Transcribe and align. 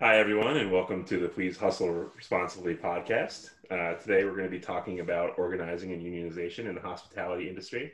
Hi, 0.00 0.18
everyone, 0.18 0.56
and 0.56 0.72
welcome 0.72 1.04
to 1.04 1.20
the 1.20 1.28
Please 1.28 1.56
Hustle 1.56 2.10
Responsibly 2.16 2.74
podcast. 2.74 3.50
Uh, 3.70 3.94
today, 3.94 4.24
we're 4.24 4.32
going 4.32 4.42
to 4.42 4.50
be 4.50 4.58
talking 4.58 4.98
about 4.98 5.38
organizing 5.38 5.92
and 5.92 6.02
unionization 6.02 6.66
in 6.66 6.74
the 6.74 6.80
hospitality 6.80 7.48
industry. 7.48 7.92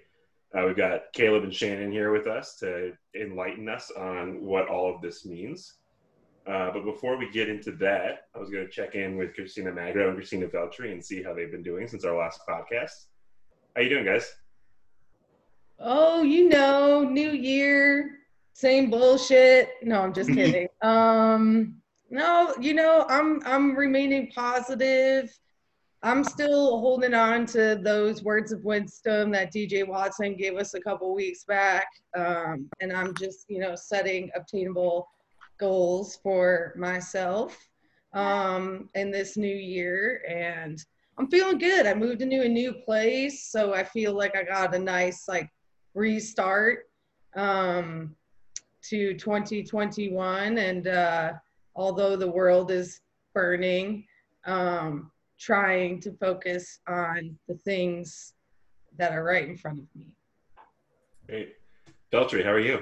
Uh, 0.56 0.64
we've 0.66 0.78
got 0.78 1.12
Caleb 1.12 1.44
and 1.44 1.54
Shannon 1.54 1.92
here 1.92 2.10
with 2.10 2.26
us 2.26 2.56
to 2.60 2.94
enlighten 3.14 3.68
us 3.68 3.90
on 3.90 4.42
what 4.42 4.66
all 4.66 4.92
of 4.92 5.02
this 5.02 5.26
means. 5.26 5.74
Uh, 6.46 6.70
but 6.72 6.86
before 6.86 7.18
we 7.18 7.30
get 7.30 7.50
into 7.50 7.70
that, 7.72 8.28
I 8.34 8.38
was 8.38 8.48
going 8.48 8.64
to 8.64 8.72
check 8.72 8.94
in 8.94 9.18
with 9.18 9.34
Christina 9.34 9.70
Magro 9.70 10.08
and 10.08 10.16
Christina 10.16 10.46
Veltri 10.46 10.92
and 10.92 11.04
see 11.04 11.22
how 11.22 11.34
they've 11.34 11.52
been 11.52 11.62
doing 11.62 11.86
since 11.86 12.06
our 12.06 12.16
last 12.16 12.40
podcast. 12.48 13.08
How 13.76 13.82
you 13.82 13.90
doing, 13.90 14.06
guys? 14.06 14.36
Oh, 15.78 16.22
you 16.22 16.48
know, 16.48 17.04
new 17.04 17.32
year, 17.32 18.20
same 18.54 18.88
bullshit. 18.88 19.68
No, 19.82 20.00
I'm 20.00 20.14
just 20.14 20.30
kidding. 20.34 20.66
Um, 20.80 21.79
no, 22.10 22.52
you 22.60 22.74
know, 22.74 23.06
I'm 23.08 23.40
I'm 23.46 23.76
remaining 23.76 24.30
positive. 24.34 25.32
I'm 26.02 26.24
still 26.24 26.80
holding 26.80 27.14
on 27.14 27.46
to 27.46 27.78
those 27.80 28.22
words 28.22 28.52
of 28.52 28.64
wisdom 28.64 29.30
that 29.32 29.52
DJ 29.52 29.86
Watson 29.86 30.34
gave 30.34 30.56
us 30.56 30.74
a 30.74 30.80
couple 30.80 31.14
weeks 31.14 31.44
back, 31.44 31.86
um, 32.16 32.68
and 32.80 32.92
I'm 32.92 33.14
just 33.14 33.46
you 33.48 33.60
know 33.60 33.76
setting 33.76 34.30
obtainable 34.34 35.08
goals 35.58 36.18
for 36.22 36.74
myself 36.76 37.56
um, 38.12 38.88
in 38.94 39.12
this 39.12 39.36
new 39.36 39.46
year, 39.54 40.24
and 40.28 40.84
I'm 41.16 41.30
feeling 41.30 41.58
good. 41.58 41.86
I 41.86 41.94
moved 41.94 42.22
into 42.22 42.42
a 42.42 42.48
new 42.48 42.72
place, 42.72 43.44
so 43.44 43.72
I 43.72 43.84
feel 43.84 44.14
like 44.14 44.34
I 44.34 44.42
got 44.42 44.74
a 44.74 44.78
nice 44.78 45.28
like 45.28 45.48
restart 45.94 46.88
um, 47.36 48.16
to 48.88 49.14
2021, 49.14 50.58
and 50.58 50.88
uh, 50.88 51.32
although 51.80 52.14
the 52.14 52.30
world 52.30 52.70
is 52.70 53.00
burning. 53.34 54.04
Um, 54.46 55.10
trying 55.38 55.98
to 56.02 56.12
focus 56.12 56.80
on 56.86 57.38
the 57.48 57.54
things 57.54 58.34
that 58.98 59.12
are 59.12 59.24
right 59.24 59.48
in 59.48 59.56
front 59.56 59.78
of 59.78 59.86
me. 59.94 60.06
Great. 61.26 61.54
Veltri, 62.12 62.44
how 62.44 62.50
are 62.50 62.60
you? 62.60 62.80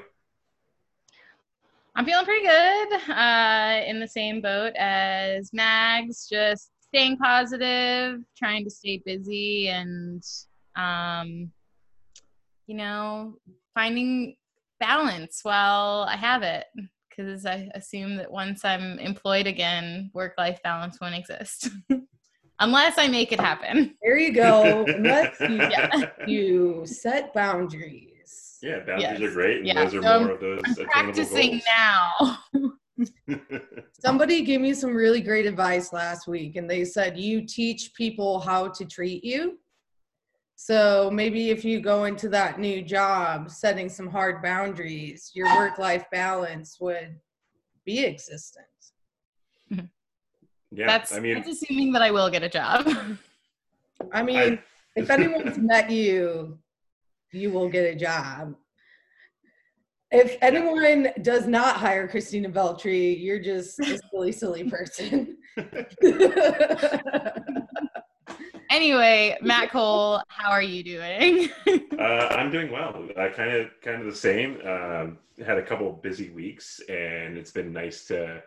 I'm 1.95 2.05
feeling 2.05 2.25
pretty 2.25 2.47
good. 2.47 2.93
Uh, 3.11 3.83
in 3.87 4.01
the 4.01 4.09
same 4.09 4.41
boat 4.41 4.73
as 4.77 5.53
Mags, 5.53 6.29
just 6.29 6.71
staying 6.81 7.17
positive, 7.19 8.21
trying 8.37 8.65
to 8.65 8.71
stay 8.71 9.03
busy, 9.05 9.69
and 9.69 10.25
um, 10.75 11.51
you 12.67 12.77
know, 12.77 13.37
finding 13.75 14.37
balance 14.81 15.41
while 15.43 16.07
I 16.09 16.17
have 16.17 16.43
it. 16.43 16.67
Because 17.19 17.47
I 17.47 17.69
assume 17.75 18.15
that 18.19 18.31
once 18.31 18.65
I'm 18.65 19.01
employed 19.01 19.49
again, 19.49 20.09
work-life 20.15 20.61
balance 20.63 21.01
won't 21.01 21.17
exist. 21.17 21.69
unless 22.61 22.97
I 22.97 23.09
make 23.09 23.33
it 23.33 23.41
happen. 23.41 23.97
There 24.01 24.17
you 24.17 24.33
go. 24.33 24.85
Unless 24.87 25.41
you, 25.41 25.57
yeah. 25.57 26.11
you 26.29 26.87
set 26.87 27.35
boundaries. 27.35 28.59
Yeah, 28.63 28.79
boundaries 28.79 29.21
yes. 29.21 29.23
are 29.23 29.33
great. 29.33 29.59
And 29.59 29.67
yeah. 29.67 29.85
those 29.85 29.95
are 29.95 30.03
so 30.03 30.21
more 30.21 30.31
of 30.31 30.41
those 30.41 30.61
I'm 30.65 30.87
practicing 30.87 31.61
goals. 32.21 32.39
now. 32.57 33.39
Somebody 34.01 34.43
gave 34.43 34.61
me 34.61 34.73
some 34.73 34.95
really 34.95 35.21
great 35.21 35.47
advice 35.47 35.93
last 35.93 36.29
week, 36.29 36.55
and 36.55 36.71
they 36.71 36.85
said, 36.85 37.19
You 37.19 37.45
teach 37.45 37.95
people 37.95 38.39
how 38.39 38.69
to 38.69 38.85
treat 38.85 39.25
you. 39.25 39.59
So 40.61 41.09
maybe 41.13 41.51
if 41.51 41.65
you 41.65 41.81
go 41.81 42.07
into 42.07 42.29
that 42.31 42.59
new 42.59 42.83
job 42.83 43.49
setting 43.49 43.89
some 43.89 44.09
hard 44.09 44.43
boundaries, 44.43 45.31
your 45.33 45.47
work 45.57 45.79
life 45.79 46.05
balance 46.11 46.79
would 46.81 47.15
be 47.87 48.05
existent. 48.05 48.67
Yeah, 49.71 50.87
that's 50.87 51.15
I 51.15 51.21
mean, 51.21 51.35
that's 51.35 51.49
assuming 51.49 51.93
that 51.93 52.03
I 52.03 52.11
will 52.11 52.29
get 52.29 52.43
a 52.43 52.49
job. 52.49 52.87
I 54.13 54.25
mean, 54.25 54.55
I, 54.55 54.63
if 54.97 55.09
anyone's 55.11 55.59
met 55.59 55.91
you, 55.91 56.59
you 57.33 57.53
will 57.53 57.69
get 57.69 57.95
a 57.95 57.95
job. 57.95 58.57
If 60.11 60.39
anyone 60.43 61.11
does 61.23 61.47
not 61.47 61.77
hire 61.77 62.09
Christina 62.09 62.51
Veltri, 62.51 63.23
you're 63.23 63.39
just 63.39 63.79
a 63.79 63.97
silly, 64.11 64.33
silly 64.33 64.69
person. 64.69 65.37
anyway, 68.71 69.37
Matt 69.43 69.71
Cole, 69.71 70.23
how 70.29 70.51
are 70.51 70.63
you 70.63 70.83
doing? 70.83 71.49
uh, 71.99 72.29
I'm 72.31 72.51
doing 72.51 72.71
well. 72.71 73.09
I 73.17 73.29
kind 73.29 73.53
of, 73.53 73.69
kind 73.83 74.01
of 74.01 74.07
the 74.07 74.15
same. 74.15 74.61
Um, 74.67 75.19
had 75.45 75.59
a 75.59 75.63
couple 75.63 75.93
busy 75.93 76.31
weeks, 76.31 76.81
and 76.89 77.39
it's 77.39 77.51
been 77.51 77.73
nice 77.73 78.07
to 78.07 78.43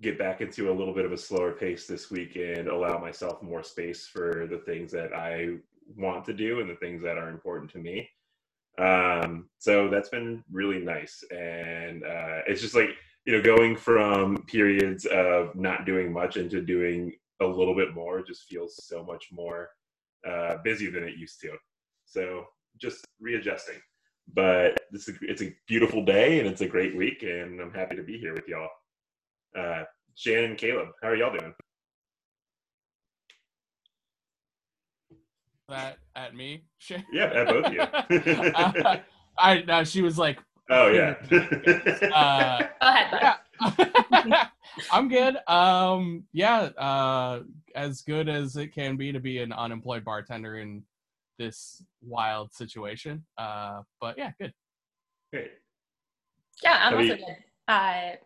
get 0.00 0.18
back 0.18 0.40
into 0.40 0.70
a 0.70 0.74
little 0.74 0.94
bit 0.94 1.04
of 1.04 1.12
a 1.12 1.18
slower 1.18 1.52
pace 1.52 1.86
this 1.86 2.10
week 2.10 2.36
and 2.36 2.68
allow 2.68 2.98
myself 2.98 3.42
more 3.42 3.62
space 3.62 4.06
for 4.06 4.46
the 4.50 4.58
things 4.58 4.90
that 4.92 5.12
I 5.12 5.56
want 5.96 6.24
to 6.26 6.32
do 6.32 6.60
and 6.60 6.70
the 6.70 6.76
things 6.76 7.02
that 7.02 7.18
are 7.18 7.28
important 7.28 7.70
to 7.72 7.78
me. 7.78 8.08
Um, 8.78 9.48
so 9.58 9.88
that's 9.88 10.08
been 10.08 10.42
really 10.50 10.78
nice. 10.78 11.22
And 11.30 12.02
uh, 12.02 12.40
it's 12.46 12.62
just 12.62 12.74
like, 12.74 12.90
you 13.26 13.36
know, 13.36 13.42
going 13.42 13.76
from 13.76 14.42
periods 14.44 15.04
of 15.06 15.54
not 15.54 15.84
doing 15.84 16.12
much 16.12 16.36
into 16.38 16.62
doing 16.62 17.12
a 17.40 17.46
little 17.46 17.74
bit 17.74 17.94
more 17.94 18.22
just 18.22 18.44
feels 18.44 18.84
so 18.84 19.02
much 19.02 19.28
more 19.32 19.70
uh, 20.28 20.56
busy 20.62 20.90
than 20.90 21.04
it 21.04 21.16
used 21.16 21.40
to. 21.40 21.52
So 22.04 22.44
just 22.80 23.04
readjusting. 23.20 23.80
But 24.32 24.78
this 24.92 25.08
is, 25.08 25.16
it's 25.22 25.42
a 25.42 25.52
beautiful 25.66 26.04
day 26.04 26.38
and 26.38 26.48
it's 26.48 26.60
a 26.60 26.66
great 26.66 26.96
week, 26.96 27.22
and 27.22 27.60
I'm 27.60 27.72
happy 27.72 27.96
to 27.96 28.02
be 28.02 28.18
here 28.18 28.34
with 28.34 28.46
y'all. 28.46 28.68
Uh, 29.58 29.84
Shannon 30.14 30.50
and 30.50 30.58
Caleb, 30.58 30.88
how 31.02 31.08
are 31.08 31.16
y'all 31.16 31.36
doing? 31.36 31.54
That 35.68 35.98
at 36.16 36.34
me? 36.34 36.64
Yeah, 37.12 37.26
at 37.26 37.46
both 37.46 37.66
of 37.66 37.72
you. 37.72 37.80
uh, 37.80 38.96
I 39.38 39.62
no, 39.62 39.84
she 39.84 40.02
was 40.02 40.18
like, 40.18 40.38
oh 40.68 40.88
yeah. 40.88 41.14
uh, 42.12 42.58
Go 42.58 42.88
ahead. 42.88 43.08
Yeah. 43.12 43.34
I'm 44.92 45.08
good. 45.08 45.36
Um, 45.46 46.24
yeah, 46.32 46.70
uh, 46.78 47.40
as 47.74 48.02
good 48.02 48.28
as 48.28 48.56
it 48.56 48.74
can 48.74 48.96
be 48.96 49.12
to 49.12 49.20
be 49.20 49.38
an 49.38 49.52
unemployed 49.52 50.04
bartender 50.04 50.58
in 50.58 50.82
this 51.38 51.82
wild 52.02 52.52
situation. 52.52 53.24
Uh, 53.38 53.82
but 54.00 54.16
yeah, 54.18 54.30
good. 54.40 54.52
Great. 55.32 55.50
Yeah, 56.62 56.78
I'm 56.80 56.94
also 56.94 57.16
good. 57.16 57.36
Uh, 57.68 58.16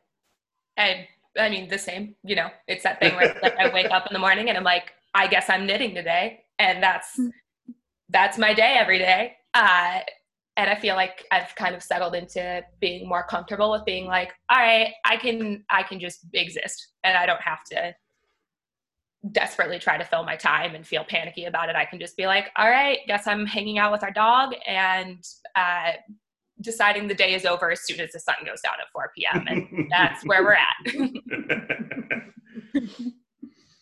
I 0.77 1.09
I 1.39 1.49
mean, 1.49 1.69
the 1.69 1.79
same, 1.79 2.15
you 2.23 2.37
know, 2.37 2.49
it's 2.69 2.85
that 2.85 3.01
thing 3.01 3.15
where 3.17 3.37
like 3.43 3.57
I 3.59 3.73
wake 3.73 3.91
up 3.91 4.07
in 4.09 4.13
the 4.13 4.19
morning 4.19 4.49
and 4.49 4.59
I'm 4.59 4.65
like, 4.65 4.93
I 5.15 5.27
guess 5.27 5.49
I'm 5.49 5.67
knitting 5.67 5.95
today. 5.95 6.45
And 6.59 6.83
that's, 6.83 7.19
that's 8.09 8.39
my 8.39 8.55
day 8.55 8.77
every 8.79 8.99
day. 8.99 9.37
Uh, 9.53 10.01
and 10.57 10.71
I 10.71 10.77
feel 10.77 10.95
like 10.95 11.25
I've 11.33 11.55
kind 11.57 11.75
of 11.75 11.83
settled 11.83 12.15
into 12.15 12.63
being 12.81 13.09
more 13.09 13.25
comfortable 13.25 13.71
with 13.73 13.85
being 13.85 14.07
like, 14.07 14.33
all 14.51 14.59
right, 14.59 14.93
I 15.05 15.17
can, 15.17 15.65
I 15.71 15.83
can 15.83 15.99
just 15.99 16.27
exist 16.33 16.93
and 17.03 17.17
I 17.17 17.27
don't 17.27 17.41
have 17.41 17.65
to 17.73 17.95
desperately 19.33 19.79
try 19.79 19.99
to 19.99 20.05
fill 20.05 20.23
my 20.23 20.37
time 20.37 20.75
and 20.75 20.87
feel 20.87 21.05
panicky 21.05 21.47
about 21.47 21.71
it. 21.71 21.77
I 21.77 21.85
can 21.85 21.99
just 21.99 22.17
be 22.17 22.27
like, 22.27 22.51
all 22.57 22.71
right, 22.71 22.99
guess 23.09 23.27
I'm 23.27 23.47
hanging 23.47 23.79
out 23.79 23.91
with 23.91 24.05
our 24.05 24.13
dog 24.13 24.55
and, 24.67 25.25
uh, 25.57 25.93
deciding 26.61 27.09
the 27.09 27.15
day 27.15 27.35
is 27.35 27.45
over 27.45 27.71
as 27.73 27.85
soon 27.85 28.01
as 28.01 28.13
the 28.13 28.21
sun 28.21 28.37
goes 28.47 28.61
down 28.61 28.75
at 28.81 28.91
4 28.93 29.11
p.m. 29.17 29.45
And 29.49 29.89
that's 29.91 30.25
where 30.25 30.45
we're 30.45 30.53
at. 30.53 30.77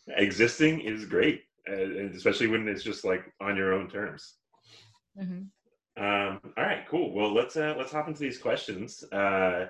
Existing 0.16 0.80
is 0.80 1.04
great, 1.04 1.42
especially 1.68 2.46
when 2.46 2.66
it's 2.68 2.82
just 2.82 3.04
like 3.04 3.24
on 3.40 3.56
your 3.56 3.74
own 3.74 3.90
terms. 3.90 4.36
Mm-hmm. 5.20 5.42
Um, 5.96 6.40
all 6.56 6.64
right, 6.64 6.86
cool. 6.88 7.12
Well, 7.14 7.34
let's 7.34 7.56
uh, 7.56 7.74
let's 7.76 7.92
hop 7.92 8.08
into 8.08 8.20
these 8.20 8.38
questions. 8.38 9.04
Uh, 9.12 9.66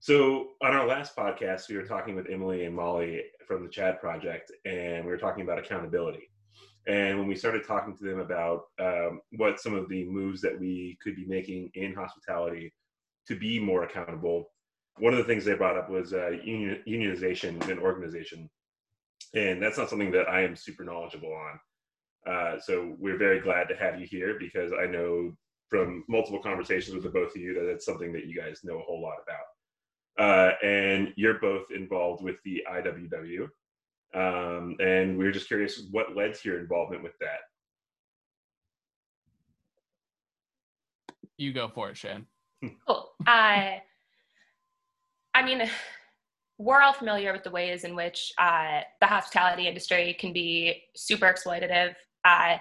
so 0.00 0.48
on 0.60 0.74
our 0.74 0.86
last 0.86 1.16
podcast, 1.16 1.68
we 1.68 1.76
were 1.76 1.84
talking 1.84 2.14
with 2.14 2.26
Emily 2.30 2.64
and 2.66 2.74
Molly 2.74 3.22
from 3.46 3.62
the 3.62 3.70
Chad 3.70 4.00
Project, 4.00 4.52
and 4.64 5.04
we 5.04 5.10
were 5.10 5.18
talking 5.18 5.44
about 5.44 5.58
accountability. 5.58 6.28
And 6.86 7.18
when 7.18 7.28
we 7.28 7.36
started 7.36 7.64
talking 7.64 7.96
to 7.96 8.04
them 8.04 8.18
about 8.18 8.64
um, 8.80 9.20
what 9.36 9.60
some 9.60 9.74
of 9.74 9.88
the 9.88 10.04
moves 10.04 10.40
that 10.40 10.58
we 10.58 10.98
could 11.02 11.14
be 11.14 11.24
making 11.26 11.70
in 11.74 11.94
hospitality 11.94 12.74
to 13.28 13.38
be 13.38 13.60
more 13.60 13.84
accountable, 13.84 14.50
one 14.98 15.12
of 15.12 15.18
the 15.18 15.24
things 15.24 15.44
they 15.44 15.54
brought 15.54 15.78
up 15.78 15.88
was 15.88 16.12
uh, 16.12 16.30
union, 16.30 16.82
unionization 16.86 17.66
and 17.68 17.78
organization. 17.78 18.50
And 19.34 19.62
that's 19.62 19.78
not 19.78 19.88
something 19.88 20.10
that 20.10 20.28
I 20.28 20.42
am 20.42 20.56
super 20.56 20.84
knowledgeable 20.84 21.32
on. 21.32 21.60
Uh, 22.26 22.58
so 22.58 22.94
we're 22.98 23.16
very 23.16 23.40
glad 23.40 23.68
to 23.68 23.76
have 23.76 24.00
you 24.00 24.06
here 24.06 24.36
because 24.38 24.72
I 24.72 24.86
know 24.86 25.36
from 25.72 26.04
multiple 26.06 26.38
conversations 26.38 26.94
with 26.94 27.02
the 27.02 27.08
both 27.08 27.34
of 27.34 27.40
you 27.40 27.54
that 27.54 27.66
it's 27.66 27.86
something 27.86 28.12
that 28.12 28.26
you 28.26 28.38
guys 28.38 28.60
know 28.62 28.78
a 28.78 28.82
whole 28.82 29.00
lot 29.00 29.16
about. 29.24 29.46
Uh, 30.18 30.52
and 30.62 31.14
you're 31.16 31.38
both 31.38 31.70
involved 31.74 32.22
with 32.22 32.36
the 32.44 32.62
IWW, 32.70 33.48
um, 34.14 34.76
and 34.80 35.16
we 35.16 35.26
are 35.26 35.32
just 35.32 35.48
curious 35.48 35.84
what 35.90 36.14
led 36.14 36.34
to 36.34 36.46
your 36.46 36.60
involvement 36.60 37.02
with 37.02 37.18
that. 37.20 37.38
You 41.38 41.54
go 41.54 41.68
for 41.68 41.88
it, 41.88 41.96
Shan. 41.96 42.26
Cool. 42.86 43.10
I, 43.26 43.80
I 45.34 45.42
mean, 45.42 45.68
we're 46.58 46.82
all 46.82 46.92
familiar 46.92 47.32
with 47.32 47.42
the 47.42 47.50
ways 47.50 47.82
in 47.82 47.96
which 47.96 48.32
uh, 48.38 48.82
the 49.00 49.06
hospitality 49.06 49.66
industry 49.66 50.14
can 50.20 50.32
be 50.32 50.82
super 50.94 51.26
exploitative. 51.26 51.94
Uh, 52.24 52.58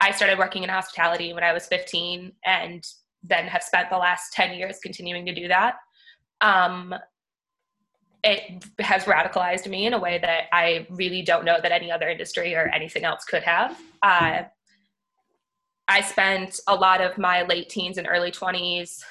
I 0.00 0.12
started 0.12 0.38
working 0.38 0.62
in 0.62 0.68
hospitality 0.68 1.32
when 1.32 1.44
I 1.44 1.52
was 1.52 1.66
15 1.66 2.32
and 2.44 2.86
then 3.22 3.46
have 3.46 3.62
spent 3.62 3.90
the 3.90 3.98
last 3.98 4.32
10 4.32 4.54
years 4.54 4.78
continuing 4.82 5.26
to 5.26 5.34
do 5.34 5.48
that. 5.48 5.76
Um, 6.40 6.94
it 8.22 8.64
has 8.78 9.04
radicalized 9.04 9.66
me 9.66 9.86
in 9.86 9.94
a 9.94 9.98
way 9.98 10.18
that 10.18 10.44
I 10.52 10.86
really 10.90 11.22
don't 11.22 11.44
know 11.44 11.58
that 11.62 11.72
any 11.72 11.90
other 11.90 12.08
industry 12.08 12.54
or 12.54 12.68
anything 12.68 13.04
else 13.04 13.24
could 13.24 13.42
have. 13.42 13.78
Uh, 14.02 14.42
I 15.88 16.00
spent 16.02 16.60
a 16.68 16.74
lot 16.74 17.00
of 17.00 17.18
my 17.18 17.42
late 17.42 17.68
teens 17.68 17.98
and 17.98 18.06
early 18.08 18.30
20s 18.30 19.02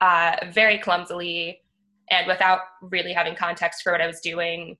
uh, 0.00 0.36
very 0.52 0.78
clumsily 0.78 1.60
and 2.10 2.26
without 2.26 2.60
really 2.82 3.12
having 3.12 3.34
context 3.34 3.82
for 3.82 3.92
what 3.92 4.00
I 4.00 4.06
was 4.06 4.20
doing, 4.20 4.76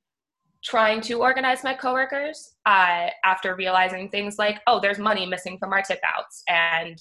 trying 0.65 1.01
to 1.03 1.21
organize 1.21 1.63
my 1.65 1.75
coworkers 1.75 2.55
uh, 2.67 3.09
after 3.25 3.55
realizing 3.55 4.09
things 4.09 4.39
like, 4.39 4.61
oh, 4.67 4.81
there's 4.81 4.99
money 4.99 5.27
missing 5.27 5.59
from 5.59 5.73
our 5.73 5.83
tip 5.83 6.01
outs, 6.05 6.43
and 6.49 7.01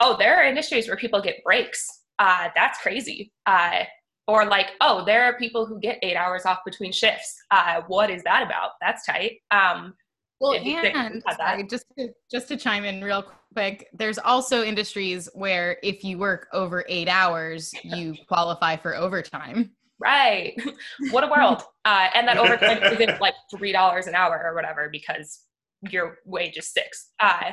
oh, 0.00 0.16
there 0.18 0.36
are 0.36 0.44
industries 0.44 0.88
where 0.88 0.96
people 0.96 1.20
get 1.20 1.42
breaks. 1.44 1.86
Uh, 2.18 2.48
that's 2.54 2.80
crazy. 2.80 3.32
Uh, 3.46 3.84
or 4.28 4.44
like, 4.44 4.72
oh, 4.80 5.04
there 5.04 5.24
are 5.24 5.38
people 5.38 5.66
who 5.66 5.78
get 5.78 5.98
eight 6.02 6.16
hours 6.16 6.44
off 6.44 6.58
between 6.64 6.92
shifts. 6.92 7.36
Uh, 7.50 7.82
what 7.86 8.10
is 8.10 8.22
that 8.24 8.42
about? 8.42 8.70
That's 8.80 9.06
tight. 9.06 9.38
Um, 9.50 9.94
well, 10.40 10.52
and 10.52 11.22
sorry, 11.36 11.64
just 11.64 11.86
to, 11.96 12.08
just 12.30 12.48
to 12.48 12.56
chime 12.56 12.84
in 12.84 13.02
real 13.02 13.24
quick, 13.54 13.88
there's 13.94 14.18
also 14.18 14.62
industries 14.62 15.28
where 15.32 15.78
if 15.82 16.04
you 16.04 16.18
work 16.18 16.48
over 16.52 16.84
eight 16.88 17.08
hours, 17.08 17.72
you 17.84 18.14
qualify 18.28 18.76
for 18.76 18.94
overtime. 18.94 19.70
Right. 19.98 20.60
what 21.10 21.24
a 21.24 21.28
world. 21.28 21.62
Uh, 21.86 22.08
and 22.16 22.26
that 22.26 22.36
overtime 22.36 22.82
isn't 22.92 23.20
like 23.20 23.34
three 23.48 23.70
dollars 23.70 24.08
an 24.08 24.16
hour 24.16 24.42
or 24.44 24.56
whatever 24.56 24.88
because 24.90 25.42
your 25.88 26.18
wage 26.24 26.56
is 26.56 26.66
six. 26.66 27.12
Uh, 27.20 27.52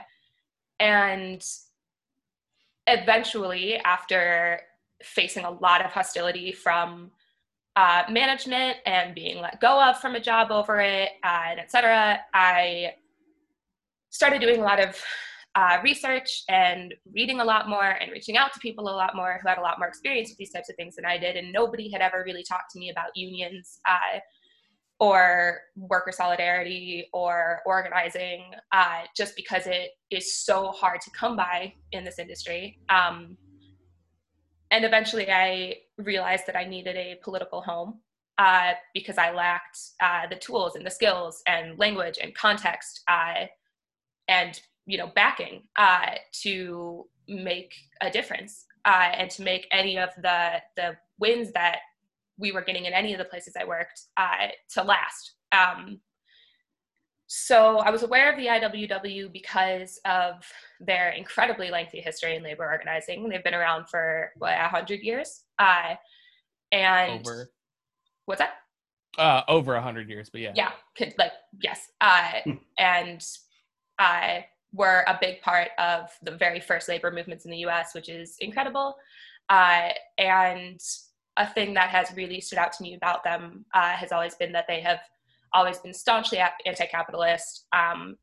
and 0.79 1.45
eventually, 2.87 3.75
after 3.85 4.59
facing 5.03 5.45
a 5.45 5.51
lot 5.51 5.85
of 5.85 5.91
hostility 5.91 6.51
from 6.51 7.11
uh, 7.75 8.05
management 8.09 8.77
and 8.87 9.13
being 9.13 9.39
let 9.39 9.61
go 9.61 9.79
of 9.87 9.99
from 9.99 10.15
a 10.15 10.19
job 10.19 10.49
over 10.51 10.79
it, 10.79 11.11
uh, 11.23 11.43
and 11.49 11.59
etc. 11.59 12.19
I 12.33 12.93
started 14.09 14.41
doing 14.41 14.59
a 14.59 14.63
lot 14.63 14.79
of 14.79 14.99
uh, 15.55 15.77
research 15.83 16.43
and 16.49 16.93
reading 17.13 17.39
a 17.39 17.45
lot 17.45 17.69
more 17.69 17.91
and 18.01 18.11
reaching 18.11 18.37
out 18.37 18.53
to 18.53 18.59
people 18.59 18.89
a 18.89 18.95
lot 18.95 19.15
more 19.15 19.39
who 19.41 19.47
had 19.47 19.57
a 19.57 19.61
lot 19.61 19.77
more 19.77 19.87
experience 19.87 20.29
with 20.29 20.37
these 20.37 20.51
types 20.51 20.69
of 20.69 20.75
things 20.75 20.95
than 20.95 21.05
I 21.05 21.17
did. 21.17 21.35
And 21.35 21.53
nobody 21.53 21.91
had 21.91 22.01
ever 22.01 22.23
really 22.25 22.43
talked 22.43 22.71
to 22.71 22.79
me 22.79 22.89
about 22.89 23.15
unions 23.15 23.79
uh, 23.87 24.19
or 24.99 25.61
worker 25.75 26.11
solidarity 26.11 27.07
or 27.13 27.61
organizing 27.65 28.45
uh, 28.71 29.01
just 29.15 29.35
because 29.35 29.67
it 29.67 29.91
is 30.09 30.43
so 30.43 30.71
hard 30.71 31.01
to 31.01 31.11
come 31.11 31.35
by 31.35 31.73
in 31.91 32.03
this 32.03 32.19
industry. 32.19 32.79
Um, 32.89 33.37
and 34.71 34.85
eventually 34.85 35.29
I 35.31 35.75
realized 35.97 36.47
that 36.47 36.55
I 36.55 36.65
needed 36.65 36.95
a 36.95 37.19
political 37.23 37.61
home 37.61 37.99
uh, 38.39 38.71
because 38.93 39.19
I 39.19 39.31
lacked 39.31 39.77
uh, 40.01 40.27
the 40.27 40.35
tools 40.35 40.75
and 40.75 40.83
the 40.83 40.89
skills 40.89 41.43
and 41.45 41.77
language 41.77 42.17
and 42.19 42.33
context 42.33 43.01
uh, 43.07 43.45
and 44.27 44.59
you 44.85 44.97
know 44.97 45.11
backing 45.15 45.63
uh, 45.75 46.11
to 46.41 47.05
make 47.27 47.73
a 48.01 48.09
difference 48.09 48.65
uh, 48.85 49.11
and 49.13 49.29
to 49.31 49.43
make 49.43 49.67
any 49.71 49.97
of 49.97 50.09
the 50.21 50.61
the 50.75 50.97
wins 51.19 51.51
that 51.53 51.79
we 52.37 52.51
were 52.51 52.61
getting 52.61 52.85
in 52.85 52.93
any 52.93 53.13
of 53.13 53.19
the 53.19 53.25
places 53.25 53.53
I 53.59 53.65
worked 53.65 54.01
uh, 54.17 54.47
to 54.71 54.83
last. 54.83 55.33
Um, 55.51 55.99
so 57.27 57.77
I 57.77 57.89
was 57.89 58.03
aware 58.03 58.31
of 58.31 58.37
the 58.37 58.47
IWW 58.47 59.31
because 59.31 59.99
of 60.05 60.45
their 60.79 61.11
incredibly 61.11 61.71
lengthy 61.71 61.99
history 61.99 62.35
in 62.35 62.43
labor 62.43 62.65
organizing. 62.65 63.27
They've 63.29 63.43
been 63.43 63.53
around 63.53 63.89
for 63.89 64.31
what 64.37 64.53
a 64.53 64.67
hundred 64.67 64.99
years, 65.01 65.43
uh, 65.57 65.95
and 66.71 67.25
over. 67.25 67.49
what's 68.25 68.39
that? 68.39 68.55
Uh, 69.17 69.41
over 69.47 69.75
a 69.75 69.81
hundred 69.81 70.09
years, 70.09 70.29
but 70.29 70.41
yeah, 70.41 70.53
yeah, 70.55 70.71
like 71.17 71.31
yes, 71.61 71.87
uh, 72.01 72.31
hmm. 72.43 72.51
and 72.77 73.25
uh, 73.99 74.39
were 74.73 75.03
a 75.07 75.17
big 75.21 75.41
part 75.41 75.69
of 75.77 76.09
the 76.23 76.31
very 76.31 76.59
first 76.59 76.89
labor 76.89 77.11
movements 77.11 77.45
in 77.45 77.51
the 77.51 77.57
U.S., 77.57 77.93
which 77.93 78.09
is 78.09 78.35
incredible. 78.39 78.95
Uh, 79.49 79.89
and 80.17 80.79
a 81.37 81.47
thing 81.47 81.73
that 81.75 81.89
has 81.89 82.13
really 82.15 82.41
stood 82.41 82.59
out 82.59 82.73
to 82.73 82.83
me 82.83 82.95
about 82.95 83.23
them 83.23 83.65
uh, 83.73 83.91
has 83.91 84.11
always 84.11 84.35
been 84.35 84.51
that 84.51 84.65
they 84.67 84.81
have 84.81 84.99
always 85.53 85.77
been 85.79 85.93
staunchly 85.93 86.39
anti-capitalist 86.65 87.67
um, 87.73 88.17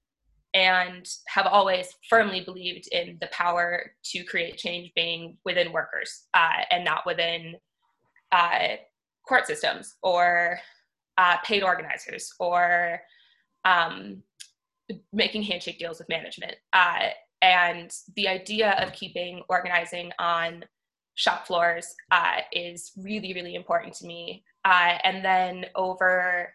and 0.54 1.06
have 1.28 1.46
always 1.46 1.94
firmly 2.08 2.40
believed 2.40 2.88
in 2.90 3.16
the 3.20 3.28
power 3.28 3.92
to 4.02 4.24
create 4.24 4.56
change 4.56 4.90
being 4.96 5.36
within 5.44 5.72
workers 5.72 6.26
uh, 6.34 6.62
and 6.70 6.84
not 6.84 7.06
within 7.06 7.54
uh, 8.32 8.68
court 9.28 9.46
systems 9.46 9.96
or 10.02 10.58
uh, 11.18 11.36
paid 11.44 11.62
organizers 11.62 12.32
or 12.40 13.00
um, 13.64 14.22
making 15.12 15.42
handshake 15.42 15.78
deals 15.78 15.98
with 15.98 16.08
management. 16.08 16.56
Uh, 16.72 17.08
and 17.42 17.92
the 18.16 18.28
idea 18.28 18.72
of 18.72 18.92
keeping 18.92 19.42
organizing 19.48 20.12
on 20.18 20.64
shop 21.14 21.46
floors 21.46 21.94
uh, 22.10 22.38
is 22.52 22.92
really, 22.96 23.32
really 23.34 23.54
important 23.54 23.94
to 23.94 24.06
me. 24.06 24.44
Uh, 24.64 24.98
and 25.04 25.24
then 25.24 25.66
over 25.74 26.52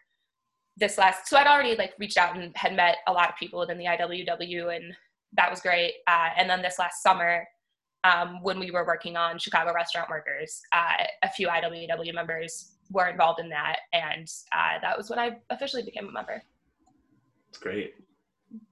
this 0.76 0.98
last 0.98 1.26
so 1.26 1.36
i'd 1.36 1.46
already 1.46 1.74
like 1.76 1.94
reached 1.98 2.18
out 2.18 2.36
and 2.36 2.54
had 2.56 2.74
met 2.74 2.98
a 3.06 3.12
lot 3.12 3.28
of 3.28 3.36
people 3.36 3.58
within 3.58 3.78
the 3.78 3.84
iww 3.84 4.76
and 4.76 4.94
that 5.32 5.50
was 5.50 5.60
great 5.60 5.94
uh, 6.06 6.28
and 6.36 6.48
then 6.48 6.62
this 6.62 6.78
last 6.78 7.02
summer 7.02 7.46
um, 8.04 8.40
when 8.42 8.58
we 8.58 8.70
were 8.70 8.86
working 8.86 9.16
on 9.16 9.38
chicago 9.38 9.72
restaurant 9.72 10.08
workers 10.10 10.60
uh, 10.72 11.04
a 11.22 11.30
few 11.30 11.48
iww 11.48 12.14
members 12.14 12.72
were 12.90 13.08
involved 13.08 13.40
in 13.40 13.48
that 13.48 13.78
and 13.92 14.28
uh, 14.52 14.78
that 14.82 14.96
was 14.96 15.08
when 15.10 15.18
i 15.18 15.36
officially 15.50 15.82
became 15.82 16.08
a 16.08 16.12
member 16.12 16.42
that's 17.48 17.58
great 17.58 17.94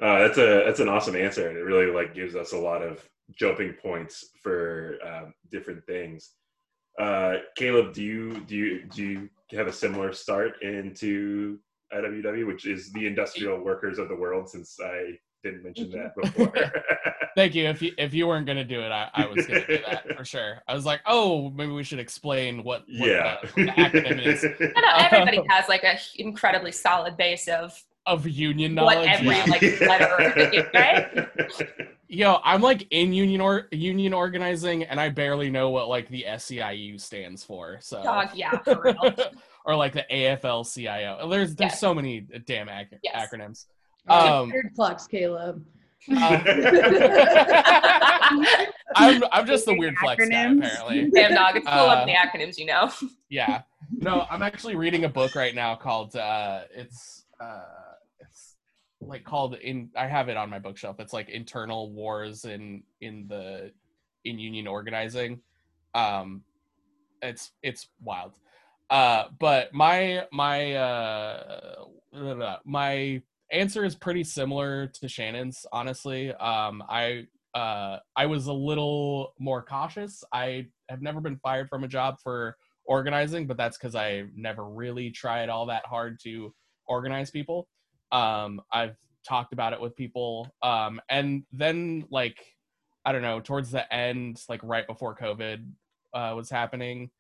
uh, 0.01 0.19
that's 0.19 0.39
a 0.39 0.63
that's 0.65 0.81
an 0.81 0.89
awesome 0.89 1.17
answer 1.17 1.49
and 1.49 1.57
it 1.57 1.63
really 1.63 1.93
like 1.93 2.15
gives 2.15 2.35
us 2.35 2.53
a 2.53 2.59
lot 2.59 2.83
of 2.83 3.03
jumping 3.35 3.73
points 3.83 4.31
for 4.43 4.99
um, 5.07 5.35
different 5.51 5.85
things 5.87 6.33
uh, 7.01 7.37
caleb 7.57 7.93
do 7.93 8.03
you 8.03 8.41
do 8.47 8.57
you 8.57 8.85
do 8.95 9.03
you 9.03 9.29
have 9.53 9.67
a 9.67 9.73
similar 9.73 10.13
start 10.13 10.63
into 10.63 11.59
IWW, 11.95 12.47
which 12.47 12.67
is 12.67 12.93
the 12.93 13.07
industrial 13.07 13.63
workers 13.63 13.99
of 13.99 14.09
the 14.09 14.17
world, 14.17 14.49
since 14.49 14.79
I 14.83 15.19
didn't 15.43 15.63
mention 15.63 15.91
that 15.91 16.15
before. 16.17 16.53
Thank 17.37 17.55
you. 17.55 17.65
If 17.67 17.83
you 17.83 17.93
if 17.99 18.15
you 18.15 18.27
weren't 18.27 18.47
gonna 18.47 18.65
do 18.65 18.81
it, 18.81 18.91
I, 18.91 19.11
I 19.13 19.27
was 19.27 19.47
gonna 19.47 19.67
do 19.67 19.79
that 19.87 20.17
for 20.17 20.25
sure. 20.25 20.63
I 20.69 20.75
was 20.75 20.87
like, 20.87 21.01
oh, 21.07 21.51
maybe 21.51 21.73
we 21.73 21.83
should 21.83 21.99
explain 21.99 22.63
what, 22.63 22.83
what 22.83 23.09
yeah 23.09 23.39
the, 23.43 23.67
what 23.67 23.77
the 23.77 23.83
acronym 23.83 24.25
is. 24.25 24.45
No, 24.61 24.81
no, 24.81 24.89
everybody 24.97 25.43
has 25.49 25.69
like 25.69 25.85
a 25.85 25.99
incredibly 26.17 26.73
solid 26.73 27.17
base 27.17 27.49
of 27.49 27.81
of 28.07 28.27
union 28.27 28.75
knowledge. 28.75 28.99
What 28.99 29.09
every 29.09 29.51
like 29.51 29.81
letter, 29.81 30.69
right? 30.75 31.29
Yo, 32.09 32.39
I'm 32.45 32.61
like 32.61 32.87
in 32.91 33.13
union 33.13 33.41
or 33.41 33.69
union 33.73 34.13
organizing, 34.15 34.85
and 34.85 35.01
I 35.01 35.09
barely 35.09 35.51
know 35.51 35.71
what 35.71 35.89
like 35.89 36.09
the 36.09 36.25
SEIU 36.29 37.01
stands 37.01 37.43
for. 37.43 37.79
So, 37.81 38.03
Dog, 38.03 38.31
yeah, 38.35 38.59
for 38.59 38.95
or 39.65 39.77
like 39.77 39.93
the 39.93 40.05
AFL-CIO. 40.11 41.29
There's 41.29 41.55
there's 41.55 41.73
yes. 41.73 41.81
so 41.81 41.95
many 41.95 42.21
damn 42.47 42.69
ac- 42.69 42.99
yes. 43.03 43.29
acronyms. 43.29 43.67
Um, 44.07 44.53
flex, 44.77 45.07
Caleb. 45.07 45.65
Um, 46.11 46.17
I'm 48.97 49.25
I'm 49.33 49.47
just 49.47 49.65
the 49.65 49.75
weird 49.77 49.97
flex 49.97 50.29
guy 50.29 50.43
apparently. 50.43 51.11
Damn 51.11 51.35
dog, 51.35 51.57
it's 51.57 51.67
full 51.67 51.75
uh, 51.75 51.97
of 52.01 52.07
the 52.07 52.13
acronyms, 52.13 52.59
you 52.59 52.67
know. 52.67 52.91
yeah. 53.31 53.63
No, 53.91 54.27
I'm 54.31 54.43
actually 54.43 54.77
reading 54.77 55.05
a 55.05 55.09
book 55.09 55.35
right 55.35 55.55
now 55.55 55.75
called 55.75 56.15
uh 56.17 56.63
it's 56.75 57.25
uh 57.41 57.63
it's 57.63 57.94
like 59.07 59.25
called 59.25 59.55
in 59.55 59.91
I 59.97 60.07
have 60.07 60.29
it 60.29 60.37
on 60.37 60.51
my 60.51 60.59
bookshelf. 60.59 60.97
It's 60.99 61.13
like 61.13 61.29
internal 61.29 61.93
wars 61.93 62.45
in 62.45 62.83
in 63.01 63.27
the 63.29 63.73
in 64.25 64.39
union 64.39 64.67
organizing. 64.67 65.41
Um 65.95 66.43
it's 67.23 67.53
it's 67.63 67.89
wild. 68.03 68.39
Uh, 68.91 69.25
but 69.41 69.73
my 69.73 70.27
my 70.33 70.75
uh, 70.75 71.77
my 72.65 73.23
answer 73.51 73.85
is 73.85 73.95
pretty 73.95 74.25
similar 74.25 74.87
to 74.89 75.09
Shannon's. 75.09 75.67
Honestly, 75.73 76.33
um, 76.35 76.83
I 76.89 77.27
uh, 77.55 77.99
I 78.15 78.27
was 78.27 78.47
a 78.47 78.53
little 78.53 79.35
more 79.39 79.63
cautious. 79.63 80.23
I 80.33 80.67
have 80.89 81.03
never 81.03 81.21
been 81.21 81.39
fired 81.39 81.69
from 81.69 81.85
a 81.85 81.89
job 81.89 82.17
for 82.23 82.57
organizing, 82.85 83.47
but 83.47 83.57
that's 83.57 83.79
because 83.79 83.95
I 83.95 84.25
never 84.37 84.65
really 84.69 85.11
tried 85.11 85.49
all 85.49 85.67
that 85.67 85.87
hard 85.87 86.21
to 86.25 86.55
organize 86.87 87.31
people. 87.31 87.69
Um, 88.15 88.63
I've 88.73 88.97
talked 89.27 89.53
about 89.53 89.73
it 89.73 89.81
with 89.81 89.97
people, 89.97 90.55
um, 90.63 91.01
and 91.11 91.45
then 91.53 92.07
like 92.11 92.39
I 93.05 93.13
don't 93.13 93.23
know, 93.23 93.41
towards 93.41 93.71
the 93.71 93.93
end, 93.93 94.43
like 94.49 94.61
right 94.63 94.87
before 94.87 95.15
COVID 95.15 95.67
uh, 96.15 96.33
was 96.35 96.49
happening, 96.49 97.11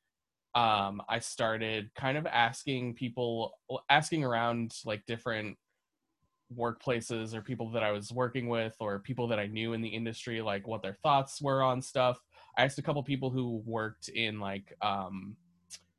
um, 0.55 1.03
I 1.09 1.19
started 1.19 1.91
kind 1.95 2.17
of 2.17 2.27
asking 2.27 2.95
people, 2.95 3.53
asking 3.91 4.25
around 4.25 4.75
like 4.87 5.05
different 5.07 5.59
workplaces 6.57 7.35
or 7.35 7.43
people 7.43 7.71
that 7.73 7.83
I 7.83 7.91
was 7.91 8.13
working 8.13 8.49
with 8.49 8.75
or 8.81 9.01
people 9.01 9.29
that 9.29 9.39
I 9.39 9.47
knew 9.47 9.73
in 9.73 9.83
the 9.83 9.89
industry, 9.89 10.41
like 10.41 10.67
what 10.67 10.83
their 10.83 10.97
thoughts 11.03 11.43
were 11.43 11.63
on 11.63 11.83
stuff. 11.83 12.19
I 12.57 12.65
asked 12.65 12.79
a 12.79 12.83
couple 12.83 13.03
people 13.03 13.31
who 13.31 13.63
worked 13.67 14.09
in 14.09 14.41
like 14.41 14.73
um, 14.81 15.37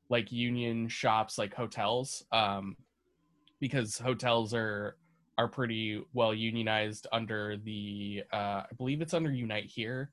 like 0.10 0.32
union 0.32 0.88
shops, 0.88 1.38
like 1.38 1.54
hotels, 1.54 2.24
um, 2.32 2.76
because 3.60 3.98
hotels 3.98 4.54
are 4.54 4.98
are 5.38 5.48
pretty 5.48 6.02
well 6.14 6.34
unionized 6.34 7.08
under 7.12 7.58
the 7.58 8.24
uh, 8.32 8.64
I 8.64 8.70
believe 8.78 9.02
it's 9.02 9.14
under 9.14 9.32
Unite 9.32 9.66
Here, 9.66 10.12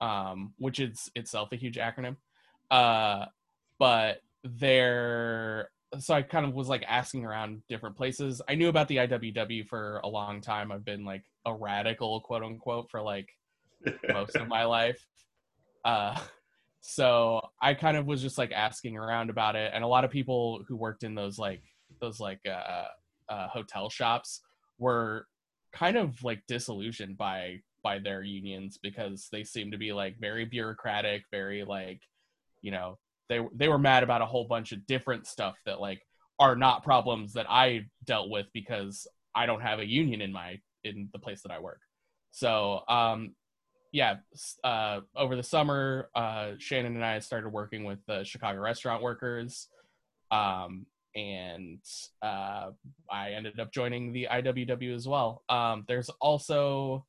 um, 0.00 0.54
which 0.58 0.80
is 0.80 1.10
itself 1.14 1.52
a 1.52 1.56
huge 1.56 1.76
acronym. 1.76 2.16
Uh, 2.70 3.26
but 3.78 4.20
they're 4.42 5.70
so 5.98 6.14
I 6.14 6.22
kind 6.22 6.44
of 6.44 6.54
was 6.54 6.68
like 6.68 6.84
asking 6.86 7.24
around 7.24 7.62
different 7.68 7.96
places. 7.96 8.42
I 8.48 8.54
knew 8.54 8.68
about 8.68 8.88
the 8.88 8.96
IWW 8.96 9.66
for 9.66 10.00
a 10.02 10.08
long 10.08 10.40
time. 10.40 10.72
I've 10.72 10.84
been 10.84 11.04
like 11.04 11.24
a 11.44 11.54
radical, 11.54 12.20
quote 12.20 12.42
unquote, 12.42 12.90
for 12.90 13.00
like 13.00 13.28
most 14.12 14.34
of 14.36 14.48
my 14.48 14.64
life. 14.64 15.04
Uh, 15.84 16.18
so 16.80 17.40
I 17.60 17.74
kind 17.74 17.96
of 17.96 18.06
was 18.06 18.20
just 18.20 18.38
like 18.38 18.52
asking 18.52 18.96
around 18.96 19.30
about 19.30 19.56
it, 19.56 19.70
and 19.74 19.84
a 19.84 19.88
lot 19.88 20.04
of 20.04 20.10
people 20.10 20.64
who 20.66 20.76
worked 20.76 21.04
in 21.04 21.14
those 21.14 21.38
like 21.38 21.62
those 22.00 22.20
like 22.20 22.40
uh, 22.48 22.84
uh, 23.28 23.48
hotel 23.48 23.88
shops 23.88 24.40
were 24.78 25.26
kind 25.72 25.96
of 25.96 26.22
like 26.22 26.42
disillusioned 26.48 27.16
by 27.16 27.60
by 27.82 27.98
their 27.98 28.22
unions 28.22 28.78
because 28.82 29.28
they 29.30 29.44
seem 29.44 29.70
to 29.70 29.78
be 29.78 29.92
like 29.92 30.18
very 30.18 30.44
bureaucratic, 30.44 31.22
very 31.30 31.64
like 31.64 32.00
you 32.62 32.70
know 32.70 32.98
they 33.28 33.40
they 33.54 33.68
were 33.68 33.78
mad 33.78 34.02
about 34.02 34.22
a 34.22 34.26
whole 34.26 34.46
bunch 34.46 34.72
of 34.72 34.86
different 34.86 35.26
stuff 35.26 35.56
that 35.66 35.80
like 35.80 36.02
are 36.38 36.56
not 36.56 36.84
problems 36.84 37.32
that 37.32 37.46
I 37.48 37.86
dealt 38.04 38.28
with 38.30 38.46
because 38.52 39.06
I 39.34 39.46
don't 39.46 39.62
have 39.62 39.78
a 39.78 39.86
union 39.86 40.20
in 40.20 40.32
my 40.32 40.60
in 40.84 41.08
the 41.12 41.18
place 41.18 41.42
that 41.42 41.52
I 41.52 41.58
work. 41.58 41.80
So 42.30 42.82
um 42.88 43.34
yeah, 43.92 44.16
uh, 44.62 45.00
over 45.16 45.36
the 45.36 45.42
summer, 45.42 46.10
uh, 46.14 46.52
Shannon 46.58 46.96
and 46.96 47.04
I 47.04 47.18
started 47.20 47.48
working 47.48 47.84
with 47.84 47.98
the 48.06 48.24
Chicago 48.24 48.60
restaurant 48.60 49.02
workers, 49.02 49.68
um, 50.30 50.84
and 51.16 51.80
uh, 52.22 52.70
I 53.10 53.30
ended 53.30 53.58
up 53.58 53.72
joining 53.72 54.12
the 54.12 54.28
IWW 54.30 54.94
as 54.94 55.08
well. 55.08 55.42
Um, 55.48 55.84
there's 55.88 56.10
also 56.20 57.04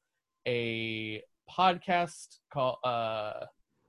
a 0.48 1.22
podcast 1.52 2.38
called 2.52 2.78
uh, 2.84 3.46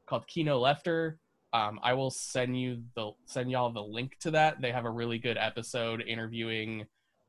called 0.06 0.26
Kino 0.26 0.60
Lefter 0.60 1.14
um, 1.52 1.80
I 1.82 1.94
will 1.94 2.10
send 2.10 2.60
you 2.60 2.82
the 2.94 3.12
send 3.24 3.50
y'all 3.50 3.72
the 3.72 3.82
link 3.82 4.18
to 4.20 4.30
that. 4.32 4.60
They 4.60 4.70
have 4.70 4.84
a 4.84 4.90
really 4.90 5.18
good 5.18 5.38
episode 5.38 6.02
interviewing 6.06 6.86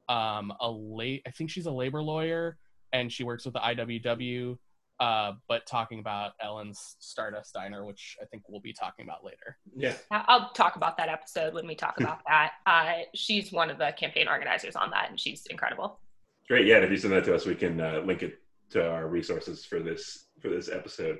um, 0.09 0.51
a 0.59 0.69
late. 0.69 1.21
I 1.25 1.31
think 1.31 1.49
she's 1.49 1.67
a 1.67 1.71
labor 1.71 2.01
lawyer 2.01 2.57
and 2.91 3.11
she 3.11 3.23
works 3.23 3.45
with 3.45 3.53
the 3.53 3.59
IWW, 3.59 4.57
uh, 4.99 5.33
but 5.47 5.65
talking 5.65 5.99
about 5.99 6.33
Ellen's 6.41 6.95
Stardust 6.99 7.53
Diner, 7.53 7.85
which 7.85 8.17
I 8.21 8.25
think 8.25 8.43
we'll 8.47 8.59
be 8.59 8.73
talking 8.73 9.05
about 9.05 9.23
later. 9.23 9.57
Yeah, 9.75 9.93
I'll 10.11 10.51
talk 10.51 10.75
about 10.75 10.97
that 10.97 11.09
episode 11.09 11.53
when 11.53 11.67
we 11.67 11.75
talk 11.75 11.99
about 11.99 12.19
that. 12.27 12.51
Uh, 12.65 13.03
she's 13.15 13.51
one 13.51 13.69
of 13.69 13.77
the 13.77 13.93
campaign 13.97 14.27
organizers 14.27 14.75
on 14.75 14.91
that, 14.91 15.09
and 15.09 15.19
she's 15.19 15.45
incredible. 15.47 15.99
Great, 16.47 16.65
yeah. 16.65 16.77
if 16.77 16.89
you 16.89 16.97
send 16.97 17.13
that 17.13 17.25
to 17.25 17.35
us, 17.35 17.45
we 17.45 17.55
can 17.55 17.79
uh, 17.79 18.01
link 18.05 18.23
it 18.23 18.39
to 18.71 18.89
our 18.89 19.07
resources 19.07 19.65
for 19.65 19.79
this 19.79 20.25
for 20.41 20.49
this 20.49 20.69
episode. 20.69 21.19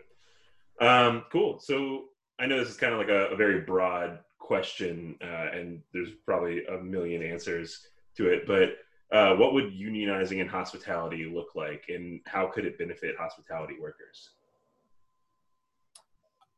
Um, 0.82 1.24
cool. 1.32 1.60
So 1.60 2.06
I 2.40 2.46
know 2.46 2.60
this 2.60 2.70
is 2.70 2.78
kind 2.78 2.94
of 2.94 3.00
like 3.00 3.10
a, 3.10 3.28
a 3.28 3.36
very 3.36 3.62
broad 3.62 4.20
question, 4.40 5.18
uh, 5.22 5.48
and 5.54 5.82
there's 5.94 6.10
probably 6.26 6.66
a 6.66 6.78
million 6.78 7.22
answers 7.24 7.80
to 8.18 8.28
it. 8.30 8.48
But 8.48 8.70
uh, 9.12 9.36
what 9.36 9.54
would 9.54 9.72
unionizing 9.72 10.39
in 10.39 10.48
hospitality 10.48 11.25
look 11.25 11.56
like, 11.56 11.86
and 11.89 12.22
how 12.25 12.48
could 12.48 12.66
it 12.66 12.78
benefit 12.78 13.16
hospitality 13.18 13.75
workers? 13.80 14.32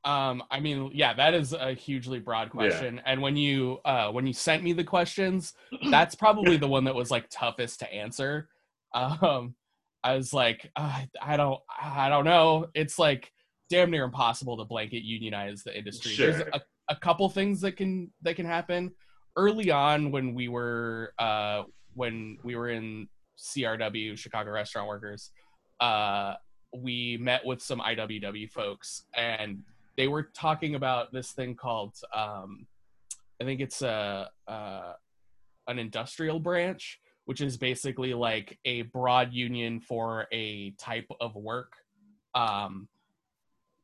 Um, 0.03 0.43
I 0.49 0.59
mean, 0.59 0.89
yeah, 0.93 1.13
that 1.13 1.33
is 1.35 1.53
a 1.53 1.73
hugely 1.73 2.19
broad 2.19 2.49
question. 2.49 2.95
Yeah. 2.95 3.01
And 3.05 3.21
when 3.21 3.35
you 3.35 3.79
uh, 3.85 4.11
when 4.11 4.25
you 4.25 4.33
sent 4.33 4.63
me 4.63 4.73
the 4.73 4.83
questions, 4.83 5.53
that's 5.91 6.15
probably 6.15 6.57
the 6.57 6.67
one 6.67 6.85
that 6.85 6.95
was 6.95 7.11
like 7.11 7.29
toughest 7.29 7.79
to 7.79 7.93
answer. 7.93 8.49
Um, 8.93 9.55
I 10.03 10.15
was 10.15 10.33
like, 10.33 10.71
uh, 10.75 11.01
I 11.21 11.37
don't, 11.37 11.59
I 11.79 12.09
don't 12.09 12.25
know. 12.25 12.67
It's 12.73 12.97
like 12.97 13.31
damn 13.69 13.91
near 13.91 14.03
impossible 14.03 14.57
to 14.57 14.65
blanket 14.65 15.03
unionize 15.03 15.63
the 15.63 15.77
industry. 15.77 16.11
Sure. 16.11 16.31
There's 16.31 16.47
a, 16.51 16.61
a 16.89 16.95
couple 16.95 17.29
things 17.29 17.61
that 17.61 17.77
can 17.77 18.11
that 18.23 18.35
can 18.35 18.47
happen 18.47 18.91
early 19.35 19.69
on 19.69 20.11
when 20.11 20.33
we 20.33 20.47
were 20.47 21.13
uh, 21.19 21.63
when 21.95 22.37
we 22.43 22.55
were 22.55 22.69
in 22.69 23.07
CRW 23.37 24.17
Chicago 24.17 24.51
Restaurant 24.51 24.87
Workers. 24.87 25.31
Uh, 25.79 26.35
we 26.77 27.17
met 27.17 27.45
with 27.45 27.61
some 27.61 27.79
IWW 27.79 28.49
folks 28.49 29.03
and 29.15 29.63
they 29.97 30.07
were 30.07 30.23
talking 30.33 30.75
about 30.75 31.11
this 31.11 31.31
thing 31.31 31.55
called 31.55 31.95
um, 32.13 32.65
I 33.41 33.43
think 33.43 33.59
it's 33.59 33.81
a, 33.81 34.29
a 34.47 34.93
an 35.67 35.79
industrial 35.79 36.39
branch, 36.39 36.99
which 37.25 37.41
is 37.41 37.57
basically 37.57 38.13
like 38.13 38.59
a 38.65 38.83
broad 38.83 39.33
union 39.33 39.79
for 39.79 40.27
a 40.31 40.71
type 40.71 41.07
of 41.19 41.35
work. 41.35 41.73
Um, 42.35 42.87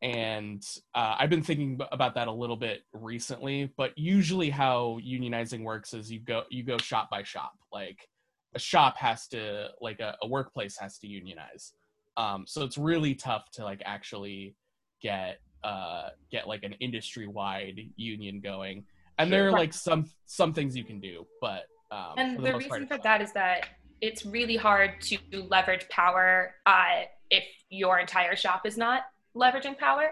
and 0.01 0.63
uh, 0.93 1.15
i've 1.17 1.29
been 1.29 1.41
thinking 1.41 1.79
about 1.91 2.13
that 2.13 2.27
a 2.27 2.31
little 2.31 2.55
bit 2.55 2.83
recently 2.93 3.71
but 3.77 3.97
usually 3.97 4.49
how 4.49 4.99
unionizing 5.03 5.63
works 5.63 5.93
is 5.93 6.11
you 6.11 6.19
go 6.19 6.43
you 6.49 6.63
go 6.63 6.77
shop 6.77 7.09
by 7.09 7.23
shop. 7.23 7.53
Like 7.71 8.07
a 8.55 8.59
shop 8.59 8.97
has 8.97 9.27
to 9.29 9.69
like 9.81 9.99
a, 9.99 10.15
a 10.21 10.27
workplace 10.27 10.77
has 10.77 10.97
to 10.99 11.07
unionize. 11.07 11.73
Um, 12.15 12.45
so 12.47 12.63
it's 12.63 12.77
really 12.77 13.13
tough 13.13 13.51
to 13.53 13.63
like 13.63 13.81
actually 13.85 14.55
get 15.01 15.39
uh, 15.63 16.09
get 16.31 16.47
like 16.47 16.63
an 16.63 16.73
industry 16.73 17.27
wide 17.27 17.79
union 17.95 18.39
going. 18.39 18.85
And 19.19 19.31
there 19.31 19.47
are 19.47 19.51
like 19.51 19.73
some 19.73 20.09
some 20.25 20.53
things 20.53 20.77
you 20.77 20.83
can 20.83 20.99
do 20.99 21.25
but 21.41 21.63
um, 21.89 22.13
and 22.17 22.37
the, 22.37 22.51
the 22.51 22.57
reason 22.57 22.85
for 22.85 22.97
that 22.99 23.21
is 23.21 23.31
that 23.33 23.67
it's 23.99 24.25
really 24.25 24.57
hard 24.57 25.01
to 25.01 25.17
leverage 25.49 25.89
power 25.89 26.53
uh, 26.67 27.01
if 27.31 27.43
your 27.69 27.97
entire 27.97 28.35
shop 28.35 28.65
is 28.65 28.77
not 28.77 29.03
leveraging 29.35 29.77
power. 29.77 30.11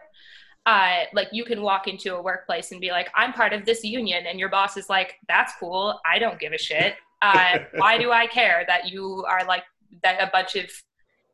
Uh, 0.65 1.03
like 1.13 1.27
you 1.31 1.45
can 1.45 1.62
walk 1.62 1.88
into 1.88 2.15
a 2.15 2.22
workplace 2.22 2.72
and 2.72 2.81
be 2.81 2.89
like, 2.89 3.10
I'm 3.15 3.34
part 3.34 3.53
of 3.53 3.65
this 3.65 3.84
union, 3.84 4.25
and 4.25 4.39
your 4.39 4.50
boss 4.50 4.77
is 4.77 4.89
like, 4.89 5.15
that's 5.27 5.53
cool. 5.60 6.00
I 6.05 6.17
don't 6.17 6.39
give 6.39 6.53
a 6.53 6.57
shit. 6.57 6.95
Uh, 7.22 7.60
why 7.75 7.98
do 7.98 8.12
I 8.12 8.27
care 8.27 8.63
that 8.67 8.89
you 8.89 9.24
are 9.29 9.45
like 9.45 9.63
that? 10.03 10.22
A 10.22 10.29
bunch 10.31 10.55
of 10.55 10.69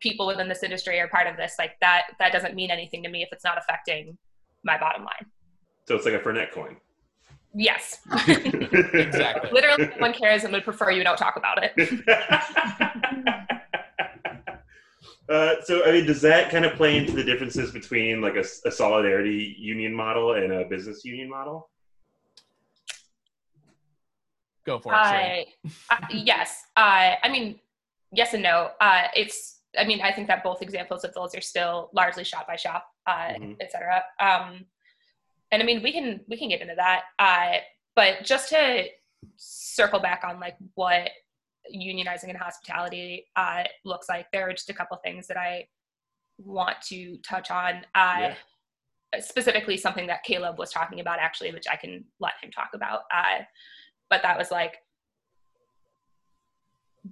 people 0.01 0.27
within 0.27 0.49
this 0.49 0.63
industry 0.63 0.99
are 0.99 1.07
part 1.07 1.27
of 1.27 1.37
this. 1.37 1.55
Like 1.57 1.77
that. 1.79 2.07
That 2.19 2.33
doesn't 2.33 2.55
mean 2.55 2.71
anything 2.71 3.03
to 3.03 3.09
me 3.09 3.23
if 3.23 3.29
it's 3.31 3.43
not 3.43 3.57
affecting 3.57 4.17
my 4.63 4.77
bottom 4.77 5.03
line. 5.03 5.25
So 5.87 5.95
it's 5.95 6.05
like 6.05 6.13
a 6.13 6.19
Fernet 6.19 6.51
coin. 6.51 6.77
Yes. 7.53 7.99
exactly. 8.27 9.49
Literally, 9.53 9.87
no 9.87 9.97
one 9.97 10.13
cares 10.13 10.43
and 10.43 10.53
would 10.53 10.63
prefer 10.63 10.91
you 10.91 11.03
don't 11.03 11.17
talk 11.17 11.35
about 11.35 11.59
it. 11.61 11.73
Uh, 15.31 15.61
so, 15.63 15.85
I 15.85 15.93
mean, 15.93 16.05
does 16.05 16.21
that 16.21 16.49
kind 16.49 16.65
of 16.65 16.73
play 16.73 16.97
into 16.97 17.13
the 17.13 17.23
differences 17.23 17.71
between 17.71 18.21
like 18.21 18.35
a, 18.35 18.43
a 18.65 18.71
solidarity 18.71 19.55
union 19.57 19.93
model 19.93 20.33
and 20.33 20.51
a 20.51 20.65
business 20.65 21.05
union 21.05 21.29
model? 21.29 21.69
Go 24.65 24.79
for 24.79 24.93
it. 24.93 25.47
Uh, 25.89 25.97
yes. 26.11 26.63
Uh, 26.75 27.15
I 27.23 27.29
mean, 27.31 27.59
yes 28.11 28.33
and 28.33 28.43
no. 28.43 28.71
Uh, 28.79 29.03
it's. 29.15 29.59
I 29.77 29.85
mean, 29.85 30.01
I 30.01 30.11
think 30.11 30.27
that 30.27 30.43
both 30.43 30.61
examples 30.61 31.05
of 31.05 31.13
those 31.13 31.33
are 31.33 31.39
still 31.39 31.89
largely 31.93 32.25
shop 32.25 32.45
by 32.45 32.57
shop, 32.57 32.85
uh, 33.07 33.29
mm-hmm. 33.29 33.53
etc. 33.61 34.03
Um, 34.19 34.65
and 35.49 35.63
I 35.63 35.65
mean, 35.65 35.81
we 35.81 35.93
can 35.93 36.19
we 36.27 36.37
can 36.37 36.49
get 36.49 36.59
into 36.59 36.75
that. 36.75 37.03
Uh, 37.17 37.59
but 37.95 38.25
just 38.25 38.49
to 38.49 38.85
circle 39.37 40.01
back 40.01 40.23
on 40.27 40.41
like 40.41 40.57
what 40.75 41.09
unionizing 41.73 42.29
in 42.29 42.35
hospitality 42.35 43.25
uh, 43.35 43.63
looks 43.85 44.07
like. 44.09 44.27
There 44.31 44.49
are 44.49 44.53
just 44.53 44.69
a 44.69 44.73
couple 44.73 44.97
things 45.03 45.27
that 45.27 45.37
I 45.37 45.67
want 46.37 46.81
to 46.89 47.17
touch 47.17 47.51
on. 47.51 47.85
Uh, 47.95 48.17
yeah. 48.19 48.35
Specifically, 49.19 49.75
something 49.75 50.07
that 50.07 50.23
Caleb 50.23 50.57
was 50.57 50.71
talking 50.71 51.01
about, 51.01 51.19
actually, 51.19 51.51
which 51.51 51.65
I 51.69 51.75
can 51.75 52.05
let 52.19 52.33
him 52.41 52.49
talk 52.49 52.69
about. 52.73 53.01
Uh, 53.13 53.43
but 54.09 54.21
that 54.23 54.37
was 54.37 54.51
like 54.51 54.77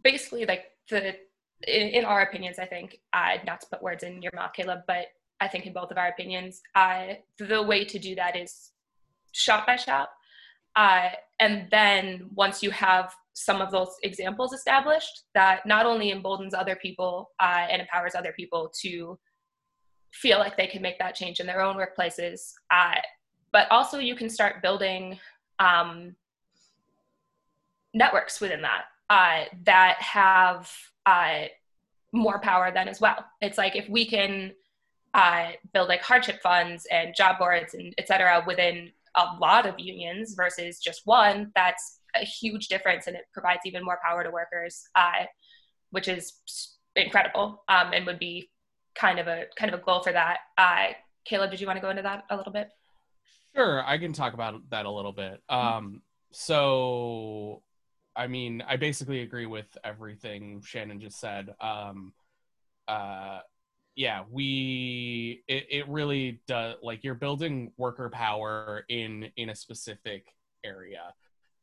basically 0.04 0.46
like 0.46 0.66
the 0.90 1.16
in, 1.68 1.90
in 1.90 2.06
our 2.06 2.22
opinions, 2.22 2.58
I 2.60 2.66
think, 2.66 3.00
uh, 3.14 3.38
not 3.46 3.62
to 3.62 3.68
put 3.68 3.82
words 3.84 4.04
in 4.04 4.22
your 4.22 4.32
mouth, 4.34 4.52
Caleb, 4.56 4.82
but 4.88 5.08
I 5.42 5.48
think 5.48 5.66
in 5.66 5.74
both 5.74 5.92
of 5.92 5.98
our 5.98 6.08
opinions, 6.08 6.62
uh, 6.76 7.14
the 7.38 7.62
way 7.62 7.86
to 7.86 8.00
do 8.00 8.16
that 8.16 8.36
is 8.36 8.72
shop 9.32 9.68
by 9.68 9.76
shop. 9.76 10.12
Uh, 10.76 11.10
and 11.40 11.68
then 11.72 12.30
once 12.36 12.62
you 12.62 12.72
have 12.72 13.14
some 13.34 13.62
of 13.62 13.72
those 13.72 13.90
examples 14.04 14.54
established 14.54 15.24
that 15.34 15.66
not 15.66 15.86
only 15.86 16.12
emboldens 16.12 16.54
other 16.54 16.76
people 16.76 17.32
uh, 17.42 17.66
and 17.70 17.82
empowers 17.82 18.16
other 18.16 18.34
people 18.34 18.72
to 18.82 19.18
feel 20.14 20.40
like 20.40 20.58
they 20.58 20.68
can 20.68 20.82
make 20.82 21.00
that 21.00 21.16
change 21.16 21.40
in 21.40 21.46
their 21.46 21.62
own 21.62 21.76
workplaces 21.76 22.52
uh, 22.74 22.96
but 23.52 23.68
also 23.72 23.98
you 23.98 24.16
can 24.16 24.30
start 24.30 24.62
building 24.62 25.18
um, 25.60 26.16
networks 27.94 28.40
within 28.40 28.62
that 28.62 28.84
uh, 29.10 29.46
that 29.66 29.98
have 30.00 30.72
uh, 31.06 31.46
more 32.12 32.40
power 32.40 32.72
then 32.72 32.88
as 32.88 33.02
well. 33.02 33.26
It's 33.42 33.58
like 33.58 33.76
if 33.76 33.88
we 33.90 34.06
can 34.06 34.54
uh, 35.14 35.50
build 35.74 35.90
like 35.90 36.02
hardship 36.02 36.42
funds 36.42 36.86
and 36.92 37.16
job 37.16 37.40
boards 37.40 37.74
and 37.74 37.94
et 37.98 38.08
cetera 38.08 38.44
within 38.46 38.92
a 39.16 39.26
lot 39.40 39.66
of 39.66 39.76
unions 39.78 40.34
versus 40.36 40.80
just 40.80 41.02
one, 41.06 41.52
that's 41.56 42.00
a 42.16 42.26
huge 42.26 42.68
difference 42.68 43.08
and 43.08 43.16
it 43.16 43.24
provides 43.34 43.62
even 43.66 43.84
more 43.84 44.00
power 44.06 44.24
to 44.24 44.32
workers, 44.32 44.84
uh, 44.96 45.26
which 45.92 46.08
is 46.08 46.34
incredible 46.96 47.64
um, 47.70 47.92
and 47.94 48.06
would 48.06 48.20
be 48.20 48.50
kind 48.96 49.20
of 49.20 49.28
a 49.28 49.46
kind 49.58 49.74
of 49.74 49.80
a 49.80 49.84
goal 49.84 50.02
for 50.02 50.12
that. 50.12 50.40
Uh, 50.58 50.88
Caleb, 51.26 51.52
did 51.52 51.62
you 51.62 51.68
want 51.68 51.78
to 51.78 51.82
go 51.82 51.90
into 51.90 52.02
that 52.02 52.24
a 52.30 52.36
little 52.36 52.54
bit? 52.54 52.70
Sure, 53.56 53.84
I 53.86 53.98
can 53.98 54.14
talk 54.14 54.34
about 54.34 54.62
that 54.70 54.86
a 54.86 54.92
little 54.92 55.12
bit. 55.12 55.42
Um, 55.50 56.02
so 56.32 57.62
I 58.16 58.28
mean, 58.28 58.64
I 58.68 58.76
basically 58.76 59.22
agree 59.22 59.46
with 59.46 59.78
everything 59.84 60.62
Shannon 60.62 61.00
just 61.00 61.20
said. 61.20 61.54
Um, 61.62 62.14
uh, 62.88 63.40
yeah, 64.00 64.24
we 64.32 65.44
it, 65.50 65.68
it 65.70 65.90
really 65.90 66.40
does 66.48 66.78
like 66.82 67.04
you're 67.04 67.16
building 67.16 67.74
worker 67.76 68.10
power 68.10 68.86
in 68.88 69.30
in 69.36 69.50
a 69.50 69.56
specific 69.56 70.34
area. 70.64 71.14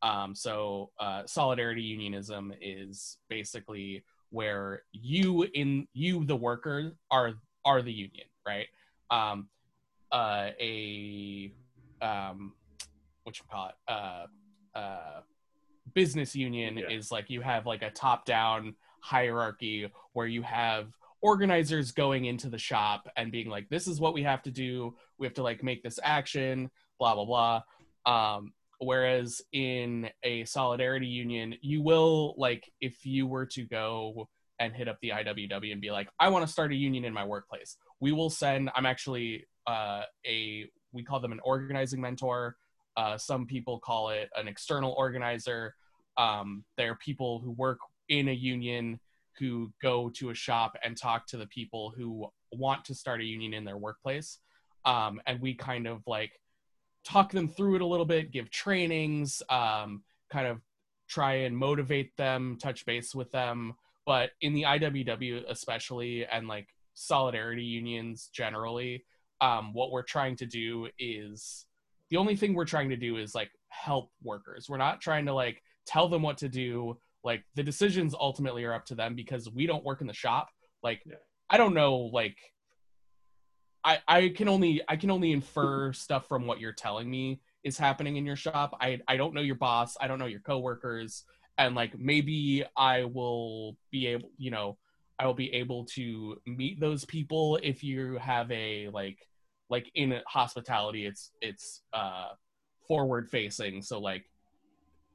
Um, 0.03 0.35
so 0.35 0.91
uh, 1.01 1.23
solidarity 1.25 1.81
unionism 1.81 2.53
is 2.61 3.17
basically 3.31 4.05
where 4.29 4.83
you 4.93 5.45
in 5.55 5.89
you 5.95 6.27
the 6.27 6.37
worker 6.37 6.93
are 7.11 7.33
are 7.65 7.81
the 7.81 7.91
union, 7.91 8.27
right? 8.47 8.67
Um, 9.11 9.49
uh, 10.13 10.51
a 10.61 11.55
um, 12.03 12.53
what 13.23 13.39
you 13.39 13.47
call 13.51 13.71
it? 13.71 13.75
Uh, 13.89 14.27
uh, 14.79 15.21
business 15.95 16.37
union 16.37 16.77
yeah. 16.77 16.91
is 16.91 17.11
like 17.11 17.31
you 17.31 17.41
have 17.41 17.65
like 17.65 17.81
a 17.81 17.91
top 17.91 18.27
down 18.27 18.75
hierarchy 19.01 19.91
where 20.13 20.27
you 20.27 20.43
have 20.43 20.89
organizers 21.27 21.93
going 21.93 22.25
into 22.27 22.49
the 22.49 22.59
shop 22.59 23.09
and 23.17 23.33
being 23.33 23.49
like 23.49 23.69
this 23.69 23.87
is 23.87 24.01
what 24.01 24.15
we 24.15 24.23
have 24.23 24.43
to 24.43 24.51
do. 24.51 24.95
We 25.19 25.27
have 25.27 25.35
to 25.35 25.43
like 25.43 25.63
make 25.63 25.83
this 25.83 25.99
action 26.03 26.71
blah 26.99 27.15
blah 27.15 27.25
blah. 27.25 27.63
Um 28.07 28.53
whereas 28.79 29.41
in 29.53 30.09
a 30.23 30.45
solidarity 30.45 31.07
union 31.07 31.55
you 31.63 31.83
will 31.83 32.35
like 32.37 32.71
if 32.81 33.05
you 33.05 33.27
were 33.27 33.47
to 33.47 33.63
go 33.65 34.29
and 34.59 34.75
hit 34.75 34.89
up 34.89 34.99
the 35.01 35.11
IWW 35.11 35.73
and 35.73 35.81
be 35.81 35.91
like 35.91 36.09
I 36.21 36.29
want 36.29 36.47
to 36.47 36.53
start 36.53 36.73
a 36.73 36.77
union 36.77 37.05
in 37.05 37.13
my 37.13 37.25
workplace 37.25 37.77
we 38.01 38.13
will 38.13 38.31
send 38.31 38.71
I'm 38.75 38.87
actually 38.87 39.47
uh 39.67 40.03
a 40.27 40.71
we 40.97 41.05
call 41.05 41.21
them 41.21 41.33
an 41.33 41.41
organizing 41.45 42.01
mentor. 42.01 42.57
Uh, 42.97 43.19
some 43.19 43.47
people 43.47 43.79
call 43.79 44.09
it 44.09 44.31
an 44.35 44.49
external 44.49 44.95
organizer. 44.97 45.75
Um, 46.17 46.65
there 46.77 46.91
are 46.93 46.97
people 46.97 47.41
who 47.41 47.53
work 47.53 47.79
in 48.09 48.29
a 48.29 48.33
union 48.33 48.99
who 49.39 49.73
go 49.83 50.11
to 50.17 50.31
a 50.31 50.35
shop 50.35 50.77
and 50.85 50.97
talk 50.97 51.27
to 51.29 51.37
the 51.37 51.47
people 51.47 51.93
who 51.97 52.27
want 52.53 52.85
to 52.87 52.95
start 52.95 53.21
a 53.21 53.25
union 53.25 53.55
in 53.55 53.65
their 53.65 53.77
workplace. 53.77 54.39
Um, 54.85 55.21
and 55.27 55.41
we 55.41 55.55
kind 55.55 55.87
of 55.87 56.03
like 56.07 56.33
talk 57.05 57.33
them 57.33 57.49
through 57.49 57.77
it 57.77 57.83
a 57.83 57.87
little 57.87 58.07
bit, 58.07 58.33
give 58.33 58.51
trainings, 58.51 59.43
um, 59.49 60.03
kind 60.31 60.47
of 60.47 60.61
try 61.09 61.35
and 61.35 61.57
motivate 61.57 62.17
them, 62.17 62.59
touch 62.61 62.85
base 62.87 63.15
with 63.15 63.31
them. 63.31 63.75
But 64.05 64.31
in 64.41 64.55
the 64.55 64.63
IWW, 64.63 65.45
especially, 65.49 66.27
and 66.27 66.47
like 66.47 66.69
solidarity 66.95 67.65
unions 67.65 68.31
generally, 68.33 69.05
um, 69.41 69.73
what 69.73 69.91
we're 69.91 70.03
trying 70.03 70.37
to 70.37 70.47
do 70.47 70.89
is 70.99 71.67
the 72.11 72.17
only 72.17 72.37
thing 72.37 72.55
we're 72.55 72.65
trying 72.65 72.91
to 72.91 72.97
do 72.97 73.17
is 73.17 73.35
like 73.35 73.51
help 73.69 74.11
workers. 74.23 74.69
We're 74.69 74.79
not 74.79 75.01
trying 75.01 75.27
to 75.27 75.35
like 75.35 75.63
tell 75.87 76.09
them 76.09 76.23
what 76.23 76.39
to 76.39 76.49
do 76.49 76.99
like 77.27 77.45
the 77.55 77.63
decisions 77.63 78.15
ultimately 78.19 78.65
are 78.65 78.73
up 78.73 78.87
to 78.87 78.95
them 78.95 79.15
because 79.15 79.51
we 79.51 79.67
don't 79.67 79.85
work 79.85 80.01
in 80.01 80.07
the 80.07 80.15
shop. 80.15 80.49
Like 80.83 81.03
yeah. 81.05 81.17
i 81.51 81.57
don't 81.57 81.75
know 81.75 81.97
like 81.97 82.37
i 83.85 83.99
i 84.07 84.29
can 84.29 84.49
only 84.49 84.83
i 84.89 84.97
can 84.97 85.11
only 85.11 85.33
infer 85.33 85.93
stuff 86.05 86.29
from 86.29 86.47
what 86.47 86.61
you're 86.61 86.73
telling 86.73 87.11
me 87.11 87.41
is 87.65 87.77
happening 87.77 88.17
in 88.17 88.25
your 88.25 88.37
shop. 88.37 88.77
I 88.81 89.01
i 89.09 89.17
don't 89.17 89.35
know 89.35 89.41
your 89.41 89.57
boss. 89.57 89.97
I 90.01 90.07
don't 90.09 90.19
know 90.19 90.27
your 90.27 90.41
coworkers. 90.41 91.25
And 91.59 91.75
like 91.75 91.99
maybe 91.99 92.65
i 92.77 93.05
will 93.05 93.77
be 93.91 94.07
able 94.09 94.31
you 94.37 94.51
know 94.51 94.79
i 95.19 95.27
will 95.27 95.35
be 95.35 95.53
able 95.53 95.87
to 95.97 96.37
meet 96.47 96.79
those 96.79 97.05
people 97.07 97.59
if 97.63 97.83
you 97.83 98.19
have 98.19 98.51
a 98.53 98.89
like 98.91 99.19
like 99.71 99.91
in 99.95 100.21
hospitality 100.29 101.07
it's 101.07 101.33
it's 101.41 101.83
uh 101.93 102.29
forward 102.87 103.29
facing. 103.29 103.83
So 103.83 103.99
like 103.99 104.25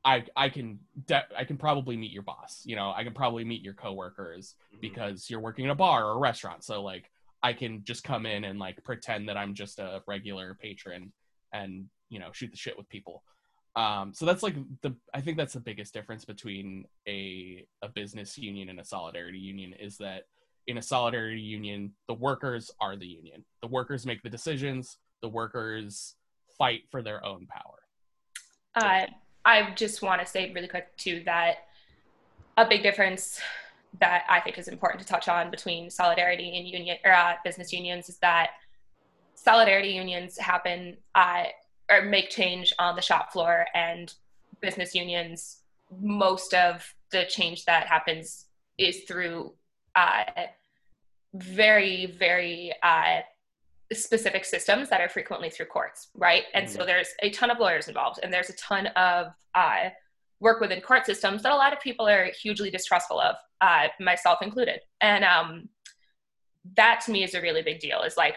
I 0.04 0.24
I 0.36 0.50
can 0.50 0.80
de- 1.06 1.38
I 1.38 1.44
can 1.44 1.58
probably 1.58 1.96
meet 1.96 2.12
your 2.12 2.24
boss. 2.24 2.64
You 2.66 2.76
know, 2.76 2.94
I 2.96 3.04
can 3.04 3.14
probably 3.14 3.44
meet 3.44 3.62
your 3.62 3.74
coworkers 3.74 4.56
mm-hmm. 4.72 4.82
because 4.82 5.30
you're 5.30 5.40
working 5.40 5.66
in 5.66 5.72
a 5.72 5.76
bar 5.76 6.06
or 6.06 6.12
a 6.14 6.20
restaurant. 6.20 6.64
So 6.64 6.82
like 6.82 7.12
I 7.44 7.54
can 7.54 7.84
just 7.84 8.04
come 8.04 8.26
in 8.26 8.44
and 8.44 8.60
like 8.60 8.84
pretend 8.84 9.30
that 9.30 9.38
I'm 9.38 9.54
just 9.54 9.80
a 9.80 10.02
regular 10.08 10.58
patron 10.60 11.12
and 11.54 11.86
you 12.10 12.20
know 12.20 12.30
shoot 12.32 12.52
the 12.52 12.58
shit 12.58 12.78
with 12.78 12.90
people. 12.90 13.24
Um, 13.76 14.14
so 14.14 14.26
that's 14.26 14.44
like 14.44 14.56
the 14.82 14.96
I 15.14 15.22
think 15.22 15.38
that's 15.38 15.54
the 15.54 15.60
biggest 15.60 15.94
difference 15.94 16.26
between 16.26 16.86
a 17.08 17.66
a 17.82 17.90
business 17.90 18.38
union 18.38 18.70
and 18.70 18.80
a 18.80 18.86
solidarity 18.86 19.40
union 19.40 19.74
is 19.74 19.98
that 19.98 20.24
in 20.68 20.78
a 20.78 20.82
solidarity 20.82 21.42
union 21.42 21.94
the 22.08 22.14
workers 22.14 22.72
are 22.80 22.96
the 22.96 23.06
union. 23.06 23.46
The 23.62 23.68
workers 23.68 24.06
make 24.06 24.24
the 24.24 24.30
decisions. 24.30 24.98
The 25.22 25.30
workers 25.30 26.16
fight 26.58 26.82
for 26.90 27.02
their 27.02 27.24
own 27.24 27.48
power. 27.48 27.78
Uh, 28.76 29.06
I 29.46 29.72
just 29.76 30.02
want 30.02 30.22
to 30.22 30.28
say 30.28 30.52
really 30.54 30.68
quick 30.68 30.96
too 30.98 31.24
that 31.26 31.68
a 32.58 32.68
big 32.68 32.84
difference 32.84 33.40
that 34.00 34.24
I 34.30 34.40
think 34.40 34.58
is 34.58 34.68
important 34.68 35.02
to 35.02 35.08
touch 35.08 35.28
on 35.28 35.52
between 35.52 35.90
solidarity 35.90 36.58
and 36.58 36.68
union 36.68 36.98
or 37.04 37.12
uh, 37.12 37.36
business 37.44 37.74
unions 37.74 38.10
is 38.10 38.18
that 38.20 38.52
solidarity 39.36 39.90
unions 39.90 40.38
happen 40.38 40.98
uh, 41.16 41.46
or 41.90 42.04
make 42.04 42.30
change 42.30 42.74
on 42.80 42.96
the 42.96 43.02
shop 43.02 43.34
floor, 43.34 43.66
and 43.74 44.14
business 44.62 44.96
unions 44.96 45.58
most 46.00 46.54
of 46.54 46.94
the 47.12 47.26
change 47.26 47.66
that 47.66 47.88
happens 47.88 48.46
is 48.78 49.04
through 49.04 49.52
uh, 49.96 50.24
very 51.34 52.06
very 52.06 52.72
uh, 52.84 53.20
specific 53.94 54.46
systems 54.46 54.90
that 54.90 55.02
are 55.02 55.10
frequently 55.10 55.50
through 55.50 55.66
courts, 55.66 56.10
right? 56.16 56.44
And 56.54 56.68
mm-hmm. 56.68 56.76
so 56.80 56.86
there's 56.86 57.10
a 57.22 57.30
ton 57.32 57.52
of 57.52 57.60
lawyers 57.60 57.88
involved, 57.88 58.20
and 58.24 58.34
there's 58.34 58.50
a 58.50 58.56
ton 58.56 58.88
of 58.88 59.28
uh, 59.56 59.90
work 60.40 60.60
within 60.62 60.82
court 60.82 61.06
systems 61.06 61.44
that 61.44 61.52
a 61.52 61.56
lot 61.56 61.74
of 61.74 61.80
people 61.80 62.08
are 62.08 62.32
hugely 62.42 62.72
distrustful 62.72 63.20
of, 63.20 63.36
uh, 63.62 63.88
myself 64.00 64.40
included. 64.42 64.80
And 65.02 65.24
um, 65.24 65.70
that 66.78 67.02
to 67.06 67.12
me 67.12 67.24
is 67.24 67.34
a 67.34 67.42
really 67.42 67.62
big 67.62 67.80
deal. 67.80 68.02
Is 68.02 68.18
like, 68.18 68.36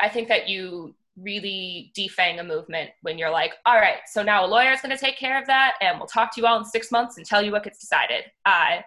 I 0.00 0.08
think 0.08 0.28
that 0.28 0.48
you 0.48 0.94
really 1.16 1.92
defang 1.96 2.40
a 2.40 2.44
movement 2.44 2.90
when 3.02 3.18
you're 3.18 3.30
like, 3.30 3.54
all 3.66 3.76
right, 3.76 3.98
so 4.06 4.22
now 4.22 4.44
a 4.44 4.48
lawyer 4.48 4.72
is 4.72 4.80
going 4.80 4.96
to 4.96 5.02
take 5.02 5.16
care 5.16 5.40
of 5.40 5.46
that, 5.46 5.74
and 5.80 5.98
we'll 5.98 6.06
talk 6.06 6.34
to 6.34 6.40
you 6.40 6.46
all 6.46 6.58
in 6.58 6.64
six 6.64 6.90
months 6.92 7.16
and 7.16 7.26
tell 7.26 7.42
you 7.42 7.52
what 7.52 7.64
gets 7.64 7.78
decided. 7.78 8.24
Uh, 8.44 8.82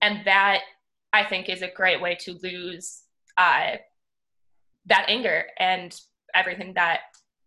and 0.00 0.24
that 0.24 0.60
I 1.12 1.24
think 1.24 1.48
is 1.48 1.62
a 1.62 1.70
great 1.74 2.00
way 2.00 2.16
to 2.20 2.38
lose 2.42 3.02
uh, 3.36 3.76
that 4.88 5.06
anger 5.08 5.44
and 5.58 5.98
everything 6.34 6.74
that 6.74 7.00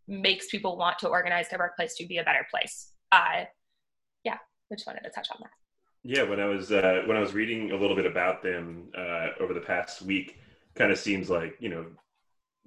makes 0.07 0.47
people 0.47 0.77
want 0.77 0.99
to 0.99 1.07
organize 1.07 1.49
their 1.49 1.59
workplace 1.59 1.95
to 1.95 2.05
be 2.05 2.17
a 2.17 2.23
better 2.23 2.45
place. 2.49 2.91
Uh, 3.11 3.45
yeah, 4.23 4.37
I 4.71 4.75
just 4.75 4.87
wanted 4.87 5.03
to 5.03 5.09
touch 5.09 5.27
on 5.31 5.37
that. 5.41 5.51
Yeah, 6.03 6.23
when 6.23 6.39
I 6.39 6.45
was 6.45 6.71
uh, 6.71 7.03
when 7.05 7.15
I 7.15 7.19
was 7.19 7.33
reading 7.33 7.71
a 7.71 7.75
little 7.75 7.95
bit 7.95 8.05
about 8.05 8.41
them 8.41 8.89
uh, 8.97 9.29
over 9.39 9.53
the 9.53 9.61
past 9.61 10.01
week, 10.01 10.39
kind 10.75 10.91
of 10.91 10.97
seems 10.97 11.29
like 11.29 11.55
you 11.59 11.69
know, 11.69 11.85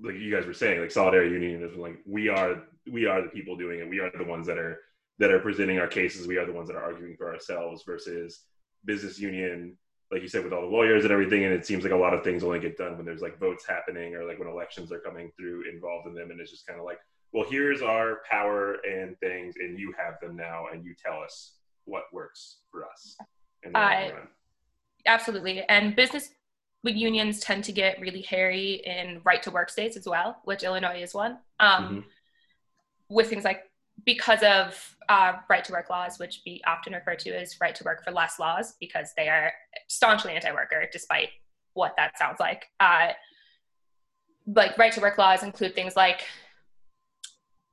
like 0.00 0.14
you 0.14 0.32
guys 0.32 0.46
were 0.46 0.54
saying, 0.54 0.80
like 0.80 0.92
solidarity 0.92 1.32
union 1.32 1.62
is 1.62 1.76
like 1.76 1.98
we 2.06 2.28
are 2.28 2.62
we 2.90 3.06
are 3.06 3.22
the 3.22 3.28
people 3.28 3.56
doing 3.56 3.80
it. 3.80 3.88
We 3.88 3.98
are 3.98 4.10
the 4.16 4.24
ones 4.24 4.46
that 4.46 4.58
are 4.58 4.80
that 5.18 5.32
are 5.32 5.40
presenting 5.40 5.78
our 5.78 5.88
cases. 5.88 6.28
We 6.28 6.37
are 6.37 6.46
the 6.46 6.52
ones 6.52 6.68
that 6.68 6.76
are 6.76 6.84
arguing 6.84 7.16
for 7.16 7.32
ourselves 7.32 7.82
versus 7.84 8.44
business 8.84 9.18
union 9.18 9.76
like 10.11 10.23
you 10.23 10.29
said, 10.29 10.45
with 10.45 10.53
all 10.53 10.62
the 10.62 10.67
lawyers 10.67 11.05
and 11.05 11.12
everything. 11.12 11.45
And 11.45 11.53
it 11.53 11.67
seems 11.67 11.83
like 11.83 11.93
a 11.93 11.97
lot 11.97 12.14
of 12.14 12.23
things 12.23 12.45
only 12.45 12.61
get 12.61 12.77
done 12.77 12.97
when 12.97 13.07
there's 13.07 13.23
like 13.23 13.38
votes 13.38 13.64
happening 13.67 14.14
or 14.14 14.25
like 14.25 14.38
when 14.38 14.49
elections 14.49 14.93
are 14.93 15.01
coming 15.01 15.31
through 15.37 15.64
involved 15.71 16.07
in 16.07 16.14
them. 16.14 16.31
And 16.31 16.40
it's 16.40 16.51
just 16.51 16.67
kind 16.67 16.79
of 16.79 16.85
like, 16.85 16.99
well, 17.33 17.45
here's 17.49 17.83
our 17.83 18.21
power 18.31 18.77
and 18.88 19.19
things, 19.19 19.57
and 19.59 19.77
you 19.77 19.93
have 19.99 20.21
them 20.21 20.37
now, 20.37 20.67
and 20.73 20.85
you 20.85 20.95
tell 20.95 21.21
us 21.21 21.55
what 21.85 22.05
works 22.12 22.59
for 22.71 22.85
us. 22.85 23.17
Uh, 23.75 24.11
absolutely. 25.07 25.62
And 25.62 25.97
business 25.97 26.31
unions 26.85 27.40
tend 27.40 27.64
to 27.64 27.73
get 27.73 28.01
really 28.01 28.23
hairy 28.23 28.83
in 28.85 29.21
right 29.25 29.43
to 29.43 29.51
work 29.51 29.71
states 29.71 29.97
as 29.97 30.07
well, 30.07 30.37
which 30.45 30.62
Illinois 30.62 31.03
is 31.03 31.14
one. 31.14 31.38
Um, 31.59 31.85
mm-hmm. 31.85 32.01
With 33.09 33.29
things 33.29 33.45
like 33.45 33.64
because 34.04 34.42
of 34.42 34.96
uh, 35.09 35.35
right 35.48 35.64
to 35.64 35.72
work 35.72 35.90
laws, 35.90 36.18
which 36.18 36.42
we 36.44 36.61
often 36.66 36.92
refer 36.92 37.14
to 37.14 37.30
as 37.30 37.57
right 37.61 37.74
to 37.74 37.85
work 37.85 38.04
for 38.04 38.11
less 38.11 38.38
laws, 38.38 38.74
because 38.80 39.12
they 39.16 39.28
are 39.28 39.52
staunchly 39.88 40.33
anti 40.33 40.52
worker, 40.52 40.88
despite 40.92 41.28
what 41.74 41.94
that 41.96 42.18
sounds 42.18 42.40
like. 42.40 42.66
Uh, 42.80 43.09
like 44.46 44.76
right 44.76 44.92
to 44.92 45.00
work 45.00 45.18
laws 45.18 45.42
include 45.42 45.74
things 45.74 45.96
like 45.96 46.24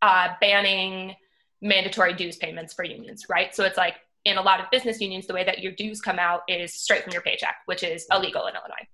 uh, 0.01 0.29
banning 0.39 1.15
mandatory 1.61 2.13
dues 2.13 2.37
payments 2.37 2.73
for 2.73 2.83
unions, 2.83 3.25
right? 3.29 3.53
So 3.53 3.63
it's 3.65 3.77
like 3.77 3.95
in 4.25 4.37
a 4.37 4.41
lot 4.41 4.59
of 4.59 4.69
business 4.71 4.99
unions, 4.99 5.27
the 5.27 5.33
way 5.33 5.43
that 5.43 5.59
your 5.59 5.71
dues 5.73 6.01
come 6.01 6.19
out 6.19 6.41
is 6.47 6.73
straight 6.73 7.03
from 7.03 7.13
your 7.13 7.21
paycheck, 7.21 7.57
which 7.65 7.83
is 7.83 8.05
illegal 8.11 8.47
in 8.47 8.55
Illinois. 8.55 8.87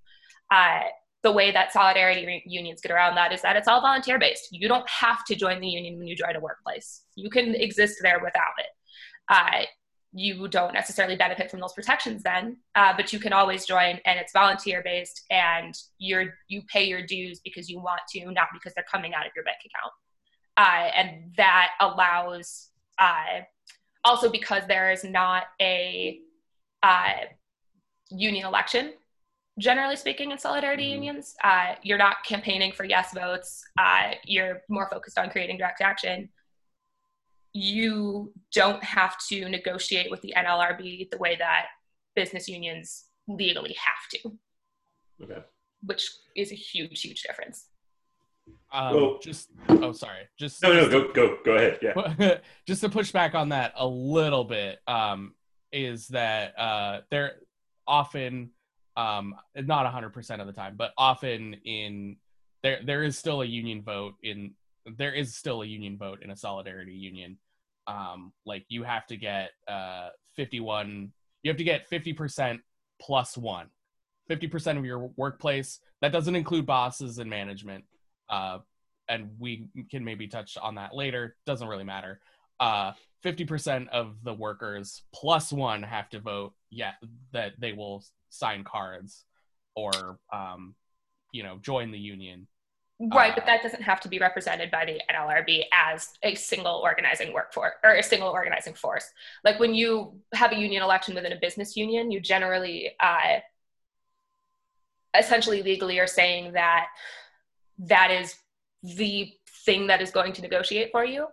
The 1.28 1.34
way 1.34 1.52
that 1.52 1.74
solidarity 1.74 2.42
unions 2.46 2.80
get 2.80 2.90
around 2.90 3.16
that 3.16 3.34
is 3.34 3.42
that 3.42 3.58
it's 3.58 3.68
all 3.68 3.82
volunteer 3.82 4.18
based. 4.18 4.48
You 4.50 4.70
don't 4.70 4.90
have 4.90 5.26
to 5.26 5.36
join 5.36 5.60
the 5.60 5.68
union 5.68 5.98
when 5.98 6.08
you 6.08 6.16
join 6.16 6.38
a 6.38 6.40
workplace. 6.40 7.02
You 7.16 7.30
can 7.30 7.54
exist 7.54 7.98
there 8.02 8.22
without 8.24 8.54
it. 8.60 8.68
Uh, 9.28 9.66
you 10.14 10.48
don't 10.48 10.74
necessarily 10.74 11.18
benefit 11.18 11.52
from 11.52 11.60
those 11.60 11.74
protections 11.74 12.24
then, 12.24 12.56
uh, 12.76 12.94
but 12.96 13.12
you 13.12 13.20
can 13.20 13.34
always 13.34 13.66
join, 13.66 14.00
and 14.06 14.18
it's 14.18 14.32
volunteer 14.32 14.82
based, 14.86 15.26
and 15.30 15.76
you're 15.98 16.36
you 16.48 16.62
pay 16.72 16.86
your 16.86 17.06
dues 17.06 17.42
because 17.44 17.68
you 17.68 17.82
want 17.82 18.00
to, 18.14 18.32
not 18.32 18.48
because 18.54 18.74
they're 18.74 18.86
coming 18.90 19.14
out 19.14 19.26
of 19.26 19.34
your 19.36 19.44
bank 19.44 19.58
account, 19.66 19.94
uh, 20.56 20.90
and 20.96 21.34
that 21.36 21.72
allows 21.82 22.70
uh, 23.00 23.42
also 24.06 24.30
because 24.30 24.64
there 24.70 24.94
is 24.94 25.04
not 25.04 25.44
a 25.60 26.22
uh, 26.84 27.26
union 28.12 28.46
election 28.46 28.94
generally 29.58 29.96
speaking 29.96 30.32
in 30.32 30.38
solidarity 30.38 30.84
mm-hmm. 30.84 31.04
unions 31.04 31.36
uh, 31.44 31.76
you're 31.82 31.98
not 31.98 32.18
campaigning 32.26 32.72
for 32.72 32.84
yes 32.84 33.14
votes 33.14 33.64
uh, 33.80 34.12
you're 34.26 34.62
more 34.70 34.88
focused 34.90 35.18
on 35.18 35.30
creating 35.30 35.58
direct 35.58 35.82
action. 35.82 36.30
You 37.54 38.34
don't 38.54 38.84
have 38.84 39.16
to 39.30 39.50
negotiate 39.50 40.12
with 40.12 40.22
the 40.22 40.34
nlrb 40.38 41.10
the 41.10 41.18
way 41.18 41.36
that 41.38 41.68
business 42.16 42.48
unions 42.48 43.06
legally 43.28 43.76
have 43.80 44.22
to. 44.22 44.38
Okay. 45.24 45.44
Which 45.84 46.10
is 46.36 46.52
a 46.52 46.56
huge 46.56 47.02
huge 47.02 47.24
difference. 47.24 47.68
Um, 48.72 48.96
well, 48.96 49.20
just 49.22 49.50
oh 49.70 49.92
sorry. 49.92 50.28
Just 50.38 50.62
no 50.62 50.74
no 50.74 50.90
go 50.90 51.12
go 51.14 51.38
go 51.44 51.56
ahead. 51.56 51.80
Yeah. 51.82 52.38
Just 52.68 52.82
to 52.82 52.90
push 52.90 53.12
back 53.12 53.34
on 53.34 53.50
that 53.50 53.74
a 53.78 53.88
little 53.88 54.44
bit 54.44 54.80
um, 54.88 55.34
is 55.72 56.10
that 56.10 56.58
uh, 56.60 57.02
there 57.10 57.36
often 57.86 58.52
um, 58.98 59.34
not 59.56 59.86
100% 59.92 60.42
of 60.42 60.48
the 60.48 60.54
time 60.54 60.76
but 60.76 60.92
often 60.98 61.54
in 61.64 62.18
there 62.64 62.80
there 62.84 63.04
is 63.04 63.18
still 63.18 63.42
a 63.42 63.46
union 63.46 63.82
vote 63.82 64.16
in 64.24 64.54
there 64.96 65.14
is 65.14 65.36
still 65.36 65.62
a 65.62 65.66
union 65.66 65.98
vote 65.98 66.20
in 66.22 66.32
a 66.32 66.36
solidarity 66.36 66.94
union. 66.94 67.38
Um, 67.88 68.34
like 68.46 68.66
you 68.70 68.84
have 68.84 69.06
to 69.08 69.18
get 69.18 69.52
uh, 69.68 70.10
51 70.36 71.12
you 71.44 71.50
have 71.50 71.58
to 71.58 71.64
get 71.64 71.90
50% 71.90 72.60
plus 73.00 73.38
one. 73.38 73.68
50% 74.30 74.78
of 74.78 74.84
your 74.84 75.12
workplace 75.16 75.80
that 76.02 76.12
doesn't 76.12 76.36
include 76.36 76.66
bosses 76.66 77.20
and 77.20 77.30
management 77.30 77.86
uh, 78.30 78.60
and 79.08 79.30
we 79.40 79.70
can 79.90 80.04
maybe 80.04 80.28
touch 80.28 80.58
on 80.62 80.76
that 80.76 80.94
later 80.94 81.38
doesn't 81.46 81.70
really 81.70 81.86
matter 81.86 82.20
uh, 82.60 82.94
50% 83.24 83.90
of 83.90 84.16
the 84.24 84.34
workers 84.34 85.04
plus 85.14 85.52
one 85.52 85.84
have 85.84 86.10
to 86.10 86.20
vote 86.20 86.54
yeah 86.70 86.94
that 87.34 87.54
they 87.60 87.74
will 87.74 88.04
sign 88.30 88.64
cards 88.64 89.26
or 89.76 90.20
um, 90.32 90.76
you 91.32 91.44
know 91.44 91.58
join 91.62 91.92
the 91.92 92.00
union. 92.00 92.48
Right 93.00 93.32
uh, 93.32 93.36
but 93.36 93.46
that 93.46 93.62
doesn't 93.62 93.84
have 93.84 94.00
to 94.02 94.10
be 94.10 94.18
represented 94.18 94.72
by 94.72 94.86
the 94.86 95.00
nlrb 95.14 95.64
as 95.72 96.10
a 96.24 96.34
single 96.34 96.82
organizing 96.84 97.32
workforce 97.32 97.74
or 97.84 97.96
a 97.96 98.04
single 98.04 98.30
organizing 98.30 98.74
force. 98.74 99.12
Like 99.44 99.60
when 99.60 99.74
you 99.74 100.20
have 100.34 100.52
a 100.52 100.58
union 100.58 100.82
election 100.82 101.14
within 101.14 101.32
a 101.32 101.40
business 101.40 101.76
union 101.76 102.12
you 102.12 102.20
generally 102.20 102.92
uh, 103.00 103.40
essentially 105.18 105.62
legally 105.64 106.00
are 106.00 106.08
saying 106.08 106.54
that 106.54 106.88
that 107.80 108.12
is 108.12 108.36
the 108.84 109.32
thing 109.66 109.88
that 109.88 110.02
is 110.02 110.12
going 110.12 110.34
to 110.34 110.42
negotiate 110.42 110.90
for 110.92 111.04
you 111.04 111.28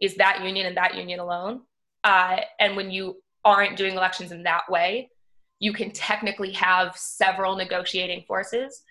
is 0.00 0.16
that 0.16 0.44
union 0.44 0.66
and 0.66 0.76
that 0.76 0.94
union 0.94 1.20
alone. 1.20 1.62
Uh, 2.04 2.38
and 2.60 2.76
when 2.76 2.90
you 2.90 3.16
aren't 3.44 3.76
doing 3.76 3.94
elections 3.94 4.32
in 4.32 4.42
that 4.44 4.70
way, 4.70 5.10
you 5.58 5.72
can 5.72 5.90
technically 5.90 6.52
have 6.52 6.96
several 6.96 7.56
negotiating 7.56 8.24
forces, 8.28 8.82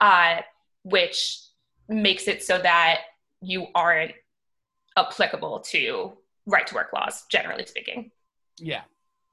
uh, 0.00 0.40
which 0.84 1.40
makes 1.88 2.28
it 2.28 2.42
so 2.42 2.58
that 2.58 3.00
you 3.40 3.66
aren't 3.74 4.12
applicable 4.96 5.60
to 5.60 6.12
right 6.46 6.66
to 6.66 6.74
work 6.74 6.92
laws, 6.92 7.24
generally 7.30 7.66
speaking. 7.66 8.10
Yeah. 8.58 8.82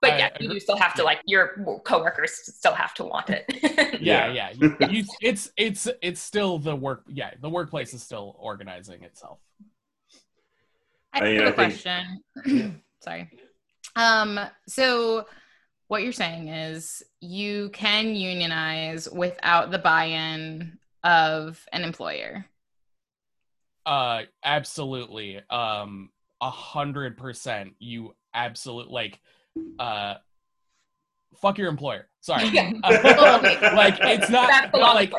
But 0.02 0.18
yeah, 0.18 0.30
I, 0.40 0.44
you 0.44 0.60
still 0.60 0.78
have 0.78 0.94
to 0.96 1.04
like 1.04 1.20
your 1.26 1.82
coworkers 1.84 2.32
still 2.56 2.74
have 2.74 2.94
to 2.96 3.04
want 3.04 3.30
it. 3.30 3.46
yeah, 4.02 4.32
yeah. 4.32 4.52
You, 4.54 4.78
you, 4.90 5.04
it's 5.22 5.52
it's 5.58 5.90
it's 6.02 6.22
still 6.22 6.58
the 6.58 6.74
work. 6.74 7.04
Yeah, 7.10 7.32
the 7.42 7.50
workplace 7.50 7.94
is 7.94 8.02
still 8.02 8.36
organizing 8.40 9.04
itself. 9.04 9.40
I, 11.14 11.26
I 11.26 11.30
have 11.34 11.48
a 11.48 11.54
question. 11.54 12.22
Sorry. 13.02 13.30
Um. 13.96 14.40
So, 14.68 15.26
what 15.88 16.04
you're 16.04 16.12
saying 16.12 16.50
is 16.50 17.04
you 17.20 17.70
can 17.70 18.16
unionize 18.16 19.10
without 19.10 19.72
the 19.72 19.80
buy-in 19.80 20.78
of 21.04 21.66
an 21.72 21.84
employer. 21.84 22.46
Uh, 23.86 24.24
absolutely. 24.44 25.42
Um, 25.50 26.10
a 26.42 26.50
hundred 26.50 27.18
percent. 27.18 27.74
You 27.80 28.16
absolutely 28.34 28.94
like 28.94 29.20
uh, 29.80 30.16
fuck 31.38 31.58
your 31.58 31.70
employer. 31.70 32.08
Sorry. 32.22 32.50
Uh, 32.84 33.40
like 33.76 33.98
it's 34.02 34.30
not 34.30 34.74
like 34.74 35.14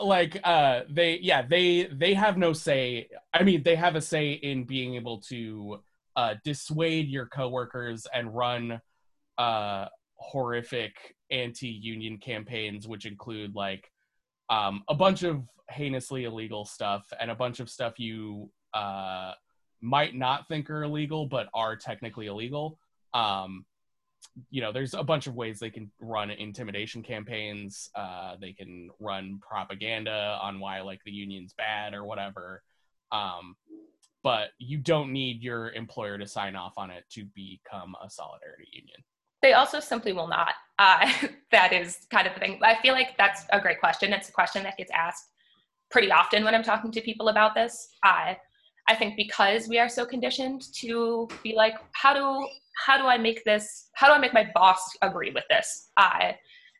like 0.00 0.40
uh 0.44 0.82
they 0.90 1.18
yeah, 1.20 1.42
they 1.42 1.88
they 1.92 2.14
have 2.14 2.36
no 2.36 2.52
say. 2.52 3.08
I 3.32 3.42
mean, 3.42 3.62
they 3.62 3.76
have 3.76 3.96
a 3.96 4.00
say 4.00 4.32
in 4.32 4.64
being 4.64 4.94
able 4.94 5.20
to 5.28 5.80
uh 6.16 6.34
dissuade 6.44 7.08
your 7.08 7.26
coworkers 7.26 8.06
and 8.12 8.34
run 8.34 8.80
uh 9.36 9.86
horrific 10.16 10.92
anti-union 11.30 12.18
campaigns 12.18 12.88
which 12.88 13.06
include 13.06 13.54
like 13.54 13.88
um 14.50 14.82
a 14.88 14.94
bunch 14.94 15.22
of 15.22 15.44
heinously 15.70 16.24
illegal 16.24 16.64
stuff 16.64 17.06
and 17.20 17.30
a 17.30 17.34
bunch 17.34 17.60
of 17.60 17.70
stuff 17.70 18.00
you 18.00 18.50
uh 18.74 19.32
might 19.80 20.16
not 20.16 20.48
think 20.48 20.68
are 20.70 20.82
illegal 20.82 21.26
but 21.26 21.48
are 21.54 21.76
technically 21.76 22.26
illegal 22.26 22.78
um, 23.14 23.64
you 24.50 24.60
know, 24.60 24.72
there's 24.72 24.94
a 24.94 25.02
bunch 25.02 25.26
of 25.26 25.34
ways 25.34 25.58
they 25.58 25.70
can 25.70 25.90
run 26.00 26.30
intimidation 26.30 27.02
campaigns. 27.02 27.90
Uh, 27.94 28.36
they 28.40 28.52
can 28.52 28.90
run 29.00 29.40
propaganda 29.40 30.38
on 30.42 30.60
why 30.60 30.80
like 30.80 31.00
the 31.04 31.10
union's 31.10 31.52
bad 31.54 31.94
or 31.94 32.04
whatever. 32.04 32.62
Um, 33.12 33.56
but 34.22 34.50
you 34.58 34.78
don't 34.78 35.12
need 35.12 35.42
your 35.42 35.72
employer 35.72 36.18
to 36.18 36.26
sign 36.26 36.56
off 36.56 36.74
on 36.76 36.90
it 36.90 37.04
to 37.10 37.24
become 37.34 37.94
a 38.04 38.10
solidarity 38.10 38.68
union. 38.72 39.02
They 39.40 39.52
also 39.52 39.80
simply 39.80 40.12
will 40.12 40.26
not. 40.26 40.54
Uh, 40.78 41.10
that 41.52 41.72
is 41.72 42.06
kind 42.10 42.26
of 42.26 42.34
the 42.34 42.40
thing. 42.40 42.60
I 42.62 42.80
feel 42.82 42.94
like 42.94 43.16
that's 43.16 43.44
a 43.50 43.60
great 43.60 43.80
question. 43.80 44.12
It's 44.12 44.28
a 44.28 44.32
question 44.32 44.62
that 44.64 44.76
gets 44.76 44.90
asked 44.90 45.30
pretty 45.90 46.10
often 46.10 46.44
when 46.44 46.54
I'm 46.54 46.62
talking 46.62 46.90
to 46.92 47.00
people 47.00 47.28
about 47.28 47.54
this. 47.54 47.88
Uh, 48.02 48.34
I 48.88 48.94
think 48.94 49.16
because 49.16 49.68
we 49.68 49.78
are 49.78 49.88
so 49.88 50.06
conditioned 50.06 50.62
to 50.76 51.28
be 51.42 51.54
like, 51.54 51.74
how 51.92 52.14
do 52.14 52.48
how 52.86 52.96
do 52.96 53.04
I 53.04 53.18
make 53.18 53.44
this? 53.44 53.90
How 53.94 54.06
do 54.08 54.14
I 54.14 54.18
make 54.18 54.32
my 54.32 54.50
boss 54.54 54.80
agree 55.02 55.30
with 55.30 55.44
this? 55.50 55.90
Uh, 55.96 56.32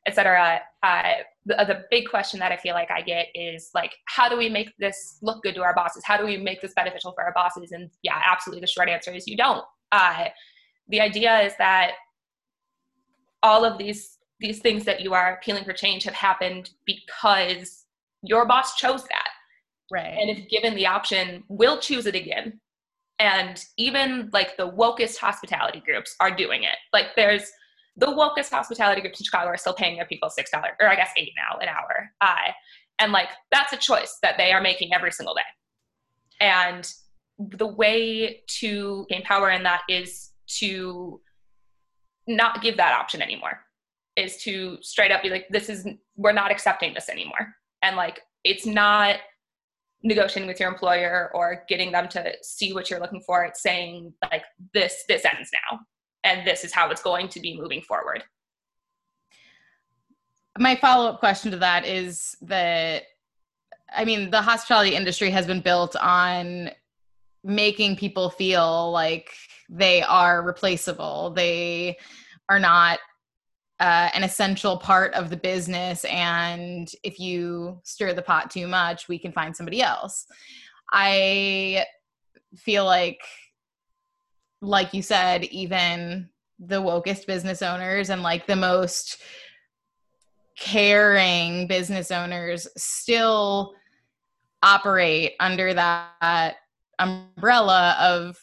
Etc. 0.07 0.61
Uh, 0.83 1.13
the, 1.45 1.55
the 1.67 1.85
big 1.91 2.09
question 2.09 2.41
that 2.41 2.51
I 2.51 2.57
feel 2.57 2.73
like 2.73 2.91
I 2.91 3.03
get 3.03 3.27
is 3.35 3.69
like, 3.75 3.93
how 4.07 4.27
do 4.27 4.39
we 4.39 4.49
make 4.49 4.71
this 4.79 5.19
look 5.21 5.43
good 5.43 5.55
to 5.57 5.63
our 5.63 5.75
bosses? 5.75 6.03
How 6.03 6.17
do 6.17 6.25
we 6.25 6.39
make 6.39 6.63
this 6.63 6.73
beneficial 6.73 7.13
for 7.13 7.25
our 7.25 7.33
bosses? 7.35 7.73
And 7.73 7.91
yeah, 8.03 8.23
absolutely, 8.25 8.63
the 8.63 8.69
short 8.69 8.89
answer 8.89 9.13
is 9.13 9.27
you 9.27 9.37
don't. 9.37 9.65
Uh, 9.93 10.27
the 10.89 11.03
idea 11.03 11.41
is 11.41 11.53
that 11.59 11.93
all 13.43 13.65
of 13.65 13.77
these 13.77 14.17
these 14.41 14.61
things 14.61 14.85
that 14.85 15.01
you 15.01 15.15
are 15.15 15.35
appealing 15.35 15.65
for 15.65 15.73
change 15.73 16.05
have 16.05 16.15
happened 16.15 16.71
because 16.87 17.85
your 18.23 18.47
boss 18.47 18.77
chose 18.77 19.03
that 19.05 19.28
Right. 19.91 20.17
And 20.19 20.31
if 20.31 20.49
given 20.49 20.75
the 20.75 20.87
option, 20.87 21.45
we'll 21.49 21.79
choose 21.79 22.07
it 22.07 22.15
again. 22.15 22.61
And 23.19 23.63
even 23.77 24.31
like 24.33 24.57
the 24.57 24.71
wokest 24.71 25.17
hospitality 25.17 25.83
groups 25.85 26.15
are 26.21 26.35
doing 26.35 26.63
it. 26.63 26.77
Like 26.93 27.07
there's 27.17 27.51
the 27.97 28.07
wokest 28.07 28.51
hospitality 28.51 29.01
groups 29.01 29.19
in 29.21 29.25
Chicago 29.25 29.49
are 29.49 29.57
still 29.57 29.75
paying 29.75 29.97
their 29.97 30.07
people 30.07 30.31
six 30.31 30.51
dollars 30.51 30.73
or 30.81 30.89
I 30.89 30.95
guess 30.95 31.11
eight 31.17 31.33
now 31.37 31.59
an 31.59 31.69
hour. 31.69 32.11
Uh, 32.21 32.53
and 33.01 33.13
like 33.13 33.29
that's 33.51 33.73
a 33.73 33.77
choice 33.77 34.19
that 34.23 34.37
they 34.39 34.53
are 34.53 34.61
making 34.61 34.95
every 34.95 35.11
single 35.11 35.35
day. 35.35 35.41
And 36.41 36.89
the 37.39 37.67
way 37.67 38.43
to 38.61 39.07
gain 39.09 39.23
power 39.23 39.51
in 39.51 39.63
that 39.65 39.83
is 39.89 40.31
to 40.59 41.21
not 42.27 42.63
give 42.63 42.77
that 42.77 42.93
option 42.93 43.21
anymore. 43.21 43.61
Is 44.17 44.37
to 44.43 44.79
straight 44.83 45.13
up 45.13 45.23
be 45.23 45.31
like, 45.31 45.47
this 45.51 45.69
is 45.69 45.87
we're 46.17 46.33
not 46.33 46.51
accepting 46.51 46.95
this 46.95 47.09
anymore. 47.09 47.55
And 47.83 47.97
like 47.97 48.21
it's 48.45 48.67
not 48.67 49.17
negotiating 50.03 50.49
with 50.49 50.61
your 50.61 50.69
employer 50.69 51.31
or 51.35 51.65
getting 51.69 51.91
them 51.91 52.09
to 52.09 52.33
see 52.43 52.73
what 52.73 52.89
you're 52.89 53.01
looking 53.01 53.21
for 53.21 53.45
it's 53.45 53.63
saying 53.63 54.13
like 54.31 54.45
this 54.73 55.05
this 55.09 55.25
ends 55.25 55.51
now 55.53 55.81
and 56.25 56.47
this 56.47 56.65
is 56.65 56.73
how 56.73 56.89
it's 56.91 57.03
going 57.03 57.29
to 57.29 57.41
be 57.41 57.59
moving 57.59 57.81
forward 57.83 58.23
my 60.59 60.77
follow-up 60.77 61.19
question 61.19 61.51
to 61.51 61.57
that 61.57 61.85
is 61.85 62.37
that 62.43 63.05
i 63.95 64.05
mean 64.05 64.31
the 64.31 64.41
hospitality 64.41 64.95
industry 64.95 65.31
has 65.31 65.47
been 65.47 65.61
built 65.61 65.97
on 65.97 66.71
making 67.45 67.97
people 67.97 68.31
feel 68.31 68.91
like 68.93 69.31
they 69.69 70.03
are 70.03 70.43
replaceable. 70.43 71.31
They 71.31 71.97
are 72.49 72.59
not 72.59 72.99
uh, 73.81 74.11
an 74.15 74.25
essential 74.25 74.77
part 74.77 75.15
of 75.15 75.31
the 75.31 75.37
business. 75.37 76.05
And 76.07 76.91
if 77.05 77.19
you 77.19 77.81
stir 77.85 78.13
the 78.13 78.23
pot 78.23 78.51
too 78.51 78.67
much, 78.67 79.09
we 79.09 79.19
can 79.19 79.33
find 79.33 79.57
somebody 79.57 79.83
else. 79.83 80.27
I 80.93 81.85
feel 82.57 82.85
like, 82.85 83.21
like 84.61 84.95
you 84.95 85.03
said, 85.03 85.45
even 85.45 86.29
the 86.59 86.83
wokest 86.83 87.27
business 87.27 87.63
owners 87.63 88.11
and 88.11 88.23
like 88.23 88.47
the 88.47 88.57
most 88.57 89.21
caring 90.59 91.69
business 91.69 92.11
owners 92.11 92.67
still 92.77 93.75
operate 94.63 95.35
under 95.39 95.73
that 95.73 96.57
umbrella 96.99 97.97
of 98.01 98.37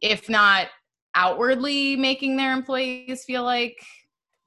if 0.00 0.28
not 0.28 0.66
outwardly 1.14 1.94
making 1.96 2.36
their 2.36 2.52
employees 2.52 3.22
feel 3.24 3.44
like 3.44 3.76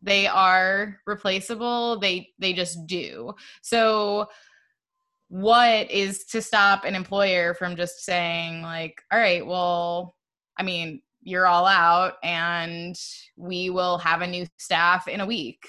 they 0.04 0.28
are 0.28 1.00
replaceable 1.08 2.00
they 2.00 2.30
they 2.40 2.54
just 2.54 2.86
do. 2.86 3.34
So 3.62 4.28
what 5.30 5.90
is 5.90 6.26
to 6.26 6.42
stop 6.42 6.86
an 6.86 6.94
employer 6.94 7.56
from 7.56 7.76
just 7.76 8.06
saying 8.06 8.62
like 8.62 9.02
all 9.12 9.18
right 9.18 9.44
well 9.44 10.16
i 10.60 10.64
mean 10.64 11.02
you're 11.24 11.48
all 11.48 11.66
out 11.66 12.16
and 12.22 12.96
we 13.36 13.70
will 13.72 13.98
have 13.98 14.22
a 14.22 14.28
new 14.28 14.46
staff 14.58 15.08
in 15.08 15.22
a 15.22 15.26
week. 15.26 15.64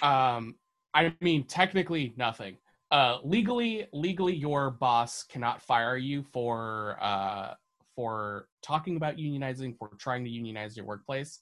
Um 0.00 0.54
i 0.94 1.12
mean 1.20 1.44
technically 1.44 2.14
nothing. 2.16 2.56
Uh 2.90 3.18
legally 3.24 3.86
legally 3.92 4.34
your 4.34 4.70
boss 4.70 5.24
cannot 5.24 5.60
fire 5.60 5.96
you 5.96 6.22
for 6.22 6.96
uh 7.02 7.54
for 7.94 8.46
talking 8.62 8.96
about 8.96 9.16
unionizing 9.16 9.76
for 9.76 9.90
trying 9.98 10.24
to 10.24 10.30
unionize 10.30 10.76
your 10.76 10.86
workplace 10.86 11.40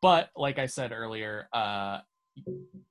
but 0.00 0.30
like 0.36 0.58
i 0.58 0.66
said 0.66 0.92
earlier 0.92 1.48
uh 1.52 1.98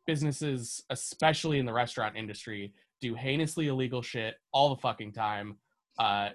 businesses 0.05 0.83
especially 0.89 1.59
in 1.59 1.65
the 1.65 1.73
restaurant 1.73 2.15
industry 2.15 2.73
do 3.01 3.15
heinously 3.15 3.67
illegal 3.67 4.01
shit 4.01 4.35
all 4.51 4.69
the 4.69 4.81
fucking 4.81 5.11
time 5.11 5.57
uh 5.99 6.29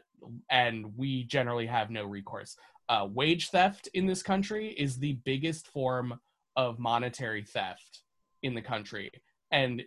and 0.50 0.86
we 0.96 1.24
generally 1.24 1.66
have 1.66 1.90
no 1.90 2.04
recourse. 2.04 2.56
Uh 2.88 3.08
wage 3.12 3.50
theft 3.50 3.88
in 3.94 4.06
this 4.06 4.22
country 4.22 4.68
is 4.78 4.96
the 4.98 5.14
biggest 5.24 5.66
form 5.68 6.18
of 6.56 6.78
monetary 6.78 7.42
theft 7.42 8.02
in 8.42 8.54
the 8.54 8.62
country 8.62 9.10
and 9.50 9.82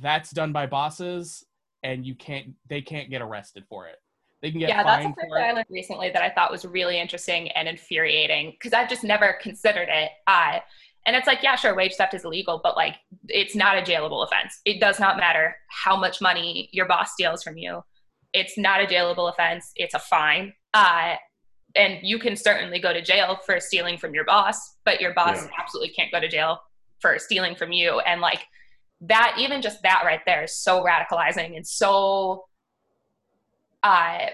that's 0.00 0.30
done 0.30 0.52
by 0.52 0.66
bosses 0.66 1.44
and 1.82 2.04
you 2.06 2.14
can't 2.14 2.48
they 2.68 2.82
can't 2.82 3.10
get 3.10 3.22
arrested 3.22 3.64
for 3.68 3.86
it 3.86 3.96
they 4.42 4.50
can 4.50 4.60
get 4.60 4.68
yeah 4.68 4.82
that's 4.82 5.04
a 5.04 5.08
fact 5.08 5.20
i 5.36 5.52
learned 5.52 5.66
recently 5.70 6.10
that 6.10 6.22
i 6.22 6.30
thought 6.30 6.50
was 6.50 6.64
really 6.64 7.00
interesting 7.00 7.48
and 7.52 7.68
infuriating 7.68 8.52
because 8.52 8.72
i've 8.72 8.88
just 8.88 9.04
never 9.04 9.36
considered 9.42 9.88
it 9.90 10.10
i 10.26 10.62
and 11.06 11.16
it's 11.16 11.26
like 11.26 11.42
yeah 11.42 11.56
sure 11.56 11.74
wage 11.74 11.94
theft 11.96 12.14
is 12.14 12.24
illegal 12.24 12.60
but 12.62 12.76
like 12.76 12.96
it's 13.28 13.56
not 13.56 13.78
a 13.78 13.82
jailable 13.82 14.24
offense. 14.24 14.60
It 14.64 14.80
does 14.80 15.00
not 15.00 15.16
matter 15.16 15.56
how 15.68 15.96
much 15.96 16.20
money 16.20 16.68
your 16.72 16.86
boss 16.86 17.12
steals 17.12 17.42
from 17.42 17.56
you. 17.56 17.82
It's 18.32 18.58
not 18.58 18.82
a 18.82 18.86
jailable 18.86 19.30
offense. 19.30 19.70
It's 19.74 19.94
a 19.94 19.98
fine 19.98 20.52
uh, 20.74 21.14
and 21.74 21.98
you 22.02 22.18
can 22.18 22.36
certainly 22.36 22.78
go 22.78 22.92
to 22.92 23.00
jail 23.02 23.38
for 23.46 23.60
stealing 23.60 23.96
from 23.96 24.14
your 24.14 24.24
boss 24.24 24.76
but 24.84 25.00
your 25.00 25.14
boss 25.14 25.42
Yeah. 25.42 25.50
absolutely 25.58 25.94
can't 25.94 26.12
go 26.12 26.20
to 26.20 26.28
jail 26.28 26.60
for 27.00 27.18
stealing 27.18 27.54
from 27.54 27.72
you 27.72 28.00
and 28.00 28.20
like 28.20 28.40
that 29.00 29.36
even 29.38 29.62
just 29.62 29.82
that 29.82 30.02
right 30.04 30.20
there 30.26 30.44
is 30.44 30.56
so 30.56 30.84
radicalizing 30.84 31.56
and 31.56 31.66
so 31.66 32.44
uh 33.82 34.26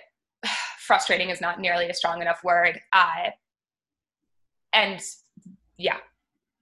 frustrating 0.78 1.30
is 1.30 1.40
not 1.40 1.60
nearly 1.60 1.88
a 1.88 1.94
strong 1.94 2.20
enough 2.22 2.40
word 2.44 2.78
uh 2.92 3.30
and 4.72 5.00
yeah 5.78 5.98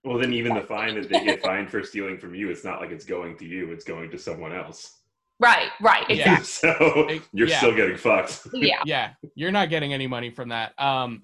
Well, 0.05 0.19
then 0.19 0.33
even 0.33 0.55
the 0.55 0.63
fine 0.63 0.95
that 0.97 1.09
they 1.09 1.25
get 1.25 1.43
fined 1.49 1.71
for 1.71 1.83
stealing 1.83 2.19
from 2.19 2.35
you, 2.35 2.51
it's 2.51 2.65
not 2.65 2.81
like 2.81 2.91
it's 2.91 3.05
going 3.05 3.37
to 3.39 3.45
you; 3.47 3.71
it's 3.73 3.85
going 3.85 4.11
to 4.11 4.19
someone 4.19 4.53
else. 4.53 4.99
right 5.39 5.71
right 5.81 6.05
Yeah. 6.11 6.39
so 6.43 7.09
you're 7.33 7.49
yeah. 7.49 7.59
still 7.59 7.75
getting 7.75 7.97
fucked. 7.97 8.47
yeah 8.53 8.83
yeah 8.87 9.11
you're 9.35 9.51
not 9.53 9.71
getting 9.71 9.93
any 9.93 10.07
money 10.07 10.31
from 10.31 10.51
that 10.51 10.79
um 10.79 11.23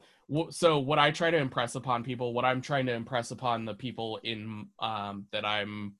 so 0.50 0.78
what 0.78 0.98
i 0.98 1.10
try 1.10 1.30
to 1.30 1.36
impress 1.38 1.74
upon 1.74 2.02
people 2.04 2.32
what 2.34 2.44
i'm 2.44 2.60
trying 2.60 2.86
to 2.86 2.92
impress 2.92 3.30
upon 3.30 3.64
the 3.64 3.74
people 3.74 4.18
in 4.22 4.66
um 4.80 5.26
that 5.32 5.44
i'm 5.44 5.94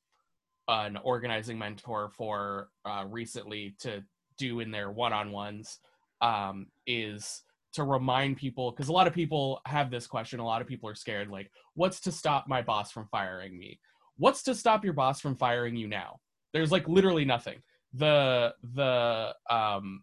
an 0.68 0.99
organizing 1.03 1.59
mentor 1.59 2.11
for 2.11 2.68
uh, 2.85 3.05
recently 3.09 3.75
to 3.79 4.03
do 4.38 4.61
in 4.61 4.70
their 4.70 4.90
one-on-ones 4.90 5.79
um 6.20 6.66
is 6.87 7.42
to 7.72 7.85
remind 7.85 8.37
people 8.37 8.70
because 8.70 8.88
a 8.88 8.92
lot 8.92 9.07
of 9.07 9.12
people 9.12 9.61
have 9.66 9.90
this 9.90 10.07
question 10.07 10.40
a 10.40 10.44
lot 10.44 10.62
of 10.62 10.66
people 10.66 10.88
are 10.88 10.94
scared 10.94 11.29
like 11.29 11.51
what's 11.79 12.01
to 12.01 12.11
stop 12.12 12.48
my 12.48 12.61
boss 12.61 12.90
from 12.90 13.07
firing 13.07 13.57
me? 13.57 13.79
What's 14.16 14.42
to 14.42 14.55
stop 14.55 14.85
your 14.85 14.94
boss 14.94 15.20
from 15.20 15.37
firing 15.37 15.77
you 15.77 15.87
now? 15.87 16.18
There's 16.53 16.72
like 16.72 16.88
literally 16.88 17.24
nothing. 17.24 17.62
The 17.94 18.53
the 18.74 19.35
um 19.48 20.03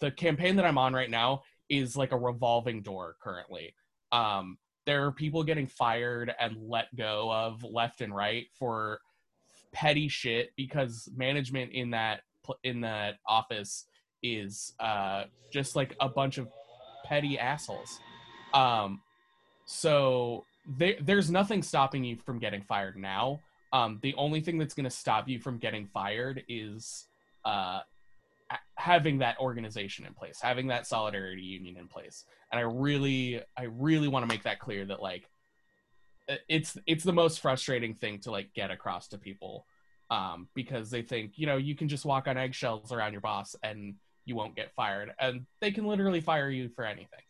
the 0.00 0.10
campaign 0.10 0.56
that 0.56 0.64
I'm 0.64 0.78
on 0.78 0.94
right 0.94 1.08
now 1.10 1.42
is 1.68 1.96
like 1.96 2.10
a 2.10 2.18
revolving 2.18 2.82
door 2.82 3.16
currently. 3.22 3.74
Um, 4.10 4.58
there 4.84 5.06
are 5.06 5.12
people 5.12 5.44
getting 5.44 5.68
fired 5.68 6.34
and 6.40 6.56
let 6.58 6.94
go 6.96 7.32
of 7.32 7.62
left 7.62 8.00
and 8.00 8.12
right 8.12 8.48
for 8.58 9.00
petty 9.72 10.08
shit 10.08 10.50
because 10.56 11.08
management 11.16 11.70
in 11.70 11.90
that 11.90 12.22
in 12.62 12.80
that 12.82 13.18
office 13.26 13.86
is 14.22 14.74
uh, 14.80 15.24
just 15.52 15.76
like 15.76 15.96
a 16.00 16.08
bunch 16.08 16.38
of 16.38 16.48
petty 17.04 17.38
assholes. 17.38 17.98
Um, 18.54 19.00
so 19.66 20.44
there, 20.78 20.96
there's 21.00 21.30
nothing 21.30 21.62
stopping 21.62 22.04
you 22.04 22.16
from 22.16 22.38
getting 22.38 22.62
fired 22.62 22.96
now. 22.96 23.40
Um, 23.72 23.98
the 24.02 24.14
only 24.16 24.40
thing 24.40 24.58
that's 24.58 24.74
going 24.74 24.84
to 24.84 24.90
stop 24.90 25.28
you 25.28 25.38
from 25.40 25.58
getting 25.58 25.86
fired 25.86 26.42
is 26.48 27.06
uh, 27.44 27.80
having 28.76 29.18
that 29.18 29.38
organization 29.38 30.04
in 30.04 30.12
place, 30.14 30.40
having 30.40 30.66
that 30.68 30.86
solidarity 30.86 31.42
union 31.42 31.76
in 31.76 31.88
place. 31.88 32.24
And 32.50 32.58
I 32.58 32.62
really, 32.62 33.40
I 33.56 33.64
really 33.64 34.08
want 34.08 34.24
to 34.24 34.26
make 34.26 34.42
that 34.42 34.58
clear 34.58 34.84
that 34.84 35.00
like, 35.00 35.28
it's 36.48 36.78
it's 36.86 37.02
the 37.02 37.12
most 37.12 37.40
frustrating 37.40 37.94
thing 37.94 38.20
to 38.20 38.30
like 38.30 38.54
get 38.54 38.70
across 38.70 39.08
to 39.08 39.18
people, 39.18 39.66
um, 40.12 40.48
because 40.54 40.90
they 40.90 41.02
think 41.02 41.32
you 41.36 41.46
know 41.46 41.56
you 41.56 41.74
can 41.74 41.88
just 41.88 42.04
walk 42.04 42.24
on 42.28 42.36
eggshells 42.36 42.92
around 42.92 43.12
your 43.12 43.20
boss 43.20 43.56
and 43.62 43.94
you 44.24 44.34
won't 44.36 44.54
get 44.54 44.68
fired, 44.74 45.08
and 45.18 45.46
they 45.60 45.70
can 45.72 45.84
literally 45.86 46.20
fire 46.20 46.50
you 46.50 46.68
for 46.76 46.84
anything. 46.84 47.24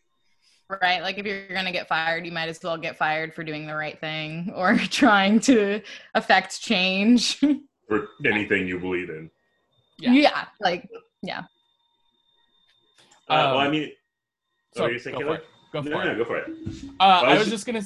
right 0.83 1.03
like 1.03 1.19
if 1.19 1.25
you're 1.27 1.49
going 1.49 1.67
to 1.73 1.77
get 1.79 1.87
fired 1.87 2.25
you 2.27 2.33
might 2.33 2.49
as 2.49 2.59
well 2.63 2.79
get 2.79 2.97
fired 2.97 3.35
for 3.35 3.43
doing 3.45 3.67
the 3.67 3.75
right 3.85 3.99
thing 4.01 4.51
or 4.61 4.77
trying 5.03 5.39
to 5.41 5.81
affect 6.15 6.61
change 6.61 7.37
for 7.89 7.99
anything 8.25 8.67
you 8.67 8.79
believe 8.79 9.11
in. 9.11 9.31
Yeah. 9.99 10.13
yeah 10.13 10.45
like 10.61 10.89
Uh, 11.25 11.39
well, 13.29 13.59
I 13.59 13.67
Um, 13.67 13.73
mean, 13.73 13.93
So 14.77 14.85
oh, 14.85 14.87
you 14.89 14.99
saying 14.99 15.19
go 15.19 15.27
for 15.27 15.35
it. 15.37 15.45
Go 15.73 15.83
for 15.83 15.89
no, 15.91 16.01
it. 16.01 16.05
no, 16.07 16.17
go 16.17 16.25
for 16.25 16.39
it. 16.39 16.47
Uh, 17.01 17.03
I 17.05 17.21
I 17.21 17.39
was 17.39 17.45
was 17.45 17.51
just 17.51 17.67
gonna. 17.67 17.83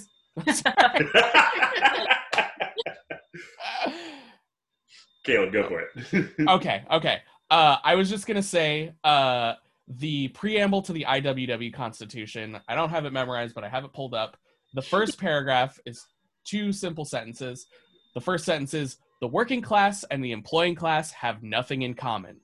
Caleb, 5.27 5.53
go 5.53 5.69
for 5.69 5.81
it. 5.81 6.31
okay, 6.49 6.85
okay. 6.91 7.19
Uh, 7.51 7.77
I 7.83 7.97
was 7.97 8.09
just 8.09 8.27
gonna 8.27 8.43
say 8.43 8.93
uh, 9.03 9.55
the 9.89 10.29
preamble 10.29 10.83
to 10.83 10.93
the 10.93 11.05
IWW 11.07 11.75
Constitution. 11.75 12.59
I 12.69 12.75
don't 12.77 12.91
have 12.91 13.05
it 13.05 13.12
memorized, 13.12 13.55
but 13.55 13.65
I 13.65 13.69
have 13.69 13.85
it 13.85 13.93
pulled 13.93 14.15
up. 14.15 14.37
The 14.75 14.83
first 14.83 15.19
paragraph 15.21 15.79
is 15.85 16.07
two 16.45 16.73
simple 16.73 17.05
sentences. 17.05 17.67
The 18.15 18.21
first 18.21 18.45
sentence 18.45 18.73
is 18.73 18.99
the 19.21 19.27
working 19.27 19.62
class 19.62 20.05
and 20.05 20.25
the 20.25 20.33
employing 20.33 20.77
class 20.77 21.11
have 21.11 21.43
nothing 21.43 21.83
in 21.83 21.95
common. 21.95 22.41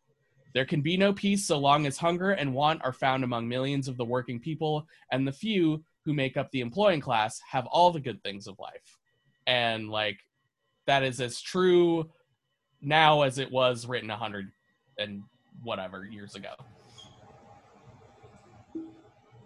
There 0.54 0.66
can 0.66 0.82
be 0.82 0.96
no 0.96 1.12
peace 1.12 1.46
so 1.46 1.58
long 1.58 1.86
as 1.86 1.96
hunger 1.96 2.32
and 2.32 2.52
want 2.52 2.84
are 2.84 2.92
found 2.92 3.24
among 3.24 3.48
millions 3.48 3.88
of 3.88 3.96
the 3.96 4.04
working 4.04 4.38
people, 4.38 4.86
and 5.10 5.26
the 5.26 5.32
few 5.32 5.82
who 6.04 6.12
make 6.12 6.36
up 6.36 6.50
the 6.50 6.60
employing 6.60 7.00
class 7.00 7.40
have 7.48 7.66
all 7.66 7.90
the 7.90 8.00
good 8.00 8.22
things 8.22 8.46
of 8.46 8.58
life. 8.58 8.98
And 9.46 9.88
like 9.88 10.18
that 10.86 11.02
is 11.04 11.20
as 11.20 11.40
true 11.40 12.10
now 12.82 13.22
as 13.22 13.38
it 13.38 13.50
was 13.50 13.86
written 13.86 14.10
a 14.10 14.16
hundred 14.16 14.50
and 14.98 15.22
whatever 15.62 16.04
years 16.04 16.34
ago. 16.34 16.50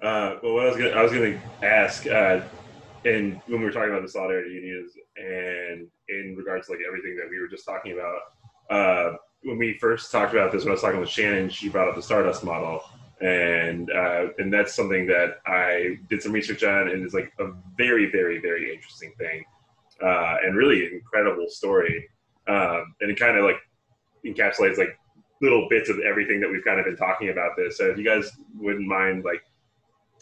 Uh, 0.02 0.36
well, 0.42 0.54
what 0.54 0.64
I 0.64 0.68
was 0.68 0.76
gonna, 0.76 0.90
I 0.90 1.02
was 1.02 1.12
gonna 1.12 1.40
ask, 1.62 2.06
uh, 2.06 2.40
and 3.04 3.40
when 3.46 3.60
we 3.60 3.64
were 3.64 3.72
talking 3.72 3.90
about 3.90 4.02
the 4.02 4.08
solidarity 4.08 4.50
unions, 4.50 4.92
and 5.16 5.86
in 6.08 6.34
regards 6.36 6.66
to 6.66 6.72
like 6.72 6.82
everything 6.86 7.16
that 7.16 7.28
we 7.30 7.38
were 7.40 7.48
just 7.48 7.64
talking 7.64 7.92
about, 7.92 8.20
uh, 8.70 9.16
when 9.42 9.58
we 9.58 9.78
first 9.78 10.10
talked 10.12 10.34
about 10.34 10.52
this, 10.52 10.64
when 10.64 10.70
I 10.70 10.72
was 10.72 10.82
talking 10.82 11.00
with 11.00 11.08
Shannon, 11.08 11.48
she 11.48 11.68
brought 11.68 11.88
up 11.88 11.94
the 11.94 12.02
Stardust 12.02 12.44
model, 12.44 12.82
and 13.20 13.90
uh, 13.90 14.28
and 14.38 14.52
that's 14.52 14.74
something 14.74 15.06
that 15.06 15.38
I 15.46 15.98
did 16.10 16.22
some 16.22 16.32
research 16.32 16.62
on, 16.62 16.88
and 16.88 17.02
it's 17.02 17.14
like 17.14 17.32
a 17.38 17.52
very, 17.76 18.10
very, 18.10 18.38
very 18.38 18.74
interesting 18.74 19.12
thing, 19.18 19.44
uh, 20.02 20.36
and 20.44 20.56
really 20.56 20.92
incredible 20.92 21.48
story, 21.48 22.08
um, 22.48 22.94
and 23.00 23.10
it 23.10 23.18
kind 23.18 23.36
of 23.36 23.44
like 23.44 23.56
encapsulates 24.24 24.78
like 24.78 24.98
little 25.42 25.68
bits 25.68 25.90
of 25.90 25.98
everything 26.00 26.40
that 26.40 26.50
we've 26.50 26.64
kind 26.64 26.78
of 26.78 26.86
been 26.86 26.96
talking 26.96 27.28
about 27.30 27.52
this. 27.56 27.76
So 27.78 27.86
if 27.86 27.98
you 27.98 28.04
guys 28.04 28.30
wouldn't 28.58 28.86
mind 28.86 29.24
like 29.24 29.42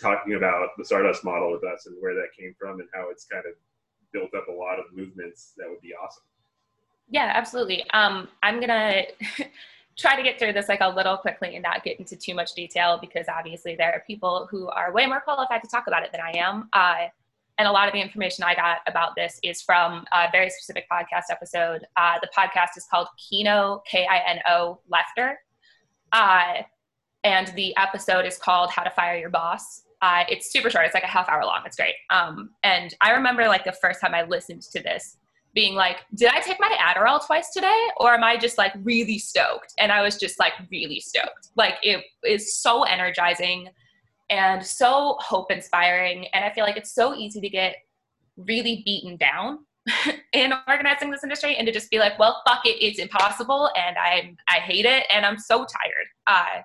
talking 0.00 0.34
about 0.34 0.70
the 0.76 0.84
Stardust 0.84 1.24
model 1.24 1.52
with 1.52 1.64
us 1.64 1.86
and 1.86 1.96
where 2.00 2.14
that 2.14 2.28
came 2.38 2.54
from 2.58 2.80
and 2.80 2.88
how 2.92 3.10
it's 3.10 3.24
kind 3.24 3.44
of 3.46 3.54
built 4.12 4.34
up 4.34 4.48
a 4.48 4.52
lot 4.52 4.78
of 4.78 4.86
movements, 4.92 5.52
that 5.56 5.68
would 5.68 5.80
be 5.80 5.92
awesome. 5.94 6.24
Yeah, 7.08 7.30
absolutely. 7.34 7.88
Um, 7.90 8.28
I'm 8.42 8.60
gonna 8.60 9.02
try 9.96 10.16
to 10.16 10.22
get 10.22 10.38
through 10.38 10.52
this 10.52 10.68
like 10.68 10.80
a 10.80 10.88
little 10.88 11.16
quickly 11.16 11.54
and 11.54 11.62
not 11.62 11.84
get 11.84 11.98
into 11.98 12.16
too 12.16 12.34
much 12.34 12.54
detail 12.54 12.98
because 13.00 13.26
obviously 13.28 13.76
there 13.76 13.92
are 13.92 14.02
people 14.06 14.48
who 14.50 14.68
are 14.68 14.92
way 14.92 15.06
more 15.06 15.20
qualified 15.20 15.62
to 15.62 15.68
talk 15.68 15.86
about 15.86 16.02
it 16.02 16.10
than 16.10 16.20
I 16.20 16.38
am. 16.38 16.68
Uh, 16.72 17.08
and 17.58 17.68
a 17.68 17.72
lot 17.72 17.86
of 17.86 17.94
the 17.94 18.00
information 18.00 18.44
I 18.44 18.54
got 18.54 18.78
about 18.86 19.14
this 19.16 19.38
is 19.42 19.62
from 19.62 20.04
a 20.12 20.26
very 20.32 20.50
specific 20.50 20.86
podcast 20.90 21.30
episode. 21.30 21.86
Uh, 21.96 22.18
the 22.20 22.28
podcast 22.36 22.76
is 22.76 22.86
called 22.90 23.08
Kino, 23.16 23.82
K 23.88 24.06
I 24.10 24.18
N 24.26 24.40
O, 24.48 24.80
Lefter. 24.92 25.34
Uh, 26.12 26.62
and 27.22 27.48
the 27.48 27.76
episode 27.76 28.26
is 28.26 28.36
called 28.36 28.70
How 28.70 28.82
to 28.82 28.90
Fire 28.90 29.16
Your 29.16 29.30
Boss. 29.30 29.82
Uh, 30.02 30.24
it's 30.28 30.52
super 30.52 30.68
short, 30.68 30.84
it's 30.84 30.94
like 30.94 31.04
a 31.04 31.08
half 31.08 31.28
hour 31.28 31.44
long. 31.44 31.62
It's 31.64 31.76
great. 31.76 31.94
Um, 32.10 32.50
and 32.62 32.94
I 33.00 33.12
remember 33.12 33.46
like 33.46 33.64
the 33.64 33.72
first 33.72 34.00
time 34.00 34.14
I 34.14 34.24
listened 34.24 34.62
to 34.72 34.82
this, 34.82 35.16
being 35.54 35.74
like, 35.74 35.98
did 36.14 36.30
I 36.30 36.40
take 36.40 36.58
my 36.58 36.76
Adderall 36.80 37.24
twice 37.24 37.50
today? 37.52 37.86
Or 37.98 38.12
am 38.12 38.24
I 38.24 38.36
just 38.36 38.58
like 38.58 38.72
really 38.82 39.18
stoked? 39.18 39.72
And 39.78 39.92
I 39.92 40.02
was 40.02 40.18
just 40.18 40.38
like 40.38 40.52
really 40.70 41.00
stoked. 41.00 41.50
Like 41.56 41.76
it 41.82 42.04
is 42.24 42.56
so 42.56 42.82
energizing 42.82 43.68
and 44.30 44.64
so 44.64 45.16
hope 45.20 45.50
inspiring. 45.50 46.26
And 46.32 46.44
I 46.44 46.52
feel 46.52 46.64
like 46.64 46.76
it's 46.76 46.94
so 46.94 47.14
easy 47.14 47.40
to 47.40 47.48
get 47.48 47.76
really 48.36 48.82
beaten 48.84 49.16
down 49.16 49.58
in 50.32 50.52
organizing 50.68 51.10
this 51.10 51.22
industry 51.22 51.56
and 51.56 51.66
to 51.66 51.72
just 51.72 51.90
be 51.90 51.98
like, 51.98 52.18
well, 52.18 52.42
fuck 52.46 52.64
it, 52.64 52.82
it's 52.84 52.98
impossible 52.98 53.70
and 53.76 53.96
I 53.98 54.34
I 54.48 54.58
hate 54.60 54.86
it 54.86 55.04
and 55.12 55.26
I'm 55.26 55.38
so 55.38 55.58
tired. 55.58 56.06
Uh, 56.26 56.62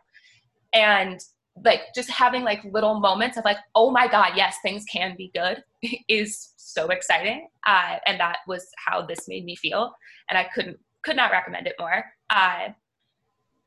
and 0.74 1.20
like 1.66 1.82
just 1.94 2.10
having 2.10 2.44
like 2.44 2.64
little 2.64 3.00
moments 3.00 3.38
of 3.38 3.44
like, 3.44 3.58
oh 3.76 3.92
my 3.92 4.08
God, 4.08 4.34
yes, 4.36 4.58
things 4.64 4.86
can 4.92 5.16
be 5.18 5.32
good 5.34 5.62
is 6.08 6.54
so 6.58 6.88
exciting. 6.88 7.48
Uh, 7.68 7.98
and 8.06 8.20
that 8.20 8.38
was 8.48 8.66
how 8.78 9.06
this 9.06 9.28
made 9.28 9.46
me 9.46 9.56
feel. 9.56 9.94
And 10.30 10.38
I 10.38 10.48
couldn't 10.54 10.78
could 11.04 11.16
not 11.16 11.32
recommend 11.32 11.68
it 11.68 11.76
more. 11.80 12.06
Uh, 12.30 12.70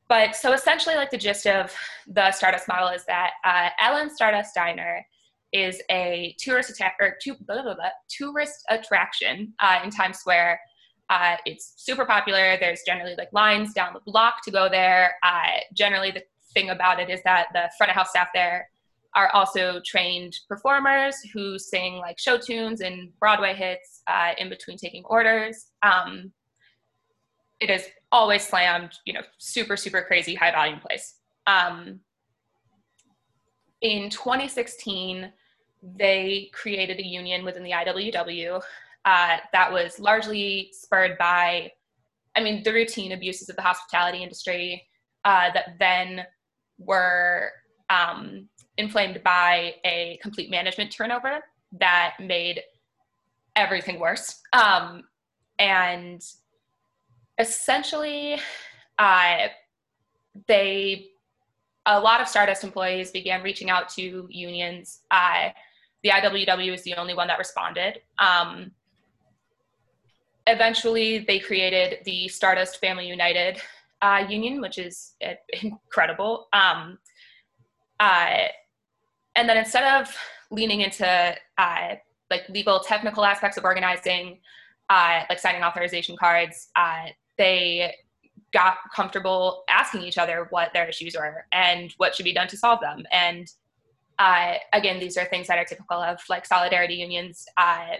but 0.07 0.35
so 0.35 0.53
essentially, 0.53 0.95
like 0.95 1.11
the 1.11 1.17
gist 1.17 1.47
of 1.47 1.73
the 2.07 2.31
Stardust 2.31 2.67
model 2.67 2.89
is 2.89 3.05
that 3.05 3.31
uh, 3.45 3.69
Ellen 3.81 4.09
Stardust 4.09 4.53
Diner 4.55 5.05
is 5.51 5.81
a 5.89 6.35
tourist 6.39 6.69
attack 6.69 6.97
or 6.99 7.15
two, 7.21 7.35
blah, 7.41 7.61
blah, 7.61 7.75
blah, 7.75 7.89
tourist 8.09 8.65
attraction 8.69 9.53
uh, 9.59 9.79
in 9.83 9.89
Times 9.89 10.17
Square. 10.17 10.59
Uh, 11.09 11.35
it's 11.45 11.73
super 11.77 12.05
popular. 12.05 12.57
There's 12.59 12.81
generally 12.85 13.15
like 13.17 13.31
lines 13.33 13.73
down 13.73 13.93
the 13.93 13.99
block 13.99 14.43
to 14.45 14.51
go 14.51 14.67
there. 14.67 15.15
Uh, 15.23 15.59
generally, 15.73 16.11
the 16.11 16.23
thing 16.53 16.69
about 16.69 16.99
it 16.99 17.09
is 17.09 17.21
that 17.23 17.47
the 17.53 17.69
front 17.77 17.91
of 17.91 17.95
house 17.95 18.09
staff 18.09 18.29
there 18.33 18.69
are 19.15 19.29
also 19.33 19.79
trained 19.85 20.35
performers 20.47 21.17
who 21.33 21.59
sing 21.59 21.97
like 21.97 22.17
show 22.17 22.37
tunes 22.37 22.81
and 22.81 23.11
Broadway 23.19 23.53
hits 23.53 24.01
uh, 24.07 24.31
in 24.37 24.49
between 24.49 24.77
taking 24.77 25.03
orders. 25.05 25.67
Um, 25.83 26.31
it 27.63 27.69
is 27.69 27.87
always 28.11 28.45
slammed, 28.45 28.91
you 29.05 29.13
know, 29.13 29.21
super, 29.37 29.77
super 29.77 30.01
crazy 30.01 30.35
high 30.35 30.51
volume 30.51 30.79
place. 30.79 31.15
Um, 31.47 32.01
in 33.81 34.09
2016, 34.09 35.31
they 35.81 36.49
created 36.53 36.99
a 36.99 37.05
union 37.05 37.45
within 37.45 37.63
the 37.63 37.71
IWW 37.71 38.61
uh, 39.05 39.37
that 39.53 39.71
was 39.71 39.97
largely 39.97 40.71
spurred 40.73 41.17
by, 41.17 41.71
I 42.35 42.43
mean, 42.43 42.63
the 42.63 42.73
routine 42.73 43.13
abuses 43.13 43.47
of 43.47 43.55
the 43.55 43.61
hospitality 43.61 44.21
industry 44.21 44.85
uh, 45.23 45.51
that 45.53 45.75
then 45.79 46.25
were 46.77 47.49
um, 47.89 48.49
inflamed 48.77 49.21
by 49.23 49.75
a 49.85 50.19
complete 50.21 50.51
management 50.51 50.91
turnover 50.91 51.39
that 51.79 52.15
made 52.19 52.61
everything 53.55 53.99
worse. 53.99 54.41
Um, 54.51 55.03
and 55.59 56.21
essentially, 57.37 58.39
uh, 58.99 59.47
they 60.47 61.09
a 61.85 61.99
lot 61.99 62.21
of 62.21 62.27
Stardust 62.27 62.63
employees 62.63 63.11
began 63.11 63.43
reaching 63.43 63.69
out 63.69 63.89
to 63.89 64.27
unions. 64.29 65.01
Uh, 65.11 65.49
the 66.01 66.09
IWW 66.09 66.73
is 66.73 66.83
the 66.83 66.95
only 66.95 67.13
one 67.13 67.27
that 67.27 67.37
responded. 67.37 68.01
Um, 68.19 68.71
eventually, 70.47 71.19
they 71.19 71.39
created 71.39 71.99
the 72.05 72.27
Stardust 72.27 72.79
Family 72.79 73.07
United 73.07 73.61
uh, 74.01 74.25
union, 74.29 74.61
which 74.61 74.77
is 74.77 75.13
uh, 75.25 75.33
incredible. 75.61 76.47
Um, 76.53 76.97
uh, 77.99 78.47
and 79.35 79.49
then 79.49 79.57
instead 79.57 80.01
of 80.01 80.15
leaning 80.51 80.81
into 80.81 81.35
uh, 81.57 81.95
like 82.29 82.47
legal 82.49 82.79
technical 82.79 83.25
aspects 83.25 83.57
of 83.57 83.63
organizing, 83.63 84.39
uh, 84.89 85.23
like 85.29 85.39
signing 85.39 85.63
authorization 85.63 86.15
cards, 86.17 86.69
they 87.37 87.93
got 88.53 88.77
comfortable 88.95 89.63
asking 89.67 90.03
each 90.03 90.17
other 90.17 90.47
what 90.51 90.71
their 90.73 90.87
issues 90.87 91.15
were 91.17 91.45
and 91.51 91.91
what 91.97 92.15
should 92.15 92.23
be 92.23 92.33
done 92.33 92.47
to 92.47 92.57
solve 92.57 92.79
them. 92.81 93.03
And 93.11 93.47
uh, 94.19 94.55
again, 94.73 94.99
these 94.99 95.17
are 95.17 95.25
things 95.25 95.47
that 95.47 95.57
are 95.57 95.65
typical 95.65 95.97
of 95.97 96.19
like 96.29 96.45
solidarity 96.45 96.95
unions. 96.95 97.45
Uh, 97.57 97.95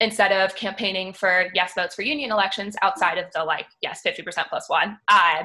instead 0.00 0.32
of 0.32 0.54
campaigning 0.56 1.12
for 1.12 1.46
yes 1.54 1.74
votes 1.74 1.94
for 1.94 2.02
union 2.02 2.32
elections 2.32 2.76
outside 2.82 3.18
of 3.18 3.26
the 3.34 3.42
like 3.42 3.66
yes 3.80 4.02
50% 4.04 4.48
plus 4.48 4.68
one, 4.68 4.98
uh, 5.08 5.44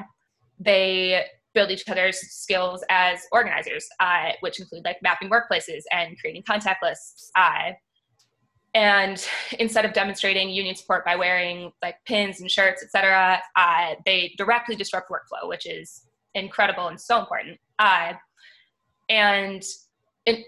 they 0.60 1.24
build 1.54 1.70
each 1.70 1.88
other's 1.88 2.18
skills 2.18 2.84
as 2.90 3.20
organizers, 3.32 3.88
uh, 4.00 4.30
which 4.40 4.60
include 4.60 4.84
like 4.84 4.98
mapping 5.02 5.30
workplaces 5.30 5.82
and 5.92 6.18
creating 6.18 6.42
contact 6.46 6.82
lists. 6.82 7.30
Uh, 8.74 8.78
and 8.78 9.28
instead 9.58 9.84
of 9.84 9.92
demonstrating 9.92 10.50
union 10.50 10.74
support 10.74 11.04
by 11.04 11.16
wearing 11.16 11.72
like 11.82 11.96
pins 12.06 12.40
and 12.40 12.50
shirts, 12.50 12.82
etc., 12.82 13.40
uh, 13.56 13.94
they 14.04 14.34
directly 14.36 14.76
disrupt 14.76 15.10
workflow, 15.10 15.48
which 15.48 15.66
is 15.66 16.06
incredible 16.34 16.88
and 16.88 17.00
so 17.00 17.18
important. 17.18 17.58
Uh, 17.78 18.12
and 19.08 19.62
it, 20.26 20.44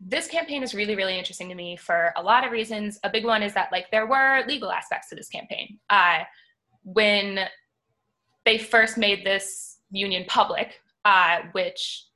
this 0.00 0.28
campaign 0.28 0.62
is 0.62 0.74
really, 0.74 0.96
really 0.96 1.18
interesting 1.18 1.48
to 1.48 1.54
me 1.54 1.76
for 1.76 2.12
a 2.16 2.22
lot 2.22 2.44
of 2.44 2.52
reasons. 2.52 2.98
A 3.04 3.10
big 3.10 3.24
one 3.24 3.42
is 3.42 3.54
that 3.54 3.70
like 3.72 3.90
there 3.90 4.06
were 4.06 4.44
legal 4.46 4.70
aspects 4.70 5.08
to 5.08 5.14
this 5.14 5.28
campaign. 5.28 5.78
Uh, 5.90 6.20
when 6.84 7.40
they 8.44 8.58
first 8.58 8.98
made 8.98 9.24
this 9.24 9.78
union 9.90 10.24
public, 10.26 10.80
uh, 11.04 11.40
which 11.52 12.06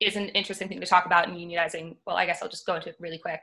is 0.00 0.16
an 0.16 0.28
interesting 0.30 0.68
thing 0.68 0.80
to 0.80 0.86
talk 0.86 1.06
about 1.06 1.28
in 1.28 1.34
unionizing. 1.34 1.96
Well, 2.06 2.16
I 2.16 2.26
guess 2.26 2.42
I'll 2.42 2.48
just 2.48 2.66
go 2.66 2.74
into 2.74 2.90
it 2.90 2.96
really 2.98 3.18
quick. 3.18 3.42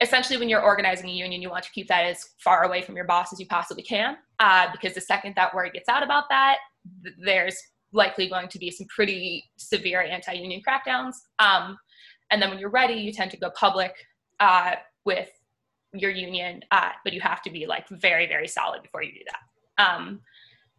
Essentially, 0.00 0.38
when 0.38 0.48
you're 0.48 0.62
organizing 0.62 1.08
a 1.08 1.12
union, 1.12 1.42
you 1.42 1.50
want 1.50 1.64
to 1.64 1.70
keep 1.72 1.88
that 1.88 2.04
as 2.04 2.24
far 2.38 2.64
away 2.64 2.82
from 2.82 2.94
your 2.94 3.04
boss 3.04 3.32
as 3.32 3.40
you 3.40 3.46
possibly 3.46 3.82
can, 3.82 4.16
uh, 4.38 4.68
because 4.70 4.94
the 4.94 5.00
second 5.00 5.34
that 5.34 5.52
word 5.54 5.72
gets 5.72 5.88
out 5.88 6.02
about 6.02 6.24
that, 6.28 6.58
th- 7.02 7.16
there's 7.24 7.56
likely 7.92 8.28
going 8.28 8.48
to 8.48 8.58
be 8.58 8.70
some 8.70 8.86
pretty 8.94 9.50
severe 9.56 10.02
anti-union 10.02 10.62
crackdowns. 10.66 11.14
Um, 11.38 11.76
and 12.30 12.40
then 12.40 12.50
when 12.50 12.58
you're 12.58 12.70
ready, 12.70 12.94
you 12.94 13.12
tend 13.12 13.30
to 13.32 13.36
go 13.36 13.50
public 13.50 13.92
uh, 14.40 14.74
with 15.04 15.30
your 15.92 16.10
union, 16.10 16.62
uh, 16.70 16.90
but 17.02 17.12
you 17.12 17.20
have 17.20 17.42
to 17.42 17.50
be 17.50 17.66
like 17.66 17.88
very, 17.88 18.26
very 18.26 18.46
solid 18.46 18.82
before 18.82 19.02
you 19.02 19.12
do 19.12 19.20
that. 19.26 19.84
Um, 19.84 20.20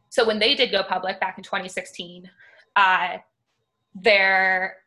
so 0.10 0.26
when 0.26 0.40
they 0.40 0.56
did 0.56 0.72
go 0.72 0.84
public 0.84 1.20
back 1.20 1.38
in 1.38 1.44
2016, 1.44 2.30
uh, 2.76 3.18
their 3.96 4.78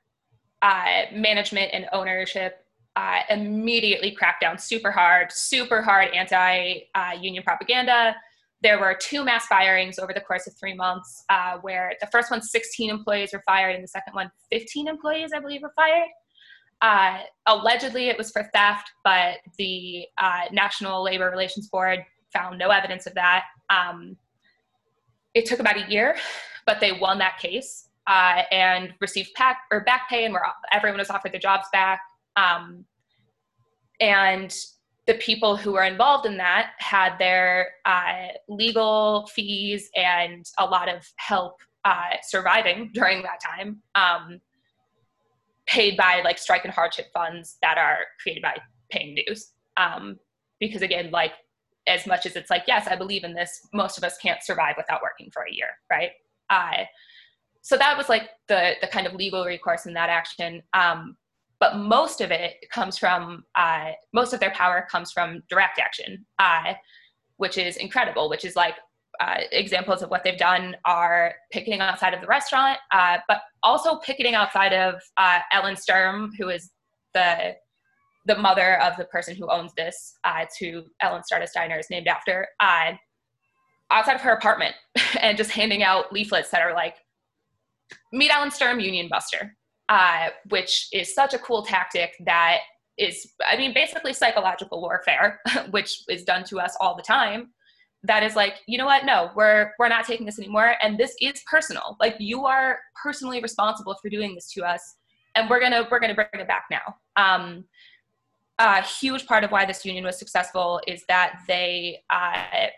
uh, 0.63 1.03
management 1.13 1.71
and 1.73 1.87
ownership 1.93 2.62
uh, 2.97 3.21
immediately 3.31 4.11
cracked 4.11 4.43
down 4.43 4.59
super 4.59 4.91
hard, 4.91 5.33
super 5.33 5.83
hard 5.83 6.09
anti-union 6.15 7.43
propaganda. 7.43 8.15
There 8.63 8.79
were 8.79 8.97
two 9.01 9.25
mass 9.25 9.47
firings 9.47 9.99
over 9.99 10.13
the 10.13 10.21
course 10.21 10.47
of 10.47 10.55
three 10.59 10.75
months, 10.75 11.25
uh, 11.29 11.59
where 11.63 11.95
the 12.01 12.07
first 12.09 12.31
one, 12.31 12.43
16 12.43 12.91
employees 12.91 13.33
were 13.33 13.43
fired, 13.45 13.75
and 13.75 13.83
the 13.83 13.89
second 13.89 14.15
one, 14.15 14.31
15 14.53 14.89
employees, 14.89 15.31
I 15.35 15.41
believe, 15.41 15.63
were 15.63 15.73
fired. 15.75 16.09
Uh, 16.81 17.21
allegedly, 17.47 18.09
it 18.09 18.19
was 18.19 18.31
for 18.31 18.49
theft, 18.53 18.91
but 19.05 19.39
the 19.57 20.07
uh, 20.19 20.43
National 20.53 21.03
Labor 21.03 21.31
Relations 21.31 21.69
Board 21.69 22.05
found 22.33 22.59
no 22.59 22.69
evidence 22.71 23.07
of 23.07 23.15
that. 23.15 23.45
Um, 23.71 24.17
it 25.35 25.47
took 25.47 25.61
about 25.61 25.77
a 25.77 25.91
year, 25.91 26.17
but 26.67 26.81
they 26.81 26.93
won 26.93 27.19
that 27.19 27.39
case 27.39 27.89
uh, 28.07 28.43
and 28.51 28.93
received 29.01 29.31
pack, 29.35 29.61
or 29.71 29.81
back 29.81 30.09
pay, 30.09 30.25
and 30.25 30.35
were, 30.35 30.43
everyone 30.73 30.99
was 30.99 31.11
offered 31.11 31.33
their 31.33 31.41
jobs 31.41 31.67
back. 31.73 32.01
Um, 32.37 32.85
and 34.01 34.55
the 35.07 35.15
people 35.15 35.57
who 35.57 35.73
were 35.73 35.85
involved 35.85 36.27
in 36.27 36.37
that 36.37 36.73
had 36.79 37.19
their 37.19 37.71
uh, 37.85 38.29
legal 38.49 39.29
fees 39.35 39.91
and 39.97 40.47
a 40.59 40.65
lot 40.65 40.89
of 40.89 41.07
help 41.17 41.61
uh, 41.85 42.17
surviving 42.23 42.91
during 42.95 43.23
that 43.23 43.41
time 43.41 43.83
um, 43.95 44.41
paid 45.67 45.97
by 45.97 46.21
like 46.25 46.39
strike 46.39 46.65
and 46.65 46.73
hardship 46.73 47.07
funds 47.13 47.59
that 47.63 47.79
are 47.79 47.99
created 48.23 48.43
by 48.43 48.57
paying 48.91 49.17
dues. 49.27 49.53
Um, 49.77 50.19
because 50.61 50.83
again, 50.83 51.11
like 51.11 51.33
as 51.87 52.07
much 52.07 52.27
as 52.27 52.37
it's 52.37 52.51
like, 52.51 52.65
yes, 52.69 52.87
I 52.87 52.95
believe 52.95 53.25
in 53.25 53.35
this, 53.35 53.67
most 53.73 53.99
of 53.99 54.05
us 54.05 54.17
can't 54.19 54.43
survive 54.43 54.75
without 54.77 55.03
working 55.03 55.31
for 55.33 55.43
a 55.43 55.53
year, 55.53 55.69
right? 55.91 56.11
Uh, 56.51 56.85
so 57.63 57.77
that 57.77 57.97
was 57.97 58.09
like 58.09 58.29
the 58.49 58.75
the 58.81 58.89
kind 58.89 59.07
of 59.07 59.15
legal 59.15 59.45
recourse 59.45 59.87
in 59.87 59.95
that 59.95 60.09
action. 60.09 60.63
Um, 60.75 61.17
but 61.63 61.77
most 61.77 62.21
of 62.21 62.33
it 62.33 62.57
comes 62.73 62.99
from 62.99 63.45
uh, 63.55 63.93
most 64.13 64.33
of 64.33 64.41
their 64.41 64.51
power 64.51 64.85
comes 64.91 65.13
from 65.13 65.45
direct 65.49 65.79
action, 65.79 66.27
uh, 66.41 66.75
which 67.37 67.57
is 67.57 67.77
incredible. 67.77 68.29
Which 68.29 68.45
is 68.45 68.57
like 68.57 68.75
uh, 69.21 69.43
examples 69.53 70.03
of 70.03 70.11
what 70.11 70.25
they've 70.25 70.37
done 70.37 70.75
are 70.87 71.37
picketing 71.53 71.79
outside 71.79 72.15
of 72.15 72.21
the 72.21 72.27
restaurant, 72.27 72.81
uh, 72.91 73.19
but 73.29 73.43
also 73.63 74.01
picketing 74.01 74.35
outside 74.35 74.73
of 74.73 75.01
uh, 75.19 75.39
Ellen 75.53 75.77
Sturm, 75.77 76.33
who 76.37 76.49
is 76.49 76.73
the 77.15 77.55
the 78.27 78.35
mother 78.35 78.81
of 78.81 78.97
the 78.97 79.05
person 79.05 79.37
who 79.37 79.49
owns 79.49 79.73
this, 79.77 80.15
uh, 80.25 80.45
to 80.59 80.83
Ellen 81.01 81.23
Stardust 81.23 81.55
Diner 81.55 81.79
is 81.79 81.87
named 81.91 82.09
after, 82.09 82.49
outside 82.61 84.15
of 84.17 84.21
her 84.21 84.33
apartment 84.33 84.75
and 85.21 85.39
just 85.39 85.53
handing 85.53 85.85
out 85.85 86.13
leaflets 86.13 86.51
that 86.51 86.61
are 86.61 86.75
like, 86.75 86.97
meet 88.13 88.35
Ellen 88.35 88.51
Sturm, 88.51 88.81
Union 88.81 89.07
Buster, 89.09 89.57
uh, 89.93 90.31
which 90.49 90.89
is 90.91 91.15
such 91.15 91.35
a 91.35 91.39
cool 91.39 91.63
tactic 91.63 92.15
that 92.25 92.61
is, 92.97 93.31
I 93.47 93.59
mean, 93.59 93.75
basically 93.75 94.15
psychological 94.15 94.81
warfare, 94.81 95.39
which 95.71 96.03
is 96.09 96.25
done 96.25 96.45
to 96.45 96.61
us 96.61 96.75
all 96.81 96.97
the 96.97 97.03
time. 97.03 97.51
That 98.03 98.23
is 98.23 98.35
like, 98.35 98.55
you 98.67 98.79
know 98.79 98.87
what? 98.87 99.05
No, 99.05 99.31
we're 99.37 99.73
we're 99.79 99.89
not 99.89 100.07
taking 100.07 100.25
this 100.25 100.39
anymore, 100.39 100.77
and 100.83 100.99
this 100.99 101.15
is 101.21 101.43
personal. 101.49 101.97
Like 102.01 102.17
you 102.19 102.47
are 102.47 102.79
personally 103.01 103.41
responsible 103.43 103.95
for 104.01 104.09
doing 104.09 104.35
this 104.35 104.51
to 104.55 104.65
us, 104.65 104.83
and 105.35 105.49
we're 105.51 105.61
gonna 105.61 105.87
we're 105.91 106.01
gonna 106.01 106.15
bring 106.15 106.27
it 106.33 106.49
back 106.49 106.65
now. 106.71 106.97
Um, 107.17 107.65
a 108.59 108.83
huge 108.83 109.27
part 109.27 109.45
of 109.45 109.53
why 109.53 109.67
this 109.67 109.85
union 109.85 110.05
was 110.05 110.19
successful 110.19 110.81
is 110.89 111.05
that 111.09 111.41
they 111.47 112.01
uh, 112.11 112.69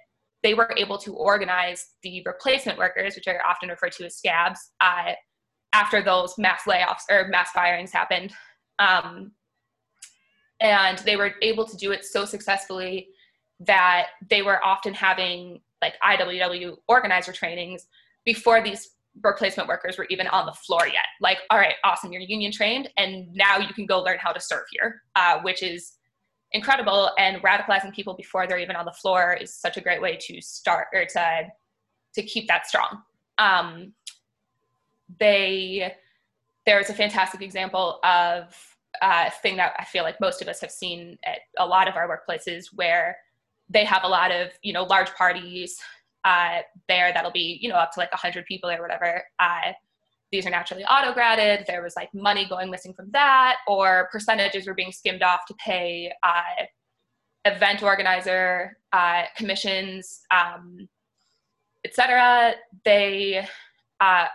they 0.43 0.53
were 0.53 0.75
able 0.77 0.99
to 0.99 1.15
organize 1.15 1.93
the 2.03 2.23
replacement 2.27 2.77
workers, 2.77 3.15
which 3.15 3.29
are 3.29 3.41
often 3.49 3.69
referred 3.69 3.93
to 3.93 4.05
as 4.05 4.17
scabs, 4.17 4.73
uh, 4.81 5.13
after 5.75 6.01
those 6.01 6.39
mass 6.39 6.63
layoffs 6.67 7.03
or 7.11 7.29
mass 7.29 7.51
firings 7.51 7.93
happened. 7.93 8.33
Um, 8.79 9.33
and 10.61 10.99
they 10.99 11.17
were 11.17 11.33
able 11.43 11.67
to 11.67 11.77
do 11.77 11.91
it 11.91 12.05
so 12.05 12.25
successfully 12.25 13.09
that 13.61 14.07
they 14.31 14.43
were 14.43 14.65
often 14.65 14.95
having 14.95 15.61
like 15.83 15.95
IWW 16.03 16.77
organizer 16.89 17.33
trainings 17.33 17.87
before 18.25 18.63
these 18.63 18.93
replacement 19.23 19.69
workers 19.69 19.99
were 19.99 20.07
even 20.11 20.27
on 20.29 20.47
the 20.47 20.53
floor 20.53 20.87
yet. 20.87 21.05
Like, 21.21 21.39
all 21.51 21.59
right, 21.59 21.75
awesome, 21.85 22.13
you're 22.13 22.23
union 22.23 22.53
trained, 22.53 22.89
and 22.97 23.33
now 23.35 23.59
you 23.59 23.73
can 23.75 23.87
go 23.87 24.01
learn 24.01 24.19
how 24.19 24.33
to 24.33 24.41
serve 24.41 24.65
here, 24.71 25.03
uh, 25.17 25.41
which 25.43 25.63
is 25.63 25.95
incredible. 26.53 27.11
And 27.19 27.43
radicalizing 27.43 27.93
people 27.93 28.15
before 28.15 28.47
they're 28.47 28.59
even 28.59 28.77
on 28.77 28.85
the 28.85 28.93
floor 28.93 29.37
is 29.41 29.55
such 29.55 29.77
a 29.77 29.81
great 29.81 30.01
way 30.01 30.17
to 30.21 30.41
start 30.41 30.89
or 30.93 31.05
to 31.05 31.43
to 32.15 32.23
keep 32.23 32.47
that 32.47 32.67
strong. 32.67 33.03
Um, 33.39 33.93
they 35.21 35.95
there's 36.67 36.91
a 36.91 36.95
fantastic 36.95 37.43
example 37.43 38.01
of 38.05 38.55
a 39.03 39.31
thing 39.43 39.57
that 39.57 39.75
I 39.79 39.85
feel 39.85 40.03
like 40.03 40.21
most 40.21 40.41
of 40.41 40.49
us 40.49 40.61
have 40.61 40.71
seen 40.71 41.19
at 41.25 41.41
a 41.59 41.67
lot 41.67 41.89
of 41.89 41.97
our 41.97 42.09
workplaces 42.09 42.67
where 42.75 43.17
they 43.69 43.85
have 43.85 44.05
a 44.05 44.09
lot 44.09 44.31
of 44.31 44.49
you 44.63 44.73
know 44.73 44.85
large 44.85 45.11
parties 45.15 45.79
uh, 46.25 46.61
there 46.89 47.13
that'll 47.13 47.31
be 47.31 47.59
you 47.61 47.69
know 47.69 47.77
up 47.77 47.93
to 47.93 48.01
like 48.01 48.13
100 48.13 48.47
people 48.47 48.71
or 48.71 48.81
whatever. 48.81 49.23
Uh, 49.39 49.73
these 50.33 50.47
are 50.47 50.51
naturally 50.51 50.85
auto-graded. 50.85 51.65
There 51.67 51.83
was 51.83 51.95
like 51.97 52.13
money 52.13 52.47
going 52.49 52.71
missing 52.71 52.93
from 52.93 53.11
that 53.13 53.59
or 53.69 54.09
percentages 54.11 54.67
were 54.67 54.75
being 54.75 54.91
skimmed 54.91 55.23
off 55.23 55.45
to 55.47 55.55
pay 55.55 56.13
uh, 56.23 56.65
event 57.45 57.83
organizer 57.83 58.79
uh, 58.93 59.25
commissions 59.37 60.23
um, 60.31 60.89
etc 61.85 62.55
they 62.85 63.47
uh, 64.01 64.27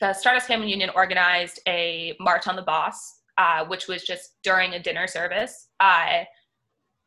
the 0.00 0.12
stardust 0.12 0.46
family 0.46 0.70
union 0.70 0.90
organized 0.94 1.60
a 1.66 2.16
march 2.20 2.46
on 2.46 2.56
the 2.56 2.62
boss 2.62 3.18
uh, 3.38 3.64
which 3.66 3.86
was 3.86 4.02
just 4.02 4.36
during 4.42 4.74
a 4.74 4.82
dinner 4.82 5.06
service. 5.06 5.68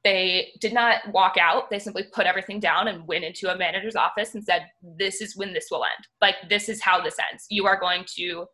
They 0.04 0.54
did 0.60 0.74
not 0.74 1.02
walk 1.12 1.38
out. 1.40 1.70
They 1.70 1.78
simply 1.78 2.06
put 2.12 2.26
everything 2.26 2.60
down 2.60 2.88
and 2.88 3.06
went 3.06 3.24
into 3.24 3.54
a 3.54 3.58
manager's 3.58 3.96
office 3.96 4.34
and 4.34 4.44
said 4.44 4.66
this 4.98 5.22
is 5.22 5.38
when 5.38 5.54
this 5.54 5.68
will 5.70 5.84
end. 5.84 6.08
Like 6.22 6.36
this 6.50 6.70
is 6.70 6.82
how 6.82 7.02
this 7.02 7.18
ends. 7.32 7.46
You 7.50 7.68
are 7.68 7.80
going 7.80 8.06
to 8.16 8.46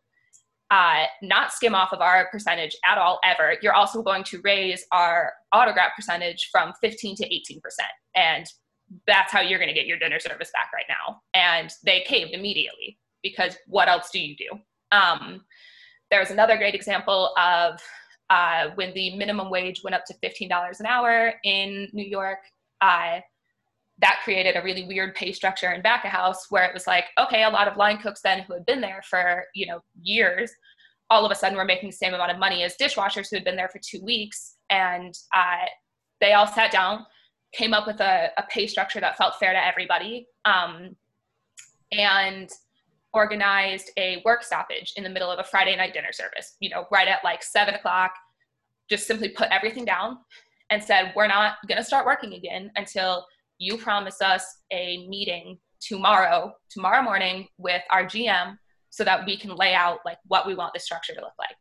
uh, 0.70 1.04
not 1.22 1.52
skim 1.52 1.74
off 1.74 1.94
of 1.94 2.02
our 2.02 2.28
percentage 2.30 2.76
at 2.84 2.98
all 2.98 3.18
ever. 3.24 3.54
You're 3.62 3.72
also 3.72 4.02
going 4.02 4.24
to 4.24 4.42
raise 4.44 4.84
our 4.92 5.32
auto-grat 5.54 5.92
percentage 5.96 6.50
from 6.52 6.74
15 6.82 7.16
to 7.16 7.34
18 7.34 7.60
percent. 7.62 7.88
And 8.14 8.44
that's 9.06 9.32
how 9.32 9.40
you're 9.40 9.58
going 9.58 9.68
to 9.68 9.74
get 9.74 9.86
your 9.86 9.98
dinner 9.98 10.20
service 10.20 10.50
back 10.52 10.70
right 10.74 10.84
now. 10.88 11.20
And 11.32 11.70
they 11.84 12.02
caved 12.02 12.32
immediately 12.32 12.98
because 13.22 13.56
what 13.66 13.88
else 13.88 14.10
do 14.10 14.20
you 14.20 14.36
do 14.36 14.58
um, 14.92 15.44
there's 16.10 16.30
another 16.30 16.56
great 16.56 16.74
example 16.74 17.34
of 17.36 17.80
uh, 18.30 18.70
when 18.74 18.92
the 18.94 19.16
minimum 19.16 19.50
wage 19.50 19.82
went 19.82 19.94
up 19.94 20.04
to 20.06 20.14
$15 20.22 20.80
an 20.80 20.86
hour 20.86 21.34
in 21.44 21.88
New 21.92 22.04
York, 22.04 22.38
uh, 22.80 23.20
that 24.00 24.20
created 24.22 24.56
a 24.56 24.62
really 24.62 24.86
weird 24.86 25.14
pay 25.14 25.32
structure 25.32 25.72
in 25.72 25.82
back 25.82 26.04
of 26.04 26.10
house 26.10 26.46
where 26.50 26.64
it 26.64 26.72
was 26.72 26.86
like, 26.86 27.06
okay, 27.18 27.42
a 27.44 27.50
lot 27.50 27.66
of 27.66 27.76
line 27.76 27.98
cooks 27.98 28.20
then 28.22 28.42
who 28.42 28.54
had 28.54 28.64
been 28.64 28.80
there 28.80 29.02
for, 29.08 29.44
you 29.54 29.66
know, 29.66 29.80
years, 30.00 30.52
all 31.10 31.24
of 31.24 31.32
a 31.32 31.34
sudden 31.34 31.56
were 31.56 31.64
making 31.64 31.88
the 31.88 31.96
same 31.96 32.14
amount 32.14 32.30
of 32.30 32.38
money 32.38 32.62
as 32.62 32.76
dishwashers 32.80 33.28
who 33.28 33.36
had 33.36 33.44
been 33.44 33.56
there 33.56 33.68
for 33.68 33.80
two 33.82 34.00
weeks. 34.04 34.56
And 34.70 35.18
uh, 35.34 35.66
they 36.20 36.34
all 36.34 36.46
sat 36.46 36.70
down, 36.70 37.06
came 37.52 37.74
up 37.74 37.86
with 37.86 38.00
a, 38.00 38.30
a, 38.36 38.44
pay 38.50 38.66
structure 38.66 39.00
that 39.00 39.16
felt 39.16 39.34
fair 39.40 39.52
to 39.52 39.66
everybody. 39.66 40.28
Um, 40.44 40.94
and 41.90 42.50
organized 43.12 43.90
a 43.96 44.22
work 44.24 44.42
stoppage 44.42 44.92
in 44.96 45.04
the 45.04 45.10
middle 45.10 45.30
of 45.30 45.38
a 45.38 45.44
Friday 45.44 45.76
night 45.76 45.94
dinner 45.94 46.12
service, 46.12 46.56
you 46.60 46.70
know, 46.70 46.86
right 46.92 47.08
at 47.08 47.24
like 47.24 47.42
seven 47.42 47.74
o'clock, 47.74 48.12
just 48.90 49.06
simply 49.06 49.28
put 49.30 49.48
everything 49.50 49.84
down 49.84 50.18
and 50.70 50.82
said, 50.82 51.12
We're 51.16 51.26
not 51.26 51.56
going 51.66 51.78
to 51.78 51.84
start 51.84 52.06
working 52.06 52.34
again 52.34 52.70
until 52.76 53.24
you 53.58 53.76
promise 53.76 54.20
us 54.20 54.44
a 54.72 55.06
meeting 55.08 55.58
tomorrow, 55.80 56.52
tomorrow 56.70 57.02
morning 57.02 57.48
with 57.58 57.82
our 57.90 58.04
GM 58.04 58.56
so 58.90 59.04
that 59.04 59.24
we 59.26 59.36
can 59.36 59.54
lay 59.54 59.74
out 59.74 59.98
like 60.04 60.18
what 60.26 60.46
we 60.46 60.54
want 60.54 60.74
the 60.74 60.80
structure 60.80 61.14
to 61.14 61.20
look 61.20 61.32
like. 61.38 61.56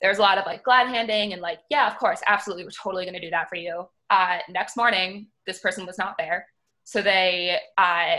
There's 0.00 0.18
a 0.18 0.22
lot 0.22 0.38
of 0.38 0.46
like 0.46 0.64
glad 0.64 0.88
handing 0.88 1.32
and 1.32 1.40
like, 1.40 1.60
yeah, 1.70 1.86
of 1.86 1.96
course, 1.96 2.20
absolutely, 2.26 2.64
we're 2.64 2.70
totally 2.82 3.04
going 3.04 3.14
to 3.14 3.20
do 3.20 3.30
that 3.30 3.48
for 3.48 3.56
you. 3.56 3.84
Uh, 4.10 4.38
next 4.48 4.76
morning, 4.76 5.28
this 5.46 5.60
person 5.60 5.86
was 5.86 5.98
not 5.98 6.16
there. 6.18 6.46
So 6.84 7.00
they 7.00 7.58
uh, 7.78 8.16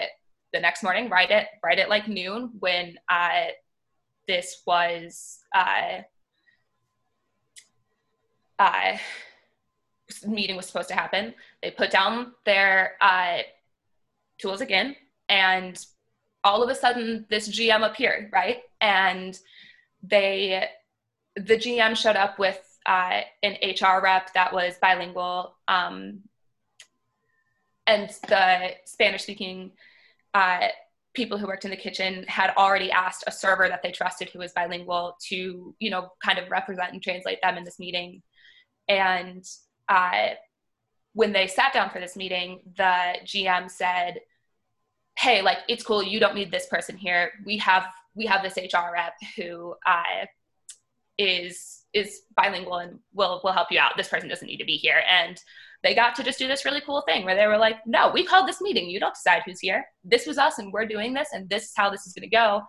the 0.54 0.60
next 0.60 0.84
morning, 0.84 1.10
right 1.10 1.30
at 1.30 1.48
right 1.64 1.80
at 1.80 1.90
like 1.90 2.08
noon, 2.08 2.52
when 2.60 2.98
uh, 3.10 3.48
this 4.28 4.62
was 4.66 5.40
uh, 5.54 6.02
uh, 8.60 8.98
meeting 10.26 10.56
was 10.56 10.68
supposed 10.68 10.90
to 10.90 10.96
happen. 10.96 11.34
They 11.62 11.72
put 11.72 11.92
down 11.92 12.34
their 12.46 12.94
uh, 13.02 13.40
tools 14.38 14.62
again, 14.62 14.96
and 15.28 15.84
all 16.44 16.62
of 16.62 16.70
a 16.70 16.76
sudden, 16.76 17.26
this 17.30 17.50
GM 17.50 17.90
appeared, 17.90 18.30
right? 18.32 18.62
And 18.82 19.38
they, 20.02 20.68
the 21.36 21.56
GM 21.56 21.96
showed 21.96 22.18
up 22.18 22.38
with 22.38 22.60
uh, 22.86 23.22
an 23.42 23.58
HR 23.64 24.02
rep 24.04 24.34
that 24.34 24.54
was 24.54 24.76
bilingual, 24.82 25.56
um, 25.68 26.20
and 27.88 28.10
the 28.28 28.72
Spanish-speaking 28.86 29.72
uh, 30.34 30.68
people 31.14 31.38
who 31.38 31.48
worked 31.48 31.66
in 31.66 31.72
the 31.72 31.78
kitchen 31.78 32.26
had 32.28 32.52
already 32.58 32.92
asked 32.92 33.24
a 33.28 33.32
server 33.32 33.68
that 33.68 33.84
they 33.84 33.92
trusted 33.92 34.30
who 34.30 34.40
was 34.40 34.52
bilingual 34.54 35.16
to 35.30 35.76
you 35.80 35.90
know 35.90 36.10
kind 36.24 36.40
of 36.40 36.50
represent 36.50 36.92
and 36.94 37.02
translate 37.02 37.40
them 37.42 37.58
in 37.58 37.64
this 37.64 37.80
meeting. 37.80 38.22
And 38.88 39.44
uh, 39.90 40.30
when 41.14 41.32
they 41.32 41.48
sat 41.48 41.74
down 41.74 41.90
for 41.90 42.00
this 42.00 42.16
meeting 42.16 42.62
the 42.76 43.18
gm 43.24 43.70
said 43.70 44.20
hey 45.18 45.42
like 45.42 45.60
it's 45.68 45.84
cool. 45.84 46.04
You 46.04 46.20
don't 46.20 46.36
need 46.36 46.52
this 46.52 46.68
person 46.68 46.98
here. 46.98 47.32
We 47.46 47.58
have 47.58 47.86
we 48.16 48.26
have 48.26 48.44
this 48.44 48.58
hr 48.58 48.94
rep 48.94 49.14
who 49.36 49.76
uh, 49.86 50.26
is 51.18 51.84
is 51.94 52.22
bilingual 52.36 52.78
and 52.78 53.00
will 53.14 53.42
will 53.44 53.52
help 53.52 53.72
you 53.72 53.80
out. 53.80 53.94
This 53.98 54.10
person 54.10 54.30
doesn't 54.30 54.48
need 54.48 54.58
to 54.58 54.66
be 54.66 54.78
here. 54.78 55.02
And 55.08 55.40
they 55.84 55.94
got 55.94 56.16
to 56.16 56.24
just 56.24 56.40
do 56.40 56.48
this 56.48 56.66
really 56.66 56.82
cool 56.82 57.04
thing 57.06 57.26
where 57.26 57.36
they 57.36 57.46
were 57.46 57.58
like, 57.58 57.86
no, 57.86 58.10
we 58.10 58.26
called 58.26 58.48
this 58.48 58.62
meeting. 58.62 58.90
You 58.90 59.00
don't 59.00 59.14
decide 59.14 59.44
who's 59.46 59.60
here. 59.60 59.86
This 60.04 60.26
was 60.26 60.38
us, 60.38 60.58
and 60.58 60.72
we're 60.72 60.86
doing 60.86 61.14
this, 61.14 61.30
and 61.34 61.50
this 61.50 61.64
is 61.64 61.74
how 61.76 61.90
this 61.90 62.08
is 62.08 62.14
going 62.14 62.30
to 62.30 62.36
go. 62.36 62.62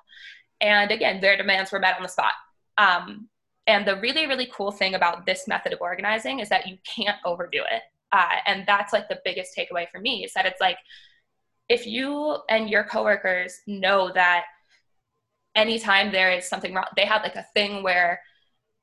And 0.60 0.90
again, 0.90 1.20
their 1.20 1.36
demands 1.36 1.70
were 1.70 1.78
met 1.78 1.96
on 1.96 2.02
the 2.02 2.08
spot. 2.08 2.32
Um, 2.76 3.28
and 3.66 3.86
the 3.86 3.96
really, 4.00 4.26
really 4.26 4.48
cool 4.52 4.72
thing 4.72 4.94
about 4.94 5.26
this 5.26 5.46
method 5.46 5.72
of 5.72 5.80
organizing 5.80 6.40
is 6.40 6.48
that 6.48 6.66
you 6.66 6.76
can't 6.84 7.16
overdo 7.24 7.58
it. 7.58 7.82
Uh, 8.12 8.36
and 8.46 8.64
that's 8.66 8.92
like 8.92 9.08
the 9.08 9.20
biggest 9.24 9.56
takeaway 9.56 9.86
for 9.90 10.00
me 10.00 10.24
is 10.24 10.32
that 10.34 10.46
it's 10.46 10.60
like, 10.60 10.76
if 11.68 11.86
you 11.86 12.38
and 12.50 12.68
your 12.68 12.84
coworkers 12.84 13.60
know 13.66 14.12
that 14.12 14.44
anytime 15.54 16.12
there 16.12 16.30
is 16.30 16.48
something 16.48 16.74
wrong, 16.74 16.84
they 16.96 17.06
had 17.06 17.22
like 17.22 17.36
a 17.36 17.46
thing 17.54 17.82
where 17.82 18.20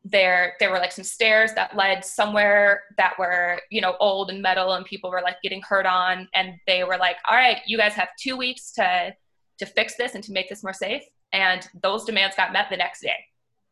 there 0.04 0.56
there 0.60 0.72
were 0.72 0.80
like 0.80 0.92
some 0.92 1.04
stairs 1.04 1.52
that 1.54 1.76
led 1.76 2.04
somewhere 2.04 2.82
that 2.98 3.14
were 3.20 3.62
you 3.70 3.80
know 3.80 3.96
old 4.00 4.32
and 4.32 4.42
metal 4.42 4.74
and 4.74 4.84
people 4.86 5.12
were 5.12 5.22
like 5.22 5.36
getting 5.44 5.62
hurt 5.62 5.86
on 5.86 6.28
and 6.34 6.54
they 6.66 6.84
were 6.84 6.98
like 6.98 7.18
all 7.30 7.36
right 7.36 7.58
you 7.68 7.78
guys 7.78 7.94
have 7.94 8.10
two 8.20 8.36
weeks 8.36 8.72
to 8.72 9.14
to 9.62 9.66
fix 9.68 9.96
this 9.96 10.16
and 10.16 10.24
to 10.24 10.32
make 10.32 10.50
this 10.50 10.64
more 10.64 10.74
safe. 10.74 11.04
And 11.34 11.68
those 11.84 12.04
demands 12.04 12.36
got 12.36 12.52
met 12.52 12.68
the 12.72 12.78
next 12.78 13.02
day 13.02 13.16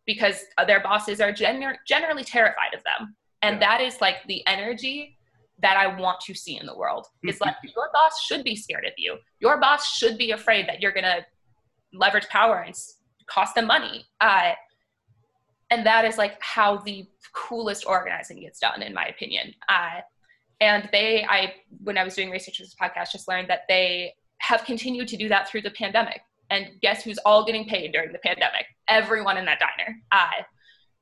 because 0.06 0.46
their 0.68 0.82
bosses 0.82 1.20
are 1.20 1.34
gener- 1.34 1.78
generally 1.88 2.24
terrified 2.24 2.76
of 2.76 2.84
them. 2.84 3.16
And 3.42 3.56
yeah. 3.56 3.78
that 3.78 3.82
is 3.82 4.00
like 4.00 4.18
the 4.28 4.46
energy 4.48 5.18
that 5.62 5.76
i 5.76 5.88
want 5.88 6.22
to 6.22 6.34
see 6.34 6.58
in 6.58 6.66
the 6.66 6.78
world. 6.78 7.08
Is 7.24 7.42
like 7.42 7.56
your 7.64 7.90
boss 7.92 8.22
should 8.22 8.44
be 8.44 8.56
scared 8.56 8.86
of 8.86 8.94
you. 8.98 9.18
Your 9.40 9.60
boss 9.60 9.92
should 9.98 10.18
be 10.18 10.32
afraid 10.32 10.70
that 10.70 10.80
you're 10.80 10.94
going 10.94 11.04
to 11.04 11.26
leverage 11.92 12.28
power 12.30 12.60
and 12.60 12.76
cost 13.28 13.56
them 13.56 13.66
money. 13.66 14.06
Uh, 14.22 14.52
and 15.70 15.86
that 15.86 16.05
is 16.05 16.17
like 16.17 16.41
how 16.41 16.78
the 16.78 17.07
coolest 17.34 17.86
organizing 17.86 18.41
gets 18.41 18.59
done 18.59 18.82
in 18.82 18.93
my 18.93 19.05
opinion. 19.05 19.53
Uh, 19.67 20.01
and 20.61 20.89
they 20.91 21.26
i 21.30 21.53
when 21.84 21.97
i 21.97 22.03
was 22.03 22.15
doing 22.15 22.30
research 22.30 22.57
for 22.57 22.63
this 22.63 22.76
podcast 22.80 23.11
just 23.11 23.30
learned 23.30 23.49
that 23.49 23.61
they 23.70 24.13
have 24.39 24.65
continued 24.65 25.07
to 25.07 25.17
do 25.17 25.30
that 25.30 25.47
through 25.47 25.61
the 25.61 25.72
pandemic. 25.72 26.22
And 26.49 26.67
guess 26.82 27.03
who's 27.03 27.20
all 27.20 27.45
getting 27.45 27.65
paid 27.65 27.91
during 27.91 28.11
the 28.11 28.20
pandemic? 28.20 28.65
Everyone 28.88 29.38
in 29.38 29.45
that 29.45 29.59
diner. 29.59 29.95
Uh, 30.11 30.43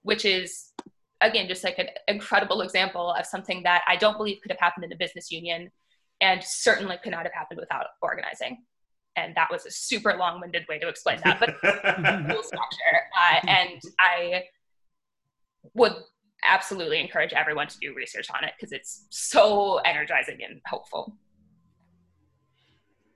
which 0.04 0.24
is 0.26 0.72
again 1.22 1.48
just 1.48 1.64
like 1.64 1.78
an 1.80 1.88
incredible 2.08 2.62
example 2.62 3.12
of 3.12 3.26
something 3.26 3.64
that 3.64 3.84
i 3.88 3.96
don't 3.96 4.18
believe 4.18 4.38
could 4.42 4.52
have 4.52 4.60
happened 4.60 4.86
in 4.86 4.92
a 4.94 4.96
business 4.96 5.32
union 5.32 5.70
and 6.22 6.44
certainly 6.44 6.96
could 7.04 7.12
not 7.12 7.24
have 7.24 7.34
happened 7.34 7.60
without 7.60 7.86
organizing. 8.02 8.64
And 9.18 9.36
that 9.36 9.52
was 9.52 9.68
a 9.68 9.72
super 9.72 10.16
long-winded 10.18 10.66
way 10.70 10.80
to 10.80 10.88
explain 10.88 11.20
that 11.24 11.40
but 11.40 11.50
structure 12.46 12.98
uh, 13.20 13.40
and 13.48 13.82
i 14.00 14.44
would 15.74 15.94
absolutely 16.44 17.00
encourage 17.00 17.34
everyone 17.34 17.68
to 17.68 17.78
do 17.80 17.94
research 17.94 18.28
on 18.34 18.44
it 18.44 18.54
because 18.58 18.72
it's 18.72 19.06
so 19.10 19.78
energizing 19.78 20.40
and 20.44 20.62
hopeful. 20.66 21.16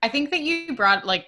I 0.02 0.10
think 0.10 0.32
that 0.32 0.42
you 0.42 0.76
brought 0.76 1.06
like 1.06 1.28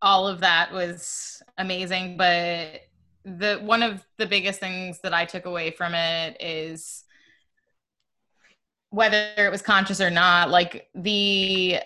all 0.00 0.26
of 0.26 0.40
that 0.40 0.72
was 0.72 1.42
amazing, 1.58 2.16
but 2.16 2.82
the 3.24 3.60
one 3.62 3.82
of 3.82 4.04
the 4.18 4.26
biggest 4.26 4.60
things 4.60 5.00
that 5.02 5.14
I 5.14 5.24
took 5.24 5.46
away 5.46 5.70
from 5.70 5.94
it 5.94 6.36
is 6.40 7.04
whether 8.90 9.32
it 9.36 9.50
was 9.50 9.62
conscious 9.62 10.00
or 10.00 10.10
not, 10.10 10.50
like 10.50 10.88
the 10.94 11.78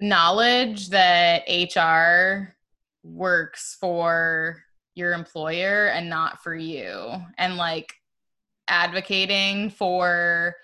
knowledge 0.00 0.90
that 0.90 1.44
HR 1.48 2.54
works 3.02 3.76
for 3.80 4.62
your 4.94 5.12
employer 5.12 5.86
and 5.86 6.10
not 6.10 6.42
for 6.42 6.54
you. 6.54 7.12
And 7.38 7.56
like 7.56 7.94
advocating 8.72 9.68
for 9.70 10.56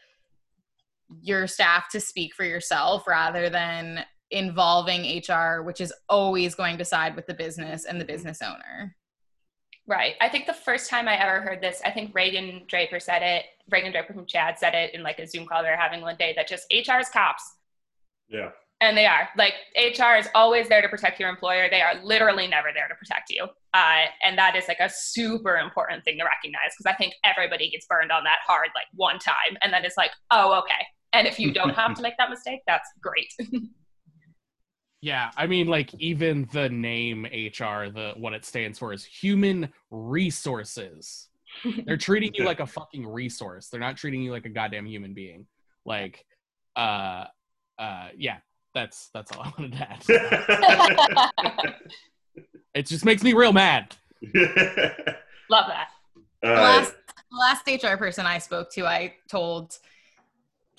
your 1.20 1.46
staff 1.46 1.88
to 1.90 2.00
speak 2.00 2.34
for 2.34 2.44
yourself 2.44 3.06
rather 3.06 3.50
than 3.50 4.04
involving 4.30 5.22
HR, 5.22 5.62
which 5.62 5.80
is 5.80 5.92
always 6.08 6.54
going 6.54 6.78
to 6.78 6.84
side 6.84 7.14
with 7.14 7.26
the 7.26 7.34
business 7.34 7.84
and 7.84 8.00
the 8.00 8.04
mm-hmm. 8.04 8.14
business 8.14 8.42
owner. 8.42 8.96
Right. 9.86 10.14
I 10.20 10.28
think 10.28 10.46
the 10.46 10.52
first 10.52 10.90
time 10.90 11.08
I 11.08 11.18
ever 11.18 11.40
heard 11.40 11.62
this, 11.62 11.80
I 11.84 11.90
think 11.90 12.14
Reagan 12.14 12.64
Draper 12.66 13.00
said 13.00 13.22
it. 13.22 13.46
Reagan 13.70 13.92
Draper 13.92 14.12
from 14.12 14.26
Chad 14.26 14.58
said 14.58 14.74
it 14.74 14.94
in 14.94 15.02
like 15.02 15.18
a 15.18 15.26
Zoom 15.26 15.46
call 15.46 15.62
they 15.62 15.70
were 15.70 15.76
having 15.76 16.02
one 16.02 16.16
day 16.16 16.34
that 16.36 16.48
just 16.48 16.66
HR 16.70 16.98
is 17.00 17.08
cops. 17.08 17.56
Yeah. 18.28 18.50
And 18.80 18.96
they 18.96 19.06
are. 19.06 19.28
Like 19.36 19.54
HR 19.76 20.16
is 20.18 20.28
always 20.34 20.68
there 20.68 20.80
to 20.80 20.88
protect 20.88 21.18
your 21.18 21.28
employer. 21.28 21.68
They 21.68 21.80
are 21.80 22.00
literally 22.04 22.46
never 22.46 22.68
there 22.72 22.86
to 22.86 22.94
protect 22.94 23.30
you. 23.30 23.44
Uh, 23.74 24.04
and 24.22 24.38
that 24.38 24.54
is 24.54 24.68
like 24.68 24.78
a 24.80 24.88
super 24.88 25.56
important 25.56 26.04
thing 26.04 26.16
to 26.18 26.24
recognize 26.24 26.70
because 26.78 26.92
I 26.92 26.96
think 26.96 27.14
everybody 27.24 27.70
gets 27.70 27.86
burned 27.86 28.12
on 28.12 28.22
that 28.24 28.38
hard 28.46 28.68
like 28.74 28.86
one 28.94 29.18
time 29.18 29.56
and 29.62 29.72
then 29.72 29.84
it's 29.84 29.96
like, 29.96 30.12
oh, 30.30 30.58
okay. 30.60 30.86
And 31.12 31.26
if 31.26 31.40
you 31.40 31.52
don't 31.52 31.74
have 31.74 31.94
to 31.94 32.02
make 32.02 32.14
that 32.18 32.30
mistake, 32.30 32.60
that's 32.66 32.88
great. 33.00 33.32
yeah, 35.00 35.30
I 35.36 35.46
mean, 35.46 35.66
like 35.66 35.92
even 35.98 36.48
the 36.52 36.68
name 36.68 37.24
HR, 37.24 37.90
the 37.90 38.12
what 38.16 38.32
it 38.32 38.44
stands 38.44 38.78
for 38.78 38.92
is 38.92 39.04
human 39.04 39.70
resources. 39.90 41.28
They're 41.86 41.96
treating 41.96 42.34
you 42.34 42.44
like 42.44 42.60
a 42.60 42.66
fucking 42.66 43.06
resource. 43.06 43.68
They're 43.68 43.80
not 43.80 43.96
treating 43.96 44.22
you 44.22 44.32
like 44.32 44.44
a 44.44 44.50
goddamn 44.50 44.86
human 44.86 45.14
being. 45.14 45.46
Like, 45.84 46.24
uh, 46.76 47.24
uh, 47.78 48.08
yeah, 48.16 48.38
that's 48.74 49.10
that's 49.12 49.32
all 49.32 49.42
I 49.42 49.52
wanted 49.58 49.72
to 49.72 49.90
add. 49.90 51.74
it 52.74 52.86
just 52.86 53.04
makes 53.04 53.22
me 53.22 53.32
real 53.32 53.52
mad. 53.52 53.96
Love 54.34 55.66
that. 55.68 55.88
Uh, 56.42 56.54
the 56.54 56.60
last, 56.60 56.94
last 57.32 57.66
HR 57.66 57.96
person 57.96 58.26
I 58.26 58.38
spoke 58.38 58.70
to, 58.72 58.86
I 58.86 59.14
told, 59.28 59.76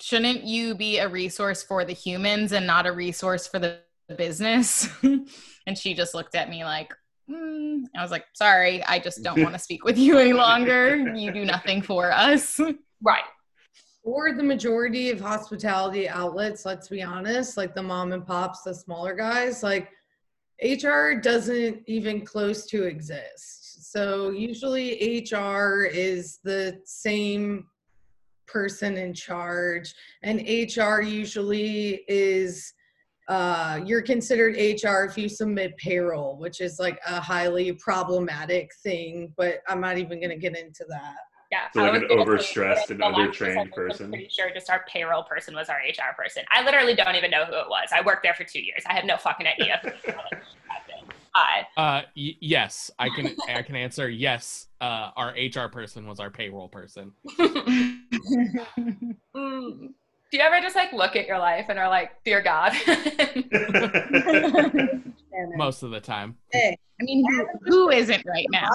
shouldn't 0.00 0.44
you 0.44 0.74
be 0.74 0.98
a 0.98 1.08
resource 1.08 1.62
for 1.62 1.84
the 1.84 1.92
humans 1.92 2.52
and 2.52 2.66
not 2.66 2.86
a 2.86 2.92
resource 2.92 3.46
for 3.46 3.58
the 3.58 3.80
business? 4.16 4.88
and 5.02 5.76
she 5.76 5.94
just 5.94 6.14
looked 6.14 6.34
at 6.34 6.48
me 6.48 6.64
like, 6.64 6.94
mm. 7.28 7.82
I 7.96 8.02
was 8.02 8.10
like, 8.10 8.24
sorry, 8.34 8.82
I 8.84 8.98
just 8.98 9.22
don't 9.22 9.42
want 9.42 9.54
to 9.54 9.58
speak 9.58 9.84
with 9.84 9.98
you 9.98 10.18
any 10.18 10.32
longer. 10.32 10.96
You 10.96 11.32
do 11.32 11.44
nothing 11.44 11.82
for 11.82 12.10
us. 12.12 12.60
Right 13.02 13.24
or 14.02 14.32
the 14.32 14.42
majority 14.42 15.10
of 15.10 15.20
hospitality 15.20 16.08
outlets, 16.08 16.64
let's 16.64 16.88
be 16.88 17.02
honest, 17.02 17.56
like 17.56 17.74
the 17.74 17.82
mom 17.82 18.12
and 18.12 18.26
pops, 18.26 18.62
the 18.62 18.74
smaller 18.74 19.14
guys, 19.14 19.62
like 19.62 19.90
HR 20.62 21.14
doesn't 21.14 21.82
even 21.86 22.24
close 22.24 22.66
to 22.66 22.84
exist. 22.84 23.92
So 23.92 24.30
usually 24.30 25.24
HR 25.30 25.84
is 25.84 26.38
the 26.44 26.80
same 26.84 27.66
person 28.46 28.96
in 28.96 29.14
charge, 29.14 29.94
and 30.22 30.40
HR 30.40 31.00
usually 31.00 32.04
is 32.08 32.72
uh, 33.28 33.80
you're 33.86 34.02
considered 34.02 34.56
HR 34.56 35.04
if 35.04 35.16
you 35.16 35.28
submit 35.28 35.76
payroll, 35.76 36.36
which 36.36 36.60
is 36.60 36.80
like 36.80 36.98
a 37.06 37.20
highly 37.20 37.72
problematic 37.74 38.72
thing, 38.82 39.32
but 39.36 39.60
I'm 39.68 39.80
not 39.80 39.98
even 39.98 40.18
going 40.18 40.30
to 40.30 40.36
get 40.36 40.58
into 40.58 40.84
that. 40.88 41.18
Yeah. 41.50 41.66
So 41.74 41.82
like 41.82 42.02
an 42.02 42.08
overstressed 42.10 42.90
and 42.90 43.00
undertrained 43.00 43.72
person. 43.72 44.06
I'm 44.06 44.12
pretty 44.12 44.28
sure 44.28 44.50
just 44.54 44.70
our 44.70 44.84
payroll 44.88 45.24
person 45.24 45.54
was 45.54 45.68
our 45.68 45.78
HR 45.78 46.14
person. 46.16 46.44
I 46.52 46.64
literally 46.64 46.94
don't 46.94 47.16
even 47.16 47.30
know 47.30 47.44
who 47.44 47.54
it 47.54 47.68
was. 47.68 47.88
I 47.92 48.02
worked 48.02 48.22
there 48.22 48.34
for 48.34 48.44
two 48.44 48.62
years. 48.62 48.84
I 48.86 48.94
have 48.94 49.04
no 49.04 49.16
fucking 49.16 49.48
idea. 49.48 49.80
uh, 51.34 51.62
uh 51.76 52.02
y- 52.16 52.36
yes, 52.40 52.90
I 53.00 53.08
can. 53.08 53.34
I 53.48 53.62
can 53.62 53.74
answer 53.74 54.08
yes. 54.08 54.68
Uh, 54.80 55.10
our 55.16 55.34
HR 55.34 55.68
person 55.68 56.06
was 56.06 56.20
our 56.20 56.30
payroll 56.30 56.68
person. 56.68 57.12
mm. 57.38 57.98
Do 59.34 60.38
you 60.38 60.44
ever 60.44 60.60
just 60.60 60.76
like 60.76 60.92
look 60.92 61.16
at 61.16 61.26
your 61.26 61.38
life 61.38 61.66
and 61.68 61.80
are 61.80 61.88
like, 61.88 62.12
"Dear 62.24 62.42
God"? 62.42 62.72
Most 65.56 65.82
of 65.82 65.90
the 65.90 66.00
time. 66.00 66.36
Hey, 66.52 66.76
I 67.00 67.04
mean, 67.04 67.24
who, 67.28 67.46
who 67.64 67.90
isn't 67.90 68.24
right 68.26 68.46
now? 68.50 68.68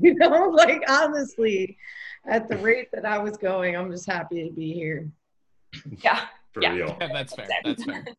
You 0.00 0.14
know, 0.14 0.48
like 0.50 0.82
honestly, 0.88 1.76
at 2.28 2.48
the 2.48 2.58
rate 2.58 2.88
that 2.92 3.04
I 3.04 3.18
was 3.18 3.36
going, 3.36 3.76
I'm 3.76 3.90
just 3.90 4.06
happy 4.06 4.48
to 4.48 4.54
be 4.54 4.72
here. 4.72 5.10
Yeah. 6.02 6.26
For 6.52 6.62
yeah. 6.62 6.72
real. 6.72 6.96
Yeah, 7.00 7.08
that's 7.12 7.34
fair. 7.34 7.48
That's 7.64 7.84
fair. 7.84 8.04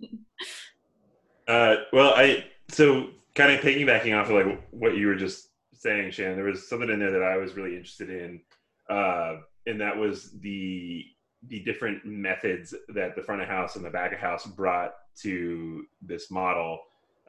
Uh, 1.48 1.78
well, 1.92 2.14
I 2.16 2.46
so 2.68 3.10
kind 3.34 3.52
of 3.52 3.62
piggybacking 3.62 4.16
off 4.16 4.30
of 4.30 4.36
like 4.36 4.62
what 4.70 4.96
you 4.96 5.08
were 5.08 5.16
just 5.16 5.48
saying, 5.74 6.12
Shannon. 6.12 6.36
There 6.36 6.46
was 6.46 6.70
something 6.70 6.92
in 6.92 7.00
there 7.00 7.10
that 7.10 7.24
I 7.24 7.38
was 7.38 7.56
really 7.56 7.76
interested 7.76 8.12
in, 8.12 8.40
uh, 8.88 9.38
and 9.66 9.82
that 9.82 9.98
was 9.98 10.40
the 10.42 11.04
the 11.48 11.62
different 11.62 12.06
methods 12.06 12.76
that 12.90 13.16
the 13.16 13.24
front 13.24 13.42
of 13.42 13.48
house 13.48 13.78
and 13.78 13.84
the 13.84 13.90
back 13.90 14.14
of 14.14 14.20
house 14.20 14.46
brought 14.46 14.92
to 15.22 15.86
this 16.04 16.30
model. 16.30 16.78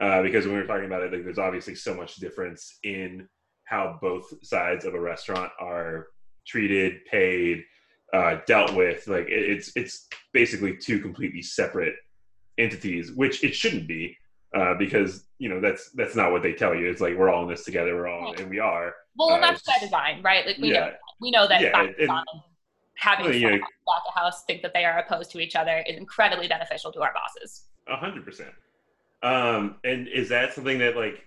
Uh, 0.03 0.21
because 0.21 0.45
when 0.45 0.55
we 0.55 0.61
were 0.61 0.67
talking 0.67 0.85
about 0.85 1.03
it, 1.03 1.15
like, 1.15 1.25
there's 1.25 1.39
obviously 1.39 1.75
so 1.75 1.95
much 1.95 2.17
difference 2.17 2.79
in 2.83 3.27
how 3.65 3.99
both 4.03 4.27
sides 4.45 4.85
of 4.85 4.93
a 4.93 5.01
restaurant 5.01 5.51
are 5.59 6.09
treated, 6.51 7.05
paid, 7.05 7.65
uh, 8.13 8.39
dealt 8.47 8.75
with. 8.75 9.07
Like 9.07 9.29
it, 9.29 9.51
it's 9.51 9.73
it's 9.77 10.09
basically 10.33 10.77
two 10.77 11.01
completely 11.01 11.43
separate 11.43 11.95
entities, 12.59 13.13
which 13.13 13.45
it 13.45 13.55
shouldn't 13.55 13.87
be, 13.87 14.17
uh, 14.55 14.75
because 14.75 15.25
you 15.39 15.49
know 15.49 15.61
that's 15.61 15.91
that's 15.93 16.17
not 16.17 16.33
what 16.33 16.43
they 16.43 16.53
tell 16.53 16.75
you. 16.75 16.91
It's 16.91 17.01
like 17.01 17.17
we're 17.17 17.31
all 17.31 17.45
in 17.45 17.49
this 17.49 17.65
together. 17.65 17.95
We're 17.95 18.09
all, 18.09 18.35
and 18.35 18.51
we 18.51 18.59
are. 18.59 18.95
Well, 19.17 19.33
uh, 19.33 19.41
that's 19.41 19.63
by 19.63 19.77
design, 19.81 20.23
right? 20.23 20.47
Like 20.47 20.59
we 20.59 20.73
yeah. 20.73 20.81
know 20.81 20.93
we 21.21 21.31
know 21.31 21.47
that 21.47 21.61
yeah, 21.61 21.71
having 22.97 23.43
well, 23.43 23.53
back 23.53 24.03
of 24.09 24.15
house 24.15 24.45
think 24.45 24.63
that 24.63 24.73
they 24.75 24.85
are 24.85 24.99
opposed 24.99 25.31
to 25.33 25.41
each 25.41 25.57
other 25.57 25.83
is 25.87 25.97
incredibly 25.97 26.49
beneficial 26.49 26.93
to 26.93 27.01
our 27.03 27.13
bosses. 27.13 27.65
A 27.89 27.97
hundred 27.97 28.25
percent. 28.25 28.51
Um, 29.23 29.77
and 29.85 30.09
is 30.09 30.29
that 30.31 30.55
something 30.55 30.79
that 30.79 30.97
like 30.97 31.25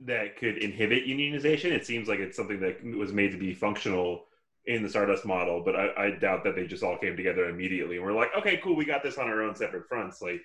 that 0.00 0.36
could 0.36 0.58
inhibit 0.58 1.06
unionization? 1.06 1.72
It 1.72 1.86
seems 1.86 2.08
like 2.08 2.18
it's 2.18 2.36
something 2.36 2.60
that 2.60 2.82
was 2.96 3.12
made 3.12 3.32
to 3.32 3.38
be 3.38 3.54
functional 3.54 4.24
in 4.66 4.82
the 4.82 4.88
Stardust 4.88 5.24
model, 5.26 5.62
but 5.62 5.76
I, 5.76 5.90
I, 5.96 6.10
doubt 6.10 6.42
that 6.44 6.56
they 6.56 6.66
just 6.66 6.82
all 6.82 6.96
came 6.96 7.16
together 7.16 7.48
immediately. 7.50 7.96
And 7.96 8.04
we're 8.04 8.14
like, 8.14 8.30
okay, 8.38 8.58
cool, 8.62 8.74
we 8.74 8.86
got 8.86 9.02
this 9.02 9.18
on 9.18 9.28
our 9.28 9.42
own 9.42 9.54
separate 9.54 9.86
fronts. 9.86 10.22
Like, 10.22 10.40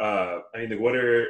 uh, 0.00 0.38
I 0.54 0.58
mean, 0.58 0.70
like, 0.70 0.80
what 0.80 0.96
are 0.96 1.26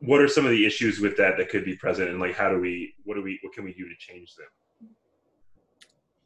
what 0.00 0.20
are 0.20 0.28
some 0.28 0.44
of 0.44 0.50
the 0.50 0.66
issues 0.66 1.00
with 1.00 1.16
that 1.16 1.36
that 1.38 1.48
could 1.48 1.64
be 1.64 1.76
present, 1.76 2.10
and 2.10 2.20
like, 2.20 2.34
how 2.34 2.50
do 2.50 2.60
we, 2.60 2.94
what 3.04 3.14
do 3.14 3.22
we, 3.22 3.38
what 3.42 3.52
can 3.54 3.64
we 3.64 3.72
do 3.72 3.88
to 3.88 3.94
change 3.98 4.34
them? 4.34 4.90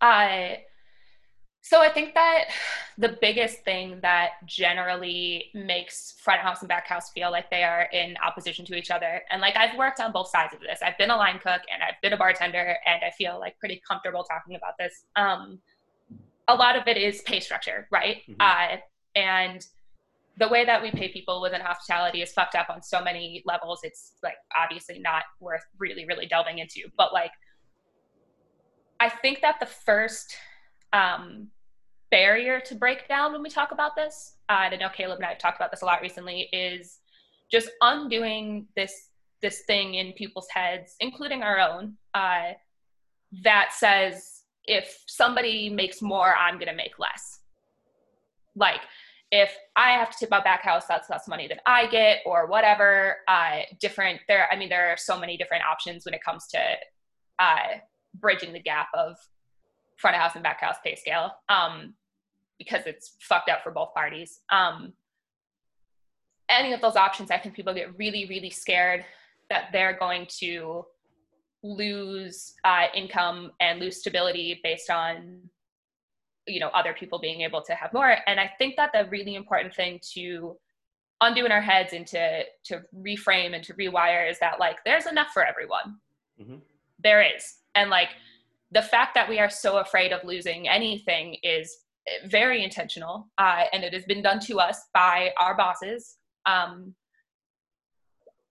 Uh, 0.01 0.57
so 1.63 1.81
I 1.81 1.91
think 1.91 2.15
that 2.15 2.45
the 2.99 3.17
biggest 3.21 3.65
thing 3.65 3.99
that 4.03 4.31
generally 4.47 5.51
makes 5.55 6.13
front 6.19 6.41
house 6.41 6.61
and 6.61 6.69
back 6.69 6.87
house 6.87 7.11
feel 7.11 7.31
like 7.31 7.51
they 7.51 7.63
are 7.63 7.89
in 7.93 8.17
opposition 8.25 8.65
to 8.67 8.75
each 8.75 8.91
other, 8.91 9.23
and 9.31 9.41
like 9.41 9.57
I've 9.57 9.77
worked 9.79 10.01
on 10.01 10.13
both 10.13 10.29
sides 10.29 10.55
of 10.55 10.61
this. 10.61 10.81
I've 10.83 10.99
been 10.99 11.11
a 11.11 11.17
line 11.17 11.39
cook 11.39 11.63
and 11.73 11.83
I've 11.83 12.01
been 12.03 12.13
a 12.13 12.17
bartender, 12.17 12.77
and 12.87 13.03
I 13.05 13.11
feel 13.11 13.39
like 13.39 13.59
pretty 13.59 13.81
comfortable 13.87 14.25
talking 14.25 14.57
about 14.57 14.75
this. 14.79 15.05
Um, 15.17 15.61
a 16.49 16.55
lot 16.55 16.77
of 16.77 16.87
it 16.89 16.97
is 16.97 17.23
pay 17.23 17.41
structure, 17.41 17.87
right? 17.91 18.19
Mm-hmm. 18.29 18.41
Uh, 18.41 18.79
and 19.15 19.67
the 20.37 20.49
way 20.49 20.65
that 20.65 20.83
we 20.83 20.91
pay 20.91 21.13
people 21.13 21.41
within 21.41 21.61
hospitality 21.61 22.23
is 22.23 22.33
fucked 22.33 22.55
up 22.55 22.71
on 22.71 22.83
so 22.83 23.03
many 23.03 23.43
levels. 23.45 23.81
It's 23.83 24.15
like 24.23 24.37
obviously 24.59 24.99
not 24.99 25.25
worth 25.39 25.63
really, 25.79 26.07
really 26.07 26.27
delving 26.27 26.59
into. 26.59 26.89
But 26.97 27.13
like, 27.13 27.33
I 28.99 29.09
think 29.09 29.43
that 29.43 29.61
the 29.61 29.67
first 29.67 30.35
um, 30.93 31.49
barrier 32.11 32.61
to 32.61 32.74
break 32.74 33.09
down 33.09 33.32
when 33.32 33.43
we 33.43 33.49
talk 33.49 33.72
about 33.72 33.95
this, 33.97 34.34
uh, 34.49 34.53
I 34.53 34.76
know 34.76 34.88
Caleb 34.88 35.18
and 35.18 35.26
I 35.26 35.30
have 35.30 35.38
talked 35.38 35.57
about 35.57 35.70
this 35.70 35.82
a 35.82 35.86
lot 35.86 36.01
recently, 36.01 36.49
is 36.53 36.99
just 37.51 37.70
undoing 37.80 38.66
this 38.76 39.09
this 39.43 39.61
thing 39.66 39.95
in 39.95 40.12
people's 40.12 40.49
heads, 40.53 40.97
including 41.01 41.43
our 41.43 41.59
own, 41.59 41.97
uh, 42.12 42.53
that 43.43 43.70
says 43.72 44.43
if 44.66 45.03
somebody 45.07 45.70
makes 45.70 46.03
more, 46.03 46.36
I'm 46.36 46.59
gonna 46.59 46.74
make 46.74 46.99
less. 46.99 47.41
Like 48.55 48.82
if 49.30 49.57
I 49.76 49.93
have 49.93 50.11
to 50.11 50.18
tip 50.18 50.32
out 50.32 50.45
back 50.45 50.62
house, 50.62 50.86
that's 50.86 51.09
less 51.09 51.28
money 51.28 51.47
than 51.47 51.61
I 51.64 51.86
get, 51.86 52.18
or 52.26 52.47
whatever. 52.47 53.18
Uh, 53.28 53.61
different 53.80 54.20
there. 54.28 54.49
I 54.51 54.57
mean, 54.57 54.68
there 54.68 54.91
are 54.91 54.97
so 54.97 55.18
many 55.18 55.36
different 55.36 55.64
options 55.64 56.05
when 56.05 56.14
it 56.14 56.22
comes 56.22 56.49
to 56.49 56.59
uh, 57.38 57.78
bridging 58.14 58.53
the 58.53 58.61
gap 58.61 58.88
of 58.93 59.16
front 60.01 60.16
of 60.16 60.22
house 60.22 60.34
and 60.34 60.42
back 60.42 60.61
house 60.61 60.76
pay 60.82 60.94
scale 60.94 61.30
um, 61.48 61.94
because 62.59 62.82
it's 62.86 63.16
fucked 63.20 63.51
up 63.51 63.62
for 63.62 63.70
both 63.70 63.94
parties. 63.94 64.40
Um, 64.51 64.94
any 66.48 66.72
of 66.72 66.80
those 66.80 66.96
options, 66.96 67.30
I 67.30 67.38
think 67.38 67.55
people 67.55 67.74
get 67.74 67.96
really, 67.98 68.26
really 68.26 68.51
scared 68.51 69.05
that 69.51 69.66
they're 69.72 69.96
going 69.98 70.26
to 70.38 70.84
lose 71.62 72.55
uh, 72.64 72.86
income 72.94 73.53
and 73.61 73.80
lose 73.80 73.98
stability 73.98 74.61
based 74.62 74.90
on 74.90 75.40
you 76.46 76.59
know 76.59 76.68
other 76.68 76.94
people 76.94 77.18
being 77.18 77.42
able 77.42 77.61
to 77.61 77.74
have 77.74 77.92
more 77.92 78.16
and 78.26 78.40
i 78.40 78.51
think 78.59 78.74
that 78.74 78.90
the 78.94 79.05
really 79.11 79.34
important 79.34 79.74
thing 79.74 80.01
to 80.03 80.57
undo 81.20 81.44
in 81.44 81.53
our 81.53 81.61
heads 81.61 81.92
and 81.92 82.07
to 82.07 82.42
to 82.64 82.80
reframe 82.96 83.55
and 83.55 83.62
to 83.62 83.74
rewire 83.74 84.28
is 84.28 84.38
that 84.38 84.59
like 84.59 84.76
there's 84.86 85.05
enough 85.07 85.28
for 85.34 85.44
everyone 85.44 85.96
mm-hmm. 86.40 86.57
there 86.98 87.22
is 87.22 87.59
and 87.74 87.90
like 87.90 88.09
the 88.73 88.83
fact 88.83 89.14
that 89.14 89.29
we 89.29 89.39
are 89.39 89.51
so 89.51 89.79
afraid 89.79 90.12
of 90.12 90.25
losing 90.25 90.68
anything 90.68 91.37
is 91.43 91.77
very 92.27 92.64
intentional 92.64 93.29
uh, 93.39 93.64
and 93.73 93.85
it 93.85 93.93
has 93.93 94.05
been 94.05 94.23
done 94.23 94.41
to 94.41 94.59
us 94.59 94.89
by 94.95 95.33
our 95.39 95.57
bosses 95.57 96.16
um, 96.47 96.95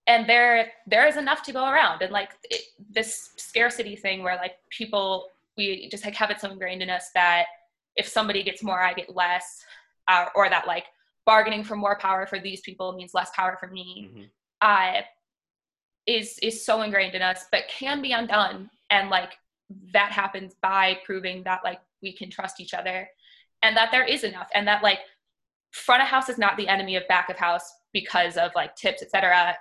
and 0.07 0.27
there 0.27 0.71
there 0.87 1.07
is 1.07 1.17
enough 1.17 1.43
to 1.43 1.51
go 1.51 1.69
around 1.69 2.01
and 2.01 2.11
like 2.11 2.29
it, 2.49 2.61
this 2.89 3.29
scarcity 3.37 3.95
thing 3.95 4.23
where 4.23 4.35
like 4.35 4.55
people 4.69 5.27
we 5.57 5.87
just 5.89 6.05
like 6.05 6.15
have 6.15 6.31
it 6.31 6.39
so 6.39 6.49
ingrained 6.51 6.81
in 6.81 6.89
us 6.89 7.09
that 7.13 7.45
if 7.95 8.07
somebody 8.07 8.43
gets 8.43 8.63
more 8.63 8.81
i 8.81 8.93
get 8.93 9.15
less 9.15 9.63
uh, 10.07 10.25
or 10.35 10.49
that 10.49 10.67
like 10.67 10.85
bargaining 11.25 11.63
for 11.63 11.75
more 11.75 11.97
power 11.97 12.25
for 12.25 12.39
these 12.39 12.61
people 12.61 12.93
means 12.93 13.13
less 13.13 13.29
power 13.35 13.57
for 13.59 13.67
me 13.67 14.09
mm-hmm. 14.09 14.23
uh, 14.61 15.01
is 16.07 16.39
is 16.41 16.65
so 16.65 16.81
ingrained 16.81 17.13
in 17.13 17.21
us 17.21 17.45
but 17.51 17.67
can 17.67 18.01
be 18.01 18.11
undone 18.11 18.69
and 18.89 19.09
like 19.09 19.33
that 19.93 20.11
happens 20.11 20.55
by 20.61 20.97
proving 21.05 21.43
that 21.43 21.61
like 21.63 21.79
we 22.01 22.13
can 22.13 22.29
trust 22.29 22.59
each 22.59 22.73
other 22.73 23.07
and 23.61 23.75
that 23.75 23.91
there 23.91 24.05
is 24.05 24.23
enough 24.23 24.49
and 24.55 24.67
that 24.67 24.83
like 24.83 24.99
front 25.71 26.01
of 26.01 26.07
house 26.07 26.29
is 26.29 26.37
not 26.37 26.57
the 26.57 26.67
enemy 26.67 26.95
of 26.95 27.07
back 27.07 27.29
of 27.29 27.37
house 27.37 27.71
because 27.93 28.37
of 28.37 28.51
like 28.55 28.75
tips 28.75 29.01
etc 29.03 29.55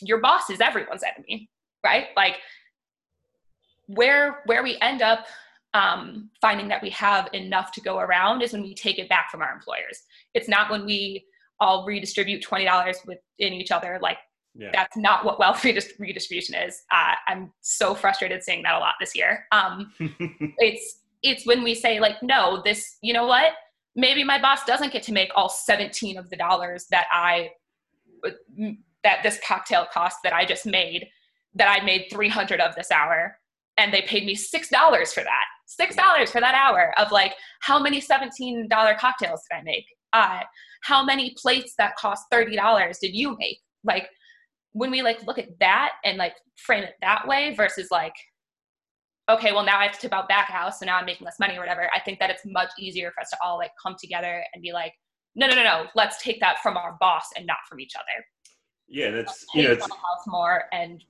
your 0.00 0.18
boss 0.18 0.48
is 0.50 0.60
everyone's 0.60 1.02
enemy 1.02 1.50
right? 1.84 2.06
Like 2.16 2.38
where 3.86 4.42
where 4.46 4.62
we 4.62 4.78
end 4.80 5.02
up 5.02 5.26
um, 5.74 6.30
finding 6.40 6.68
that 6.68 6.82
we 6.82 6.90
have 6.90 7.28
enough 7.32 7.72
to 7.72 7.80
go 7.80 7.98
around 7.98 8.42
is 8.42 8.52
when 8.52 8.62
we 8.62 8.74
take 8.74 8.98
it 8.98 9.08
back 9.08 9.30
from 9.30 9.40
our 9.40 9.52
employers. 9.52 10.02
It's 10.34 10.48
not 10.48 10.70
when 10.70 10.84
we 10.84 11.24
all 11.60 11.86
redistribute 11.86 12.44
$20 12.44 13.06
within 13.06 13.52
each 13.52 13.70
other 13.70 13.98
like 14.02 14.18
yeah. 14.54 14.70
That's 14.72 14.96
not 14.96 15.24
what 15.24 15.38
wealth 15.38 15.64
redistribution 15.98 16.54
is. 16.54 16.82
Uh, 16.92 17.14
I'm 17.26 17.52
so 17.60 17.94
frustrated 17.94 18.42
seeing 18.42 18.62
that 18.64 18.74
a 18.74 18.78
lot 18.78 18.94
this 19.00 19.16
year. 19.16 19.46
Um, 19.52 19.92
it's 20.58 21.00
it's 21.22 21.46
when 21.46 21.62
we 21.62 21.74
say 21.74 22.00
like, 22.00 22.22
no, 22.22 22.60
this, 22.64 22.96
you 23.00 23.12
know 23.12 23.26
what? 23.26 23.52
Maybe 23.94 24.24
my 24.24 24.40
boss 24.40 24.64
doesn't 24.64 24.92
get 24.92 25.02
to 25.04 25.12
make 25.12 25.30
all 25.36 25.48
17 25.48 26.18
of 26.18 26.28
the 26.30 26.36
dollars 26.36 26.86
that 26.90 27.06
I 27.12 27.50
that 29.04 29.22
this 29.22 29.38
cocktail 29.46 29.86
cost 29.92 30.18
that 30.24 30.32
I 30.32 30.44
just 30.44 30.66
made. 30.66 31.06
That 31.54 31.68
I 31.68 31.84
made 31.84 32.06
300 32.10 32.60
of 32.60 32.74
this 32.74 32.90
hour, 32.90 33.36
and 33.76 33.92
they 33.92 34.02
paid 34.02 34.24
me 34.24 34.34
six 34.34 34.70
dollars 34.70 35.12
for 35.12 35.22
that. 35.22 35.44
Six 35.66 35.94
dollars 35.94 36.30
for 36.30 36.40
that 36.40 36.54
hour 36.54 36.94
of 36.98 37.12
like 37.12 37.34
how 37.60 37.78
many 37.78 38.00
$17 38.00 38.68
cocktails 38.98 39.42
did 39.50 39.58
I 39.58 39.62
make? 39.62 39.84
Uh, 40.12 40.40
how 40.82 41.04
many 41.04 41.34
plates 41.36 41.74
that 41.78 41.96
cost 41.96 42.24
$30 42.32 42.98
did 43.00 43.14
you 43.14 43.36
make? 43.38 43.58
Like 43.84 44.08
when 44.72 44.90
we 44.90 45.02
like 45.02 45.24
look 45.26 45.38
at 45.38 45.58
that 45.60 45.92
and 46.04 46.18
like 46.18 46.34
frame 46.56 46.84
it 46.84 46.94
that 47.00 47.26
way 47.26 47.54
versus 47.54 47.88
like 47.90 48.14
okay 49.30 49.52
well 49.52 49.64
now 49.64 49.78
i 49.78 49.84
have 49.84 49.92
to 49.92 50.00
tip 50.00 50.12
out 50.12 50.28
back 50.28 50.48
house 50.48 50.80
so 50.80 50.86
now 50.86 50.96
i'm 50.96 51.06
making 51.06 51.24
less 51.24 51.38
money 51.38 51.56
or 51.56 51.60
whatever 51.60 51.88
i 51.94 52.00
think 52.00 52.18
that 52.18 52.30
it's 52.30 52.42
much 52.44 52.70
easier 52.78 53.10
for 53.12 53.20
us 53.20 53.30
to 53.30 53.36
all 53.44 53.56
like 53.56 53.70
come 53.80 53.94
together 54.00 54.42
and 54.54 54.62
be 54.62 54.72
like 54.72 54.92
no 55.34 55.46
no 55.46 55.54
no 55.54 55.62
no 55.62 55.86
let's 55.94 56.22
take 56.22 56.40
that 56.40 56.58
from 56.62 56.76
our 56.76 56.96
boss 57.00 57.24
and 57.36 57.46
not 57.46 57.58
from 57.68 57.80
each 57.80 57.94
other. 57.96 58.24
Yeah 58.88 59.10
that's 59.10 59.46
you 59.54 59.62
know 59.62 59.72
it's 59.72 59.82
house 59.82 60.26
more 60.26 60.64
and 60.72 61.02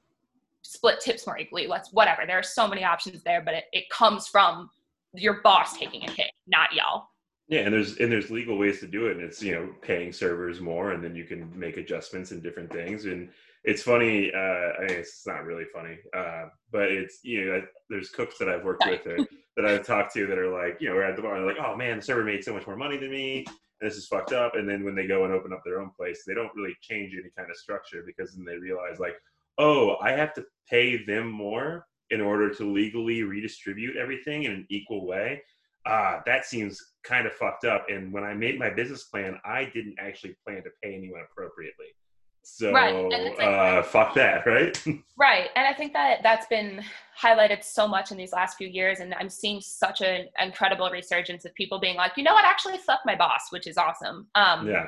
split 0.63 1.01
tips 1.01 1.27
more 1.27 1.37
equally 1.39 1.67
let's 1.67 1.93
whatever 1.93 2.23
there 2.25 2.39
are 2.39 2.43
so 2.43 2.69
many 2.69 2.85
options 2.85 3.25
there 3.25 3.43
but 3.43 3.55
it, 3.55 3.65
it 3.73 3.91
comes 3.91 4.29
from 4.29 4.71
your 5.15 5.41
boss 5.43 5.77
taking 5.77 6.05
a 6.05 6.11
hit 6.11 6.31
not 6.47 6.73
y'all. 6.75 7.09
Yeah, 7.49 7.61
and 7.61 7.73
there's 7.73 7.99
and 7.99 8.11
there's 8.11 8.31
legal 8.31 8.57
ways 8.57 8.81
to 8.81 8.87
do 8.87 9.09
it, 9.09 9.17
and 9.17 9.21
it's 9.21 9.43
you 9.43 9.53
know 9.53 9.69
paying 9.83 10.13
servers 10.13 10.61
more, 10.61 10.93
and 10.93 11.03
then 11.03 11.15
you 11.15 11.25
can 11.25 11.51
make 11.59 11.77
adjustments 11.77 12.31
and 12.31 12.43
different 12.43 12.73
things, 12.73 13.05
and 13.05 13.29
it's 13.65 13.83
funny. 13.83 14.33
Uh, 14.35 14.39
I 14.39 14.81
mean, 14.81 14.99
it's 14.99 15.27
not 15.27 15.45
really 15.45 15.65
funny, 15.73 15.99
uh, 16.17 16.47
but 16.71 16.91
it's 16.91 17.21
you 17.23 17.45
know, 17.45 17.63
there's 17.89 18.11
cooks 18.11 18.39
that 18.39 18.49
I've 18.49 18.65
worked 18.65 18.85
with 18.87 19.07
or, 19.07 19.19
that 19.57 19.67
I've 19.67 19.87
talked 19.87 20.13
to 20.15 20.27
that 20.27 20.39
are 20.39 20.53
like, 20.53 20.79
you 20.81 20.89
know, 20.89 20.95
we're 20.95 21.05
at 21.05 21.17
the 21.17 21.23
bar, 21.23 21.37
and 21.37 21.47
they're 21.47 21.55
like, 21.55 21.65
oh 21.65 21.77
man, 21.77 21.99
the 21.99 22.03
server 22.03 22.25
made 22.25 22.43
so 22.43 22.53
much 22.53 22.67
more 22.67 22.77
money 22.77 22.97
than 22.97 23.11
me. 23.11 23.45
And 23.81 23.91
this 23.91 23.97
is 23.97 24.07
fucked 24.07 24.33
up. 24.33 24.55
And 24.55 24.69
then 24.69 24.85
when 24.85 24.95
they 24.95 25.07
go 25.07 25.25
and 25.25 25.33
open 25.33 25.53
up 25.53 25.63
their 25.65 25.81
own 25.81 25.91
place, 25.97 26.23
they 26.27 26.35
don't 26.35 26.55
really 26.57 26.77
change 26.81 27.15
any 27.15 27.31
kind 27.37 27.51
of 27.51 27.57
structure 27.57 28.03
because 28.07 28.35
then 28.35 28.45
they 28.45 28.57
realize 28.57 28.99
like, 28.99 29.17
oh, 29.59 29.97
I 30.01 30.13
have 30.13 30.35
to 30.35 30.45
pay 30.69 31.05
them 31.05 31.31
more 31.31 31.87
in 32.11 32.21
order 32.21 32.53
to 32.55 32.71
legally 32.71 33.23
redistribute 33.23 33.97
everything 33.97 34.45
in 34.45 34.53
an 34.53 34.67
equal 34.71 35.07
way. 35.07 35.43
Ah, 35.85 35.91
uh, 35.91 36.21
that 36.27 36.45
seems 36.47 36.81
kind 37.03 37.27
of 37.27 37.33
fucked 37.33 37.65
up. 37.65 37.87
And 37.89 38.13
when 38.13 38.23
I 38.23 38.35
made 38.35 38.59
my 38.59 38.71
business 38.71 39.05
plan, 39.05 39.39
I 39.45 39.65
didn't 39.65 39.97
actually 39.99 40.37
plan 40.47 40.63
to 40.63 40.71
pay 40.83 40.95
anyone 40.95 41.23
appropriately. 41.29 41.87
So 42.45 42.73
right. 42.73 43.09
like, 43.09 43.41
uh, 43.41 43.83
fuck 43.83 44.15
that, 44.15 44.47
right? 44.47 44.77
right. 45.17 45.49
And 45.55 45.67
I 45.67 45.73
think 45.73 45.93
that 45.93 46.21
that's 46.23 46.47
been 46.47 46.83
highlighted 47.21 47.63
so 47.63 47.87
much 47.87 48.11
in 48.11 48.17
these 48.17 48.33
last 48.33 48.57
few 48.57 48.69
years. 48.69 49.01
And 49.01 49.15
I'm 49.15 49.29
seeing 49.29 49.61
such 49.61 50.01
an 50.01 50.29
incredible 50.41 50.91
resurgence 50.91 51.45
of 51.45 51.55
people 51.55 51.79
being 51.79 51.97
like, 51.97 52.13
you 52.17 52.25
know 52.25 52.35
what, 52.35 52.45
actually 52.45 52.79
fuck 52.79 53.01
my 53.07 53.15
boss, 53.15 53.51
which 53.51 53.67
is 53.67 53.77
awesome. 53.77 54.27
Um, 54.35 54.69
yeah. 54.69 54.87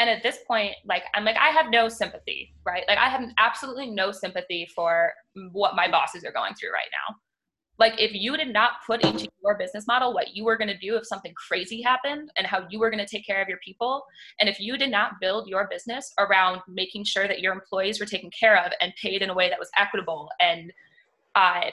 And 0.00 0.08
at 0.08 0.22
this 0.22 0.38
point, 0.46 0.74
like, 0.84 1.02
I'm 1.14 1.24
like, 1.24 1.36
I 1.36 1.48
have 1.48 1.70
no 1.70 1.88
sympathy, 1.88 2.54
right? 2.64 2.84
Like, 2.86 2.98
I 2.98 3.08
have 3.08 3.22
absolutely 3.38 3.90
no 3.90 4.12
sympathy 4.12 4.68
for 4.74 5.12
what 5.50 5.74
my 5.74 5.90
bosses 5.90 6.24
are 6.24 6.32
going 6.32 6.54
through 6.54 6.72
right 6.72 6.86
now. 6.92 7.16
Like 7.78 8.00
if 8.00 8.12
you 8.12 8.36
did 8.36 8.52
not 8.52 8.72
put 8.86 9.04
into 9.04 9.28
your 9.42 9.56
business 9.56 9.86
model 9.86 10.12
what 10.12 10.34
you 10.34 10.44
were 10.44 10.56
going 10.56 10.68
to 10.68 10.78
do 10.78 10.96
if 10.96 11.06
something 11.06 11.32
crazy 11.34 11.80
happened 11.80 12.30
and 12.36 12.46
how 12.46 12.66
you 12.70 12.78
were 12.78 12.90
going 12.90 13.04
to 13.04 13.06
take 13.06 13.26
care 13.26 13.40
of 13.40 13.48
your 13.48 13.58
people, 13.58 14.04
and 14.40 14.48
if 14.48 14.58
you 14.58 14.76
did 14.76 14.90
not 14.90 15.20
build 15.20 15.48
your 15.48 15.68
business 15.68 16.12
around 16.18 16.60
making 16.68 17.04
sure 17.04 17.28
that 17.28 17.40
your 17.40 17.52
employees 17.52 18.00
were 18.00 18.06
taken 18.06 18.30
care 18.30 18.64
of 18.64 18.72
and 18.80 18.92
paid 19.00 19.22
in 19.22 19.30
a 19.30 19.34
way 19.34 19.48
that 19.48 19.58
was 19.58 19.70
equitable 19.78 20.28
and 20.40 20.72
uh, 21.34 21.70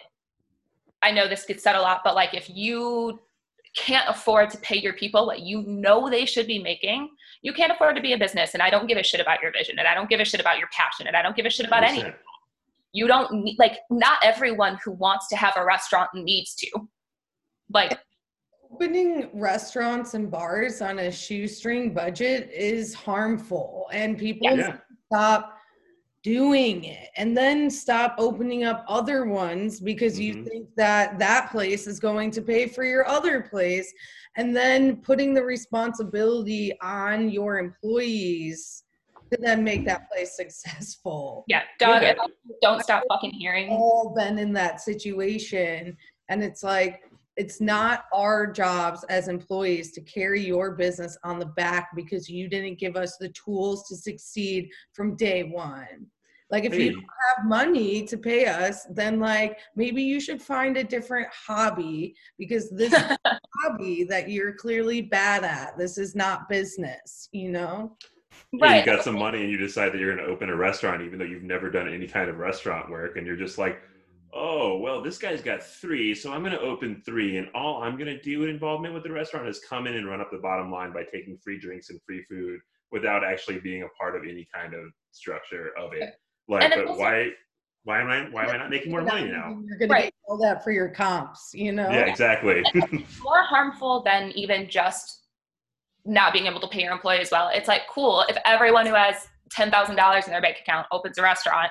I 1.01 1.11
know 1.11 1.27
this 1.27 1.45
gets 1.45 1.63
said 1.63 1.75
a 1.75 1.81
lot, 1.81 2.01
but 2.03 2.15
like 2.15 2.33
if 2.33 2.49
you 2.49 3.19
can't 3.75 4.07
afford 4.07 4.49
to 4.51 4.57
pay 4.59 4.77
your 4.77 4.93
people 4.93 5.25
what 5.25 5.41
you 5.41 5.61
know 5.63 6.09
they 6.09 6.25
should 6.25 6.47
be 6.47 6.59
making, 6.59 7.09
you 7.41 7.53
can't 7.53 7.71
afford 7.71 7.95
to 7.95 8.01
be 8.01 8.13
a 8.13 8.17
business. 8.17 8.53
And 8.53 8.63
I 8.63 8.69
don't 8.69 8.87
give 8.87 8.97
a 8.97 9.03
shit 9.03 9.19
about 9.19 9.41
your 9.41 9.51
vision, 9.51 9.77
and 9.77 9.87
I 9.87 9.93
don't 9.93 10.09
give 10.09 10.19
a 10.19 10.25
shit 10.25 10.39
about 10.39 10.57
your 10.57 10.69
passion, 10.71 11.07
and 11.07 11.15
I 11.15 11.21
don't 11.21 11.35
give 11.35 11.45
a 11.45 11.49
shit 11.49 11.65
about 11.67 11.83
anything 11.83 12.13
you 12.95 13.07
don't 13.07 13.31
need 13.43 13.57
like 13.59 13.77
not 13.89 14.17
everyone 14.23 14.79
who 14.83 14.91
wants 14.93 15.27
to 15.27 15.35
have 15.35 15.53
a 15.57 15.65
restaurant 15.65 16.09
needs 16.13 16.55
to 16.55 16.69
like 17.73 17.99
opening 18.71 19.29
restaurants 19.33 20.13
and 20.13 20.31
bars 20.31 20.81
on 20.81 20.99
a 20.99 21.11
shoestring 21.11 21.93
budget 21.93 22.49
is 22.51 22.93
harmful 22.93 23.87
and 23.91 24.17
people 24.17 24.57
yeah. 24.57 24.77
stop 25.11 25.57
doing 26.23 26.85
it 26.85 27.09
and 27.17 27.37
then 27.37 27.69
stop 27.69 28.15
opening 28.17 28.63
up 28.63 28.83
other 28.87 29.25
ones 29.25 29.79
because 29.79 30.19
you 30.19 30.33
mm-hmm. 30.33 30.45
think 30.45 30.69
that 30.75 31.19
that 31.19 31.51
place 31.51 31.85
is 31.85 31.99
going 31.99 32.31
to 32.31 32.41
pay 32.41 32.65
for 32.65 32.83
your 32.83 33.07
other 33.07 33.41
place 33.41 33.93
and 34.37 34.55
then 34.55 34.97
putting 34.97 35.33
the 35.33 35.43
responsibility 35.43 36.73
on 36.81 37.29
your 37.29 37.59
employees 37.59 38.85
to 39.31 39.39
then 39.41 39.63
make 39.63 39.85
that 39.85 40.09
place 40.11 40.35
successful. 40.35 41.43
Yeah, 41.47 41.63
Doug, 41.79 42.01
yeah. 42.01 42.13
Don't 42.65 42.83
stop 42.83 43.03
fucking 43.09 43.31
hearing. 43.31 43.69
All 43.69 44.13
been 44.15 44.39
in 44.39 44.53
that 44.53 44.81
situation, 44.81 45.95
and 46.29 46.43
it's 46.43 46.63
like 46.63 47.01
it's 47.37 47.59
not 47.59 48.05
our 48.13 48.47
jobs 48.47 49.03
as 49.09 49.27
employees 49.27 49.91
to 49.91 50.01
carry 50.01 50.41
your 50.41 50.71
business 50.71 51.17
on 51.23 51.37
the 51.37 51.45
back 51.45 51.89
because 51.95 52.29
you 52.29 52.47
didn't 52.47 52.79
give 52.79 52.95
us 52.95 53.17
the 53.17 53.29
tools 53.29 53.87
to 53.89 53.95
succeed 53.95 54.69
from 54.93 55.15
day 55.17 55.43
one. 55.43 56.07
Like 56.51 56.63
if 56.63 56.73
hey. 56.73 56.83
you 56.83 56.91
don't 56.93 57.03
have 57.35 57.45
money 57.45 58.05
to 58.05 58.17
pay 58.17 58.45
us, 58.45 58.85
then 58.91 59.19
like 59.19 59.59
maybe 59.75 60.01
you 60.01 60.19
should 60.19 60.41
find 60.41 60.77
a 60.77 60.83
different 60.83 61.27
hobby 61.33 62.15
because 62.37 62.69
this 62.69 62.93
hobby 63.55 64.05
that 64.05 64.29
you're 64.29 64.53
clearly 64.53 65.01
bad 65.01 65.43
at. 65.43 65.77
This 65.77 65.97
is 65.97 66.15
not 66.15 66.47
business, 66.47 67.27
you 67.31 67.49
know? 67.49 67.97
Right. 68.61 68.85
you 68.85 68.85
got 68.85 69.03
some 69.03 69.17
money 69.17 69.41
and 69.41 69.51
you 69.51 69.57
decide 69.57 69.91
that 69.91 69.99
you're 69.99 70.15
going 70.15 70.25
to 70.25 70.31
open 70.31 70.49
a 70.49 70.55
restaurant, 70.55 71.01
even 71.01 71.19
though 71.19 71.25
you've 71.25 71.43
never 71.43 71.69
done 71.69 71.87
any 71.87 72.07
kind 72.07 72.29
of 72.29 72.37
restaurant 72.37 72.89
work, 72.89 73.17
and 73.17 73.25
you're 73.25 73.35
just 73.35 73.57
like, 73.57 73.81
oh, 74.33 74.77
well, 74.77 75.01
this 75.01 75.17
guy's 75.17 75.41
got 75.41 75.63
three, 75.63 76.13
so 76.13 76.31
I'm 76.31 76.41
going 76.41 76.51
to 76.51 76.59
open 76.59 77.01
three, 77.05 77.37
and 77.37 77.47
all 77.55 77.81
I'm 77.81 77.97
going 77.97 78.07
to 78.07 78.21
do 78.21 78.43
in 78.43 78.49
involvement 78.49 78.93
with 78.93 79.03
the 79.03 79.11
restaurant 79.11 79.47
is 79.47 79.61
come 79.67 79.87
in 79.87 79.95
and 79.95 80.07
run 80.07 80.19
up 80.19 80.29
the 80.31 80.37
bottom 80.37 80.71
line 80.71 80.91
by 80.91 81.03
taking 81.03 81.37
free 81.37 81.59
drinks 81.59 81.89
and 81.89 82.01
free 82.05 82.23
food 82.23 82.59
without 82.91 83.23
actually 83.23 83.59
being 83.59 83.83
a 83.83 83.87
part 83.99 84.15
of 84.15 84.23
any 84.23 84.47
kind 84.53 84.73
of 84.73 84.91
structure 85.11 85.71
of 85.77 85.93
it. 85.93 86.13
Like, 86.47 86.69
but 86.69 86.87
also, 86.87 86.99
why? 86.99 87.29
Why 87.85 88.01
am 88.01 88.07
I? 88.07 88.29
Why 88.31 88.45
am 88.45 88.49
I 88.51 88.57
not 88.57 88.69
making 88.69 88.91
more 88.91 89.03
money 89.03 89.27
now? 89.27 89.57
You're 89.65 89.77
going 89.77 89.91
right. 89.91 89.99
to 89.99 90.05
get 90.05 90.13
all 90.27 90.37
that 90.39 90.63
for 90.63 90.71
your 90.71 90.89
comps, 90.89 91.51
you 91.53 91.71
know? 91.71 91.89
Yeah, 91.89 92.05
exactly. 92.05 92.63
more 93.23 93.43
harmful 93.43 94.01
than 94.03 94.31
even 94.31 94.69
just 94.69 95.24
not 96.05 96.33
being 96.33 96.45
able 96.45 96.59
to 96.59 96.67
pay 96.67 96.83
your 96.83 96.91
employees 96.91 97.29
well. 97.31 97.49
It's 97.53 97.67
like 97.67 97.81
cool 97.89 98.23
if 98.29 98.37
everyone 98.45 98.85
who 98.85 98.93
has 98.93 99.27
ten 99.51 99.71
thousand 99.71 99.95
dollars 99.95 100.25
in 100.25 100.31
their 100.31 100.41
bank 100.41 100.57
account 100.61 100.87
opens 100.91 101.17
a 101.17 101.21
restaurant. 101.21 101.69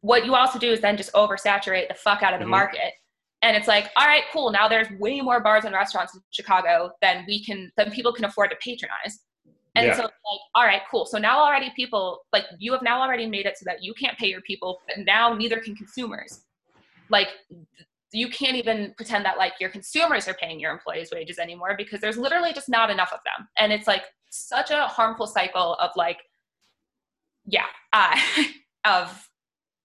What 0.00 0.24
you 0.24 0.34
also 0.34 0.58
do 0.58 0.70
is 0.70 0.80
then 0.80 0.96
just 0.96 1.12
oversaturate 1.12 1.88
the 1.88 1.94
fuck 1.94 2.22
out 2.22 2.32
of 2.32 2.40
the 2.40 2.44
mm-hmm. 2.44 2.50
market. 2.50 2.92
And 3.42 3.56
it's 3.56 3.66
like, 3.66 3.90
all 3.96 4.06
right, 4.06 4.22
cool. 4.32 4.52
Now 4.52 4.68
there's 4.68 4.86
way 4.98 5.20
more 5.20 5.40
bars 5.40 5.64
and 5.64 5.74
restaurants 5.74 6.14
in 6.14 6.20
Chicago 6.30 6.92
than 7.02 7.24
we 7.26 7.44
can 7.44 7.72
than 7.76 7.90
people 7.90 8.12
can 8.12 8.24
afford 8.24 8.50
to 8.50 8.56
patronize. 8.56 9.20
And 9.74 9.86
yeah. 9.86 9.96
so 9.96 10.02
like, 10.02 10.12
all 10.54 10.64
right, 10.64 10.82
cool. 10.90 11.06
So 11.06 11.18
now 11.18 11.40
already 11.40 11.72
people 11.74 12.20
like 12.32 12.44
you 12.58 12.72
have 12.72 12.82
now 12.82 13.00
already 13.00 13.26
made 13.26 13.46
it 13.46 13.58
so 13.58 13.64
that 13.66 13.82
you 13.82 13.94
can't 13.94 14.16
pay 14.18 14.28
your 14.28 14.42
people, 14.42 14.80
but 14.86 15.04
now 15.04 15.34
neither 15.34 15.58
can 15.58 15.74
consumers. 15.74 16.42
Like 17.08 17.28
you 18.12 18.28
can't 18.28 18.56
even 18.56 18.92
pretend 18.96 19.24
that 19.24 19.38
like 19.38 19.54
your 19.58 19.70
consumers 19.70 20.28
are 20.28 20.34
paying 20.34 20.60
your 20.60 20.70
employees 20.70 21.10
wages 21.12 21.38
anymore 21.38 21.74
because 21.76 22.00
there's 22.00 22.18
literally 22.18 22.52
just 22.52 22.68
not 22.68 22.90
enough 22.90 23.12
of 23.12 23.20
them. 23.24 23.48
And 23.58 23.72
it's 23.72 23.86
like 23.86 24.04
such 24.30 24.70
a 24.70 24.86
harmful 24.86 25.26
cycle 25.26 25.74
of 25.74 25.90
like 25.96 26.18
yeah 27.46 27.66
uh, 27.92 28.16
of 28.84 29.28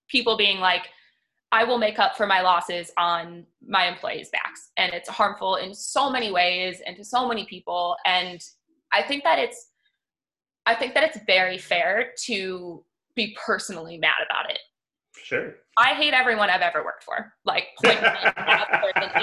people 0.10 0.38
being 0.38 0.60
like 0.60 0.88
i 1.52 1.64
will 1.64 1.78
make 1.78 2.00
up 2.00 2.16
for 2.16 2.26
my 2.26 2.42
losses 2.42 2.92
on 2.98 3.46
my 3.66 3.88
employees 3.88 4.30
backs. 4.30 4.72
And 4.78 4.94
it's 4.94 5.10
harmful 5.10 5.56
in 5.56 5.74
so 5.74 6.10
many 6.10 6.32
ways 6.32 6.82
and 6.86 6.96
to 6.98 7.04
so 7.04 7.28
many 7.28 7.46
people. 7.46 7.96
And 8.06 8.42
i 8.94 9.02
think 9.02 9.24
that 9.24 9.40
it's 9.40 9.70
i 10.66 10.76
think 10.76 10.94
that 10.94 11.04
it's 11.04 11.20
very 11.26 11.58
fair 11.58 12.14
to 12.26 12.84
be 13.16 13.36
personally 13.46 13.98
mad 13.98 14.20
about 14.30 14.50
it 14.52 14.60
Sure. 15.28 15.56
I 15.78 15.94
hate 15.94 16.14
everyone 16.14 16.50
I've 16.50 16.62
ever 16.62 16.86
worked 16.86 17.04
for. 17.04 17.34
Like, 17.44 17.66
point 17.84 18.00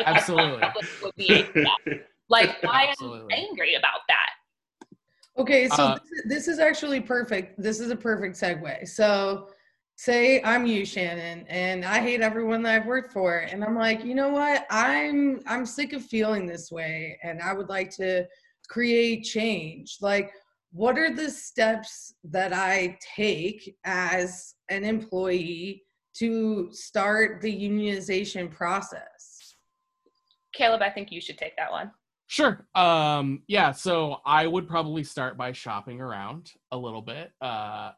absolutely. 0.04 0.60
Like, 2.28 2.62
I 2.68 2.84
am 2.84 2.88
absolutely. 2.90 3.34
angry 3.34 3.74
about 3.76 4.00
that. 4.08 4.88
Okay, 5.38 5.66
so 5.68 5.82
uh, 5.82 5.98
this, 6.26 6.46
is 6.46 6.58
actually 6.58 7.00
perfect. 7.00 7.58
This 7.60 7.80
is 7.80 7.90
a 7.90 7.96
perfect 7.96 8.36
segue. 8.36 8.86
So, 8.86 9.48
say 9.96 10.42
I'm 10.42 10.66
you, 10.66 10.84
Shannon, 10.84 11.46
and 11.48 11.86
I 11.86 12.02
hate 12.02 12.20
everyone 12.20 12.62
that 12.64 12.74
I've 12.74 12.86
worked 12.86 13.14
for, 13.14 13.38
and 13.38 13.64
I'm 13.64 13.74
like, 13.74 14.04
you 14.04 14.14
know 14.14 14.28
what? 14.28 14.66
I'm 14.68 15.40
I'm 15.46 15.64
sick 15.64 15.94
of 15.94 16.04
feeling 16.04 16.44
this 16.44 16.70
way, 16.70 17.18
and 17.22 17.40
I 17.40 17.54
would 17.54 17.70
like 17.70 17.90
to 17.96 18.26
create 18.68 19.24
change. 19.24 19.96
Like, 20.02 20.32
what 20.70 20.98
are 20.98 21.14
the 21.14 21.30
steps 21.30 22.14
that 22.24 22.52
I 22.52 22.98
take 23.16 23.74
as 23.84 24.54
an 24.68 24.84
employee 24.84 25.84
to 26.18 26.68
start 26.72 27.40
the 27.40 27.52
unionization 27.52 28.50
process? 28.50 29.54
Caleb, 30.54 30.82
I 30.82 30.90
think 30.90 31.10
you 31.10 31.20
should 31.20 31.38
take 31.38 31.56
that 31.56 31.70
one. 31.70 31.90
Sure. 32.26 32.66
Um, 32.74 33.42
yeah, 33.48 33.72
so 33.72 34.18
I 34.24 34.46
would 34.46 34.68
probably 34.68 35.04
start 35.04 35.36
by 35.36 35.52
shopping 35.52 36.00
around 36.00 36.50
a 36.72 36.76
little 36.76 37.02
bit. 37.02 37.32
Uh, 37.40 37.90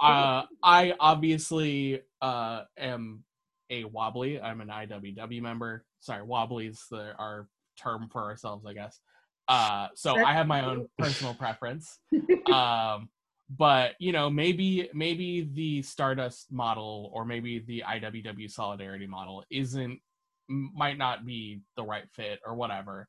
uh, 0.00 0.42
I 0.62 0.94
obviously 1.00 2.00
uh, 2.20 2.62
am 2.76 3.24
a 3.70 3.84
wobbly. 3.84 4.40
I'm 4.40 4.60
an 4.60 4.68
IWW 4.68 5.42
member. 5.42 5.84
Sorry, 6.00 6.22
wobbly 6.22 6.68
is 6.68 6.84
the, 6.90 7.14
our 7.18 7.48
term 7.80 8.08
for 8.10 8.22
ourselves, 8.22 8.64
I 8.66 8.74
guess. 8.74 9.00
Uh, 9.48 9.88
so 9.94 10.16
I 10.16 10.34
have 10.34 10.46
my 10.46 10.64
own 10.64 10.88
personal 10.98 11.34
preference. 11.34 11.98
Um, 12.48 13.10
but 13.50 13.92
you 13.98 14.12
know 14.12 14.28
maybe 14.28 14.90
maybe 14.92 15.48
the 15.54 15.82
stardust 15.82 16.52
model 16.52 17.10
or 17.14 17.24
maybe 17.24 17.60
the 17.60 17.82
iww 17.88 18.50
solidarity 18.50 19.06
model 19.06 19.42
isn't 19.50 19.98
might 20.48 20.98
not 20.98 21.26
be 21.26 21.60
the 21.76 21.82
right 21.82 22.08
fit 22.10 22.40
or 22.46 22.54
whatever. 22.54 23.06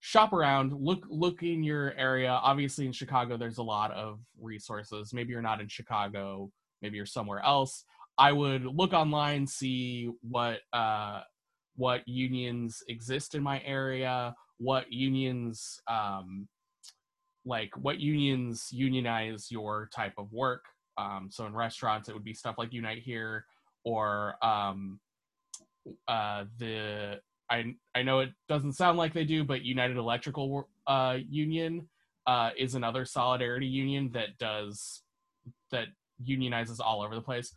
Shop 0.00 0.34
around 0.34 0.72
look 0.72 1.04
look 1.08 1.42
in 1.42 1.62
your 1.62 1.94
area. 1.96 2.30
Obviously 2.30 2.86
in 2.86 2.92
chicago 2.92 3.36
there's 3.36 3.58
a 3.58 3.62
lot 3.62 3.90
of 3.92 4.20
resources. 4.40 5.12
Maybe 5.12 5.32
you're 5.32 5.42
not 5.42 5.60
in 5.60 5.68
chicago 5.68 6.50
maybe 6.82 6.96
you're 6.96 7.06
somewhere 7.06 7.40
else. 7.40 7.84
I 8.18 8.32
would 8.32 8.64
look 8.64 8.92
online 8.92 9.46
see 9.46 10.10
what 10.20 10.60
uh 10.72 11.22
what 11.76 12.06
unions 12.06 12.82
exist 12.88 13.34
in 13.34 13.42
my 13.42 13.60
area 13.64 14.34
what 14.58 14.92
unions 14.92 15.80
um 15.88 16.46
like 17.44 17.70
what 17.76 18.00
unions 18.00 18.68
unionize 18.72 19.50
your 19.50 19.88
type 19.94 20.14
of 20.18 20.32
work. 20.32 20.64
Um, 20.96 21.28
so 21.30 21.46
in 21.46 21.54
restaurants, 21.54 22.08
it 22.08 22.14
would 22.14 22.24
be 22.24 22.34
stuff 22.34 22.56
like 22.56 22.72
Unite 22.72 23.02
Here 23.02 23.46
or 23.84 24.34
um, 24.44 25.00
uh, 26.08 26.44
the 26.58 27.20
I 27.50 27.74
I 27.94 28.02
know 28.02 28.20
it 28.20 28.30
doesn't 28.48 28.72
sound 28.72 28.98
like 28.98 29.12
they 29.12 29.24
do, 29.24 29.44
but 29.44 29.62
United 29.62 29.96
Electrical 29.96 30.68
uh, 30.86 31.18
Union 31.28 31.88
uh, 32.26 32.50
is 32.56 32.74
another 32.74 33.04
solidarity 33.04 33.66
union 33.66 34.10
that 34.14 34.38
does 34.38 35.02
that 35.70 35.88
unionizes 36.26 36.80
all 36.80 37.02
over 37.02 37.14
the 37.14 37.20
place. 37.20 37.52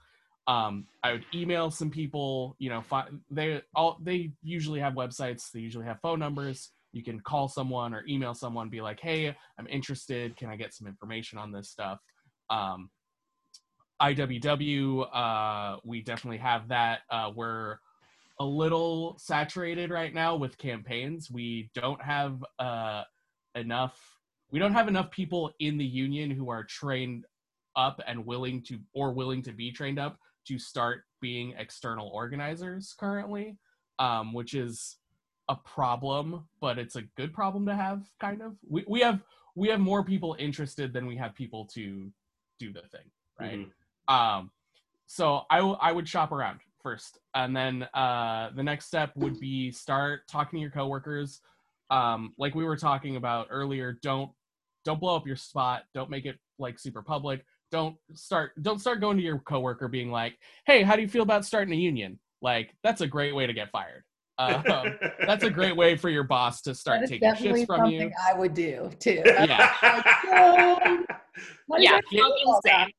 Um, 0.47 0.87
I 1.03 1.13
would 1.13 1.25
email 1.33 1.71
some 1.71 1.89
people. 1.89 2.55
You 2.59 2.69
know, 2.69 2.81
fi- 2.81 3.07
they 3.29 3.61
all 3.75 3.97
they 4.01 4.31
usually 4.43 4.79
have 4.79 4.93
websites. 4.93 5.51
They 5.51 5.61
usually 5.61 5.85
have 5.85 6.01
phone 6.01 6.19
numbers 6.19 6.71
you 6.97 7.03
can 7.03 7.19
call 7.21 7.47
someone 7.47 7.93
or 7.93 8.03
email 8.09 8.33
someone 8.33 8.69
be 8.69 8.81
like 8.81 8.99
hey 8.99 9.35
i'm 9.59 9.67
interested. 9.67 10.35
Can 10.35 10.49
i 10.49 10.55
get 10.55 10.73
some 10.73 10.87
information 10.87 11.37
on 11.37 11.51
this 11.51 11.69
stuff? 11.69 11.99
Um, 12.49 12.89
iww 14.01 15.07
uh, 15.13 15.77
we 15.83 16.01
definitely 16.01 16.37
have 16.39 16.67
that. 16.69 16.99
Uh, 17.09 17.31
we're 17.33 17.77
a 18.39 18.45
little 18.45 19.17
saturated 19.19 19.89
right 19.89 20.13
now 20.13 20.35
with 20.35 20.57
campaigns. 20.57 21.31
We 21.31 21.71
don't 21.73 22.01
have 22.01 22.43
uh, 22.59 23.03
enough 23.55 23.99
we 24.49 24.59
don't 24.59 24.73
have 24.73 24.87
enough 24.87 25.11
people 25.11 25.51
in 25.59 25.77
the 25.77 25.85
union 25.85 26.31
who 26.31 26.49
are 26.49 26.63
trained 26.63 27.25
up 27.75 28.01
and 28.07 28.25
willing 28.25 28.63
to 28.63 28.79
or 28.93 29.11
willing 29.11 29.41
to 29.43 29.51
be 29.51 29.71
trained 29.71 29.99
up 29.99 30.17
to 30.47 30.57
start 30.57 31.03
being 31.21 31.53
external 31.57 32.09
organizers 32.13 32.95
currently 32.99 33.57
um, 33.99 34.33
which 34.33 34.53
is 34.53 34.96
a 35.49 35.55
problem, 35.55 36.45
but 36.59 36.77
it's 36.77 36.95
a 36.95 37.03
good 37.15 37.33
problem 37.33 37.65
to 37.67 37.75
have, 37.75 38.03
kind 38.19 38.41
of. 38.41 38.55
We 38.67 38.83
we 38.87 39.01
have 39.01 39.21
we 39.55 39.69
have 39.69 39.79
more 39.79 40.03
people 40.03 40.35
interested 40.37 40.93
than 40.93 41.05
we 41.07 41.17
have 41.17 41.33
people 41.33 41.65
to 41.73 42.11
do 42.59 42.73
the 42.73 42.81
thing, 42.81 43.09
right? 43.39 43.59
Mm-hmm. 43.59 44.13
Um, 44.13 44.51
so 45.07 45.41
I, 45.49 45.57
w- 45.57 45.77
I 45.81 45.91
would 45.91 46.07
shop 46.07 46.31
around 46.31 46.59
first, 46.83 47.17
and 47.33 47.55
then 47.55 47.83
uh, 47.93 48.51
the 48.55 48.63
next 48.63 48.85
step 48.85 49.11
would 49.15 49.39
be 49.39 49.71
start 49.71 50.21
talking 50.29 50.57
to 50.57 50.61
your 50.61 50.71
coworkers. 50.71 51.41
Um, 51.89 52.33
like 52.37 52.55
we 52.55 52.65
were 52.65 52.77
talking 52.77 53.15
about 53.15 53.47
earlier, 53.49 53.97
don't 54.01 54.31
don't 54.85 54.99
blow 54.99 55.15
up 55.15 55.25
your 55.25 55.35
spot. 55.35 55.83
Don't 55.93 56.09
make 56.09 56.25
it 56.25 56.37
like 56.59 56.77
super 56.77 57.01
public. 57.01 57.43
Don't 57.71 57.95
start 58.13 58.51
don't 58.61 58.79
start 58.79 59.01
going 59.01 59.17
to 59.17 59.23
your 59.23 59.39
coworker 59.39 59.87
being 59.87 60.11
like, 60.11 60.37
"Hey, 60.65 60.83
how 60.83 60.95
do 60.95 61.01
you 61.01 61.07
feel 61.07 61.23
about 61.23 61.45
starting 61.45 61.73
a 61.73 61.77
union?" 61.77 62.19
Like 62.41 62.75
that's 62.83 63.01
a 63.01 63.07
great 63.07 63.33
way 63.33 63.47
to 63.47 63.53
get 63.53 63.71
fired. 63.71 64.03
Um, 64.39 64.63
that's 65.25 65.43
a 65.43 65.49
great 65.49 65.75
way 65.75 65.95
for 65.95 66.09
your 66.09 66.23
boss 66.23 66.61
to 66.61 66.75
start 66.75 67.07
taking 67.07 67.33
shifts 67.35 67.65
from 67.65 67.89
you. 67.89 68.11
I 68.27 68.33
would 68.33 68.53
do 68.53 68.89
too. 68.99 69.23
Yeah. 69.37 69.73
yeah. 71.79 72.01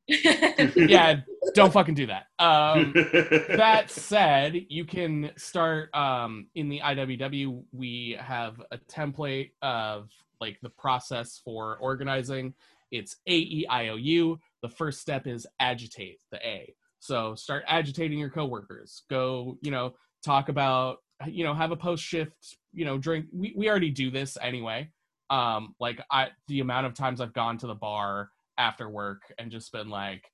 yeah. 0.76 1.16
don't 1.54 1.72
fucking 1.72 1.94
do 1.94 2.06
that. 2.06 2.26
Um, 2.38 2.92
that 2.94 3.90
said, 3.90 4.66
you 4.68 4.84
can 4.84 5.30
start 5.36 5.94
um, 5.94 6.46
in 6.54 6.68
the 6.68 6.80
IWW. 6.80 7.64
We 7.72 8.16
have 8.20 8.62
a 8.70 8.78
template 8.78 9.50
of 9.62 10.10
like 10.40 10.58
the 10.62 10.70
process 10.70 11.40
for 11.44 11.76
organizing. 11.78 12.54
It's 12.90 13.16
A 13.26 13.36
E 13.36 13.66
I 13.68 13.88
O 13.88 13.96
U. 13.96 14.38
The 14.62 14.68
first 14.68 15.00
step 15.00 15.26
is 15.26 15.46
agitate 15.60 16.20
the 16.30 16.38
A. 16.46 16.74
So 17.00 17.34
start 17.34 17.64
agitating 17.66 18.18
your 18.18 18.30
coworkers. 18.30 19.02
Go, 19.08 19.58
you 19.62 19.70
know, 19.70 19.94
talk 20.24 20.48
about, 20.48 20.98
you 21.26 21.44
know, 21.44 21.54
have 21.54 21.72
a 21.72 21.76
post 21.76 22.04
shift, 22.04 22.56
you 22.72 22.84
know, 22.84 22.98
drink. 22.98 23.26
We, 23.32 23.54
we 23.56 23.68
already 23.68 23.90
do 23.90 24.10
this 24.10 24.36
anyway. 24.40 24.90
Um, 25.30 25.74
like 25.80 26.00
I, 26.10 26.28
the 26.46 26.60
amount 26.60 26.86
of 26.86 26.94
times 26.94 27.20
I've 27.20 27.34
gone 27.34 27.58
to 27.58 27.66
the 27.66 27.74
bar 27.74 28.30
after 28.56 28.88
work 28.88 29.22
and 29.38 29.50
just 29.50 29.72
been 29.72 29.88
like, 29.88 30.24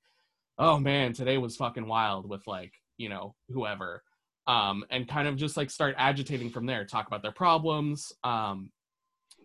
oh 0.57 0.79
man, 0.79 1.13
today 1.13 1.37
was 1.37 1.55
fucking 1.55 1.87
wild 1.87 2.29
with 2.29 2.45
like, 2.47 2.71
you 2.97 3.09
know, 3.09 3.35
whoever. 3.49 4.03
Um, 4.47 4.85
and 4.91 5.07
kind 5.07 5.27
of 5.27 5.37
just 5.37 5.57
like 5.57 5.69
start 5.69 5.95
agitating 5.97 6.51
from 6.51 6.65
there, 6.65 6.85
talk 6.85 7.07
about 7.07 7.23
their 7.23 7.31
problems. 7.31 8.11
Um, 8.23 8.71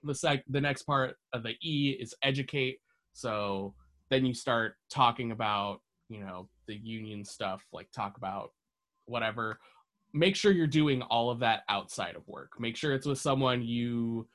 the 0.02 0.14
sec 0.14 0.44
the 0.48 0.60
next 0.60 0.84
part 0.84 1.16
of 1.32 1.42
the 1.42 1.54
E 1.62 1.96
is 1.98 2.14
educate. 2.22 2.78
So 3.12 3.74
then 4.10 4.24
you 4.24 4.34
start 4.34 4.74
talking 4.90 5.30
about, 5.30 5.80
you 6.08 6.20
know, 6.20 6.48
the 6.68 6.74
union 6.74 7.24
stuff, 7.24 7.64
like 7.72 7.90
talk 7.92 8.16
about 8.16 8.50
whatever. 9.06 9.58
Make 10.12 10.36
sure 10.36 10.52
you're 10.52 10.66
doing 10.66 11.02
all 11.02 11.30
of 11.30 11.40
that 11.40 11.62
outside 11.68 12.16
of 12.16 12.26
work. 12.26 12.58
Make 12.58 12.76
sure 12.76 12.92
it's 12.92 13.06
with 13.06 13.18
someone 13.18 13.62
you 13.62 14.28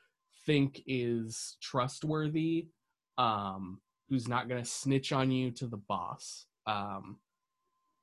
think 0.45 0.83
is 0.87 1.57
trustworthy, 1.61 2.67
um, 3.17 3.81
who's 4.09 4.27
not 4.27 4.47
going 4.47 4.63
to 4.63 4.69
snitch 4.69 5.11
on 5.11 5.31
you 5.31 5.51
to 5.51 5.67
the 5.67 5.77
boss. 5.77 6.45
Um, 6.67 7.17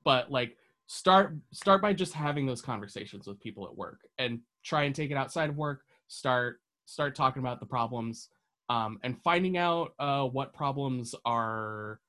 but 0.05 0.31
like 0.31 0.57
start 0.87 1.35
start 1.53 1.81
by 1.81 1.93
just 1.93 2.13
having 2.13 2.47
those 2.47 2.61
conversations 2.61 3.27
with 3.27 3.41
people 3.41 3.67
at 3.67 3.77
work 3.77 4.01
and 4.19 4.41
try 4.65 4.83
and 4.85 4.95
take 4.95 5.11
it 5.11 5.17
outside 5.17 5.49
of 5.49 5.57
work. 5.57 5.83
Start 6.09 6.61
start 6.87 7.15
talking 7.15 7.41
about 7.41 7.61
the 7.61 7.67
problems 7.67 8.29
um, 8.69 8.99
and 9.03 9.21
finding 9.23 9.57
out 9.57 9.95
uh, 9.99 10.25
what 10.25 10.53
problems 10.53 11.15
are 11.25 12.01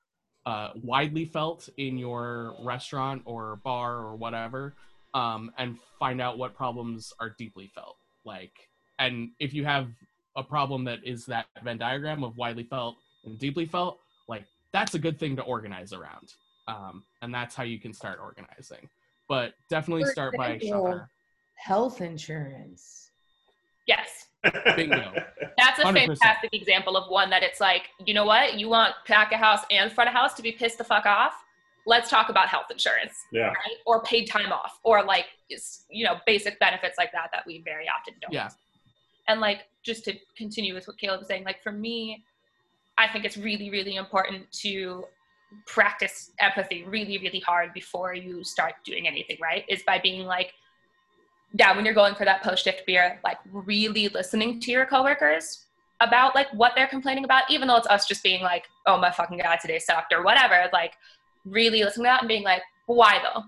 uh, 0.46 0.68
widely 0.74 1.24
felt 1.24 1.68
in 1.76 1.96
your 1.98 2.54
restaurant 2.62 3.22
or 3.24 3.56
bar 3.64 3.96
or 3.96 4.16
whatever, 4.16 4.74
um, 5.14 5.52
and 5.58 5.78
find 5.98 6.20
out 6.20 6.38
what 6.38 6.54
problems 6.54 7.12
are 7.20 7.34
deeply 7.38 7.70
felt. 7.74 7.96
Like, 8.24 8.52
and 8.98 9.30
if 9.38 9.54
you 9.54 9.64
have 9.64 9.88
a 10.36 10.42
problem 10.42 10.84
that 10.84 10.98
is 11.04 11.26
that 11.26 11.46
Venn 11.62 11.78
diagram 11.78 12.24
of 12.24 12.36
widely 12.36 12.64
felt 12.64 12.96
and 13.24 13.38
deeply 13.38 13.64
felt, 13.64 14.00
like 14.28 14.44
that's 14.72 14.94
a 14.94 14.98
good 14.98 15.18
thing 15.18 15.36
to 15.36 15.42
organize 15.42 15.92
around. 15.92 16.34
Um, 16.66 17.04
and 17.22 17.32
that's 17.32 17.54
how 17.54 17.62
you 17.62 17.78
can 17.78 17.92
start 17.92 18.18
organizing. 18.20 18.88
But 19.28 19.54
definitely 19.70 20.04
For 20.04 20.10
start 20.10 20.36
by 20.36 20.50
example, 20.50 21.06
health 21.54 22.00
insurance. 22.00 23.10
Yes. 23.86 24.28
bingo. 24.76 25.12
That's 25.58 25.78
a 25.78 25.84
100%. 25.84 26.06
fantastic 26.06 26.52
example 26.52 26.96
of 26.96 27.10
one 27.10 27.30
that 27.30 27.42
it's 27.42 27.60
like, 27.60 27.84
you 28.04 28.12
know 28.12 28.24
what? 28.24 28.58
You 28.58 28.68
want 28.68 28.94
back 29.08 29.32
of 29.32 29.38
house 29.38 29.60
and 29.70 29.90
front 29.92 30.08
of 30.08 30.14
house 30.14 30.34
to 30.34 30.42
be 30.42 30.52
pissed 30.52 30.78
the 30.78 30.84
fuck 30.84 31.06
off? 31.06 31.43
Let's 31.86 32.08
talk 32.08 32.28
about 32.28 32.48
health 32.48 32.66
insurance, 32.70 33.12
yeah. 33.32 33.48
right? 33.48 33.76
Or 33.86 34.02
paid 34.02 34.26
time 34.26 34.52
off, 34.52 34.78
or 34.84 35.04
like, 35.04 35.26
is- 35.50 35.84
you 35.90 36.04
know, 36.04 36.16
basic 36.26 36.58
benefits 36.58 36.96
like 36.98 37.12
that 37.12 37.30
that 37.32 37.44
we 37.46 37.62
very 37.62 37.86
often 37.88 38.14
don't. 38.20 38.32
Yeah. 38.32 38.50
And 39.28 39.40
like, 39.40 39.60
just 39.82 40.04
to 40.04 40.14
continue 40.36 40.74
with 40.74 40.86
what 40.86 40.98
Caleb 40.98 41.20
was 41.20 41.28
saying, 41.28 41.44
like 41.44 41.62
for 41.62 41.72
me, 41.72 42.24
I 42.96 43.08
think 43.08 43.24
it's 43.24 43.36
really, 43.36 43.70
really 43.70 43.96
important 43.96 44.50
to 44.62 45.04
practice 45.66 46.32
empathy 46.40 46.84
really, 46.84 47.18
really 47.18 47.40
hard 47.40 47.72
before 47.72 48.14
you 48.14 48.42
start 48.44 48.74
doing 48.84 49.06
anything, 49.06 49.36
right? 49.40 49.64
Is 49.68 49.82
by 49.82 49.98
being 49.98 50.26
like, 50.26 50.52
yeah, 51.56 51.74
when 51.74 51.84
you're 51.84 51.94
going 51.94 52.14
for 52.14 52.24
that 52.24 52.42
post 52.42 52.64
shift 52.64 52.84
beer, 52.86 53.20
like 53.24 53.38
really 53.52 54.08
listening 54.08 54.60
to 54.60 54.72
your 54.72 54.86
coworkers 54.86 55.66
about 56.00 56.34
like 56.34 56.52
what 56.52 56.72
they're 56.74 56.88
complaining 56.88 57.24
about, 57.24 57.44
even 57.48 57.68
though 57.68 57.76
it's 57.76 57.86
us 57.86 58.06
just 58.06 58.22
being 58.22 58.42
like, 58.42 58.64
oh 58.86 58.98
my 58.98 59.10
fucking 59.10 59.38
god, 59.38 59.58
today 59.60 59.78
sucked 59.78 60.12
or 60.12 60.22
whatever, 60.22 60.68
like 60.72 60.94
really 61.44 61.82
listening 61.84 62.04
to 62.04 62.08
that 62.08 62.22
and 62.22 62.28
being 62.28 62.44
like, 62.44 62.62
why 62.86 63.20
though? 63.22 63.42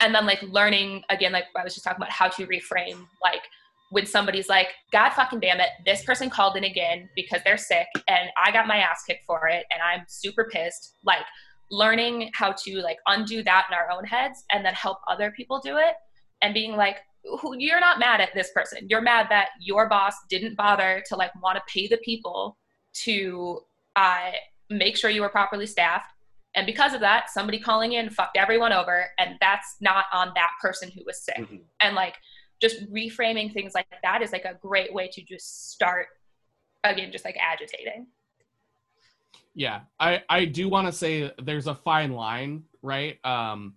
And 0.00 0.14
then 0.14 0.26
like 0.26 0.42
learning 0.42 1.02
again, 1.10 1.32
like 1.32 1.44
I 1.56 1.62
was 1.62 1.74
just 1.74 1.84
talking 1.84 1.98
about 1.98 2.10
how 2.10 2.28
to 2.28 2.46
reframe, 2.46 3.06
like 3.22 3.42
when 3.90 4.06
somebody's 4.06 4.48
like, 4.48 4.68
God 4.90 5.10
fucking 5.10 5.40
damn 5.40 5.60
it, 5.60 5.68
this 5.84 6.02
person 6.04 6.30
called 6.30 6.56
in 6.56 6.64
again 6.64 7.08
because 7.14 7.42
they're 7.44 7.58
sick 7.58 7.86
and 8.08 8.30
I 8.42 8.50
got 8.50 8.66
my 8.66 8.78
ass 8.78 9.04
kicked 9.06 9.26
for 9.26 9.48
it 9.48 9.64
and 9.70 9.82
I'm 9.82 10.04
super 10.08 10.48
pissed. 10.50 10.94
Like 11.04 11.22
learning 11.70 12.30
how 12.34 12.52
to 12.52 12.80
like 12.80 12.98
undo 13.06 13.42
that 13.42 13.66
in 13.70 13.74
our 13.74 13.90
own 13.90 14.04
heads 14.04 14.44
and 14.50 14.64
then 14.64 14.74
help 14.74 14.98
other 15.08 15.30
people 15.30 15.60
do 15.62 15.76
it 15.76 15.94
and 16.40 16.54
being 16.54 16.76
like, 16.76 16.96
who 17.40 17.54
you're 17.56 17.80
not 17.80 17.98
mad 17.98 18.20
at 18.20 18.34
this 18.34 18.50
person. 18.54 18.86
You're 18.88 19.00
mad 19.00 19.26
that 19.30 19.50
your 19.60 19.88
boss 19.88 20.14
didn't 20.28 20.56
bother 20.56 21.02
to 21.08 21.16
like 21.16 21.30
want 21.40 21.56
to 21.56 21.62
pay 21.72 21.86
the 21.86 21.98
people 21.98 22.56
to 23.04 23.60
uh, 23.96 24.30
make 24.70 24.96
sure 24.96 25.10
you 25.10 25.22
were 25.22 25.28
properly 25.28 25.66
staffed. 25.66 26.11
And 26.54 26.66
because 26.66 26.92
of 26.92 27.00
that, 27.00 27.30
somebody 27.30 27.58
calling 27.58 27.92
in 27.94 28.10
fucked 28.10 28.36
everyone 28.36 28.72
over, 28.72 29.06
and 29.18 29.36
that's 29.40 29.76
not 29.80 30.04
on 30.12 30.32
that 30.34 30.50
person 30.60 30.90
who 30.90 31.02
was 31.06 31.22
sick. 31.22 31.38
Mhm. 31.38 31.62
And 31.80 31.94
like 31.96 32.16
just 32.60 32.88
reframing 32.92 33.52
things 33.52 33.74
like 33.74 33.86
that 34.02 34.22
is 34.22 34.32
like 34.32 34.44
a 34.44 34.54
great 34.54 34.92
way 34.92 35.08
to 35.08 35.22
just 35.22 35.70
start 35.72 36.06
again, 36.84 37.10
just 37.12 37.24
like 37.24 37.36
agitating. 37.40 38.06
yeah 39.54 39.80
i 40.00 40.22
i 40.30 40.44
do 40.46 40.66
want 40.68 40.86
to 40.86 40.92
say 40.92 41.30
there's 41.42 41.66
a 41.66 41.74
fine 41.74 42.10
line 42.12 42.64
right 42.80 43.18
um 43.26 43.74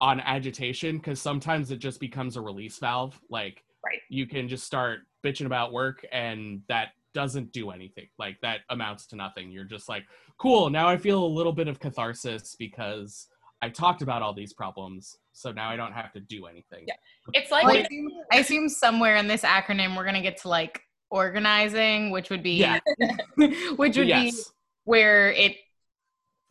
on 0.00 0.18
agitation 0.20 0.96
because 0.96 1.20
sometimes 1.20 1.70
it 1.70 1.76
just 1.78 2.00
becomes 2.00 2.36
a 2.36 2.40
release 2.40 2.78
valve 2.78 3.20
like 3.28 3.62
Right. 3.84 4.00
you 4.08 4.26
can 4.26 4.48
just 4.48 4.64
start 4.66 5.00
bitching 5.22 5.44
about 5.46 5.72
work 5.72 6.04
and 6.12 6.62
that 6.68 6.92
doesn't 7.14 7.52
do 7.52 7.70
anything 7.70 8.08
like 8.18 8.36
that 8.42 8.60
amounts 8.70 9.06
to 9.06 9.16
nothing 9.16 9.50
you're 9.50 9.64
just 9.64 9.88
like 9.88 10.04
cool 10.38 10.70
now 10.70 10.88
i 10.88 10.96
feel 10.96 11.24
a 11.24 11.26
little 11.26 11.52
bit 11.52 11.68
of 11.68 11.80
catharsis 11.80 12.54
because 12.58 13.26
i 13.62 13.68
talked 13.68 14.02
about 14.02 14.22
all 14.22 14.32
these 14.32 14.52
problems 14.52 15.16
so 15.32 15.50
now 15.52 15.68
i 15.68 15.76
don't 15.76 15.92
have 15.92 16.12
to 16.12 16.20
do 16.20 16.46
anything 16.46 16.84
Yeah. 16.86 16.94
It's 17.32 17.50
like 17.50 17.64
Well, 17.64 17.76
I 17.76 17.78
assume, 17.80 18.08
I 18.32 18.36
assume 18.38 18.68
somewhere 18.68 19.16
in 19.16 19.28
this 19.28 19.42
acronym 19.42 19.96
we're 19.96 20.04
gonna 20.04 20.22
get 20.22 20.38
to 20.42 20.48
like 20.48 20.80
organizing, 21.10 22.10
which 22.10 22.30
would 22.30 22.42
be 22.42 22.52
Yeah. 22.58 22.78
which 23.76 23.96
would 23.96 24.06
be 24.06 24.32
where 24.84 25.32
it 25.32 25.56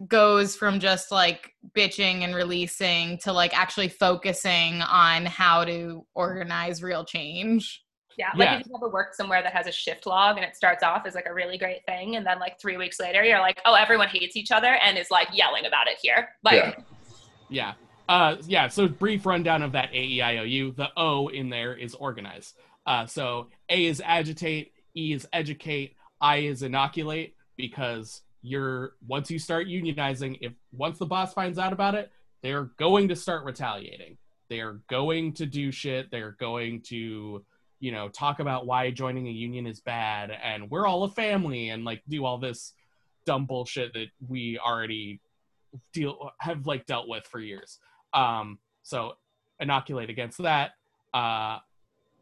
goes 0.07 0.55
from 0.55 0.79
just 0.79 1.11
like 1.11 1.51
bitching 1.75 2.23
and 2.23 2.33
releasing 2.33 3.17
to 3.19 3.33
like 3.33 3.57
actually 3.57 3.89
focusing 3.89 4.81
on 4.81 5.25
how 5.25 5.65
to 5.65 6.05
organize 6.15 6.81
real 6.83 7.03
change. 7.03 7.83
Yeah, 8.19 8.31
like 8.35 8.49
Yeah. 8.49 8.59
if 8.59 8.67
you 8.67 8.73
ever 8.75 8.89
worked 8.89 9.15
somewhere 9.15 9.41
that 9.41 9.53
has 9.53 9.65
a 9.65 9.71
shift 9.71 10.05
log 10.05 10.35
and 10.35 10.45
it 10.45 10.55
starts 10.55 10.83
off 10.83 11.05
as 11.05 11.15
like 11.15 11.25
a 11.25 11.33
really 11.33 11.57
great 11.57 11.85
thing, 11.85 12.17
and 12.17 12.25
then 12.25 12.37
like 12.37 12.59
three 12.59 12.75
weeks 12.75 12.99
later, 12.99 13.23
you're 13.23 13.39
like, 13.39 13.61
oh, 13.65 13.73
everyone 13.73 14.09
hates 14.09 14.35
each 14.35 14.51
other 14.51 14.75
and 14.83 14.97
is 14.97 15.09
like 15.09 15.29
yelling 15.33 15.65
about 15.65 15.87
it 15.87 15.97
here. 16.01 16.27
Like, 16.43 16.55
Yeah. 16.55 16.75
Yeah. 17.49 17.73
Uh, 18.09 18.35
yeah. 18.45 18.67
So 18.67 18.87
brief 18.89 19.25
rundown 19.25 19.63
of 19.63 19.71
that 19.71 19.89
A 19.93 20.03
E 20.03 20.21
I 20.21 20.37
O 20.39 20.43
U. 20.43 20.71
The 20.73 20.89
O 20.97 21.29
in 21.29 21.49
there 21.49 21.73
is 21.75 21.95
organize. 21.95 22.53
Uh, 22.85 23.05
so 23.05 23.47
A 23.69 23.85
is 23.85 24.01
agitate, 24.03 24.73
E 24.97 25.13
is 25.13 25.25
educate, 25.31 25.95
I 26.19 26.37
is 26.37 26.61
inoculate 26.61 27.35
because 27.55 28.21
you're 28.41 28.93
once 29.07 29.31
you 29.31 29.39
start 29.39 29.67
unionizing, 29.67 30.37
if 30.41 30.53
once 30.73 30.97
the 30.97 31.05
boss 31.05 31.33
finds 31.33 31.57
out 31.57 31.71
about 31.71 31.95
it, 31.95 32.11
they're 32.41 32.65
going 32.77 33.07
to 33.09 33.15
start 33.15 33.45
retaliating. 33.45 34.17
They're 34.49 34.81
going 34.89 35.33
to 35.35 35.45
do 35.45 35.71
shit. 35.71 36.09
They're 36.11 36.35
going 36.39 36.81
to, 36.87 37.45
you 37.79 37.91
know, 37.91 38.09
talk 38.09 38.39
about 38.39 38.65
why 38.65 38.91
joining 38.91 39.27
a 39.27 39.31
union 39.31 39.65
is 39.65 39.79
bad 39.79 40.31
and 40.31 40.69
we're 40.69 40.85
all 40.85 41.03
a 41.03 41.09
family 41.09 41.69
and 41.69 41.85
like 41.85 42.01
do 42.07 42.25
all 42.25 42.37
this 42.37 42.73
dumb 43.25 43.45
bullshit 43.45 43.93
that 43.93 44.07
we 44.27 44.59
already 44.59 45.21
deal 45.93 46.31
have 46.39 46.65
like 46.65 46.85
dealt 46.85 47.07
with 47.07 47.25
for 47.25 47.39
years. 47.39 47.79
Um, 48.13 48.59
so 48.83 49.13
inoculate 49.59 50.09
against 50.09 50.39
that. 50.39 50.71
Uh, 51.13 51.59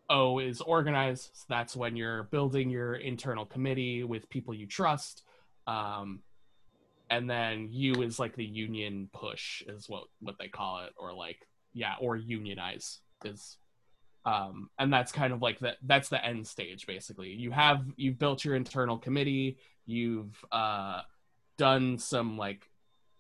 o 0.10 0.40
is 0.40 0.62
organized 0.62 1.30
So 1.34 1.46
that's 1.50 1.76
when 1.76 1.96
you're 1.96 2.24
building 2.24 2.70
your 2.70 2.96
internal 2.96 3.46
committee 3.46 4.04
with 4.04 4.30
people 4.30 4.54
you 4.54 4.68
trust. 4.68 5.24
Um, 5.66 6.22
and 7.10 7.30
then 7.30 7.70
U 7.72 8.02
is 8.02 8.20
like 8.20 8.36
the 8.36 8.46
union 8.46 9.10
push 9.14 9.62
is 9.64 9.90
what 9.90 10.04
what 10.20 10.36
they 10.40 10.48
call 10.48 10.84
it, 10.86 10.94
or 10.98 11.14
like 11.14 11.48
yeah, 11.74 11.94
or 12.00 12.16
unionize 12.16 13.00
is. 13.24 13.58
Um, 14.28 14.70
and 14.78 14.92
that's 14.92 15.12
kind 15.12 15.32
of 15.32 15.42
like 15.42 15.60
that. 15.60 15.78
That's 15.84 16.10
the 16.10 16.24
end 16.24 16.46
stage, 16.46 16.86
basically. 16.86 17.30
You 17.30 17.52
have 17.52 17.86
you've 17.96 18.20
built 18.20 18.44
your 18.44 18.56
internal 18.56 18.98
committee. 18.98 19.58
You've 19.86 20.36
uh, 20.52 21.02
done 21.58 21.98
some 21.98 22.38
like 22.38 22.70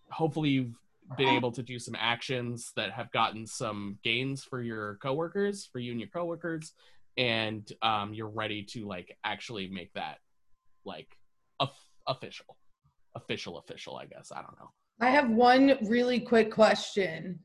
hopefully 0.10 0.49
you've 0.49 0.76
been 1.18 1.30
able 1.30 1.53
to 1.53 1.64
do 1.64 1.80
some 1.80 1.95
actions 1.97 2.74
that 2.76 2.91
have 2.91 3.10
gotten 3.12 3.47
some 3.47 3.97
gains 4.03 4.43
for 4.43 4.62
your 4.62 4.95
coworkers 5.01 5.66
for 5.66 5.80
you 5.80 5.91
and 5.91 6.01
your 6.01 6.10
coworkers 6.10 6.74
and 7.18 7.72
um, 7.82 8.14
you're 8.14 8.28
ready 8.28 8.62
to 8.62 8.86
like 8.86 9.18
actually 9.24 9.70
make 9.70 9.91
that 9.93 10.18
like 10.84 11.18
of- 11.62 11.70
official 12.08 12.58
official 13.16 13.58
official 13.58 13.95
i 13.95 14.05
guess 14.05 14.34
i 14.34 14.41
don't 14.41 14.60
know 14.60 14.70
I 14.99 15.10
have 15.12 15.30
one 15.30 15.78
really 15.84 16.20
quick 16.20 16.51
question. 16.51 17.39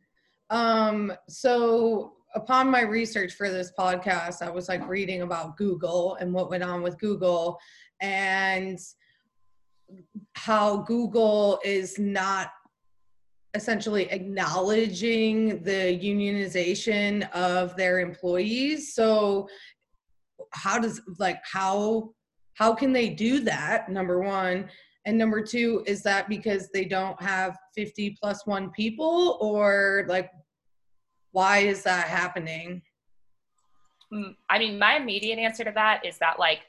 Um, 0.50 1.12
so 1.28 2.14
upon 2.34 2.70
my 2.70 2.82
research 2.82 3.34
for 3.34 3.50
this 3.50 3.72
podcast, 3.78 4.42
I 4.42 4.50
was 4.50 4.68
like 4.68 4.86
reading 4.88 5.22
about 5.22 5.56
Google 5.56 6.16
and 6.20 6.32
what 6.32 6.50
went 6.50 6.62
on 6.62 6.82
with 6.82 6.98
Google 6.98 7.58
and 8.00 8.78
how 10.34 10.78
Google 10.78 11.60
is 11.64 11.98
not 11.98 12.50
essentially 13.54 14.10
acknowledging 14.10 15.62
the 15.62 15.98
unionization 16.02 17.30
of 17.32 17.76
their 17.76 18.00
employees. 18.00 18.94
So 18.94 19.48
how 20.52 20.78
does 20.78 21.00
like 21.18 21.40
how 21.44 22.12
how 22.54 22.74
can 22.74 22.92
they 22.92 23.08
do 23.08 23.40
that? 23.40 23.90
Number 23.90 24.20
1, 24.20 24.68
and 25.06 25.18
number 25.18 25.42
2 25.42 25.84
is 25.86 26.02
that 26.02 26.28
because 26.28 26.68
they 26.72 26.84
don't 26.84 27.20
have 27.20 27.56
50 27.74 28.16
plus 28.20 28.46
1 28.46 28.70
people 28.70 29.38
or 29.40 30.04
like 30.08 30.30
why 31.32 31.58
is 31.58 31.82
that 31.82 32.06
happening? 32.06 32.82
Mm, 34.12 34.36
I 34.48 34.58
mean, 34.58 34.78
my 34.78 34.96
immediate 34.96 35.38
answer 35.38 35.64
to 35.64 35.72
that 35.74 36.04
is 36.06 36.18
that 36.18 36.38
like 36.38 36.60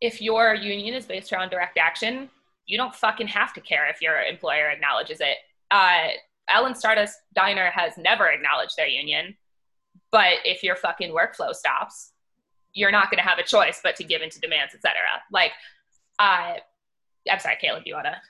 if 0.00 0.20
your 0.20 0.54
union 0.54 0.94
is 0.94 1.06
based 1.06 1.32
around 1.32 1.50
direct 1.50 1.78
action, 1.78 2.28
you 2.66 2.76
don't 2.76 2.94
fucking 2.94 3.28
have 3.28 3.52
to 3.54 3.60
care 3.60 3.88
if 3.88 4.00
your 4.00 4.20
employer 4.20 4.68
acknowledges 4.70 5.20
it. 5.20 5.36
Uh, 5.70 6.08
Ellen 6.48 6.74
Stardust 6.74 7.18
Diner 7.34 7.70
has 7.70 7.96
never 7.96 8.28
acknowledged 8.28 8.76
their 8.76 8.86
union, 8.86 9.36
but 10.10 10.34
if 10.44 10.62
your 10.62 10.76
fucking 10.76 11.12
workflow 11.14 11.54
stops, 11.54 12.12
you're 12.72 12.90
not 12.90 13.10
going 13.10 13.22
to 13.22 13.28
have 13.28 13.38
a 13.38 13.42
choice 13.42 13.80
but 13.82 13.96
to 13.96 14.04
give 14.04 14.20
into 14.20 14.40
demands, 14.40 14.74
etc. 14.74 14.94
Like, 15.30 15.52
uh, 16.18 16.54
I'm 17.30 17.38
sorry, 17.38 17.56
Caleb, 17.60 17.84
you 17.86 17.94
wanna? 17.94 18.20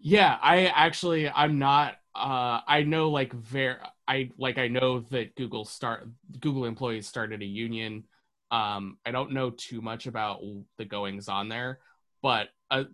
Yeah, 0.00 0.38
I 0.40 0.66
actually 0.66 1.28
I'm 1.28 1.58
not. 1.58 1.94
Uh, 2.14 2.60
I 2.66 2.82
know 2.82 3.10
like 3.10 3.32
very 3.32 3.76
I 4.08 4.30
like 4.38 4.58
I 4.58 4.68
know 4.68 5.00
that 5.10 5.34
Google 5.34 5.64
start 5.64 6.08
Google 6.40 6.64
employees 6.64 7.06
started 7.06 7.42
a 7.42 7.46
union. 7.46 8.04
Um, 8.50 8.98
I 9.04 9.10
don't 9.10 9.32
know 9.32 9.50
too 9.50 9.80
much 9.80 10.06
about 10.06 10.40
the 10.78 10.84
goings 10.84 11.28
on 11.28 11.48
there, 11.48 11.80
but 12.22 12.48
uh, 12.70 12.84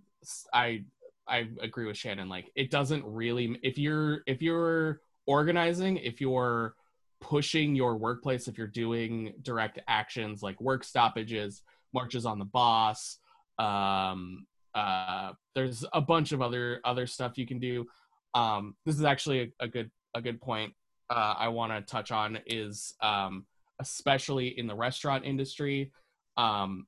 I 0.52 0.84
I 1.28 1.48
agree 1.60 1.86
with 1.86 1.96
Shannon. 1.96 2.28
Like 2.28 2.50
it 2.54 2.70
doesn't 2.70 3.04
really 3.04 3.58
if 3.62 3.78
you're 3.78 4.22
if 4.26 4.40
you're 4.40 5.00
organizing, 5.26 5.98
if 5.98 6.20
you're 6.20 6.74
pushing 7.20 7.74
your 7.76 7.96
workplace, 7.96 8.48
if 8.48 8.56
you're 8.58 8.66
doing 8.66 9.34
direct 9.42 9.78
actions 9.86 10.42
like 10.42 10.60
work 10.60 10.82
stoppages, 10.82 11.62
marches 11.92 12.26
on 12.26 12.38
the 12.38 12.44
boss, 12.46 13.18
um, 13.58 14.46
uh, 14.74 15.32
there's 15.54 15.84
a 15.92 16.00
bunch 16.00 16.32
of 16.32 16.40
other 16.40 16.80
other 16.84 17.06
stuff 17.06 17.36
you 17.36 17.46
can 17.46 17.58
do. 17.58 17.86
Um, 18.34 18.76
this 18.86 18.96
is 18.96 19.04
actually 19.04 19.40
a, 19.60 19.64
a 19.64 19.68
good 19.68 19.90
a 20.14 20.22
good 20.22 20.40
point 20.40 20.72
uh, 21.12 21.34
I 21.38 21.48
want 21.48 21.72
to 21.72 21.82
touch 21.82 22.10
on 22.10 22.38
is 22.46 22.94
um, 23.02 23.44
especially 23.80 24.58
in 24.58 24.66
the 24.66 24.74
restaurant 24.74 25.26
industry, 25.26 25.92
um, 26.38 26.86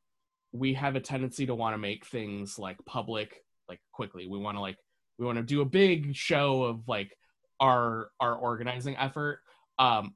we 0.53 0.73
have 0.75 0.97
a 0.97 1.01
tendency 1.01 1.45
to 1.45 1.55
want 1.55 1.75
to 1.75 1.79
make 1.79 2.07
things 2.07 2.59
like 2.59 2.79
public 2.87 3.45
like 3.69 3.81
quickly. 3.93 4.27
We 4.27 4.39
want 4.39 4.57
to 4.57 4.63
like 4.63 4.79
we 5.19 5.27
want 5.27 5.37
to 5.37 5.45
do 5.45 5.61
a 5.61 5.67
big 5.67 6.17
show 6.17 6.63
of 6.63 6.89
like 6.89 7.15
our 7.61 8.09
our 8.19 8.35
organizing 8.35 8.97
effort. 8.97 9.41
Um, 9.79 10.15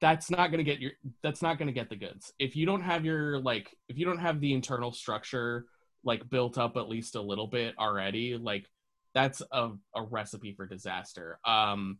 that's 0.00 0.30
not 0.30 0.50
going 0.50 0.64
to 0.64 0.64
get 0.64 0.80
your 0.80 0.92
that's 1.22 1.42
not 1.42 1.58
going 1.58 1.66
to 1.66 1.72
get 1.72 1.90
the 1.90 1.96
goods 1.96 2.32
if 2.38 2.54
you 2.54 2.64
don't 2.64 2.82
have 2.82 3.04
your 3.04 3.40
like 3.40 3.76
if 3.88 3.98
you 3.98 4.06
don't 4.06 4.20
have 4.20 4.40
the 4.40 4.52
internal 4.52 4.92
structure 4.92 5.66
like 6.04 6.30
built 6.30 6.56
up 6.56 6.76
at 6.76 6.88
least 6.88 7.16
a 7.16 7.20
little 7.20 7.48
bit 7.48 7.74
already 7.80 8.36
like 8.36 8.64
that's 9.12 9.42
a, 9.50 9.70
a 9.96 10.02
recipe 10.04 10.52
for 10.52 10.66
disaster 10.66 11.40
um 11.44 11.98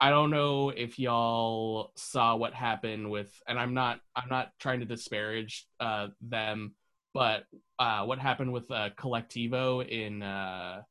I 0.00 0.10
don't 0.10 0.30
know 0.30 0.70
if 0.70 0.98
y'all 0.98 1.92
saw 1.96 2.36
what 2.36 2.54
happened 2.54 3.10
with, 3.10 3.32
and 3.48 3.58
I'm 3.58 3.74
not 3.74 4.00
I'm 4.14 4.28
not 4.28 4.52
trying 4.60 4.80
to 4.80 4.86
disparage 4.86 5.66
uh, 5.80 6.08
them, 6.20 6.74
but 7.14 7.44
uh, 7.80 8.04
what 8.04 8.20
happened 8.20 8.52
with 8.52 8.70
uh, 8.70 8.90
Colectivo 8.96 9.86
in 9.86 10.22
uh, 10.22 10.82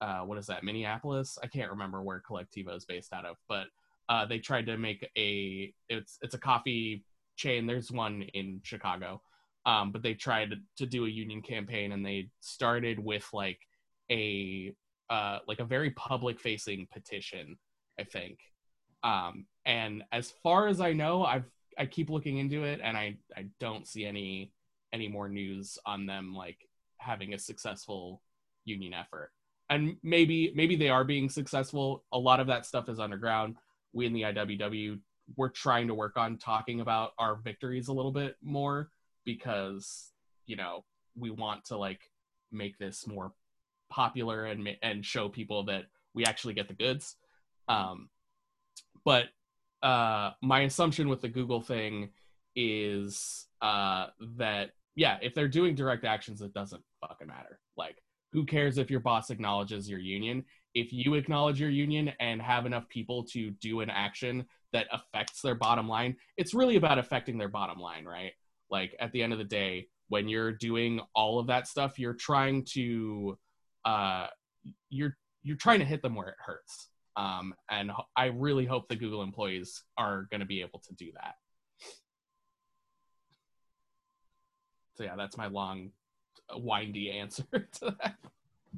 uh, 0.00 0.20
what 0.20 0.38
is 0.38 0.46
that 0.46 0.64
Minneapolis? 0.64 1.38
I 1.42 1.48
can't 1.48 1.70
remember 1.70 2.02
where 2.02 2.22
Colectivo 2.28 2.74
is 2.74 2.86
based 2.86 3.12
out 3.12 3.26
of, 3.26 3.36
but 3.46 3.66
uh, 4.08 4.24
they 4.24 4.38
tried 4.38 4.66
to 4.66 4.78
make 4.78 5.06
a 5.18 5.74
it's 5.90 6.18
it's 6.22 6.34
a 6.34 6.38
coffee 6.38 7.04
chain. 7.36 7.66
There's 7.66 7.92
one 7.92 8.22
in 8.32 8.60
Chicago, 8.64 9.20
um, 9.66 9.92
but 9.92 10.02
they 10.02 10.14
tried 10.14 10.54
to 10.78 10.86
do 10.86 11.04
a 11.04 11.10
union 11.10 11.42
campaign, 11.42 11.92
and 11.92 12.04
they 12.04 12.30
started 12.40 12.98
with 12.98 13.28
like 13.34 13.60
a 14.10 14.72
uh, 15.10 15.40
like 15.46 15.60
a 15.60 15.64
very 15.64 15.90
public 15.90 16.40
facing 16.40 16.86
petition 16.90 17.58
I 18.00 18.04
think. 18.04 18.38
Um, 19.02 19.46
and 19.64 20.02
as 20.12 20.32
far 20.42 20.68
as 20.68 20.80
I 20.80 20.92
know, 20.92 21.24
I've 21.24 21.50
I 21.78 21.86
keep 21.86 22.10
looking 22.10 22.38
into 22.38 22.64
it, 22.64 22.80
and 22.82 22.96
I 22.96 23.16
I 23.36 23.46
don't 23.60 23.86
see 23.86 24.04
any 24.04 24.52
any 24.92 25.08
more 25.08 25.28
news 25.28 25.78
on 25.86 26.06
them 26.06 26.34
like 26.34 26.58
having 26.98 27.34
a 27.34 27.38
successful 27.38 28.22
union 28.64 28.92
effort. 28.94 29.30
And 29.68 29.96
maybe 30.02 30.52
maybe 30.54 30.76
they 30.76 30.88
are 30.88 31.04
being 31.04 31.28
successful. 31.28 32.04
A 32.12 32.18
lot 32.18 32.40
of 32.40 32.48
that 32.48 32.66
stuff 32.66 32.88
is 32.88 32.98
underground. 32.98 33.56
We 33.92 34.06
in 34.06 34.12
the 34.12 34.22
IWW 34.22 34.98
we're 35.36 35.48
trying 35.48 35.88
to 35.88 35.94
work 35.94 36.16
on 36.16 36.38
talking 36.38 36.80
about 36.80 37.12
our 37.18 37.36
victories 37.36 37.88
a 37.88 37.92
little 37.92 38.12
bit 38.12 38.36
more 38.42 38.90
because 39.24 40.12
you 40.46 40.56
know 40.56 40.84
we 41.16 41.30
want 41.30 41.64
to 41.66 41.76
like 41.76 42.10
make 42.52 42.78
this 42.78 43.06
more 43.06 43.32
popular 43.90 44.46
and 44.46 44.68
and 44.82 45.04
show 45.04 45.28
people 45.28 45.64
that 45.64 45.84
we 46.14 46.24
actually 46.24 46.54
get 46.54 46.68
the 46.68 46.74
goods 46.74 47.16
um, 47.70 48.08
but 49.04 49.26
uh, 49.82 50.32
my 50.42 50.62
assumption 50.62 51.08
with 51.08 51.20
the 51.22 51.28
Google 51.28 51.62
thing 51.62 52.10
is 52.56 53.46
uh, 53.62 54.06
that 54.36 54.70
yeah, 54.96 55.18
if 55.22 55.34
they're 55.34 55.48
doing 55.48 55.74
direct 55.74 56.04
actions, 56.04 56.42
it 56.42 56.52
doesn't 56.52 56.82
fucking 57.00 57.28
matter. 57.28 57.60
Like, 57.76 58.02
who 58.32 58.44
cares 58.44 58.76
if 58.76 58.90
your 58.90 59.00
boss 59.00 59.30
acknowledges 59.30 59.88
your 59.88 60.00
union? 60.00 60.44
If 60.74 60.92
you 60.92 61.14
acknowledge 61.14 61.60
your 61.60 61.70
union 61.70 62.12
and 62.20 62.42
have 62.42 62.66
enough 62.66 62.88
people 62.88 63.24
to 63.32 63.50
do 63.52 63.80
an 63.80 63.90
action 63.90 64.44
that 64.72 64.86
affects 64.92 65.40
their 65.40 65.54
bottom 65.54 65.88
line, 65.88 66.16
it's 66.36 66.54
really 66.54 66.76
about 66.76 66.98
affecting 66.98 67.38
their 67.38 67.48
bottom 67.48 67.78
line, 67.78 68.04
right? 68.04 68.32
Like 68.68 68.94
at 69.00 69.12
the 69.12 69.22
end 69.22 69.32
of 69.32 69.38
the 69.38 69.44
day, 69.44 69.88
when 70.08 70.28
you're 70.28 70.52
doing 70.52 71.00
all 71.14 71.38
of 71.38 71.46
that 71.46 71.68
stuff, 71.68 71.98
you're 71.98 72.14
trying 72.14 72.64
to 72.72 73.38
uh, 73.84 74.26
you're 74.90 75.16
you're 75.42 75.56
trying 75.56 75.78
to 75.78 75.84
hit 75.84 76.02
them 76.02 76.14
where 76.14 76.28
it 76.28 76.36
hurts 76.44 76.89
um, 77.16 77.54
and 77.70 77.90
I 78.16 78.26
really 78.26 78.66
hope 78.66 78.88
the 78.88 78.96
Google 78.96 79.22
employees 79.22 79.82
are 79.98 80.26
going 80.30 80.40
to 80.40 80.46
be 80.46 80.60
able 80.60 80.80
to 80.80 80.94
do 80.94 81.10
that. 81.14 81.34
So 84.96 85.04
yeah, 85.04 85.16
that's 85.16 85.36
my 85.36 85.46
long, 85.46 85.90
windy 86.54 87.10
answer 87.10 87.44
to 87.52 87.96
that. 88.02 88.16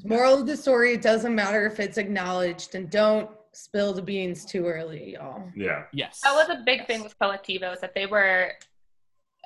Moral 0.04 0.40
of 0.40 0.46
the 0.46 0.56
story: 0.56 0.94
It 0.94 1.02
doesn't 1.02 1.34
matter 1.34 1.66
if 1.66 1.80
it's 1.80 1.98
acknowledged, 1.98 2.74
and 2.74 2.88
don't 2.88 3.28
spill 3.52 3.92
the 3.92 4.02
beans 4.02 4.44
too 4.44 4.66
early, 4.66 5.14
y'all. 5.14 5.44
Yeah. 5.54 5.84
Yes. 5.92 6.20
That 6.22 6.34
was 6.34 6.48
a 6.48 6.62
big 6.64 6.78
yes. 6.78 6.86
thing 6.86 7.02
with 7.02 7.18
Colectivo 7.18 7.74
is 7.74 7.80
that 7.80 7.94
they 7.94 8.06
were 8.06 8.52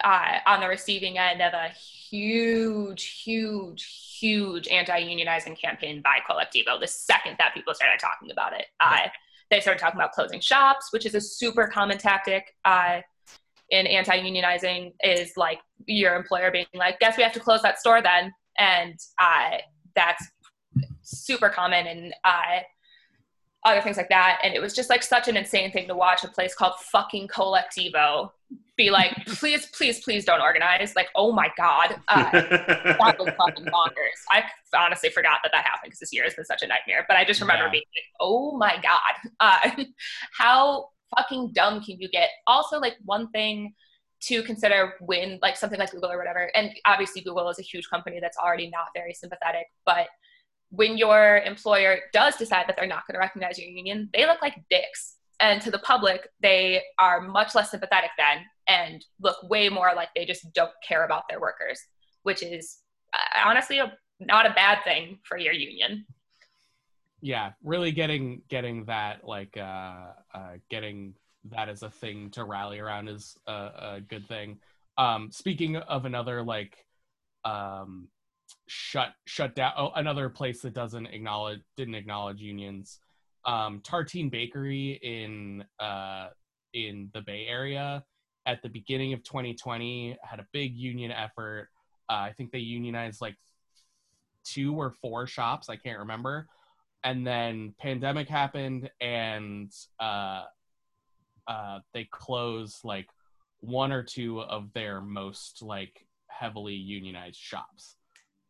uh, 0.05 0.39
on 0.47 0.61
the 0.61 0.69
receiving 0.69 1.19
end 1.19 1.41
of 1.41 1.53
a 1.53 1.69
huge, 1.69 3.23
huge, 3.23 4.17
huge 4.19 4.69
anti-unionizing 4.69 5.59
campaign 5.59 6.03
by 6.03 6.19
Colectivo. 6.29 6.79
The 6.79 6.87
second 6.87 7.37
that 7.39 7.55
people 7.55 7.75
started 7.75 7.99
talking 8.01 8.31
about 8.31 8.53
it, 8.53 8.67
uh, 8.81 9.09
they 9.51 9.61
started 9.61 9.81
talking 9.81 9.99
about 9.99 10.13
closing 10.13 10.41
shops, 10.41 10.93
which 10.93 11.07
is 11.07 11.15
a 11.15 11.21
super 11.21 11.67
common 11.67 11.99
tactic 11.99 12.55
uh, 12.65 13.01
in 13.71 13.87
anti-unionizing. 13.87 14.93
Is 15.03 15.33
like 15.37 15.61
your 15.87 16.15
employer 16.15 16.51
being 16.51 16.67
like, 16.75 16.99
"Guess 17.01 17.17
we 17.17 17.23
have 17.23 17.33
to 17.33 17.41
close 17.41 17.63
that 17.63 17.79
store 17.79 18.03
then," 18.03 18.33
and 18.59 18.99
uh, 19.19 19.59
that's 19.95 20.25
super 21.03 21.49
common 21.49 21.87
and 21.87 22.15
uh, 22.25 22.61
other 23.65 23.81
things 23.81 23.97
like 23.97 24.09
that. 24.09 24.41
And 24.43 24.55
it 24.55 24.61
was 24.61 24.75
just 24.75 24.91
like 24.91 25.03
such 25.03 25.29
an 25.29 25.37
insane 25.37 25.73
thing 25.73 25.89
to 25.89 25.95
watch 25.95 26.25
a 26.25 26.29
place 26.29 26.55
called 26.55 26.75
fucking 26.81 27.29
Colectivo 27.29 28.31
be 28.77 28.91
like, 28.91 29.15
please, 29.27 29.67
please, 29.67 30.01
please 30.01 30.25
don't 30.25 30.41
organize. 30.41 30.95
Like, 30.95 31.09
oh 31.15 31.33
my 31.33 31.51
God. 31.57 31.97
Uh, 32.09 32.31
that 32.33 33.17
was 33.19 33.31
fucking 33.37 33.65
bonkers. 33.67 34.21
I 34.31 34.45
honestly 34.77 35.11
forgot 35.11 35.39
that 35.43 35.53
that 35.53 35.65
happened 35.65 35.87
because 35.87 36.01
this 36.01 36.13
year 36.13 36.25
has 36.25 36.35
been 36.35 36.45
such 36.45 36.63
a 36.63 36.67
nightmare. 36.67 37.05
But 37.09 37.17
I 37.17 37.25
just 37.25 37.41
remember 37.41 37.65
yeah. 37.65 37.71
being 37.71 37.85
like, 37.97 38.05
oh 38.21 38.57
my 38.57 38.77
God. 38.83 39.31
Uh, 39.41 39.85
how 40.39 40.89
fucking 41.17 41.53
dumb 41.53 41.83
can 41.83 41.99
you 42.01 42.09
get? 42.09 42.31
Also, 42.47 42.79
like, 42.79 42.97
one 43.05 43.31
thing 43.31 43.75
to 44.23 44.43
consider 44.43 44.95
when, 45.01 45.39
like, 45.43 45.57
something 45.57 45.79
like 45.79 45.91
Google 45.91 46.11
or 46.11 46.19
whatever, 46.19 46.51
and 46.55 46.71
obviously 46.85 47.23
Google 47.23 47.49
is 47.49 47.59
a 47.59 47.63
huge 47.63 47.89
company 47.89 48.19
that's 48.21 48.39
already 48.39 48.69
not 48.71 48.87
very 48.95 49.13
sympathetic, 49.13 49.67
but 49.85 50.09
when 50.71 50.97
your 50.99 51.39
employer 51.39 52.01
does 52.13 52.37
decide 52.37 52.65
that 52.67 52.77
they're 52.77 52.87
not 52.87 53.07
going 53.07 53.15
to 53.15 53.21
recognize 53.21 53.59
your 53.59 53.69
union, 53.69 54.11
they 54.13 54.27
look 54.27 54.43
like 54.43 54.57
dicks. 54.69 55.16
And 55.41 55.61
to 55.63 55.71
the 55.71 55.79
public, 55.81 56.29
they 56.41 56.83
are 56.99 57.21
much 57.21 57.55
less 57.55 57.71
sympathetic 57.71 58.11
then 58.17 58.45
and 58.69 59.05
look 59.21 59.37
way 59.49 59.69
more 59.69 59.93
like 59.95 60.09
they 60.15 60.25
just 60.25 60.53
don't 60.55 60.73
care 60.87 61.05
about 61.05 61.25
their 61.29 61.41
workers, 61.41 61.81
which 62.23 62.43
is 62.43 62.79
uh, 63.13 63.49
honestly 63.49 63.79
a, 63.79 63.93
not 64.21 64.47
a 64.47 64.51
bad 64.55 64.79
thing 64.85 65.19
for 65.25 65.37
your 65.39 65.53
union. 65.53 66.07
yeah, 67.21 67.53
really 67.63 67.93
getting 67.93 68.43
getting 68.49 68.85
that 68.87 69.25
like 69.25 69.57
uh, 69.57 70.13
uh, 70.35 70.53
getting 70.71 71.15
that 71.51 71.69
as 71.69 71.83
a 71.83 71.91
thing 71.91 72.31
to 72.31 72.45
rally 72.45 72.79
around 72.79 73.09
is 73.09 73.37
a, 73.47 73.53
a 73.53 74.01
good 74.09 74.27
thing. 74.27 74.59
Um, 74.99 75.31
speaking 75.31 75.77
of 75.77 76.05
another 76.05 76.43
like 76.43 76.77
um, 77.45 78.09
shut 78.67 79.13
shut 79.25 79.55
down 79.55 79.73
oh, 79.77 79.93
another 79.95 80.29
place 80.29 80.63
that 80.63 80.75
doesn't 80.75 81.07
acknowledge 81.07 81.61
didn't 81.77 81.95
acknowledge 81.95 82.41
unions 82.41 83.01
um, 83.47 83.81
tartine 83.81 84.31
bakery 84.31 84.99
in 85.03 85.65
uh, 85.81 86.29
in 86.75 87.09
the 87.15 87.23
bay 87.23 87.47
area 87.49 88.05
at 88.45 88.63
the 88.63 88.69
beginning 88.69 89.13
of 89.13 89.23
2020 89.23 90.17
had 90.23 90.41
a 90.41 90.47
big 90.53 90.77
union 90.77 91.11
effort. 91.11 91.69
Uh, 92.09 92.15
i 92.15 92.33
think 92.37 92.53
they 92.53 92.59
unionized 92.59 93.21
like 93.21 93.37
two 94.45 94.75
or 94.77 94.91
four 94.91 95.27
shops 95.27 95.69
i 95.69 95.77
can't 95.77 95.99
remember. 95.99 96.47
And 97.05 97.25
then 97.25 97.73
pandemic 97.79 98.29
happened 98.29 98.91
and 99.01 99.71
uh, 100.01 100.45
uh, 101.47 101.79
they 101.95 102.09
closed 102.11 102.79
like 102.83 103.07
one 103.61 103.93
or 103.93 104.03
two 104.03 104.41
of 104.41 104.73
their 104.73 105.01
most 105.01 105.63
like 105.63 106.05
heavily 106.27 106.75
unionized 106.75 107.39
shops. 107.39 107.95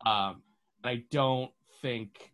Um, 0.06 0.42
and 0.82 0.90
i 0.90 1.02
don't 1.10 1.50
think 1.82 2.32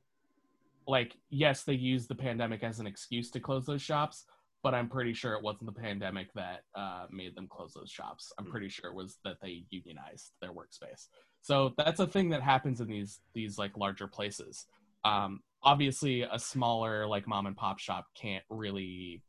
like 0.87 1.17
yes 1.31 1.63
they 1.65 1.75
used 1.75 2.09
the 2.09 2.15
pandemic 2.15 2.63
as 2.63 2.81
an 2.81 2.87
excuse 2.87 3.31
to 3.31 3.41
close 3.41 3.67
those 3.67 3.83
shops 3.83 4.25
but 4.63 4.75
i'm 4.75 4.89
pretty 4.89 5.13
sure 5.13 5.35
it 5.35 5.43
wasn't 5.43 5.67
the 5.67 5.81
pandemic 5.81 6.33
that 6.35 6.63
uh, 6.75 7.07
made 7.11 7.35
them 7.35 7.49
close 7.49 7.75
those 7.75 7.91
shops. 7.91 8.33
I'm 8.39 8.47
pretty 8.47 8.69
sure 8.69 8.91
it 8.91 8.95
was 8.95 9.19
that 9.25 9.39
they 9.43 9.65
unionized 9.71 10.33
their 10.41 10.53
workspace. 10.53 11.09
So 11.41 11.73
that's 11.77 12.01
a 12.01 12.07
thing 12.07 12.31
that 12.31 12.43
happens 12.43 12.81
in 12.81 12.87
these 12.87 13.21
these 13.35 13.59
like 13.59 13.77
larger 13.77 14.07
places. 14.07 14.67
Um, 15.05 15.41
obviously 15.63 16.23
a 16.23 16.39
smaller 16.39 17.07
like 17.07 17.27
mom 17.27 17.47
and 17.47 17.57
pop 17.57 17.79
shop 17.79 18.07
can't 18.15 18.45
really 18.51 19.23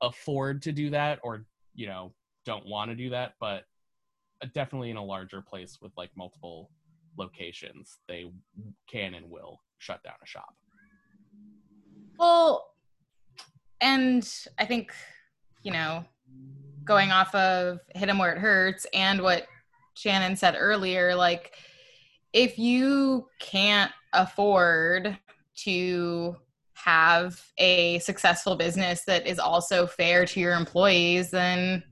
afford 0.00 0.62
to 0.62 0.72
do 0.72 0.90
that 0.90 1.18
or 1.22 1.44
you 1.74 1.86
know 1.86 2.12
don't 2.44 2.66
want 2.66 2.90
to 2.90 2.96
do 2.96 3.10
that 3.10 3.34
but 3.40 3.64
definitely 4.54 4.90
in 4.90 4.96
a 4.96 5.04
larger 5.04 5.42
place 5.42 5.78
with 5.80 5.92
like 5.96 6.10
multiple 6.16 6.70
locations 7.16 7.98
they 8.08 8.30
can 8.88 9.14
and 9.14 9.28
will 9.28 9.60
shut 9.78 10.02
down 10.02 10.14
a 10.22 10.26
shop 10.26 10.54
well, 12.18 12.74
and 13.80 14.28
I 14.58 14.64
think, 14.64 14.92
you 15.62 15.72
know, 15.72 16.04
going 16.84 17.12
off 17.12 17.34
of 17.34 17.80
hit 17.94 18.08
him 18.08 18.18
where 18.18 18.32
it 18.32 18.38
hurts 18.38 18.86
and 18.92 19.22
what 19.22 19.46
Shannon 19.94 20.36
said 20.36 20.56
earlier, 20.58 21.14
like 21.14 21.54
if 22.32 22.58
you 22.58 23.28
can't 23.40 23.92
afford 24.12 25.16
to 25.64 26.36
have 26.74 27.44
a 27.58 27.98
successful 28.00 28.56
business 28.56 29.04
that 29.04 29.26
is 29.26 29.38
also 29.38 29.86
fair 29.86 30.24
to 30.24 30.40
your 30.40 30.54
employees, 30.54 31.30
then 31.30 31.82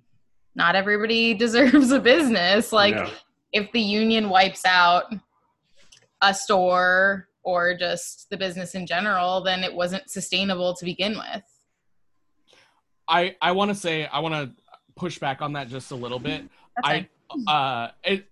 not 0.55 0.75
everybody 0.77 1.35
deserves 1.45 1.91
a 1.91 2.01
business. 2.01 2.73
Like 2.73 2.95
no. 2.95 3.11
if 3.53 3.71
the 3.73 3.81
union 3.81 4.29
wipes 4.29 4.65
out 4.65 5.13
a 6.23 6.33
store 6.33 7.26
or 7.47 7.77
just 7.77 8.29
the 8.29 8.37
business 8.37 8.75
in 8.75 8.87
general, 8.87 9.41
then 9.41 9.63
it 9.63 9.73
wasn't 9.73 10.11
sustainable 10.11 10.75
to 10.75 10.85
begin 10.85 11.17
with. 11.17 11.45
I 13.09 13.37
I 13.41 13.53
want 13.53 13.71
to 13.71 13.75
say 13.75 14.05
I 14.07 14.19
want 14.19 14.35
to 14.35 14.63
push 14.97 15.19
back 15.19 15.41
on 15.41 15.55
that 15.55 15.69
just 15.69 15.93
a 15.93 15.95
little 15.95 16.19
bit. 16.19 16.43
I 16.85 17.09
uh 17.47 17.89
it 18.05 18.27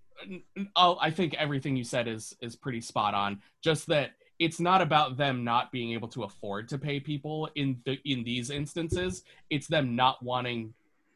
I'll, 0.75 0.97
I 1.01 1.11
think 1.11 1.33
everything 1.35 1.75
you 1.75 1.83
said 1.83 2.07
is 2.07 2.35
is 2.41 2.55
pretty 2.55 2.81
spot 2.81 3.13
on. 3.13 3.41
Just 3.63 3.87
that 3.87 4.11
it's 4.37 4.59
not 4.59 4.81
about 4.81 5.15
them 5.15 5.45
not 5.45 5.71
being 5.71 5.93
able 5.93 6.09
to 6.09 6.23
afford 6.23 6.67
to 6.69 6.77
pay 6.77 6.99
people 6.99 7.49
in 7.55 7.77
the 7.85 7.97
in 8.03 8.23
these 8.25 8.49
instances. 8.49 9.23
It's 9.49 9.67
them 9.67 9.95
not 9.95 10.21
wanting 10.21 10.73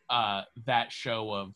uh 0.09 0.43
that 0.65 0.91
show 0.91 1.33
of 1.33 1.53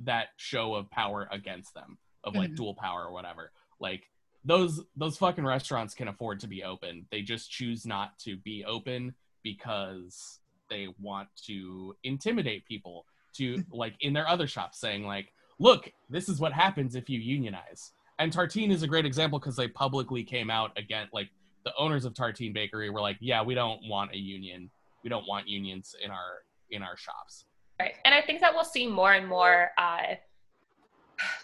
that 0.00 0.28
show 0.36 0.74
of 0.74 0.90
power 0.90 1.28
against 1.32 1.72
them 1.72 1.96
of 2.24 2.34
like 2.34 2.48
mm-hmm. 2.48 2.56
dual 2.56 2.74
power 2.74 3.06
or 3.06 3.12
whatever. 3.12 3.52
Like 3.80 4.04
those 4.48 4.80
those 4.96 5.18
fucking 5.18 5.44
restaurants 5.44 5.94
can 5.94 6.08
afford 6.08 6.40
to 6.40 6.48
be 6.48 6.64
open. 6.64 7.06
They 7.12 7.20
just 7.20 7.50
choose 7.50 7.84
not 7.84 8.18
to 8.20 8.38
be 8.38 8.64
open 8.64 9.14
because 9.44 10.40
they 10.70 10.88
want 10.98 11.28
to 11.46 11.94
intimidate 12.02 12.64
people 12.66 13.04
to 13.34 13.62
like 13.70 13.94
in 14.00 14.14
their 14.14 14.26
other 14.26 14.46
shops 14.46 14.80
saying 14.80 15.06
like, 15.06 15.34
"Look, 15.58 15.92
this 16.08 16.30
is 16.30 16.40
what 16.40 16.54
happens 16.54 16.94
if 16.94 17.10
you 17.10 17.20
unionize." 17.20 17.92
And 18.18 18.32
Tartine 18.32 18.70
is 18.70 18.82
a 18.82 18.88
great 18.88 19.04
example 19.04 19.38
because 19.38 19.54
they 19.54 19.68
publicly 19.68 20.24
came 20.24 20.50
out 20.50 20.76
again 20.78 21.08
like 21.12 21.28
the 21.64 21.72
owners 21.78 22.06
of 22.06 22.14
Tartine 22.14 22.54
Bakery 22.54 22.88
were 22.88 23.02
like, 23.02 23.18
"Yeah, 23.20 23.42
we 23.42 23.54
don't 23.54 23.80
want 23.86 24.14
a 24.14 24.18
union. 24.18 24.70
We 25.04 25.10
don't 25.10 25.28
want 25.28 25.46
unions 25.46 25.94
in 26.02 26.10
our 26.10 26.38
in 26.70 26.82
our 26.82 26.96
shops." 26.96 27.44
Right. 27.78 27.96
And 28.06 28.14
I 28.14 28.22
think 28.22 28.40
that 28.40 28.54
we'll 28.54 28.64
see 28.64 28.86
more 28.86 29.12
and 29.12 29.28
more 29.28 29.72
uh 29.76 30.14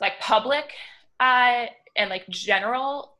like 0.00 0.18
public 0.20 0.72
uh 1.20 1.66
and 1.96 2.10
like 2.10 2.28
general 2.28 3.16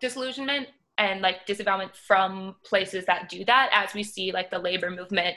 disillusionment 0.00 0.68
and 0.98 1.20
like 1.20 1.46
disavowalment 1.46 1.94
from 1.96 2.54
places 2.64 3.04
that 3.06 3.28
do 3.28 3.44
that 3.44 3.70
as 3.72 3.94
we 3.94 4.02
see 4.02 4.32
like 4.32 4.50
the 4.50 4.58
labor 4.58 4.90
movement 4.90 5.36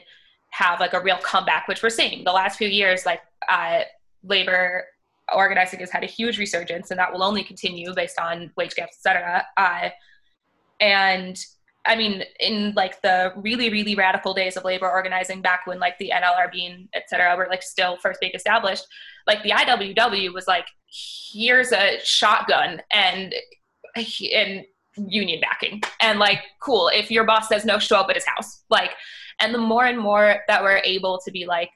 have 0.49 0.79
like 0.79 0.93
a 0.93 1.01
real 1.01 1.17
comeback 1.17 1.67
which 1.67 1.81
we're 1.83 1.89
seeing. 1.89 2.23
The 2.23 2.31
last 2.31 2.57
few 2.57 2.67
years 2.67 3.05
like 3.05 3.21
uh, 3.49 3.81
labor 4.23 4.85
organizing 5.33 5.79
has 5.79 5.91
had 5.91 6.03
a 6.03 6.07
huge 6.07 6.37
resurgence 6.37 6.91
and 6.91 6.99
that 6.99 7.11
will 7.11 7.23
only 7.23 7.43
continue 7.43 7.93
based 7.93 8.19
on 8.19 8.51
wage 8.55 8.75
gaps 8.75 8.97
etc 9.05 9.45
uh, 9.57 9.89
and 10.79 11.37
I 11.87 11.95
mean, 11.95 12.23
in 12.39 12.73
like 12.75 13.01
the 13.01 13.33
really, 13.37 13.69
really 13.69 13.95
radical 13.95 14.33
days 14.33 14.57
of 14.57 14.65
labor 14.65 14.89
organizing 14.89 15.41
back 15.41 15.65
when 15.65 15.79
like 15.79 15.97
the 15.97 16.11
NLRB 16.13 16.69
and 16.69 16.89
et 16.93 17.03
cetera 17.07 17.35
were 17.35 17.47
like 17.49 17.63
still 17.63 17.97
first 17.97 18.19
being 18.19 18.33
established, 18.35 18.85
like 19.25 19.41
the 19.43 19.51
IWW 19.51 20.33
was 20.33 20.47
like, 20.47 20.67
here's 21.31 21.71
a 21.71 21.99
shotgun 22.03 22.81
and 22.91 23.33
and 23.95 24.65
union 24.95 25.39
backing. 25.39 25.81
And 26.01 26.19
like 26.19 26.41
cool 26.61 26.89
if 26.93 27.09
your 27.09 27.23
boss 27.23 27.47
says 27.47 27.65
no 27.65 27.79
show 27.79 27.97
up 27.97 28.09
at 28.09 28.15
his 28.15 28.25
house. 28.25 28.63
Like 28.69 28.91
and 29.39 29.53
the 29.53 29.59
more 29.59 29.85
and 29.85 29.97
more 29.97 30.41
that 30.47 30.61
we're 30.61 30.81
able 30.83 31.19
to 31.23 31.31
be 31.31 31.45
like 31.45 31.69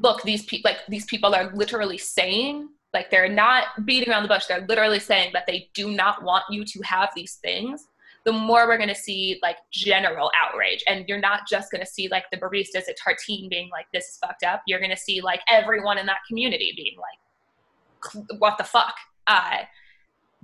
look 0.00 0.22
these 0.22 0.44
people 0.44 0.70
like 0.70 0.86
these 0.88 1.04
people 1.06 1.34
are 1.34 1.52
literally 1.54 1.98
saying 1.98 2.68
like 2.94 3.10
they're 3.10 3.28
not 3.28 3.64
beating 3.84 4.10
around 4.10 4.22
the 4.22 4.28
bush. 4.28 4.46
They're 4.46 4.66
literally 4.66 5.00
saying 5.00 5.30
that 5.32 5.46
they 5.46 5.68
do 5.74 5.90
not 5.90 6.22
want 6.22 6.44
you 6.50 6.64
to 6.64 6.80
have 6.82 7.10
these 7.14 7.34
things 7.36 7.86
the 8.28 8.32
more 8.32 8.68
we're 8.68 8.76
going 8.76 8.90
to 8.90 8.94
see 8.94 9.38
like 9.42 9.56
general 9.72 10.30
outrage. 10.38 10.84
And 10.86 11.08
you're 11.08 11.18
not 11.18 11.48
just 11.48 11.70
going 11.72 11.80
to 11.80 11.90
see 11.90 12.08
like 12.08 12.24
the 12.30 12.36
baristas 12.36 12.86
at 12.86 12.98
Tartine 13.02 13.48
being 13.48 13.70
like, 13.70 13.86
this 13.90 14.04
is 14.04 14.18
fucked 14.18 14.44
up. 14.44 14.60
You're 14.66 14.80
going 14.80 14.90
to 14.90 14.98
see 14.98 15.22
like 15.22 15.40
everyone 15.48 15.96
in 15.96 16.04
that 16.04 16.18
community 16.28 16.74
being 16.76 16.96
like, 16.98 18.38
what 18.38 18.58
the 18.58 18.64
fuck? 18.64 18.92
Uh, 19.26 19.60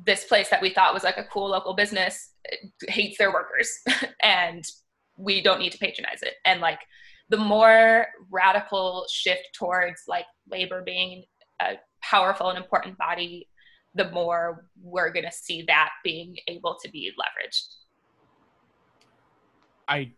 this 0.03 0.25
place 0.25 0.49
that 0.49 0.63
we 0.63 0.71
thought 0.71 0.95
was 0.95 1.05
like 1.05 1.19
a 1.19 1.25
cool 1.25 1.51
local 1.51 1.75
business 1.75 2.31
hates 2.89 3.19
their 3.19 3.31
workers 3.31 3.71
and 4.23 4.65
we 5.19 5.43
don't 5.43 5.61
need 5.61 5.73
to 5.73 5.79
patronize 5.79 6.23
it. 6.23 6.37
And 6.47 6.63
like 6.63 6.81
the 7.29 7.37
more 7.37 8.07
radical 8.31 9.05
shift 9.13 9.49
towards 9.55 10.05
like 10.09 10.25
labor 10.51 10.81
being 10.83 11.25
a 11.61 11.75
powerful 12.03 12.49
and 12.49 12.57
important 12.57 12.97
body 12.97 13.47
the 13.95 14.11
more 14.11 14.67
we're 14.83 15.13
going 15.13 15.25
to 15.25 15.33
see 15.33 15.65
that 15.67 15.91
being 16.03 16.37
able 16.49 16.77
to 16.83 16.91
be 16.91 17.13
leveraged. 17.19 17.67
I 19.87 20.13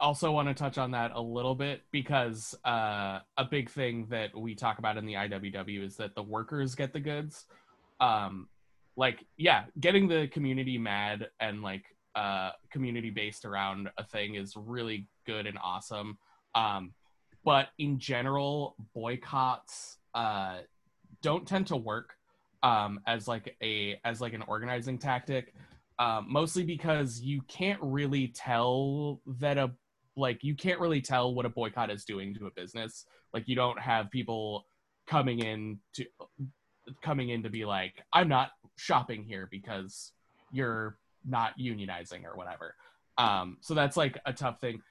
also 0.00 0.32
want 0.32 0.48
to 0.48 0.54
touch 0.54 0.78
on 0.78 0.90
that 0.90 1.12
a 1.14 1.20
little 1.20 1.54
bit 1.54 1.82
because 1.92 2.54
uh, 2.64 3.20
a 3.36 3.44
big 3.48 3.70
thing 3.70 4.06
that 4.10 4.36
we 4.36 4.54
talk 4.54 4.78
about 4.78 4.96
in 4.96 5.06
the 5.06 5.14
IWW 5.14 5.84
is 5.84 5.96
that 5.96 6.14
the 6.14 6.22
workers 6.22 6.74
get 6.74 6.92
the 6.92 7.00
goods. 7.00 7.44
Um, 8.00 8.48
like, 8.96 9.24
yeah, 9.36 9.64
getting 9.80 10.08
the 10.08 10.26
community 10.28 10.76
mad 10.76 11.28
and 11.40 11.62
like 11.62 11.84
uh, 12.14 12.50
community 12.70 13.10
based 13.10 13.44
around 13.44 13.88
a 13.96 14.04
thing 14.04 14.34
is 14.34 14.54
really 14.56 15.06
good 15.24 15.46
and 15.46 15.56
awesome. 15.62 16.18
Um, 16.54 16.92
but 17.44 17.68
in 17.78 17.98
general, 17.98 18.76
boycotts 18.94 19.98
uh, 20.14 20.58
don't 21.22 21.46
tend 21.46 21.68
to 21.68 21.76
work 21.76 22.14
um, 22.62 23.00
as 23.06 23.26
like 23.28 23.56
a 23.62 23.98
as 24.04 24.20
like 24.20 24.34
an 24.34 24.42
organizing 24.46 24.98
tactic 24.98 25.54
um, 25.98 26.26
mostly 26.28 26.64
because 26.64 27.20
you 27.20 27.42
can't 27.48 27.78
really 27.82 28.28
tell 28.28 29.20
that 29.38 29.58
a 29.58 29.70
like 30.16 30.42
you 30.42 30.54
can't 30.54 30.80
really 30.80 31.00
tell 31.00 31.34
what 31.34 31.46
a 31.46 31.48
boycott 31.48 31.90
is 31.90 32.04
doing 32.04 32.34
to 32.34 32.46
a 32.46 32.50
business. 32.50 33.06
Like 33.32 33.48
you 33.48 33.56
don't 33.56 33.78
have 33.78 34.10
people 34.10 34.66
coming 35.06 35.40
in 35.40 35.78
to 35.94 36.04
coming 37.02 37.28
in 37.28 37.42
to 37.42 37.50
be 37.50 37.64
like 37.64 38.02
i'm 38.12 38.28
not 38.28 38.50
shopping 38.76 39.22
here 39.22 39.48
because 39.50 40.12
you're 40.50 40.98
not 41.24 41.58
unionizing 41.58 42.24
or 42.24 42.36
whatever. 42.36 42.74
Um, 43.18 43.58
so 43.60 43.74
that's 43.74 43.96
like 43.96 44.18
a 44.26 44.32
tough 44.32 44.60
thing. 44.60 44.82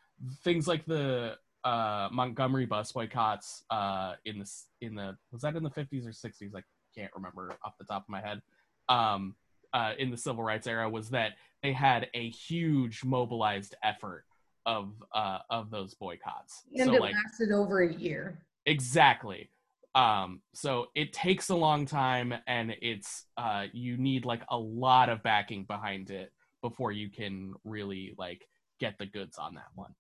Things 0.44 0.68
like 0.68 0.86
the 0.86 1.36
uh, 1.64 2.10
montgomery 2.12 2.66
bus 2.66 2.92
boycotts 2.92 3.64
uh, 3.70 4.14
in 4.26 4.40
the 4.40 4.52
in 4.82 4.96
the 4.96 5.18
was 5.32 5.42
that 5.42 5.56
in 5.56 5.64
the 5.64 5.70
50s 5.70 6.06
or 6.06 6.12
60s 6.12 6.54
like 6.54 6.66
can't 6.96 7.12
remember 7.16 7.56
off 7.64 7.78
the 7.78 7.86
top 7.86 8.04
of 8.04 8.10
my 8.10 8.22
head. 8.22 8.42
Um, 8.90 9.36
uh, 9.74 9.94
in 9.98 10.12
the 10.12 10.18
civil 10.18 10.44
rights 10.44 10.68
era 10.68 10.90
was 10.90 11.10
that 11.10 11.34
they 11.64 11.72
had 11.72 12.08
a 12.14 12.30
huge 12.30 13.04
mobilized 13.04 13.76
effort 13.84 14.26
of 14.66 14.94
uh, 15.14 15.40
of 15.50 15.72
those 15.72 15.94
boycotts. 15.94 16.64
And 16.76 16.88
so, 16.88 16.96
it 16.96 17.02
like, 17.02 17.14
lasted 17.14 17.54
over 17.54 17.82
a 17.82 17.94
year. 17.94 18.40
Exactly. 18.66 19.50
Um, 19.96 20.42
so 20.54 20.88
it 20.96 21.14
takes 21.14 21.50
a 21.50 21.56
long 21.56 21.86
time, 21.86 22.34
and 22.48 22.76
it's 22.82 23.26
uh, 23.38 23.66
you 23.74 23.98
need 23.98 24.26
like 24.26 24.42
a 24.50 24.58
lot 24.58 25.10
of 25.10 25.24
backing 25.24 25.66
behind 25.66 26.12
it 26.12 26.32
before 26.62 26.92
you 26.92 27.10
can 27.10 27.54
really 27.64 28.14
like 28.18 28.48
get 28.80 28.98
the 28.98 29.06
goods 29.06 29.38
on 29.38 29.56
that 29.56 29.70
one. 29.76 29.94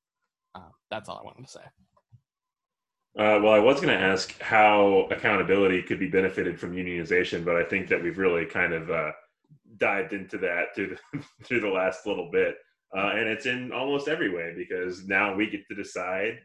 Uh, 0.56 0.70
that's 0.90 1.10
all 1.10 1.18
I 1.18 1.24
wanted 1.24 1.46
to 1.46 1.52
say. 1.52 1.62
Uh, 3.18 3.40
well, 3.44 3.52
I 3.52 3.60
was 3.60 3.82
going 3.82 3.96
to 3.98 4.04
ask 4.04 4.40
how 4.42 5.08
accountability 5.12 5.84
could 5.84 6.00
be 6.00 6.08
benefited 6.08 6.58
from 6.58 6.74
unionization, 6.74 7.44
but 7.44 7.58
I 7.58 7.64
think 7.64 7.90
that 7.90 8.02
we've 8.02 8.18
really 8.18 8.46
kind 8.46 8.74
of 8.74 8.90
uh, 8.90 9.12
dived 9.78 10.14
into 10.14 10.38
that 10.38 10.74
through 10.74 10.96
the, 10.96 11.24
through 11.44 11.60
the 11.60 11.68
last 11.68 12.08
little 12.08 12.30
bit, 12.32 12.56
uh, 12.96 13.12
and 13.16 13.28
it's 13.28 13.46
in 13.46 13.74
almost 13.74 14.08
every 14.08 14.34
way 14.34 14.54
because 14.56 15.08
now 15.08 15.36
we 15.36 15.50
get 15.50 15.68
to 15.68 15.76
decide 15.76 16.40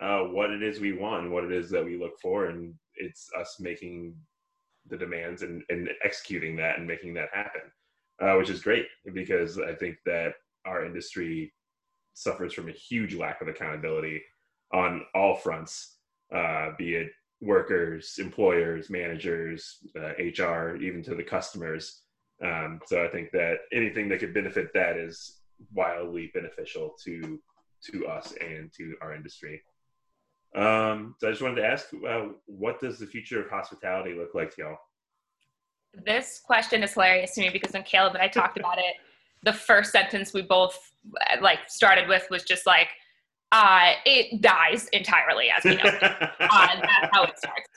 uh, 0.00 0.20
what 0.22 0.50
it 0.50 0.64
is 0.64 0.80
we 0.80 0.92
want, 0.92 1.30
what 1.30 1.44
it 1.44 1.52
is 1.52 1.70
that 1.70 1.84
we 1.84 1.96
look 1.96 2.18
for, 2.20 2.46
and 2.46 2.74
it's 2.96 3.28
us 3.38 3.58
making 3.60 4.14
the 4.88 4.96
demands 4.96 5.42
and, 5.42 5.62
and 5.68 5.88
executing 6.02 6.56
that 6.56 6.78
and 6.78 6.88
making 6.88 7.14
that 7.14 7.28
happen, 7.32 7.62
uh, 8.20 8.34
which 8.34 8.50
is 8.50 8.62
great 8.62 8.86
because 9.14 9.58
I 9.58 9.74
think 9.74 9.96
that 10.06 10.32
our 10.66 10.84
industry 10.84 11.52
suffers 12.14 12.52
from 12.52 12.68
a 12.68 12.72
huge 12.72 13.14
lack 13.14 13.40
of 13.40 13.48
accountability 13.48 14.20
on 14.72 15.02
all 15.14 15.36
fronts, 15.36 15.98
uh, 16.34 16.70
be 16.78 16.94
it 16.94 17.08
workers, 17.40 18.18
employers, 18.18 18.90
managers, 18.90 19.78
uh, 19.98 20.12
HR, 20.18 20.76
even 20.76 21.02
to 21.02 21.14
the 21.14 21.22
customers. 21.22 22.02
Um, 22.44 22.80
so 22.86 23.04
I 23.04 23.08
think 23.08 23.30
that 23.32 23.58
anything 23.72 24.08
that 24.08 24.20
could 24.20 24.34
benefit 24.34 24.68
that 24.74 24.96
is 24.96 25.40
wildly 25.74 26.30
beneficial 26.34 26.94
to 27.04 27.38
to 27.84 28.06
us 28.06 28.34
and 28.40 28.70
to 28.76 28.94
our 29.00 29.14
industry. 29.14 29.62
Um, 30.54 31.14
so 31.18 31.28
I 31.28 31.30
just 31.30 31.42
wanted 31.42 31.56
to 31.56 31.66
ask, 31.66 31.86
uh, 32.06 32.26
what 32.46 32.80
does 32.80 32.98
the 32.98 33.06
future 33.06 33.42
of 33.42 33.48
hospitality 33.48 34.14
look 34.14 34.34
like 34.34 34.54
to 34.56 34.62
y'all? 34.62 34.78
This 36.04 36.40
question 36.44 36.82
is 36.82 36.92
hilarious 36.92 37.34
to 37.34 37.40
me 37.40 37.50
because 37.50 37.72
when 37.72 37.82
Caleb 37.84 38.14
and 38.14 38.22
I 38.22 38.28
talked 38.28 38.58
about 38.58 38.78
it, 38.78 38.96
the 39.44 39.52
first 39.52 39.92
sentence 39.92 40.34
we 40.34 40.42
both 40.42 40.78
like 41.40 41.60
started 41.68 42.08
with 42.08 42.26
was 42.30 42.42
just 42.42 42.66
like, 42.66 42.88
uh, 43.52 43.92
it 44.04 44.40
dies 44.40 44.88
entirely 44.88 45.48
as 45.50 45.64
we 45.64 45.76
know. 45.76 45.82
uh, 46.02 46.28
that's 46.40 47.08
how 47.12 47.24
it 47.24 47.38
starts. 47.38 47.68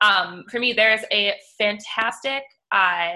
Um, 0.00 0.44
for 0.50 0.60
me, 0.60 0.72
there's 0.72 1.00
a 1.12 1.34
fantastic 1.58 2.42
uh, 2.72 3.14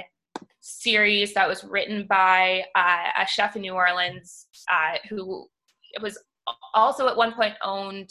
series 0.60 1.34
that 1.34 1.48
was 1.48 1.64
written 1.64 2.06
by 2.08 2.64
uh, 2.74 3.22
a 3.22 3.26
chef 3.26 3.56
in 3.56 3.62
New 3.62 3.74
Orleans 3.74 4.46
uh, 4.70 4.96
who 5.08 5.46
was 6.02 6.18
also 6.74 7.08
at 7.08 7.16
one 7.16 7.32
point 7.32 7.54
owned 7.62 8.10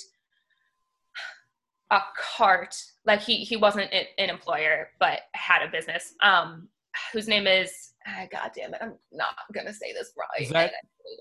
a 1.92 2.00
cart. 2.20 2.76
Like 3.06 3.22
he 3.22 3.38
he 3.38 3.58
wasn't 3.58 3.92
an 3.94 4.30
employer, 4.30 4.90
but 5.00 5.22
had 5.34 5.64
a 5.64 5.72
business. 5.72 6.14
Um, 6.22 6.68
whose 7.14 7.28
name 7.28 7.48
is 7.48 7.94
uh, 8.08 8.26
God 8.32 8.52
damn 8.56 8.74
it, 8.74 8.82
I'm 8.82 8.94
not 9.12 9.36
gonna 9.54 9.74
say 9.74 9.94
this 9.94 10.12
right. 10.18 10.50
That- 10.50 10.74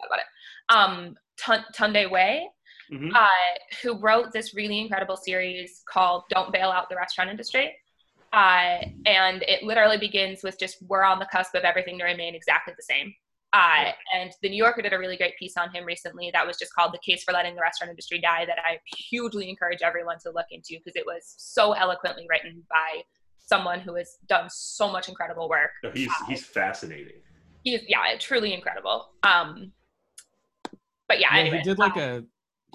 about 0.07 0.19
it. 0.19 0.27
Um, 0.69 1.17
Tunde 1.39 2.11
Wey. 2.11 2.49
Mm-hmm. 2.93 3.15
Uh, 3.15 3.29
who 3.83 3.99
wrote 3.99 4.33
this 4.33 4.55
really 4.55 4.81
incredible 4.81 5.17
series 5.17 5.83
called 5.89 6.23
Don't 6.31 6.53
Bail 6.53 6.71
Out 6.71 6.89
the 6.89 6.97
Restaurant 6.97 7.31
Industry. 7.31 7.75
Uh, 8.33 8.79
and 9.07 9.43
it 9.49 9.63
literally 9.63 9.99
begins 9.99 10.43
with 10.43 10.59
just 10.59 10.77
we're 10.89 11.03
on 11.03 11.19
the 11.19 11.27
cusp 11.33 11.55
of 11.55 11.65
everything 11.65 11.99
to 11.99 12.05
remain 12.05 12.35
exactly 12.35 12.75
the 12.77 12.83
same. 12.83 13.13
Uh, 13.53 13.93
and 14.15 14.33
the 14.43 14.49
New 14.49 14.57
Yorker 14.57 14.83
did 14.83 14.93
a 14.93 14.99
really 14.99 15.17
great 15.17 15.37
piece 15.39 15.57
on 15.57 15.73
him 15.73 15.85
recently 15.85 16.31
that 16.33 16.47
was 16.47 16.59
just 16.59 16.75
called 16.75 16.93
The 16.93 16.99
Case 16.99 17.25
for 17.25 17.33
Letting 17.33 17.55
the 17.55 17.63
Restaurant 17.63 17.91
Industry 17.91 18.21
Die 18.21 18.45
that 18.45 18.59
I 18.59 18.79
hugely 19.09 19.49
encourage 19.49 19.81
everyone 19.83 20.19
to 20.25 20.31
look 20.31 20.47
into 20.51 20.75
because 20.75 20.97
it 20.97 21.05
was 21.07 21.35
so 21.39 21.73
eloquently 21.73 22.27
written 22.29 22.63
by 22.69 23.03
someone 23.39 23.81
who 23.81 23.95
has 23.95 24.19
done 24.29 24.49
so 24.51 24.91
much 24.91 25.09
incredible 25.09 25.49
work. 25.49 25.71
No, 25.83 25.91
he's, 25.91 26.09
uh, 26.09 26.27
he's 26.29 26.45
fascinating. 26.45 27.23
He's, 27.63 27.81
yeah, 27.89 28.17
truly 28.19 28.53
incredible. 28.53 29.07
Um, 29.23 29.73
but 31.09 31.21
yeah, 31.21 31.29
yeah 31.33 31.41
anyway, 31.41 31.59
he 31.59 31.63
did 31.63 31.79
like 31.79 31.97
uh, 31.97 32.01
a, 32.01 32.23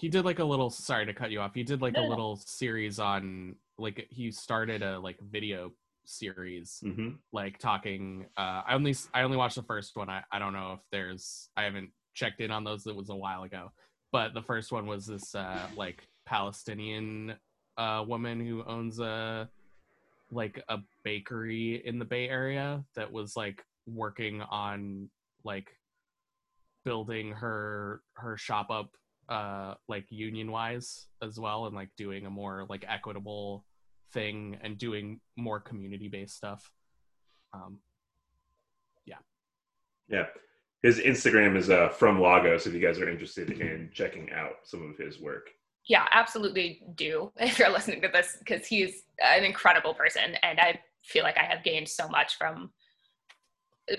he 0.01 0.09
did 0.09 0.25
like 0.25 0.39
a 0.39 0.43
little, 0.43 0.71
sorry 0.71 1.05
to 1.05 1.13
cut 1.13 1.29
you 1.29 1.39
off. 1.39 1.53
He 1.53 1.61
did 1.61 1.79
like 1.79 1.93
no, 1.93 2.07
a 2.07 2.07
little 2.09 2.35
no. 2.35 2.41
series 2.43 2.97
on 2.97 3.55
like, 3.77 4.07
he 4.09 4.31
started 4.31 4.81
a 4.81 4.99
like 4.99 5.19
video 5.19 5.71
series 6.03 6.81
mm-hmm. 6.83 7.09
like 7.31 7.59
talking 7.59 8.25
uh 8.35 8.63
i 8.65 8.73
only 8.73 8.95
i 9.13 9.21
only 9.21 9.37
watched 9.37 9.55
the 9.55 9.61
first 9.63 9.95
one 9.95 10.09
I, 10.09 10.23
I 10.31 10.39
don't 10.39 10.51
know 10.51 10.73
if 10.73 10.79
there's 10.91 11.49
i 11.55 11.63
haven't 11.63 11.91
checked 12.15 12.41
in 12.41 12.49
on 12.49 12.63
those 12.63 12.87
it 12.87 12.95
was 12.95 13.09
a 13.09 13.15
while 13.15 13.43
ago 13.43 13.71
but 14.11 14.33
the 14.33 14.41
first 14.41 14.71
one 14.71 14.87
was 14.87 15.05
this 15.05 15.35
uh 15.35 15.67
like 15.77 16.07
palestinian 16.25 17.35
uh 17.77 18.03
woman 18.05 18.45
who 18.45 18.63
owns 18.65 18.99
a 18.99 19.47
like 20.31 20.63
a 20.69 20.79
bakery 21.03 21.83
in 21.85 21.99
the 21.99 22.05
bay 22.05 22.27
area 22.27 22.83
that 22.95 23.11
was 23.11 23.37
like 23.37 23.63
working 23.85 24.41
on 24.41 25.07
like 25.43 25.69
building 26.83 27.31
her 27.31 28.01
her 28.15 28.37
shop 28.37 28.71
up 28.71 28.89
uh 29.29 29.75
like 29.87 30.05
union 30.09 30.51
wise 30.51 31.07
as 31.21 31.39
well 31.39 31.65
and 31.65 31.75
like 31.75 31.89
doing 31.97 32.25
a 32.25 32.29
more 32.29 32.65
like 32.69 32.85
equitable 32.87 33.65
thing 34.11 34.57
and 34.61 34.77
doing 34.77 35.19
more 35.35 35.59
community 35.59 36.07
based 36.07 36.35
stuff. 36.35 36.71
Um, 37.53 37.79
yeah. 39.05 39.17
Yeah. 40.07 40.25
His 40.83 40.99
Instagram 40.99 41.57
is 41.57 41.69
uh, 41.69 41.89
from 41.89 42.19
Lagos 42.19 42.65
if 42.65 42.73
you 42.73 42.79
guys 42.79 42.99
are 42.99 43.09
interested 43.09 43.51
in 43.51 43.89
checking 43.93 44.31
out 44.31 44.55
some 44.63 44.89
of 44.89 44.97
his 44.97 45.19
work. 45.19 45.49
Yeah, 45.87 46.05
absolutely 46.11 46.83
do 46.95 47.31
if 47.39 47.59
you're 47.59 47.71
listening 47.71 48.01
to 48.01 48.07
this 48.07 48.37
because 48.39 48.65
he's 48.65 49.03
an 49.23 49.43
incredible 49.43 49.93
person 49.93 50.35
and 50.43 50.59
I 50.59 50.79
feel 51.03 51.23
like 51.23 51.37
I 51.37 51.43
have 51.43 51.63
gained 51.63 51.89
so 51.89 52.07
much 52.07 52.37
from 52.37 52.71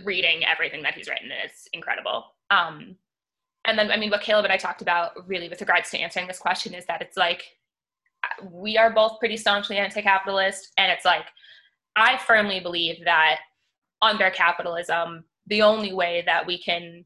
reading 0.05 0.45
everything 0.45 0.83
that 0.83 0.95
he's 0.95 1.09
written. 1.09 1.31
It's 1.45 1.69
incredible. 1.73 2.25
Um, 2.51 2.97
and 3.65 3.79
then, 3.79 3.91
I 3.91 3.97
mean, 3.97 4.11
what 4.11 4.23
Caleb 4.23 4.45
and 4.45 4.53
I 4.53 4.57
talked 4.57 4.83
about 4.83 5.29
really 5.29 5.49
with 5.49 5.61
regards 5.61 5.91
to 5.91 5.99
answering 5.99 6.27
this 6.27 6.39
question 6.39 6.75
is 6.75 6.85
that 6.87 7.01
it's 7.01 7.17
like 7.17 7.45
we 8.43 8.77
are 8.77 8.93
both 8.93 9.19
pretty 9.19 9.37
staunchly 9.37 9.79
anti-capitalist. 9.79 10.73
And 10.77 10.91
it's 10.91 11.05
like 11.05 11.27
i 11.97 12.17
firmly 12.17 12.61
believe 12.61 13.05
that 13.05 13.39
under 14.01 14.31
capitalism 14.31 15.25
the 15.47 15.63
only 15.63 15.93
way 15.93 16.23
that 16.27 16.47
we 16.47 16.59
can 16.59 17.05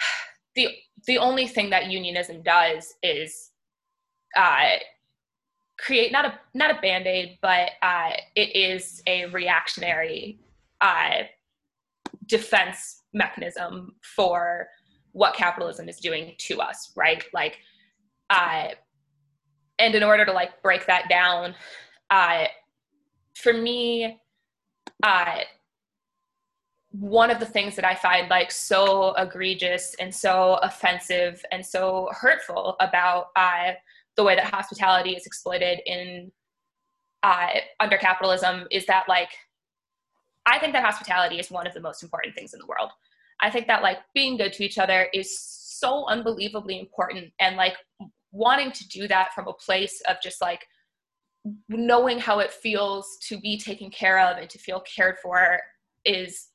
the 0.54 0.68
the 1.06 1.18
only 1.18 1.46
thing 1.46 1.70
that 1.70 1.90
unionism 1.90 2.42
does 2.42 2.94
is 3.02 3.50
uh, 4.36 4.76
create 5.78 6.12
not 6.12 6.24
a 6.24 6.38
not 6.54 6.70
a 6.70 6.80
band-aid 6.80 7.38
but 7.40 7.70
uh, 7.82 8.10
it 8.36 8.54
is 8.54 9.02
a 9.06 9.26
reactionary 9.26 10.38
uh, 10.80 11.22
defense 12.26 13.02
mechanism 13.12 13.94
for 14.02 14.68
what 15.12 15.34
capitalism 15.34 15.88
is 15.88 15.96
doing 15.98 16.34
to 16.38 16.60
us 16.60 16.92
right? 16.96 17.24
Like 17.32 17.58
uh, 18.30 18.68
and 19.80 19.94
in 19.94 20.02
order 20.02 20.24
to 20.24 20.32
like 20.32 20.62
break 20.62 20.86
that 20.86 21.08
down 21.08 21.54
uh, 22.10 22.44
for 23.34 23.52
me 23.52 24.18
uh, 25.02 25.38
one 26.92 27.30
of 27.30 27.38
the 27.38 27.46
things 27.46 27.76
that 27.76 27.84
i 27.84 27.94
find 27.94 28.28
like 28.28 28.50
so 28.50 29.14
egregious 29.14 29.94
and 30.00 30.14
so 30.14 30.58
offensive 30.62 31.42
and 31.52 31.64
so 31.64 32.08
hurtful 32.12 32.76
about 32.80 33.28
uh, 33.36 33.72
the 34.16 34.24
way 34.24 34.34
that 34.34 34.44
hospitality 34.52 35.12
is 35.12 35.26
exploited 35.26 35.80
in 35.86 36.30
uh, 37.22 37.48
under 37.78 37.96
capitalism 37.96 38.66
is 38.70 38.86
that 38.86 39.04
like 39.08 39.30
i 40.46 40.58
think 40.58 40.72
that 40.72 40.84
hospitality 40.84 41.38
is 41.38 41.50
one 41.50 41.66
of 41.66 41.74
the 41.74 41.80
most 41.80 42.02
important 42.02 42.34
things 42.34 42.52
in 42.54 42.58
the 42.58 42.66
world 42.66 42.90
i 43.42 43.50
think 43.50 43.66
that 43.66 43.82
like 43.82 43.98
being 44.14 44.36
good 44.36 44.52
to 44.52 44.64
each 44.64 44.78
other 44.78 45.08
is 45.12 45.38
so 45.40 46.06
unbelievably 46.08 46.78
important 46.78 47.32
and 47.40 47.56
like 47.56 47.74
wanting 48.32 48.70
to 48.72 48.88
do 48.88 49.08
that 49.08 49.32
from 49.34 49.48
a 49.48 49.52
place 49.52 50.00
of 50.08 50.16
just 50.22 50.40
like 50.40 50.66
knowing 51.68 52.18
how 52.18 52.38
it 52.38 52.52
feels 52.52 53.18
to 53.22 53.38
be 53.40 53.58
taken 53.58 53.90
care 53.90 54.20
of 54.20 54.36
and 54.36 54.50
to 54.50 54.58
feel 54.58 54.80
cared 54.80 55.16
for 55.22 55.58
is 56.04 56.48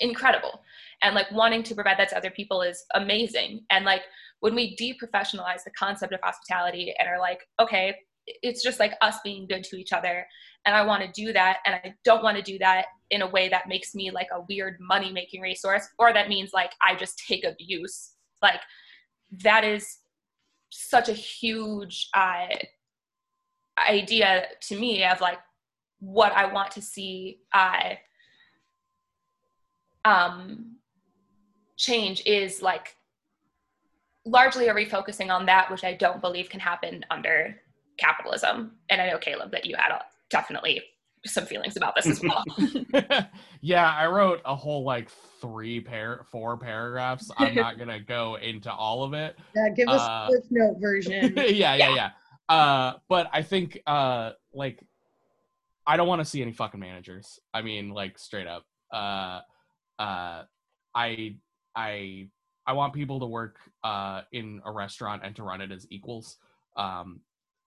incredible. 0.00 0.62
And 1.02 1.14
like 1.14 1.30
wanting 1.32 1.62
to 1.64 1.74
provide 1.74 1.98
that 1.98 2.10
to 2.10 2.16
other 2.16 2.30
people 2.30 2.62
is 2.62 2.84
amazing. 2.94 3.64
And 3.70 3.84
like 3.84 4.02
when 4.40 4.54
we 4.54 4.76
deprofessionalize 4.76 5.64
the 5.64 5.72
concept 5.76 6.12
of 6.12 6.20
hospitality 6.22 6.94
and 6.98 7.08
are 7.08 7.18
like 7.18 7.40
okay 7.60 7.96
it's 8.42 8.62
just 8.62 8.80
like 8.80 8.94
us 9.00 9.16
being 9.24 9.46
good 9.46 9.64
to 9.64 9.76
each 9.76 9.92
other 9.92 10.26
and 10.66 10.74
i 10.74 10.82
want 10.82 11.02
to 11.02 11.10
do 11.12 11.32
that 11.32 11.58
and 11.66 11.74
i 11.74 11.94
don't 12.04 12.22
want 12.22 12.36
to 12.36 12.42
do 12.42 12.58
that 12.58 12.86
in 13.10 13.22
a 13.22 13.26
way 13.26 13.48
that 13.48 13.68
makes 13.68 13.94
me 13.94 14.10
like 14.10 14.28
a 14.32 14.42
weird 14.48 14.76
money 14.80 15.10
making 15.12 15.40
resource 15.40 15.88
or 15.98 16.12
that 16.12 16.28
means 16.28 16.52
like 16.52 16.72
i 16.82 16.94
just 16.94 17.18
take 17.26 17.44
abuse. 17.44 18.12
Like 18.42 18.60
that 19.42 19.64
is 19.64 19.98
such 20.70 21.08
a 21.08 21.12
huge 21.12 22.08
uh, 22.14 22.46
idea 23.78 24.44
to 24.68 24.78
me 24.78 25.04
of 25.04 25.20
like 25.20 25.38
what 25.98 26.32
I 26.32 26.46
want 26.52 26.70
to 26.72 26.82
see 26.82 27.40
uh, 27.52 27.94
um, 30.04 30.76
change 31.76 32.22
is 32.24 32.62
like 32.62 32.96
largely 34.24 34.68
a 34.68 34.74
refocusing 34.74 35.30
on 35.30 35.46
that, 35.46 35.70
which 35.70 35.84
I 35.84 35.94
don't 35.94 36.20
believe 36.20 36.48
can 36.48 36.60
happen 36.60 37.04
under 37.10 37.60
capitalism. 38.00 38.72
And 38.88 39.00
I 39.00 39.10
know 39.10 39.18
Caleb 39.18 39.52
that 39.52 39.66
you 39.66 39.76
had 39.76 39.92
a, 39.92 40.02
definitely 40.30 40.82
some 41.26 41.46
feelings 41.46 41.76
about 41.76 41.94
this 41.94 42.06
as 42.06 42.22
well. 42.22 42.44
yeah, 43.60 43.90
I 43.90 44.06
wrote 44.06 44.40
a 44.44 44.56
whole 44.56 44.84
like 44.84 45.10
three 45.40 45.80
pair, 45.80 46.24
four 46.30 46.56
paragraphs. 46.56 47.30
I'm 47.36 47.54
not 47.54 47.78
gonna 47.78 48.00
go 48.00 48.36
into 48.36 48.72
all 48.72 49.04
of 49.04 49.12
it. 49.14 49.36
Yeah, 49.54 49.68
give 49.70 49.88
us 49.88 50.00
uh, 50.00 50.30
a 50.30 50.40
note 50.50 50.78
version. 50.80 51.34
yeah, 51.36 51.74
yeah, 51.74 51.94
yeah. 51.94 52.10
Uh, 52.48 52.94
but 53.08 53.28
I 53.32 53.42
think 53.42 53.80
uh, 53.86 54.32
like 54.52 54.82
I 55.86 55.96
don't 55.96 56.08
want 56.08 56.20
to 56.20 56.24
see 56.24 56.42
any 56.42 56.52
fucking 56.52 56.80
managers. 56.80 57.38
I 57.52 57.62
mean, 57.62 57.90
like 57.90 58.18
straight 58.18 58.46
up. 58.46 58.64
Uh, 58.92 59.40
uh, 59.98 60.44
I 60.94 61.36
I 61.76 62.28
I 62.66 62.72
want 62.72 62.92
people 62.92 63.20
to 63.20 63.26
work 63.26 63.58
uh 63.84 64.22
in 64.32 64.60
a 64.64 64.72
restaurant 64.72 65.22
and 65.24 65.36
to 65.36 65.42
run 65.42 65.60
it 65.60 65.70
as 65.70 65.86
equals. 65.90 66.36
Um, 66.76 67.20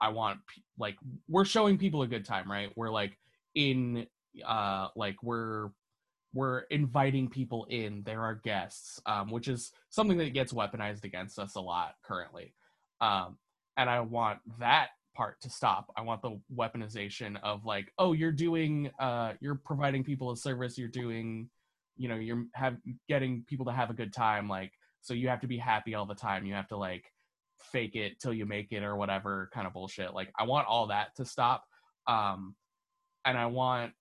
I 0.04 0.10
want 0.10 0.40
like 0.78 0.98
we're 1.30 1.46
showing 1.46 1.78
people 1.78 2.02
a 2.02 2.08
good 2.08 2.26
time, 2.26 2.52
right? 2.52 2.70
We're 2.76 2.92
like 2.92 3.18
in 3.56 4.06
uh 4.46 4.90
like 4.98 5.16
we're 5.24 5.70
we're 6.34 6.60
inviting 6.72 7.30
people 7.30 7.66
in. 7.70 8.04
There 8.06 8.22
are 8.22 8.36
guests 8.36 9.02
um 9.06 9.32
which 9.32 9.48
is 9.48 9.72
something 9.90 10.18
that 10.18 10.34
gets 10.34 10.52
weaponized 10.52 11.06
against 11.06 11.40
us 11.40 11.56
a 11.56 11.62
lot 11.62 11.96
currently. 12.04 12.54
Um 13.00 13.38
and 13.78 13.90
i 13.90 14.02
want 14.02 14.40
that 14.60 14.90
part 15.16 15.40
to 15.42 15.50
stop. 15.50 15.90
I 15.96 16.02
want 16.02 16.22
the 16.22 16.38
weaponization 16.54 17.38
of 17.42 17.64
like 17.66 17.94
oh 17.98 18.12
you're 18.12 18.32
doing 18.34 18.92
uh 19.00 19.34
you're 19.40 19.56
providing 19.56 20.04
people 20.04 20.32
a 20.32 20.38
service. 20.38 20.78
You're 20.78 20.90
doing 20.90 21.50
you 21.96 22.10
know 22.10 22.16
you're 22.16 22.44
have 22.56 22.76
getting 23.08 23.46
people 23.48 23.68
to 23.68 23.72
have 23.72 23.90
a 23.90 23.94
good 23.94 24.12
time. 24.12 24.50
Like 24.50 24.74
so 25.00 25.14
you 25.14 25.30
have 25.30 25.40
to 25.42 25.48
be 25.48 25.58
happy 25.58 25.96
all 25.96 26.06
the 26.06 26.14
time. 26.16 26.46
You 26.46 26.56
have 26.56 26.68
to 26.70 26.78
like 26.78 27.06
fake 27.66 27.96
it 27.96 28.20
till 28.20 28.34
you 28.34 28.46
make 28.46 28.72
it 28.72 28.84
or 28.84 28.96
whatever 28.96 29.50
kind 29.54 29.68
of 29.68 29.74
bullshit 29.74 30.14
like 30.14 30.32
i 30.38 30.44
want 30.44 30.68
all 30.68 30.88
that 30.88 31.16
to 31.16 31.26
stop 31.26 31.64
um 32.08 32.56
and 33.26 33.38
I 33.38 33.46
want 33.46 33.94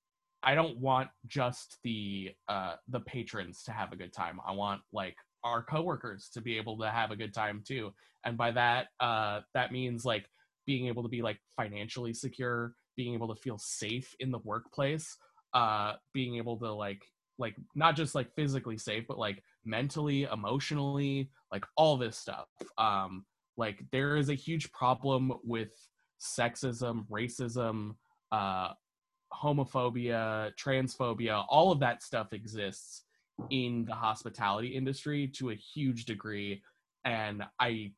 I 0.43 0.55
don't 0.55 0.78
want 0.78 1.09
just 1.26 1.78
the 1.84 2.30
uh 2.48 2.74
the 2.89 3.01
patrons 3.01 3.62
to 3.64 3.72
have 3.72 3.93
a 3.93 3.97
good 3.97 4.12
time. 4.12 4.40
I 4.47 4.52
want 4.52 4.80
like 4.93 5.16
our 5.44 5.62
coworkers 5.62 6.28
to 6.34 6.40
be 6.40 6.56
able 6.56 6.78
to 6.78 6.89
have 6.89 7.10
a 7.10 7.16
good 7.16 7.34
time 7.34 7.62
too. 7.66 7.93
And 8.24 8.36
by 8.36 8.51
that 8.52 8.89
uh 9.01 9.40
that 9.55 9.72
means 9.72 10.05
like 10.05 10.26
being 10.66 10.86
able 10.86 11.02
to 11.02 11.09
be 11.09 11.22
like 11.22 11.39
financially 11.56 12.14
secure, 12.14 12.74
being 12.97 13.14
able 13.14 13.32
to 13.34 13.40
feel 13.40 13.59
safe 13.59 14.14
in 14.20 14.30
the 14.30 14.39
workplace, 14.39 15.16
uh 15.55 15.94
being 16.12 16.36
able 16.36 16.59
to 16.59 16.72
like 16.72 17.02
like 17.39 17.56
not 17.74 17.97
just 17.97 18.14
like 18.14 18.34
physically 18.34 18.78
safe 18.78 19.05
but 19.09 19.18
like 19.18 19.43
mentally, 19.64 20.24
emotionally, 20.24 21.30
like 21.52 21.64
all 21.76 21.97
this 21.97 22.16
stuff. 22.16 22.48
Um 22.78 23.24
like 23.56 23.84
there 23.92 24.16
is 24.16 24.28
a 24.28 24.34
huge 24.34 24.70
problem 24.72 25.32
with 25.44 25.70
sexism, 26.20 27.06
racism, 27.08 27.94
uh 28.30 28.68
homophobia, 29.32 30.52
transphobia, 30.62 31.44
all 31.48 31.72
of 31.72 31.80
that 31.80 32.02
stuff 32.02 32.32
exists 32.32 33.04
in 33.50 33.84
the 33.86 33.94
hospitality 33.94 34.68
industry 34.68 35.26
to 35.26 35.50
a 35.50 35.54
huge 35.54 36.04
degree 36.04 36.62
and 37.04 37.42
I 37.58 37.92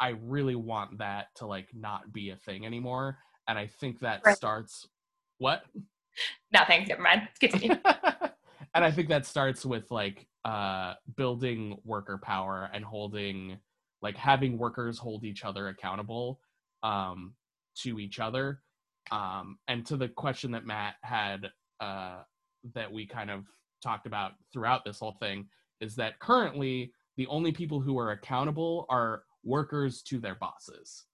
I 0.00 0.14
really 0.22 0.54
want 0.54 0.98
that 0.98 1.26
to 1.36 1.46
like 1.46 1.68
not 1.74 2.12
be 2.12 2.30
a 2.30 2.36
thing 2.36 2.64
anymore 2.64 3.18
and 3.48 3.58
I 3.58 3.66
think 3.66 4.00
that 4.00 4.22
right. 4.24 4.36
starts 4.36 4.86
what? 5.38 5.62
Nothing, 6.52 6.86
never 6.88 7.02
mind. 7.02 7.28
Continue. 7.38 7.76
and 8.74 8.84
I 8.84 8.90
think 8.90 9.08
that 9.08 9.26
starts 9.26 9.64
with 9.64 9.90
like 9.90 10.26
uh 10.44 10.94
building 11.16 11.78
worker 11.84 12.18
power 12.18 12.70
and 12.72 12.84
holding 12.84 13.58
like 14.02 14.16
having 14.16 14.58
workers 14.58 14.98
hold 14.98 15.24
each 15.24 15.44
other 15.44 15.68
accountable 15.68 16.40
um 16.82 17.34
to 17.74 17.98
each 17.98 18.18
other 18.20 18.60
um, 19.10 19.58
and 19.68 19.86
to 19.86 19.96
the 19.96 20.08
question 20.08 20.50
that 20.52 20.66
Matt 20.66 20.94
had 21.02 21.50
uh, 21.80 22.22
that 22.74 22.92
we 22.92 23.06
kind 23.06 23.30
of 23.30 23.44
talked 23.82 24.06
about 24.06 24.32
throughout 24.52 24.84
this 24.84 24.98
whole 24.98 25.16
thing 25.20 25.46
is 25.80 25.94
that 25.96 26.18
currently 26.18 26.92
the 27.16 27.26
only 27.28 27.52
people 27.52 27.80
who 27.80 27.98
are 27.98 28.12
accountable 28.12 28.86
are 28.88 29.22
workers 29.44 30.02
to 30.02 30.18
their 30.18 30.34
bosses. 30.34 31.04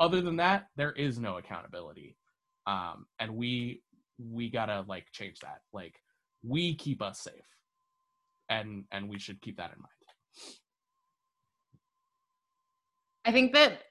Other 0.00 0.20
than 0.20 0.36
that, 0.36 0.68
there 0.76 0.92
is 0.92 1.18
no 1.18 1.36
accountability. 1.36 2.16
Um, 2.66 3.06
and 3.20 3.36
we 3.36 3.82
we 4.18 4.50
gotta 4.50 4.84
like 4.88 5.06
change 5.12 5.40
that. 5.40 5.60
Like 5.72 5.94
we 6.42 6.74
keep 6.74 7.02
us 7.02 7.20
safe, 7.20 7.34
and 8.48 8.84
and 8.90 9.08
we 9.08 9.18
should 9.18 9.40
keep 9.40 9.58
that 9.58 9.72
in 9.74 9.80
mind. 9.80 9.90
I 13.24 13.32
think 13.32 13.52
that 13.54 13.82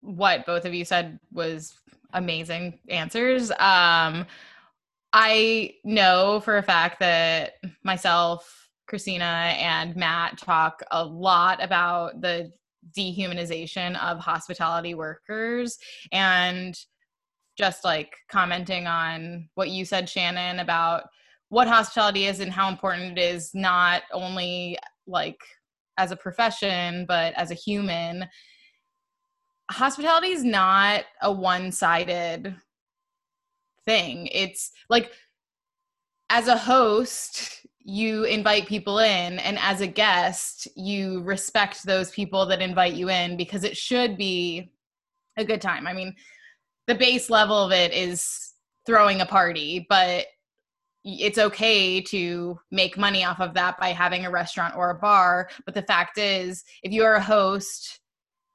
what 0.00 0.46
both 0.46 0.64
of 0.64 0.74
you 0.74 0.84
said 0.84 1.18
was 1.32 1.74
amazing 2.12 2.78
answers. 2.88 3.50
Um, 3.52 4.26
I 5.12 5.74
know 5.84 6.40
for 6.44 6.58
a 6.58 6.62
fact 6.62 7.00
that 7.00 7.54
myself, 7.84 8.68
Christina, 8.86 9.54
and 9.58 9.96
Matt 9.96 10.38
talk 10.38 10.82
a 10.90 11.04
lot 11.04 11.62
about 11.62 12.20
the 12.20 12.52
dehumanization 12.96 13.96
of 14.02 14.18
hospitality 14.18 14.94
workers 14.94 15.78
and 16.10 16.76
just 17.56 17.84
like 17.84 18.14
commenting 18.30 18.86
on 18.86 19.48
what 19.54 19.70
you 19.70 19.84
said, 19.84 20.08
Shannon, 20.08 20.58
about 20.58 21.04
what 21.50 21.68
hospitality 21.68 22.26
is 22.26 22.40
and 22.40 22.50
how 22.50 22.68
important 22.68 23.18
it 23.18 23.22
is, 23.22 23.50
not 23.54 24.02
only 24.12 24.78
like 25.06 25.38
as 25.98 26.10
a 26.10 26.16
profession, 26.16 27.04
but 27.06 27.34
as 27.34 27.50
a 27.50 27.54
human 27.54 28.26
hospitality 29.72 30.28
is 30.28 30.44
not 30.44 31.04
a 31.20 31.32
one-sided 31.32 32.54
thing. 33.84 34.28
It's 34.32 34.70
like 34.88 35.12
as 36.30 36.48
a 36.48 36.56
host, 36.56 37.66
you 37.84 38.24
invite 38.24 38.66
people 38.66 39.00
in 39.00 39.38
and 39.40 39.58
as 39.58 39.80
a 39.80 39.86
guest, 39.86 40.68
you 40.76 41.22
respect 41.22 41.84
those 41.84 42.10
people 42.10 42.46
that 42.46 42.62
invite 42.62 42.94
you 42.94 43.10
in 43.10 43.36
because 43.36 43.64
it 43.64 43.76
should 43.76 44.16
be 44.16 44.72
a 45.36 45.44
good 45.44 45.60
time. 45.60 45.86
I 45.86 45.92
mean, 45.92 46.14
the 46.86 46.94
base 46.94 47.28
level 47.28 47.56
of 47.56 47.72
it 47.72 47.92
is 47.92 48.52
throwing 48.86 49.20
a 49.20 49.26
party, 49.26 49.86
but 49.88 50.26
it's 51.04 51.38
okay 51.38 52.00
to 52.00 52.58
make 52.70 52.96
money 52.96 53.24
off 53.24 53.40
of 53.40 53.54
that 53.54 53.78
by 53.78 53.88
having 53.88 54.24
a 54.24 54.30
restaurant 54.30 54.76
or 54.76 54.90
a 54.90 54.98
bar. 54.98 55.48
But 55.64 55.74
the 55.74 55.82
fact 55.82 56.18
is, 56.18 56.62
if 56.82 56.92
you're 56.92 57.14
a 57.14 57.22
host 57.22 58.00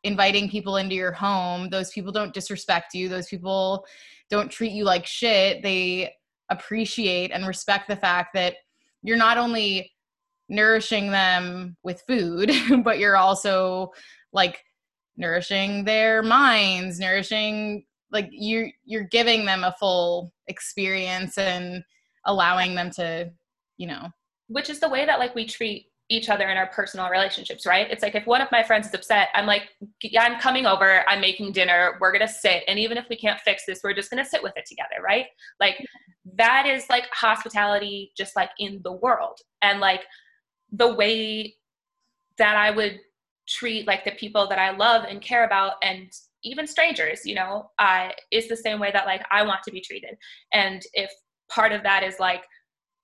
inviting 0.07 0.49
people 0.49 0.77
into 0.77 0.95
your 0.95 1.11
home. 1.11 1.69
Those 1.69 1.91
people 1.91 2.11
don't 2.11 2.33
disrespect 2.33 2.93
you. 2.93 3.09
Those 3.09 3.27
people 3.27 3.85
don't 4.29 4.51
treat 4.51 4.71
you 4.71 4.83
like 4.83 5.05
shit. 5.05 5.61
They 5.61 6.13
appreciate 6.49 7.31
and 7.31 7.45
respect 7.45 7.87
the 7.87 7.95
fact 7.95 8.33
that 8.33 8.55
you're 9.03 9.17
not 9.17 9.37
only 9.37 9.91
nourishing 10.49 11.11
them 11.11 11.75
with 11.83 12.01
food 12.07 12.49
but 12.85 12.99
you're 12.99 13.17
also 13.17 13.91
like 14.31 14.63
nourishing 15.17 15.83
their 15.83 16.23
minds 16.23 16.99
nourishing 16.99 17.83
like 18.13 18.29
you're 18.31 18.69
you're 18.85 19.03
giving 19.03 19.45
them 19.45 19.65
a 19.65 19.75
full 19.77 20.31
experience 20.47 21.37
and 21.37 21.83
allowing 22.25 22.75
them 22.75 22.89
to 22.91 23.29
you 23.77 23.87
know. 23.87 24.09
Which 24.47 24.69
is 24.69 24.79
the 24.79 24.89
way 24.89 25.05
that 25.05 25.19
like 25.19 25.35
we 25.35 25.45
treat 25.45 25.87
each 26.09 26.29
other 26.29 26.47
in 26.47 26.57
our 26.57 26.67
personal 26.67 27.09
relationships, 27.09 27.65
right? 27.65 27.89
It's 27.91 28.01
like 28.01 28.15
if 28.15 28.25
one 28.25 28.41
of 28.41 28.49
my 28.51 28.63
friends 28.63 28.87
is 28.87 28.93
upset, 28.93 29.29
I'm 29.33 29.45
like, 29.45 29.63
I'm 30.17 30.39
coming 30.39 30.65
over, 30.65 31.03
I'm 31.07 31.19
making 31.19 31.51
dinner, 31.51 31.97
we're 31.99 32.13
gonna 32.13 32.27
sit. 32.27 32.63
And 32.67 32.79
even 32.79 32.97
if 32.97 33.05
we 33.09 33.17
can't 33.17 33.39
fix 33.41 33.65
this, 33.65 33.81
we're 33.83 33.93
just 33.93 34.09
gonna 34.09 34.25
sit 34.25 34.41
with 34.41 34.53
it 34.55 34.65
together, 34.65 35.01
right? 35.03 35.25
Like 35.59 35.85
that 36.35 36.65
is 36.65 36.89
like 36.89 37.07
hospitality 37.11 38.13
just 38.17 38.35
like 38.35 38.51
in 38.57 38.79
the 38.83 38.93
world. 38.93 39.39
And 39.61 39.79
like 39.79 40.03
the 40.71 40.93
way 40.93 41.55
that 42.37 42.55
I 42.55 42.71
would 42.71 42.99
treat 43.47 43.87
like 43.87 44.05
the 44.05 44.11
people 44.11 44.47
that 44.47 44.59
I 44.59 44.75
love 44.75 45.05
and 45.09 45.21
care 45.21 45.45
about 45.45 45.73
and 45.81 46.09
even 46.43 46.67
strangers, 46.67 47.25
you 47.25 47.35
know, 47.35 47.69
uh, 47.79 48.09
is 48.31 48.47
the 48.47 48.55
same 48.55 48.79
way 48.79 48.91
that 48.91 49.05
like 49.05 49.25
I 49.31 49.43
want 49.43 49.63
to 49.63 49.71
be 49.71 49.81
treated. 49.81 50.15
And 50.53 50.81
if 50.93 51.11
part 51.49 51.71
of 51.71 51.83
that 51.83 52.03
is 52.03 52.15
like, 52.19 52.43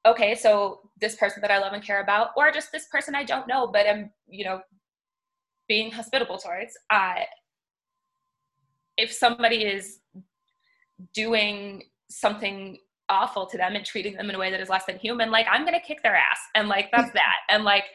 okay, 0.05 0.35
so 0.35 0.79
this 0.99 1.15
person 1.15 1.41
that 1.41 1.51
I 1.51 1.59
love 1.59 1.73
and 1.73 1.83
care 1.83 2.01
about, 2.01 2.29
or 2.35 2.51
just 2.51 2.71
this 2.71 2.87
person 2.91 3.15
I 3.15 3.23
don't 3.23 3.47
know, 3.47 3.67
but 3.67 3.87
I'm, 3.87 4.11
you 4.27 4.45
know, 4.45 4.61
being 5.67 5.91
hospitable 5.91 6.37
towards, 6.37 6.77
uh, 6.89 7.21
if 8.97 9.11
somebody 9.11 9.63
is 9.63 9.99
doing 11.13 11.83
something 12.09 12.77
awful 13.09 13.45
to 13.47 13.57
them 13.57 13.75
and 13.75 13.85
treating 13.85 14.15
them 14.15 14.29
in 14.29 14.35
a 14.35 14.39
way 14.39 14.51
that 14.51 14.59
is 14.59 14.69
less 14.69 14.85
than 14.85 14.97
human, 14.97 15.31
like 15.31 15.47
I'm 15.49 15.65
gonna 15.65 15.79
kick 15.79 16.03
their 16.03 16.15
ass, 16.15 16.39
and 16.55 16.67
like 16.67 16.89
that's 16.91 17.11
that, 17.13 17.37
and 17.49 17.63
like 17.63 17.85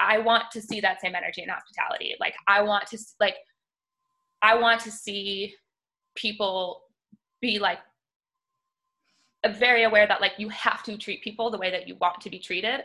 I 0.00 0.18
want 0.18 0.50
to 0.52 0.60
see 0.60 0.80
that 0.80 1.00
same 1.00 1.14
energy 1.14 1.42
in 1.42 1.48
hospitality. 1.48 2.14
Like 2.20 2.34
I 2.46 2.62
want 2.62 2.86
to 2.88 2.98
like 3.20 3.36
I 4.42 4.56
want 4.56 4.80
to 4.82 4.90
see 4.90 5.54
people 6.14 6.82
be 7.40 7.58
like 7.58 7.78
very 9.50 9.84
aware 9.84 10.06
that 10.06 10.20
like 10.20 10.32
you 10.38 10.48
have 10.48 10.82
to 10.84 10.96
treat 10.96 11.22
people 11.22 11.50
the 11.50 11.58
way 11.58 11.70
that 11.70 11.88
you 11.88 11.96
want 12.00 12.20
to 12.20 12.30
be 12.30 12.38
treated 12.38 12.80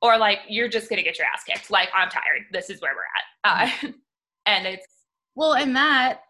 or 0.00 0.18
like 0.18 0.40
you're 0.48 0.68
just 0.68 0.90
gonna 0.90 1.02
get 1.02 1.18
your 1.18 1.26
ass 1.32 1.44
kicked. 1.44 1.70
Like 1.70 1.88
I'm 1.94 2.10
tired. 2.10 2.42
This 2.50 2.68
is 2.68 2.80
where 2.80 2.92
we're 2.94 3.02
at. 3.04 3.84
Uh, 3.84 3.88
and 4.46 4.66
it's 4.66 4.86
well, 5.34 5.54
and 5.54 5.74
that 5.76 6.22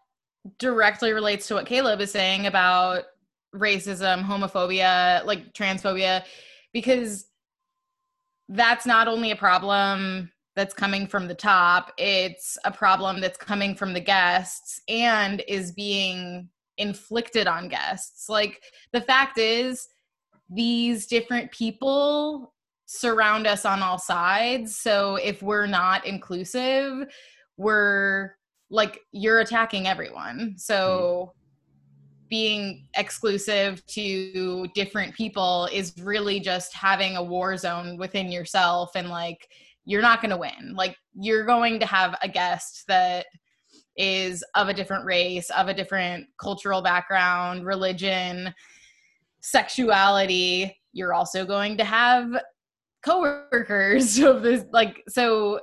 directly 0.59 1.11
relates 1.11 1.47
to 1.47 1.55
what 1.55 1.65
Caleb 1.65 1.99
is 2.01 2.11
saying 2.11 2.45
about 2.45 3.03
racism, 3.55 4.23
homophobia, 4.23 5.25
like 5.25 5.53
transphobia, 5.53 6.23
because 6.73 7.27
that's 8.49 8.85
not 8.85 9.07
only 9.07 9.31
a 9.31 9.35
problem 9.35 10.31
that's 10.55 10.73
coming 10.73 11.07
from 11.07 11.27
the 11.27 11.35
top, 11.35 11.91
it's 11.97 12.57
a 12.65 12.71
problem 12.71 13.19
that's 13.19 13.37
coming 13.37 13.75
from 13.75 13.93
the 13.93 13.99
guests 13.99 14.81
and 14.87 15.43
is 15.47 15.71
being 15.71 16.49
inflicted 16.77 17.47
on 17.47 17.67
guests. 17.67 18.29
Like 18.29 18.61
the 18.91 19.01
fact 19.01 19.37
is, 19.37 19.87
these 20.49 21.07
different 21.07 21.51
people 21.51 22.53
surround 22.85 23.47
us 23.47 23.65
on 23.65 23.81
all 23.81 23.97
sides. 23.97 24.77
So 24.77 25.15
if 25.15 25.41
we're 25.41 25.65
not 25.65 26.05
inclusive, 26.05 27.07
we're 27.57 28.35
like, 28.69 28.99
you're 29.11 29.39
attacking 29.39 29.87
everyone. 29.87 30.55
So 30.57 31.31
mm-hmm. 31.31 32.27
being 32.29 32.87
exclusive 32.95 33.85
to 33.87 34.67
different 34.75 35.15
people 35.15 35.69
is 35.71 35.93
really 35.99 36.39
just 36.39 36.73
having 36.73 37.15
a 37.15 37.23
war 37.23 37.57
zone 37.57 37.97
within 37.97 38.31
yourself 38.31 38.91
and 38.95 39.09
like, 39.09 39.47
you're 39.85 40.01
not 40.01 40.21
going 40.21 40.31
to 40.31 40.37
win. 40.37 40.73
Like, 40.75 40.95
you're 41.13 41.45
going 41.45 41.79
to 41.79 41.85
have 41.85 42.17
a 42.21 42.27
guest 42.29 42.83
that 42.87 43.25
is 43.95 44.43
of 44.55 44.69
a 44.69 44.73
different 44.73 45.05
race, 45.05 45.49
of 45.51 45.67
a 45.67 45.73
different 45.73 46.27
cultural 46.39 46.81
background, 46.81 47.65
religion, 47.65 48.53
sexuality. 49.41 50.75
You're 50.93 51.13
also 51.13 51.45
going 51.45 51.77
to 51.77 51.83
have 51.83 52.29
coworkers 53.05 54.17
of 54.19 54.41
this 54.41 54.65
like 54.71 55.03
so 55.07 55.59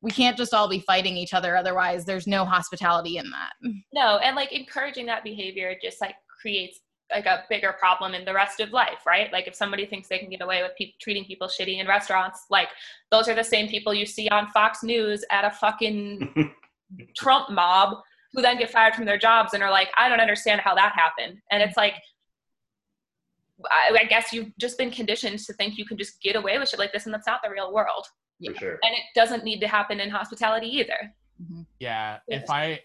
we 0.00 0.10
can't 0.10 0.36
just 0.36 0.52
all 0.52 0.68
be 0.68 0.80
fighting 0.80 1.16
each 1.16 1.34
other. 1.34 1.56
Otherwise 1.56 2.04
there's 2.04 2.26
no 2.26 2.44
hospitality 2.44 3.18
in 3.18 3.30
that. 3.30 3.52
No 3.92 4.18
and 4.18 4.36
like 4.36 4.52
encouraging 4.52 5.06
that 5.06 5.24
behavior 5.24 5.74
just 5.82 6.00
like 6.00 6.14
creates 6.40 6.80
like 7.12 7.26
a 7.26 7.44
bigger 7.50 7.74
problem 7.78 8.14
in 8.14 8.24
the 8.24 8.32
rest 8.32 8.60
of 8.60 8.70
life 8.70 9.00
right? 9.06 9.32
Like 9.32 9.46
if 9.46 9.54
somebody 9.54 9.86
thinks 9.86 10.08
they 10.08 10.18
can 10.18 10.30
get 10.30 10.42
away 10.42 10.62
with 10.62 10.72
pe- 10.78 10.92
treating 11.00 11.24
people 11.24 11.48
shitty 11.48 11.80
in 11.80 11.86
restaurants 11.86 12.44
like 12.50 12.68
those 13.10 13.28
are 13.28 13.34
the 13.34 13.44
same 13.44 13.68
people 13.68 13.92
you 13.92 14.06
see 14.06 14.28
on 14.28 14.48
fox 14.48 14.82
news 14.82 15.24
at 15.30 15.44
a 15.44 15.50
fucking 15.50 16.54
Trump 17.16 17.50
mob 17.50 17.98
who 18.32 18.42
then 18.42 18.58
get 18.58 18.70
fired 18.70 18.94
from 18.94 19.04
their 19.04 19.18
jobs 19.18 19.54
and 19.54 19.62
are 19.62 19.70
like, 19.70 19.88
I 19.96 20.08
don't 20.08 20.20
understand 20.20 20.60
how 20.60 20.74
that 20.74 20.92
happened. 20.94 21.38
And 21.50 21.62
it's 21.62 21.76
like, 21.76 21.94
I, 23.70 23.96
I, 24.00 24.04
guess 24.04 24.32
you've 24.32 24.50
just 24.58 24.76
been 24.76 24.90
conditioned 24.90 25.38
to 25.38 25.52
think 25.52 25.78
you 25.78 25.86
can 25.86 25.96
just 25.96 26.20
get 26.20 26.34
away 26.34 26.58
with 26.58 26.68
shit 26.68 26.78
like 26.78 26.92
this, 26.92 27.04
and 27.06 27.14
that's 27.14 27.26
not 27.26 27.40
the 27.42 27.50
real 27.50 27.72
world. 27.72 28.06
For 28.44 28.54
sure. 28.54 28.78
And 28.82 28.92
it 28.92 29.04
doesn't 29.14 29.44
need 29.44 29.60
to 29.60 29.68
happen 29.68 30.00
in 30.00 30.10
hospitality 30.10 30.66
either. 30.66 31.14
Mm-hmm. 31.40 31.62
Yeah. 31.78 32.18
Yes. 32.28 32.42
If 32.42 32.50
I 32.50 32.80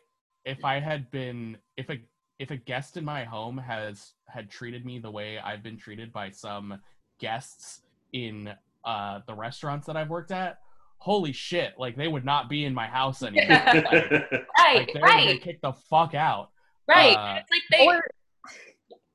if 0.45 0.64
I 0.64 0.80
had 0.80 1.10
been 1.11 1.57
if 1.76 1.90
a 1.90 1.98
if 2.38 2.52
a 2.52 2.57
guest 2.57 2.98
in 2.98 3.03
my 3.03 3.23
home 3.23 3.57
has 3.57 4.14
had 4.27 4.49
treated 4.49 4.86
me 4.86 4.99
the 4.99 5.11
way 5.11 5.40
I've 5.40 5.64
been 5.64 5.77
treated 5.77 6.14
by 6.14 6.30
some 6.30 6.80
guests 7.19 7.81
in 8.14 8.52
uh, 8.86 9.19
the 9.27 9.34
restaurants 9.34 9.86
that 9.88 9.98
I've 9.98 10.10
worked 10.10 10.31
at, 10.31 10.60
holy 11.00 11.32
shit, 11.32 11.74
like 11.78 11.96
they 11.96 12.08
would 12.08 12.26
not 12.26 12.50
be 12.50 12.66
in 12.66 12.74
my 12.74 12.88
house 12.88 13.24
anymore. 13.24 13.48
like, 13.66 13.92
right, 13.92 14.42
like 14.76 14.94
they 14.94 15.02
right. 15.02 15.28
Would 15.28 15.42
kick 15.42 15.62
the 15.62 15.74
fuck 15.74 16.14
out. 16.14 16.52
Right. 16.88 17.16
Uh, 17.16 17.40
it's 17.40 17.52
like 17.52 17.62
they. 17.72 17.86
Or, 17.86 18.04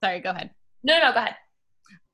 sorry, 0.03 0.21
go 0.21 0.31
ahead. 0.31 0.51
No, 0.83 0.99
no, 0.99 1.13
go 1.13 1.19
ahead. 1.19 1.37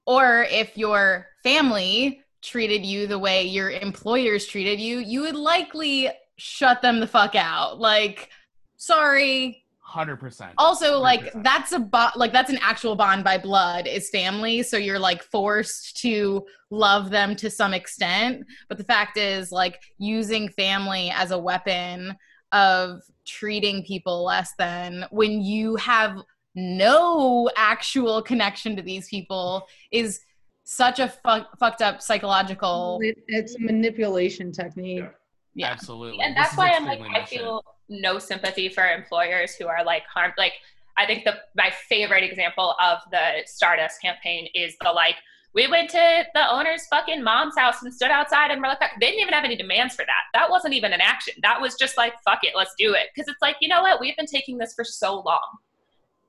Or 0.07 0.47
if 0.51 0.77
your 0.77 1.29
family 1.43 2.23
treated 2.43 2.85
you 2.85 3.07
the 3.07 3.19
way 3.19 3.45
your 3.45 3.71
employers 3.71 4.47
treated 4.47 4.81
you, 4.81 4.99
you 4.99 5.23
would 5.23 5.37
likely 5.37 6.09
shut 6.37 6.83
them 6.83 7.01
the 7.01 7.07
fuck 7.07 7.35
out. 7.35 7.79
Like, 7.79 8.31
sorry, 8.77 9.65
Hundred 9.91 10.19
percent. 10.19 10.53
Also, 10.57 10.99
100%. 10.99 11.01
like 11.01 11.33
that's 11.43 11.73
a 11.73 11.81
bond, 11.81 12.13
like 12.15 12.33
that's 12.33 12.49
an 12.49 12.61
actual 12.63 12.95
bond 12.95 13.25
by 13.25 13.37
blood 13.37 13.89
is 13.89 14.09
family. 14.11 14.63
So 14.63 14.77
you're 14.77 15.01
like 15.01 15.21
forced 15.21 15.97
to 16.03 16.47
love 16.71 17.11
them 17.11 17.35
to 17.35 17.51
some 17.51 17.75
extent. 17.75 18.45
But 18.69 18.79
the 18.79 18.85
fact 18.85 19.17
is, 19.17 19.51
like 19.51 19.83
using 19.99 20.49
family 20.51 21.11
as 21.11 21.33
a 21.33 21.39
weapon 21.39 22.17
of 22.53 23.01
treating 23.27 23.83
people 23.83 24.25
less 24.25 24.53
than 24.59 25.07
when 25.11 25.43
you 25.43 25.75
have 25.75 26.19
no 26.55 27.51
actual 27.57 28.23
connection 28.23 28.77
to 28.77 28.83
these 28.83 29.09
people 29.09 29.67
is 29.91 30.21
such 30.63 31.01
a 31.01 31.09
fu- 31.09 31.47
fucked 31.59 31.83
up 31.83 32.01
psychological. 32.01 33.01
It, 33.03 33.19
it's 33.27 33.57
a 33.57 33.59
manipulation 33.59 34.53
technique. 34.53 35.01
Yeah. 35.01 35.09
Yeah. 35.55 35.69
Absolutely. 35.69 36.23
And 36.23 36.37
that's 36.37 36.57
why 36.57 36.71
I'm 36.71 36.85
like, 36.85 37.01
I 37.15 37.25
feel 37.25 37.65
no 37.89 38.19
sympathy 38.19 38.69
for 38.69 38.85
employers 38.85 39.55
who 39.55 39.67
are 39.67 39.85
like 39.85 40.05
harmed. 40.13 40.35
Like, 40.39 40.55
I 40.97 41.07
think 41.07 41.25
the 41.25 41.35
my 41.57 41.71
favorite 41.89 42.25
example 42.25 42.75
of 42.83 42.99
the 43.11 43.43
Stardust 43.47 44.01
campaign 44.01 44.49
is 44.55 44.77
the 44.81 44.91
like 44.91 45.17
we 45.53 45.67
went 45.67 45.91
to 45.91 46.25
the 46.35 46.51
owner's 46.51 46.87
fucking 46.87 47.23
mom's 47.23 47.57
house 47.57 47.83
and 47.83 47.93
stood 47.93 48.11
outside 48.11 48.51
and 48.53 48.63
we're 48.63 48.69
like, 48.69 48.79
they 49.01 49.07
didn't 49.07 49.21
even 49.21 49.35
have 49.35 49.45
any 49.45 49.57
demands 49.57 49.97
for 49.97 50.05
that. 50.05 50.23
That 50.33 50.49
wasn't 50.49 50.75
even 50.75 50.93
an 50.93 51.01
action. 51.01 51.35
That 51.43 51.61
was 51.61 51.75
just 51.75 51.97
like, 51.97 52.15
fuck 52.25 52.41
it, 52.43 52.53
let's 52.55 52.75
do 52.79 52.95
it. 52.95 53.09
Because 53.13 53.29
it's 53.29 53.43
like, 53.43 53.57
you 53.61 53.69
know 53.69 53.83
what? 53.83 54.01
We've 54.01 54.17
been 54.17 54.27
taking 54.27 54.59
this 54.59 54.75
for 54.75 54.85
so 54.85 55.21
long, 55.21 55.59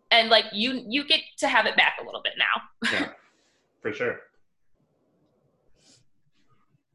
and 0.09 0.29
like 0.29 0.45
you 0.53 0.83
you 0.87 1.05
get 1.05 1.21
to 1.37 1.47
have 1.47 1.65
it 1.65 1.75
back 1.75 1.97
a 2.01 2.05
little 2.05 2.21
bit 2.23 2.33
now. 2.37 2.89
yeah, 2.91 3.09
for 3.81 3.93
sure. 3.93 4.19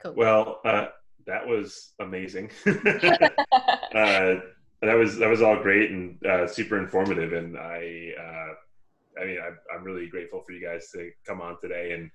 Cool. 0.02 0.14
Well, 0.14 0.60
uh, 0.64 0.86
that 1.26 1.46
was 1.46 1.92
amazing. 2.00 2.50
uh, 2.66 4.40
that 4.82 4.94
was 4.94 5.18
that 5.18 5.28
was 5.28 5.42
all 5.42 5.62
great 5.62 5.90
and 5.90 6.24
uh, 6.26 6.46
super 6.46 6.78
informative, 6.78 7.32
and 7.32 7.56
I 7.56 8.12
uh, 8.18 9.20
I 9.20 9.24
mean 9.24 9.38
I, 9.40 9.76
am 9.76 9.84
really 9.84 10.06
grateful 10.08 10.42
for 10.46 10.52
you 10.52 10.64
guys 10.64 10.90
to 10.92 11.10
come 11.26 11.40
on 11.40 11.60
today 11.60 11.92
and 11.92 12.10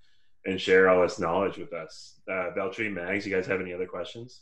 and 0.45 0.59
share 0.59 0.89
all 0.89 1.01
this 1.01 1.19
knowledge 1.19 1.57
with 1.57 1.73
us. 1.73 2.19
Uh, 2.27 2.51
Veltri, 2.57 2.91
Mags, 2.91 3.25
you 3.27 3.35
guys 3.35 3.45
have 3.45 3.61
any 3.61 3.73
other 3.73 3.85
questions? 3.85 4.41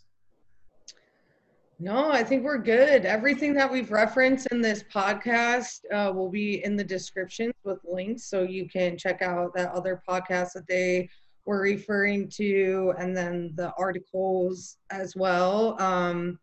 No, 1.82 2.12
I 2.12 2.24
think 2.24 2.44
we're 2.44 2.58
good. 2.58 3.06
Everything 3.06 3.54
that 3.54 3.72
we've 3.72 3.90
referenced 3.90 4.48
in 4.52 4.60
this 4.60 4.84
podcast 4.84 5.80
uh, 5.94 6.12
will 6.14 6.30
be 6.30 6.64
in 6.66 6.76
the 6.76 6.84
description 6.84 7.52
with 7.64 7.80
links, 7.86 8.26
so 8.26 8.44
you 8.44 8.68
can 8.68 8.98
check 8.98 9.22
out 9.22 9.54
that 9.56 9.72
other 9.72 10.02
podcast 10.08 10.54
that 10.54 10.68
they 10.68 11.10
were 11.50 11.62
referring 11.62 12.30
to, 12.30 12.94
and 13.00 13.18
then 13.18 13.52
the 13.56 13.74
articles 13.76 14.78
as 14.92 15.16
well. 15.16 15.82
Um, 15.82 16.38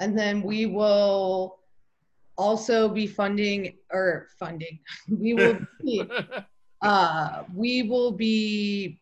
and 0.00 0.18
then 0.18 0.42
we 0.42 0.66
will 0.66 1.60
also 2.36 2.88
be 2.88 3.06
funding 3.06 3.76
or 3.92 4.26
funding. 4.36 4.80
We 5.08 5.34
will 5.34 5.60
be, 5.80 6.02
uh, 6.82 7.44
we 7.54 7.84
will 7.84 8.10
be 8.10 8.98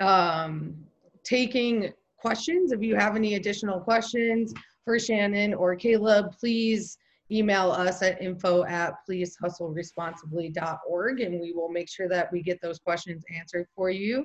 um, 0.00 0.84
taking 1.24 1.94
questions. 2.18 2.72
If 2.72 2.82
you 2.82 2.94
have 2.94 3.16
any 3.16 3.36
additional 3.36 3.80
questions 3.80 4.52
for 4.84 4.98
Shannon 4.98 5.54
or 5.54 5.76
Caleb, 5.76 6.36
please 6.38 6.98
email 7.30 7.70
us 7.70 8.02
at 8.02 8.20
info 8.22 8.64
at 8.64 8.94
pleasehustleresponsibly.org 9.08 11.20
and 11.20 11.40
we 11.40 11.52
will 11.52 11.70
make 11.70 11.88
sure 11.88 12.08
that 12.08 12.32
we 12.32 12.42
get 12.42 12.60
those 12.62 12.78
questions 12.78 13.24
answered 13.36 13.66
for 13.74 13.90
you. 13.90 14.24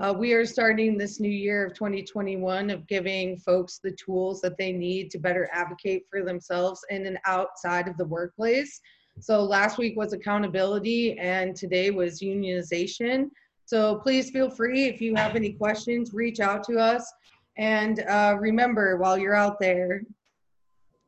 Uh, 0.00 0.14
we 0.16 0.32
are 0.32 0.46
starting 0.46 0.96
this 0.96 1.18
new 1.18 1.28
year 1.28 1.66
of 1.66 1.74
2021 1.74 2.70
of 2.70 2.86
giving 2.86 3.36
folks 3.38 3.80
the 3.82 3.90
tools 3.92 4.40
that 4.40 4.56
they 4.56 4.70
need 4.70 5.10
to 5.10 5.18
better 5.18 5.50
advocate 5.52 6.04
for 6.08 6.22
themselves 6.22 6.80
in 6.90 7.06
and 7.06 7.18
outside 7.26 7.88
of 7.88 7.96
the 7.96 8.04
workplace. 8.04 8.80
So 9.18 9.42
last 9.42 9.78
week 9.78 9.96
was 9.96 10.12
accountability 10.12 11.18
and 11.18 11.56
today 11.56 11.90
was 11.90 12.20
unionization. 12.20 13.30
So 13.64 13.96
please 13.96 14.30
feel 14.30 14.48
free 14.48 14.84
if 14.84 15.00
you 15.00 15.16
have 15.16 15.34
any 15.34 15.52
questions, 15.52 16.14
reach 16.14 16.38
out 16.38 16.62
to 16.64 16.78
us. 16.78 17.12
And 17.56 18.04
uh, 18.08 18.36
remember, 18.38 18.98
while 18.98 19.18
you're 19.18 19.34
out 19.34 19.58
there, 19.58 20.02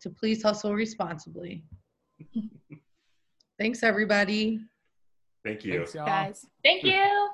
to 0.02 0.10
please 0.10 0.42
hustle 0.42 0.74
responsibly. 0.74 1.64
Thanks, 3.58 3.82
everybody. 3.82 4.60
Thank 5.44 5.64
you. 5.64 5.78
Thanks, 5.78 5.94
guys. 5.94 6.46
Thank 6.62 6.84
you. 6.84 7.28